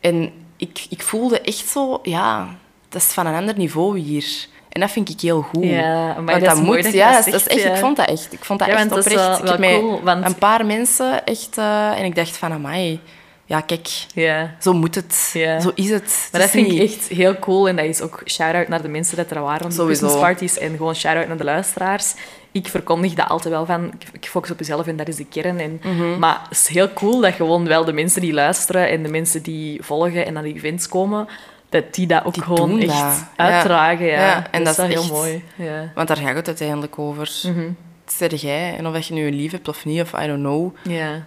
En 0.00 0.32
ik, 0.56 0.86
ik 0.88 1.02
voelde 1.02 1.40
echt 1.40 1.68
zo, 1.68 1.98
ja... 2.02 2.48
Dat 2.88 3.02
is 3.02 3.08
van 3.08 3.26
een 3.26 3.34
ander 3.34 3.56
niveau 3.56 3.98
hier. 3.98 4.24
En 4.68 4.80
dat 4.80 4.90
vind 4.90 5.08
ik 5.08 5.20
heel 5.20 5.42
goed. 5.42 5.64
Ja, 5.64 6.06
maar 6.20 6.24
want 6.24 6.44
dat 6.44 6.62
moet. 6.62 6.82
dat 6.82 6.92
ja, 6.92 7.12
dat 7.12 7.24
dat 7.24 7.34
is 7.34 7.46
echt, 7.46 7.62
ja. 7.62 7.70
ik 7.72 7.76
vond 7.76 7.96
dat 7.96 8.06
echt. 8.08 8.32
Ik 8.32 8.44
vond 8.44 8.58
dat 8.58 8.68
Ja, 8.68 8.74
echt 8.74 8.86
oprecht. 8.86 9.38
ik 9.42 9.48
heb 9.48 9.60
cool, 9.60 10.02
want- 10.02 10.24
een 10.24 10.34
paar 10.34 10.66
mensen 10.66 11.24
echt... 11.26 11.58
eh, 11.58 11.98
en 11.98 12.04
ik 12.04 12.14
dacht 12.14 12.36
van, 12.36 12.52
amai, 12.52 13.00
ja, 13.44 13.60
kijk, 13.60 13.88
Ja. 14.14 14.54
zo 14.60 14.72
moet 14.72 14.94
het. 14.94 15.30
Ja. 15.32 15.60
Zo 15.60 15.70
is 15.74 15.90
het. 15.90 16.28
Maar 16.32 16.40
dat 16.40 16.50
vind 16.50 16.72
ik 16.72 16.80
echt 16.80 17.08
heel 17.08 17.38
cool. 17.38 17.68
En 17.68 17.76
dat 17.76 17.84
is 17.84 18.00
ook 18.00 18.22
shout-out 18.26 18.68
naar 18.68 18.82
de 18.82 18.88
mensen 18.88 19.16
dat 19.16 19.30
er 19.30 19.40
waren 19.40 19.64
op 19.66 19.70
de. 19.72 19.82
Christmas 19.84 20.18
parties. 20.18 20.58
En 20.58 20.70
gewoon 20.76 20.94
shout-out 20.94 21.28
naar 21.28 21.36
de 21.36 21.44
luisteraars. 21.44 22.14
Ik 22.52 22.68
verkondig 22.68 23.14
dat 23.14 23.28
altijd 23.28 23.54
wel 23.54 23.66
van... 23.66 23.92
ik- 24.12 24.26
focus 24.28 24.50
op 24.50 24.58
jezelf 24.58 24.86
en 24.86 24.96
dat 24.96 25.08
is 25.08 25.16
de 25.16 25.24
kern. 25.26 25.58
En, 25.60 25.80
Mhm. 25.84 26.18
Maar 26.18 26.40
het 26.48 26.58
is 26.58 26.68
heel 26.68 26.92
cool 26.92 27.20
dat 27.20 27.34
gewoon 27.34 27.66
wel 27.66 27.84
de 27.84 27.92
mensen 27.92 28.20
die 28.20 28.32
luisteren 28.32 28.88
en 28.90 29.02
de 29.02 29.08
mensen 29.08 29.42
die 29.42 29.82
volgen 29.84 30.26
en 30.26 30.32
naar 30.32 30.42
die 30.42 30.54
events 30.54 30.88
komen, 30.88 31.28
dat 31.68 31.94
die 31.94 32.06
dat 32.06 32.24
ook 32.24 32.34
Die 32.34 32.42
gewoon 32.42 32.80
echt 32.80 32.88
dat. 32.88 33.24
Uitdragen. 33.36 34.06
Ja. 34.06 34.20
Ja, 34.26 34.46
en 34.50 34.64
dat 34.64 34.78
is 34.78 34.84
echt- 34.84 34.92
heel 34.92 35.06
mooi. 35.12 35.44
Ja. 35.54 35.90
Want 35.94 36.08
daar 36.08 36.16
gaat 36.16 36.36
het 36.36 36.46
uiteindelijk 36.46 36.98
over. 36.98 37.30
Mhm. 37.42 37.68
Zeg 38.06 38.40
jij, 38.40 38.76
en 38.76 38.86
of 38.86 38.92
dat 38.92 39.06
je 39.06 39.14
nu 39.14 39.26
een 39.26 39.34
lief 39.34 39.50
hebt 39.52 39.68
of 39.68 39.84
niet, 39.84 40.00
of 40.00 40.12
I 40.22 40.26
don't 40.26 40.38
know. 40.40 40.74
ja. 40.82 41.24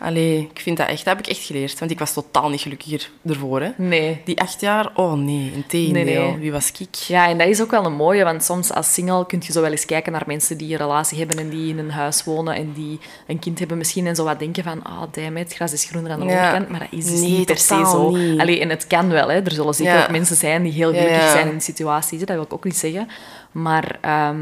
Allee, 0.00 0.48
ik 0.54 0.60
vind 0.60 0.76
dat 0.76 0.88
echt, 0.88 1.04
dat 1.04 1.16
heb 1.16 1.26
ik 1.26 1.32
echt 1.32 1.44
geleerd. 1.44 1.78
Want 1.78 1.90
ik 1.90 1.98
was 1.98 2.12
totaal 2.12 2.48
niet 2.48 2.60
gelukkiger 2.60 3.10
ervoor. 3.26 3.60
Hè. 3.62 3.70
Nee. 3.76 4.20
Die 4.24 4.40
acht 4.40 4.60
jaar, 4.60 4.90
oh 4.94 5.12
nee, 5.12 5.50
in 5.54 5.64
tegendeel. 5.66 6.04
Nee, 6.22 6.30
nee. 6.30 6.38
Wie 6.38 6.52
was 6.52 6.72
ik? 6.78 6.94
Ja, 6.94 7.28
en 7.28 7.38
dat 7.38 7.46
is 7.48 7.60
ook 7.62 7.70
wel 7.70 7.84
een 7.84 7.94
mooie, 7.96 8.24
want 8.24 8.44
soms 8.44 8.72
als 8.72 8.92
single 8.94 9.26
kun 9.26 9.42
je 9.46 9.52
zo 9.52 9.60
wel 9.60 9.70
eens 9.70 9.84
kijken 9.84 10.12
naar 10.12 10.22
mensen 10.26 10.56
die 10.58 10.72
een 10.72 10.78
relatie 10.78 11.18
hebben 11.18 11.38
en 11.38 11.48
die 11.48 11.68
in 11.68 11.78
een 11.78 11.90
huis 11.90 12.24
wonen 12.24 12.54
en 12.54 12.72
die 12.72 12.98
een 13.26 13.38
kind 13.38 13.58
hebben 13.58 13.78
misschien 13.78 14.06
en 14.06 14.14
zo 14.16 14.24
wat 14.24 14.38
denken 14.38 14.64
van, 14.64 14.82
ah, 14.82 15.02
damn 15.10 15.36
it, 15.36 15.44
het 15.44 15.54
gras 15.54 15.72
is 15.72 15.84
groener 15.84 16.10
aan 16.12 16.20
de 16.20 16.26
Ja. 16.26 16.38
overkant, 16.40 16.68
maar 16.68 16.80
dat 16.80 16.98
is 16.98 17.04
dus 17.10 17.20
Nee, 17.20 17.30
niet 17.30 17.46
per 17.46 17.58
se 17.58 17.74
zo. 17.84 18.10
niet. 18.16 18.40
Allee, 18.40 18.60
en 18.60 18.68
het 18.70 18.86
kan 18.86 19.08
wel, 19.08 19.28
hè. 19.28 19.40
er 19.42 19.52
zullen 19.52 19.74
zeker 19.74 19.92
Ja. 19.94 20.02
ook 20.02 20.10
mensen 20.10 20.36
zijn 20.36 20.62
die 20.62 20.72
heel 20.72 20.88
gelukkig 20.92 21.16
ja. 21.16 21.30
zijn 21.30 21.46
in 21.46 21.52
die 21.52 21.60
situaties, 21.60 22.18
dat 22.18 22.28
wil 22.28 22.42
ik 22.42 22.52
ook 22.52 22.64
niet 22.64 22.76
zeggen. 22.76 23.08
Maar 23.52 23.98
ehm, 24.00 24.38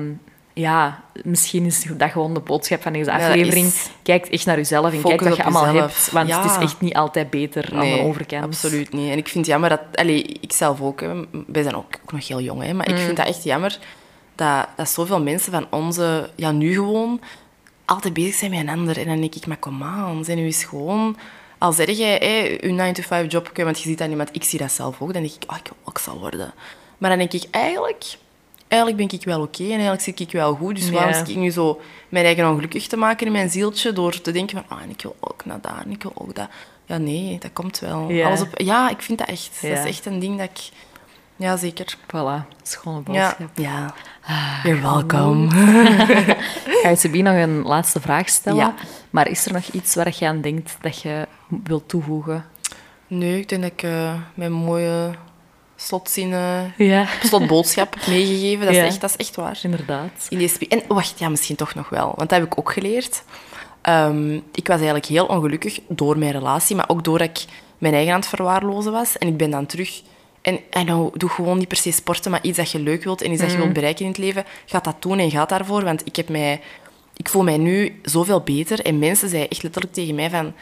ja, 0.59 1.02
misschien 1.22 1.64
is 1.64 1.82
dat 1.96 2.11
gewoon 2.11 2.34
de 2.34 2.40
boodschap 2.40 2.82
van 2.82 2.92
deze 2.92 3.12
aflevering. 3.12 3.66
is- 3.66 3.88
Kijk 4.02 4.26
echt 4.26 4.46
naar 4.46 4.57
jezelf 4.57 4.92
en 4.92 5.02
kijk 5.02 5.20
wat 5.20 5.36
je 5.36 5.42
allemaal 5.42 5.66
jezelf. 5.72 5.92
hebt, 5.94 6.11
want 6.12 6.28
het 6.32 6.44
Ja. 6.44 6.57
is 6.57 6.62
echt 6.62 6.80
niet 6.80 6.94
altijd 6.94 7.30
beter 7.30 7.68
aan 7.72 7.80
de 7.90 8.00
overkant. 8.00 8.44
absoluut 8.44 8.92
niet. 8.92 9.11
En 9.11 9.16
ik 9.18 9.24
vind 9.28 9.36
het 9.36 9.46
jammer 9.46 9.68
dat... 9.68 9.80
Allee, 9.94 10.22
ik 10.40 10.52
zelf 10.52 10.80
ook. 10.80 11.00
Hè. 11.00 11.14
Wij 11.46 11.62
zijn 11.62 11.76
ook, 11.76 11.94
ook 12.02 12.12
nog 12.12 12.28
heel 12.28 12.40
jong, 12.40 12.62
hè. 12.62 12.72
Maar 12.72 12.88
ik 12.88 12.94
Mm. 12.94 13.00
vind 13.00 13.16
dat 13.16 13.26
echt 13.26 13.44
jammer 13.44 13.78
dat, 14.34 14.68
dat 14.76 14.88
zoveel 14.88 15.22
mensen 15.22 15.52
van 15.52 15.66
onze... 15.70 16.30
Ja, 16.34 16.50
nu 16.50 16.72
gewoon 16.74 17.20
altijd 17.84 18.14
bezig 18.14 18.34
zijn 18.34 18.50
met 18.50 18.61
een 18.61 18.68
ander. 18.68 18.98
En 18.98 19.07
dan 19.07 19.20
denk 19.20 19.34
ik, 19.34 19.46
maar 19.46 19.57
kom 19.57 19.82
aan, 19.82 20.24
zijn 20.24 20.38
nu 20.38 20.44
eens 20.44 20.64
gewoon... 20.64 21.16
Al 21.59 21.72
zeg 21.72 21.90
jij, 21.90 22.16
hé, 22.16 22.66
je 22.66 22.72
9-to-5 22.72 23.26
job, 23.30 23.50
want 23.54 23.78
je 23.82 23.88
ziet 23.88 23.98
dat 23.98 24.09
niet, 24.09 24.16
want 24.16 24.28
ik 24.32 24.44
zie 24.44 24.59
dat 24.59 24.72
zelf 24.72 25.00
ook. 25.00 25.12
Dan 25.12 25.22
denk 25.22 25.34
ik, 25.42 25.50
oh, 25.50 25.57
ik 25.57 25.64
wil 25.68 25.76
ook 25.84 25.98
zal 25.98 26.18
worden. 26.18 26.52
Maar 26.98 27.11
dan 27.11 27.18
denk 27.18 27.32
ik, 27.32 27.44
eigenlijk... 27.50 28.04
Eigenlijk 28.68 29.08
ben 29.08 29.18
ik 29.18 29.24
wel 29.26 29.40
oké 29.40 29.62
en 29.62 29.70
eigenlijk 29.70 30.02
zit 30.02 30.20
ik 30.20 30.32
wel 30.32 30.54
goed. 30.54 30.76
Dus 30.76 30.90
waarom 30.90 31.10
Ja. 31.10 31.16
zit 31.18 31.28
ik 31.28 31.36
nu 31.36 31.50
zo 31.50 31.80
mijn 32.08 32.24
eigen 32.24 32.48
ongelukkig 32.50 32.86
te 32.86 32.96
maken 32.96 33.26
in 33.26 33.32
mijn 33.32 33.50
zieltje 33.50 33.92
door 33.92 34.20
te 34.20 34.30
denken 34.32 34.64
van, 34.68 34.78
ah, 34.78 34.90
ik 34.90 35.02
wil 35.02 35.16
ook 35.20 35.44
naar 35.44 35.60
daar, 35.60 35.82
en 35.84 35.90
ik 35.90 36.02
wil 36.02 36.12
ook 36.14 36.34
dat. 36.34 36.48
Ja, 36.86 36.96
nee, 36.98 37.38
dat 37.38 37.50
komt 37.52 37.78
wel. 37.78 38.10
Ja. 38.10 38.26
Alles 38.26 38.40
op, 38.40 38.48
ja, 38.60 38.90
ik 38.90 39.02
vind 39.02 39.18
dat 39.18 39.28
echt. 39.28 39.58
Ja. 39.60 39.68
Dat 39.68 39.78
is 39.78 39.90
echt 39.90 40.06
een 40.06 40.18
ding 40.18 40.38
dat 40.38 40.48
ik... 40.50 40.68
Ja, 41.38 41.56
zeker. 41.56 41.96
Voilà, 42.06 42.10
Ja. 42.12 42.46
boodschap. 43.04 43.40
ja. 43.54 43.94
You're 44.62 44.80
welcome. 44.80 45.44
Ik 45.46 46.36
ga 46.82 46.88
je 46.88 46.96
Sabine 46.96 47.32
nog 47.32 47.42
een 47.42 47.62
laatste 47.62 48.00
vraag 48.00 48.28
stellen. 48.28 48.58
Ja. 48.58 48.74
Maar 49.10 49.28
is 49.28 49.46
er 49.46 49.52
nog 49.52 49.66
iets 49.66 49.94
waar 49.94 50.14
je 50.18 50.26
aan 50.26 50.40
denkt 50.40 50.76
dat 50.80 51.00
je 51.02 51.26
wilt 51.64 51.88
toevoegen? 51.88 52.44
Nee, 53.06 53.38
ik 53.40 53.48
denk 53.48 53.62
dat 53.62 53.70
ik 53.72 53.82
eh, 53.82 54.14
mijn 54.34 54.52
mooie 54.52 55.10
slotzin, 55.76 56.32
eh, 56.32 56.76
Ja, 56.76 57.06
slotboodschap 57.22 57.96
meegegeven. 58.08 58.66
Dat 58.66 58.74
is, 58.74 58.80
echt, 58.80 59.00
dat 59.00 59.10
is 59.10 59.26
echt 59.26 59.36
waar. 59.36 59.58
inderdaad. 59.62 60.26
In 60.28 60.50
en 60.68 60.82
wacht, 60.88 61.18
ja, 61.18 61.28
misschien 61.28 61.56
toch 61.56 61.74
nog 61.74 61.88
wel. 61.88 62.12
Want 62.16 62.28
dat 62.28 62.38
heb 62.38 62.44
ik 62.44 62.58
ook 62.58 62.72
geleerd. 62.72 63.22
Ehm, 63.82 64.34
ik 64.34 64.66
was 64.66 64.76
eigenlijk 64.76 65.06
heel 65.06 65.26
ongelukkig 65.26 65.80
door 65.88 66.18
mijn 66.18 66.32
relatie, 66.32 66.76
maar 66.76 66.88
ook 66.88 67.04
doordat 67.04 67.28
ik 67.28 67.44
mijn 67.78 67.94
eigen 67.94 68.12
aan 68.12 68.20
het 68.20 68.28
verwaarlozen 68.28 68.92
was. 68.92 69.18
En 69.18 69.28
ik 69.28 69.36
ben 69.36 69.50
dan 69.50 69.66
terug... 69.66 70.02
En, 70.42 70.60
en 70.70 70.86
nou, 70.86 71.10
doe 71.18 71.30
gewoon 71.30 71.58
niet 71.58 71.68
per 71.68 71.76
se 71.76 71.92
sporten, 71.92 72.30
maar 72.30 72.42
iets 72.42 72.56
dat 72.56 72.70
je 72.70 72.78
leuk 72.78 73.04
wilt 73.04 73.22
en 73.22 73.32
iets 73.32 73.40
dat 73.40 73.50
je 73.50 73.56
wilt 73.56 73.72
bereiken 73.72 74.04
in 74.04 74.10
het 74.10 74.20
leven. 74.20 74.44
Ga 74.66 74.80
dat 74.80 75.02
doen 75.02 75.18
en 75.18 75.30
ga 75.30 75.44
daarvoor. 75.44 75.84
Want 75.84 76.06
ik, 76.06 76.16
heb 76.16 76.28
mij, 76.28 76.60
ik 77.16 77.28
voel 77.28 77.42
mij 77.42 77.58
nu 77.58 78.00
zoveel 78.02 78.40
beter. 78.40 78.80
En 78.84 78.98
mensen 78.98 79.28
zeiden 79.28 79.50
echt 79.50 79.62
letterlijk 79.62 79.94
tegen 79.94 80.14
mij 80.14 80.30
van... 80.30 80.54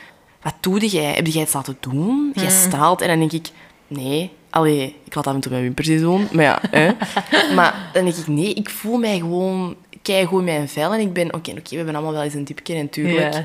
Wat 0.43 0.55
doe 0.61 0.87
jij? 0.87 1.13
Heb 1.13 1.27
jij 1.27 1.43
iets 1.43 1.53
laten 1.53 1.77
doen? 1.81 2.33
Jij 2.35 2.51
straalt. 2.51 3.01
En 3.01 3.09
dan 3.09 3.19
denk 3.19 3.33
ik... 3.33 3.51
Nee, 3.87 4.33
allee, 4.55 4.97
ik 5.05 5.15
laat 5.15 5.27
af 5.27 5.35
en 5.35 5.41
toe 5.41 5.51
mijn 5.51 5.63
wimpers 5.63 5.89
doen. 5.89 6.29
Maar 6.33 6.45
ja, 6.45 6.59
hè. 6.71 6.93
Maar 7.57 7.91
dan 7.93 8.05
denk 8.05 8.17
ik... 8.17 8.27
Nee, 8.27 8.55
ik 8.55 8.71
voel 8.71 8.99
mij 8.99 9.19
gewoon 9.19 9.77
keigoed 10.03 10.39
in 10.39 10.45
mijn 10.45 10.69
vel. 10.69 10.95
En 10.95 11.01
ik 11.01 11.13
ben... 11.13 11.35
Oké, 11.35 11.51
oké, 11.51 11.71
we 11.71 11.77
hebben 11.77 11.95
allemaal 11.95 12.13
wel 12.13 12.23
eens 12.23 12.35
een 12.35 12.45
diepje, 12.45 12.83
natuurlijk. 12.83 13.35
Ja. 13.35 13.45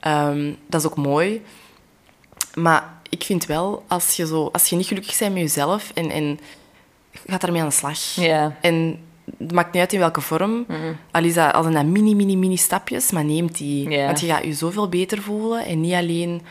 Ehm, 0.00 0.52
dat 0.66 0.80
is 0.80 0.86
ook 0.86 0.96
mooi. 0.96 1.42
Maar 2.54 2.92
ik 3.08 3.22
vind 3.22 3.46
wel, 3.46 3.84
als 3.88 4.16
je, 4.16 4.26
zo, 4.26 4.48
als 4.52 4.68
je 4.68 4.76
niet 4.76 4.86
gelukkig 4.86 5.18
bent 5.18 5.32
met 5.32 5.42
jezelf 5.42 5.90
en, 5.94 6.10
en 6.10 6.38
gaat 7.26 7.40
daarmee 7.40 7.60
aan 7.60 7.68
de 7.68 7.74
slag. 7.74 7.98
Ja. 8.14 8.56
En 8.60 8.98
het 9.38 9.52
maakt 9.52 9.72
niet 9.72 9.82
uit 9.82 9.92
in 9.92 9.98
welke 9.98 10.20
vorm. 10.20 10.66
Al 11.10 11.24
is 11.24 11.34
dat, 11.34 11.52
al 11.52 11.62
zijn 11.62 11.74
dat 11.74 11.84
mini, 11.84 12.14
mini, 12.14 12.36
mini 12.36 12.56
stapjes, 12.56 13.10
maar 13.10 13.24
neem 13.24 13.52
die. 13.52 13.88
Ja. 13.90 14.06
Want 14.06 14.20
je 14.20 14.26
gaat 14.26 14.44
je 14.44 14.54
zoveel 14.54 14.88
beter 14.88 15.22
voelen. 15.22 15.64
En 15.64 15.80
niet 15.80 15.94
alleen... 15.94 16.42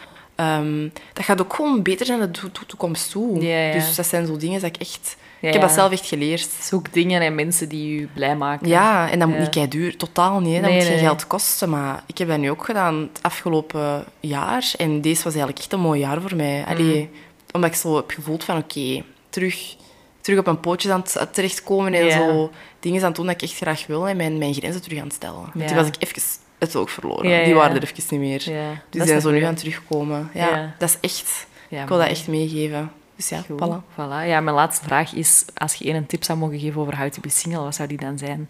ehm, 0.43 0.89
dat 1.13 1.25
gaat 1.25 1.41
ook 1.41 1.53
gewoon 1.53 1.81
beter 1.81 2.05
zijn 2.05 2.19
naar 2.19 2.31
de 2.31 2.39
to- 2.39 2.51
to- 2.51 2.65
toekomst 2.67 3.11
toe. 3.11 3.41
Ja, 3.41 3.57
ja. 3.59 3.71
Dus 3.73 3.95
dat 3.95 4.05
zijn 4.07 4.25
zo 4.25 4.37
dingen 4.37 4.61
dat 4.61 4.75
ik 4.75 4.81
echt... 4.81 5.15
Ja, 5.39 5.47
ik 5.47 5.53
heb 5.53 5.63
dat 5.63 5.71
zelf 5.71 5.91
echt 5.91 6.05
geleerd. 6.05 6.49
Zoek 6.61 6.93
dingen 6.93 7.21
en 7.21 7.35
mensen 7.35 7.69
die 7.69 7.99
je 7.99 8.07
blij 8.13 8.35
maken. 8.35 8.67
Ja, 8.67 9.09
en 9.11 9.19
dat 9.19 9.27
moet 9.27 9.37
niet 9.39 9.49
kei 9.49 9.67
duur, 9.67 9.97
totaal 9.97 10.39
niet. 10.39 10.55
hè. 10.55 10.59
Dat 10.61 10.69
Nee, 10.69 10.77
moet 10.77 10.85
geen 10.87 10.95
nee. 10.95 11.03
geld 11.05 11.27
kosten. 11.27 11.69
Maar 11.69 12.03
ik 12.05 12.17
heb 12.17 12.27
dat 12.27 12.37
nu 12.37 12.49
ook 12.49 12.65
gedaan 12.65 12.95
het 13.13 13.19
afgelopen 13.21 14.05
jaar. 14.19 14.71
En 14.77 15.01
deze 15.01 15.23
was 15.23 15.33
eigenlijk 15.33 15.59
echt 15.59 15.73
een 15.73 15.79
mooi 15.79 15.99
jaar 15.99 16.21
voor 16.21 16.35
mij. 16.35 16.63
Allee, 16.67 17.09
omdat 17.51 17.69
ik 17.69 17.75
zo 17.75 17.95
heb 17.95 18.11
gevoeld 18.11 18.43
van, 18.43 18.57
oké, 18.57 19.03
terug, 19.29 19.75
terug 20.21 20.39
op 20.39 20.45
mijn 20.45 20.59
pootjes 20.59 20.91
aan 20.91 21.03
het 21.13 21.33
terechtkomen 21.33 21.93
en 21.93 22.11
zo 22.11 22.51
dingen 22.79 22.99
aan 23.01 23.07
het 23.07 23.15
doen 23.15 23.25
dat 23.25 23.35
ik 23.35 23.41
echt 23.41 23.55
graag 23.55 23.87
wil 23.87 24.07
en 24.07 24.17
mijn, 24.17 24.37
mijn 24.37 24.53
grenzen 24.53 24.81
terug 24.81 24.99
aan 24.99 25.05
het 25.05 25.13
stellen. 25.13 25.51
Die 25.53 25.75
was 25.75 25.87
ik 25.87 25.95
even 25.99 26.21
het 26.67 26.75
oog 26.75 26.91
verloren. 26.91 27.29
Ja, 27.29 27.43
Die 27.43 27.53
waren 27.53 27.75
er 27.75 27.83
even 27.83 28.03
niet 28.09 28.19
meer. 28.19 28.53
Ja, 28.53 28.69
Dus 28.69 28.79
die 28.89 29.05
zijn 29.05 29.21
zo 29.21 29.31
nu 29.31 29.43
aan 29.43 29.55
terugkomen. 29.55 30.29
Ja, 30.33 30.75
dat 30.77 30.89
is 30.89 30.97
echt... 31.01 31.47
Ja, 31.69 31.81
ik 31.81 31.87
wil 31.87 31.97
dat 31.97 32.07
echt 32.07 32.27
meegeven. 32.27 32.91
Dus 33.15 33.29
ja, 33.29 33.43
voilà. 33.43 33.91
Voilà. 33.93 34.27
Ja, 34.27 34.39
mijn 34.39 34.55
laatste 34.55 34.83
vraag 34.83 35.13
is, 35.13 35.45
als 35.55 35.73
je 35.73 35.85
één 35.85 36.05
tip 36.05 36.23
zou 36.23 36.37
mogen 36.37 36.59
geven 36.59 36.81
over 36.81 36.97
how 36.97 37.09
to 37.09 37.21
be 37.21 37.29
single, 37.29 37.59
wat 37.59 37.75
zou 37.75 37.87
die 37.87 37.97
dan 37.97 38.17
zijn? 38.17 38.49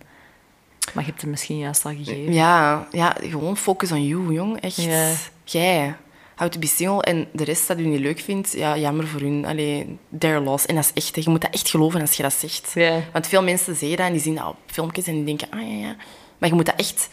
Maar 0.94 1.04
je 1.04 1.10
hebt 1.10 1.22
hem 1.22 1.30
misschien 1.30 1.58
juist 1.58 1.86
al 1.86 1.92
gegeven. 1.92 2.34
Ja, 2.34 2.88
ja, 2.92 3.16
gewoon 3.22 3.58
focus 3.58 3.92
on 3.92 4.08
you, 4.08 4.34
jong. 4.34 4.60
Echt. 4.60 4.82
Ja. 4.84 5.12
Jij. 5.44 5.96
How 6.36 6.50
to 6.50 6.60
be 6.60 6.68
single. 6.68 7.02
En 7.02 7.28
de 7.32 7.44
rest 7.44 7.68
dat 7.68 7.80
u 7.80 7.86
niet 7.86 8.00
leuk 8.00 8.20
vindt, 8.20 8.52
ja, 8.52 8.78
jammer 8.78 9.08
voor 9.08 9.20
hun. 9.20 9.46
Allee, 9.46 9.98
their 10.20 10.40
loss. 10.40 10.66
En 10.66 10.76
dat 10.76 10.92
is 10.94 11.04
echt, 11.04 11.24
je 11.24 11.30
moet 11.30 11.42
dat 11.42 11.54
echt 11.54 11.70
geloven 11.70 12.02
als 12.02 12.14
je 12.14 12.24
dat 12.24 12.34
zegt. 12.34 12.74
Want 13.12 13.28
veel 13.28 13.44
mensen 13.44 13.76
zeggen 13.76 13.98
dat 13.98 14.06
en 14.08 14.14
die 14.14 14.22
zien 14.22 14.36
dat 14.36 14.48
op 14.48 14.58
filmpjes 14.66 15.08
en 15.08 15.14
die 15.14 15.24
denken, 15.24 15.48
ah 15.52 15.62
ja, 15.62 15.88
ja. 15.88 15.96
Maar 16.38 16.50
je 16.50 16.56
moet 16.56 16.66
dat 16.66 16.76
echt 16.80 17.10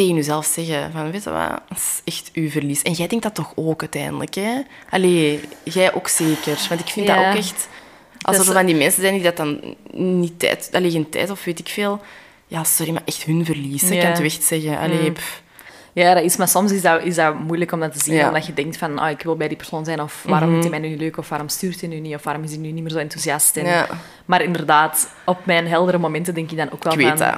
tegen 0.00 0.14
jezelf 0.14 0.46
zeggen. 0.46 0.92
Van, 0.92 1.10
weet 1.10 1.24
je 1.24 1.30
wat, 1.30 1.48
dat 1.68 1.78
is 1.78 2.00
echt 2.04 2.30
uw 2.34 2.50
verlies. 2.50 2.82
En 2.82 2.92
jij 2.92 3.06
denkt 3.06 3.24
dat 3.24 3.34
toch 3.34 3.52
ook 3.54 3.80
uiteindelijk, 3.80 4.34
hè? 4.34 4.60
Allee, 4.90 5.40
jij 5.62 5.94
ook 5.94 6.08
zeker. 6.08 6.58
Want 6.68 6.80
ik 6.80 6.86
vind 6.88 7.06
Ja. 7.06 7.16
dat 7.16 7.26
ook 7.26 7.38
echt... 7.38 7.68
Als 8.22 8.36
Dat 8.36 8.46
er 8.46 8.52
van 8.52 8.66
die 8.66 8.74
mensen 8.74 9.00
zijn 9.02 9.14
die 9.14 9.22
dat 9.22 9.36
dan 9.36 9.76
niet 9.92 10.38
tijd... 10.38 10.68
Allee, 10.72 10.90
geen 10.90 11.08
tijd 11.08 11.30
of 11.30 11.44
weet 11.44 11.58
ik 11.58 11.68
veel... 11.68 12.00
Ja, 12.46 12.64
sorry, 12.64 12.92
maar 12.92 13.02
echt 13.04 13.22
hun 13.22 13.44
verlies. 13.44 13.82
hè. 13.82 13.88
Ik 13.88 13.94
Ja. 13.94 14.00
kan 14.02 14.10
het 14.12 14.20
echt 14.22 14.42
zeggen. 14.42 14.78
Allee, 14.78 15.12
pff. 15.12 15.42
Ja, 15.92 16.14
dat 16.14 16.24
is, 16.24 16.36
maar 16.36 16.48
soms 16.48 16.72
is 16.72 16.82
dat, 16.82 17.02
is 17.02 17.14
dat 17.14 17.38
moeilijk 17.38 17.72
om 17.72 17.80
dat 17.80 17.92
te 17.92 17.98
zien. 18.04 18.14
Ja. 18.14 18.26
Omdat 18.28 18.46
je 18.46 18.54
denkt 18.54 18.76
van, 18.76 18.98
ah, 18.98 19.10
ik 19.10 19.22
wil 19.22 19.36
bij 19.36 19.48
die 19.48 19.56
persoon 19.56 19.84
zijn. 19.84 20.00
Of 20.02 20.22
waarom 20.26 20.48
vindt 20.50 20.70
hij 20.70 20.80
mij 20.80 20.88
nu 20.88 20.96
leuk? 20.96 21.16
Of 21.16 21.28
waarom 21.28 21.48
stuurt 21.48 21.80
hij 21.80 21.88
nu 21.88 22.00
niet? 22.00 22.14
Of 22.14 22.22
waarom 22.22 22.42
is 22.42 22.50
hij 22.50 22.58
nu 22.58 22.70
niet 22.70 22.82
meer 22.82 22.92
zo 22.92 22.98
enthousiast? 22.98 23.56
En, 23.56 23.66
Ja. 23.66 23.86
Maar 24.24 24.42
inderdaad, 24.42 25.08
op 25.24 25.46
mijn 25.46 25.66
heldere 25.66 25.98
momenten 25.98 26.34
denk 26.34 26.50
je 26.50 26.56
dan 26.56 26.72
ook 26.72 26.84
wel 26.84 26.92
Ik 26.92 26.98
weet 26.98 27.08
van... 27.08 27.18
dat. 27.18 27.36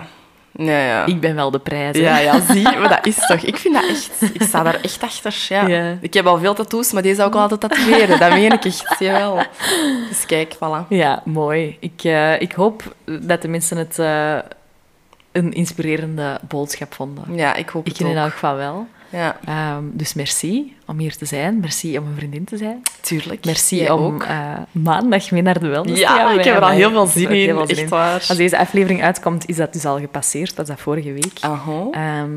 Ja, 0.55 0.78
ja. 0.86 1.07
Ik 1.07 1.20
ben 1.20 1.34
wel 1.34 1.50
de 1.50 1.59
prijs. 1.59 1.96
hè. 1.96 2.03
Ja, 2.03 2.18
ja, 2.18 2.40
zie. 2.53 2.62
Maar 2.62 2.88
dat 2.88 3.07
is 3.07 3.26
toch... 3.26 3.40
Ik 3.40 3.57
vind 3.57 3.74
dat 3.74 3.88
echt... 3.88 4.11
Ik 4.34 4.42
sta 4.42 4.62
daar 4.62 4.80
echt 4.82 5.03
achter. 5.03 5.46
Ja. 5.48 5.66
Ja. 5.66 5.96
Ik 6.00 6.14
heb 6.14 6.26
al 6.26 6.38
veel 6.38 6.55
tattoos, 6.55 6.92
maar 6.92 7.03
deze 7.03 7.14
zou 7.14 7.28
ik 7.28 7.34
altijd 7.34 7.61
tatoeëren. 7.61 8.18
Dat 8.18 8.30
meen 8.32 8.53
ik 8.53 8.64
echt. 8.64 8.94
Jawel. 8.98 9.42
Dus 10.09 10.26
kijk, 10.26 10.55
voilà. 10.55 10.88
Ja, 10.88 11.22
mooi. 11.24 11.76
Ik, 11.80 12.00
eh, 12.05 12.40
ik 12.40 12.53
hoop 12.53 12.94
dat 13.05 13.42
de 13.42 13.48
mensen 13.48 13.76
het 13.76 13.98
eh, 13.98 14.38
een 15.32 15.53
inspirerende 15.53 16.38
boodschap 16.48 16.94
vonden. 16.94 17.24
Ja, 17.34 17.55
ik 17.55 17.68
hoop 17.68 17.86
Ik 17.86 17.92
het 17.92 18.00
in 18.00 18.07
ook. 18.16 18.22
elk 18.22 18.32
geval 18.32 18.57
wel. 18.57 18.86
Ja, 19.12 19.36
Ehm, 19.44 19.82
dus 19.92 20.14
merci 20.14 20.76
om 20.86 20.98
hier 20.98 21.16
te 21.16 21.24
zijn. 21.24 21.60
Merci 21.60 21.98
om 21.98 22.06
een 22.06 22.14
vriendin 22.16 22.44
te 22.44 22.56
zijn. 22.56 22.82
tuurlijk. 23.00 23.44
Merci 23.44 23.76
Jij 23.76 23.90
om 23.90 24.14
ook. 24.14 24.22
eh, 24.22 24.38
maandag 24.72 25.30
mee 25.30 25.42
naar 25.42 25.60
de 25.60 25.66
wellness 25.68 25.94
te 25.94 26.00
Ja, 26.00 26.16
gaan. 26.16 26.38
ik 26.38 26.44
heb 26.44 26.56
er 26.56 26.62
al 26.62 26.68
heel 26.68 26.90
veel 26.90 27.06
zin 27.06 27.28
in. 27.28 27.34
heel 27.34 27.56
veel 27.56 27.66
zin 27.66 27.76
Echt 27.76 27.88
waar. 27.90 28.12
Als 28.28 28.36
deze 28.36 28.58
aflevering 28.58 29.02
uitkomt, 29.02 29.48
is 29.48 29.56
dat 29.56 29.72
dus 29.72 29.84
al 29.84 29.98
gepasseerd. 29.98 30.56
Dat 30.56 30.68
is 30.68 30.74
dat 30.74 30.80
vorige 30.82 31.12
week. 31.12 31.32
Aha. 31.40 31.86
Ehm, 31.90 32.30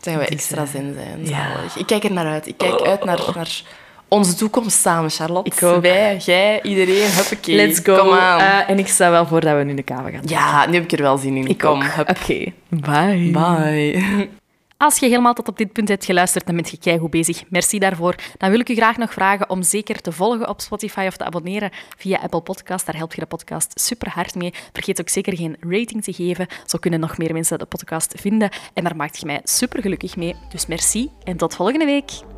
Zeggen 0.00 0.22
wij 0.22 0.30
dus, 0.30 0.38
extra 0.38 0.62
eh, 0.62 0.68
zin 0.68 0.94
zijn. 0.94 1.18
ja. 1.26 1.52
zalig. 1.54 1.76
Ik 1.76 1.86
kijk 1.86 2.04
er 2.04 2.12
naar 2.12 2.26
uit. 2.26 2.46
Ik 2.46 2.56
kijk 2.58 2.80
uit 2.80 3.04
naar, 3.04 3.20
naar 3.34 3.62
onze 4.08 4.34
toekomst 4.34 4.80
samen, 4.80 5.10
Charlotte. 5.10 5.50
Ik 5.56 5.62
ook. 5.62 5.82
Wij, 5.82 6.16
jij, 6.16 6.62
iedereen, 6.62 7.10
huppakee. 7.10 7.56
Let's 7.56 7.80
go. 7.82 7.96
Kom 7.96 8.12
aan. 8.12 8.40
Eh, 8.40 8.70
en 8.70 8.78
ik 8.78 8.88
sta 8.88 9.10
wel 9.10 9.26
voor 9.26 9.40
dat 9.40 9.56
we 9.56 9.62
nu 9.64 9.74
de 9.74 9.82
kava 9.82 10.10
gaan 10.10 10.22
ja, 10.24 10.66
nu 10.66 10.74
heb 10.74 10.84
ik 10.84 10.92
er 10.92 11.02
wel 11.02 11.16
zin 11.18 11.36
in. 11.36 11.46
Ik 11.46 11.58
Kom. 11.58 11.82
Oké, 12.00 12.44
bye. 12.68 13.30
Bye. 13.32 14.28
Als 14.78 14.98
je 14.98 15.06
helemaal 15.06 15.34
tot 15.34 15.48
op 15.48 15.58
dit 15.58 15.72
punt 15.72 15.88
hebt 15.88 16.04
geluisterd, 16.04 16.46
dan 16.46 16.54
bent 16.54 16.70
je 16.70 16.78
keigoed 16.78 17.10
bezig. 17.10 17.50
Merci 17.50 17.78
daarvoor. 17.78 18.14
Dan 18.36 18.50
wil 18.50 18.60
ik 18.60 18.68
u 18.68 18.74
graag 18.74 18.96
nog 18.96 19.12
vragen 19.12 19.50
om 19.50 19.62
zeker 19.62 20.00
te 20.00 20.12
volgen 20.12 20.48
op 20.48 20.60
Spotify 20.60 21.04
of 21.06 21.16
te 21.16 21.24
abonneren 21.24 21.70
via 21.96 22.18
Apple 22.18 22.40
Podcast. 22.40 22.86
Daar 22.86 22.96
help 22.96 23.14
je 23.14 23.20
de 23.20 23.26
podcast 23.26 23.80
super 23.80 24.10
hard 24.10 24.34
mee. 24.34 24.54
Vergeet 24.72 25.00
ook 25.00 25.08
zeker 25.08 25.36
geen 25.36 25.56
rating 25.60 26.02
te 26.04 26.12
geven. 26.12 26.46
Zo 26.66 26.78
kunnen 26.78 27.00
nog 27.00 27.18
meer 27.18 27.32
mensen 27.32 27.58
de 27.58 27.64
podcast 27.64 28.14
vinden. 28.16 28.50
En 28.74 28.84
daar 28.84 28.96
maakt 28.96 29.18
je 29.18 29.26
mij 29.26 29.40
super 29.44 29.82
gelukkig 29.82 30.16
mee. 30.16 30.34
Dus 30.48 30.66
merci 30.66 31.10
en 31.24 31.36
tot 31.36 31.54
volgende 31.54 31.84
week. 31.84 32.37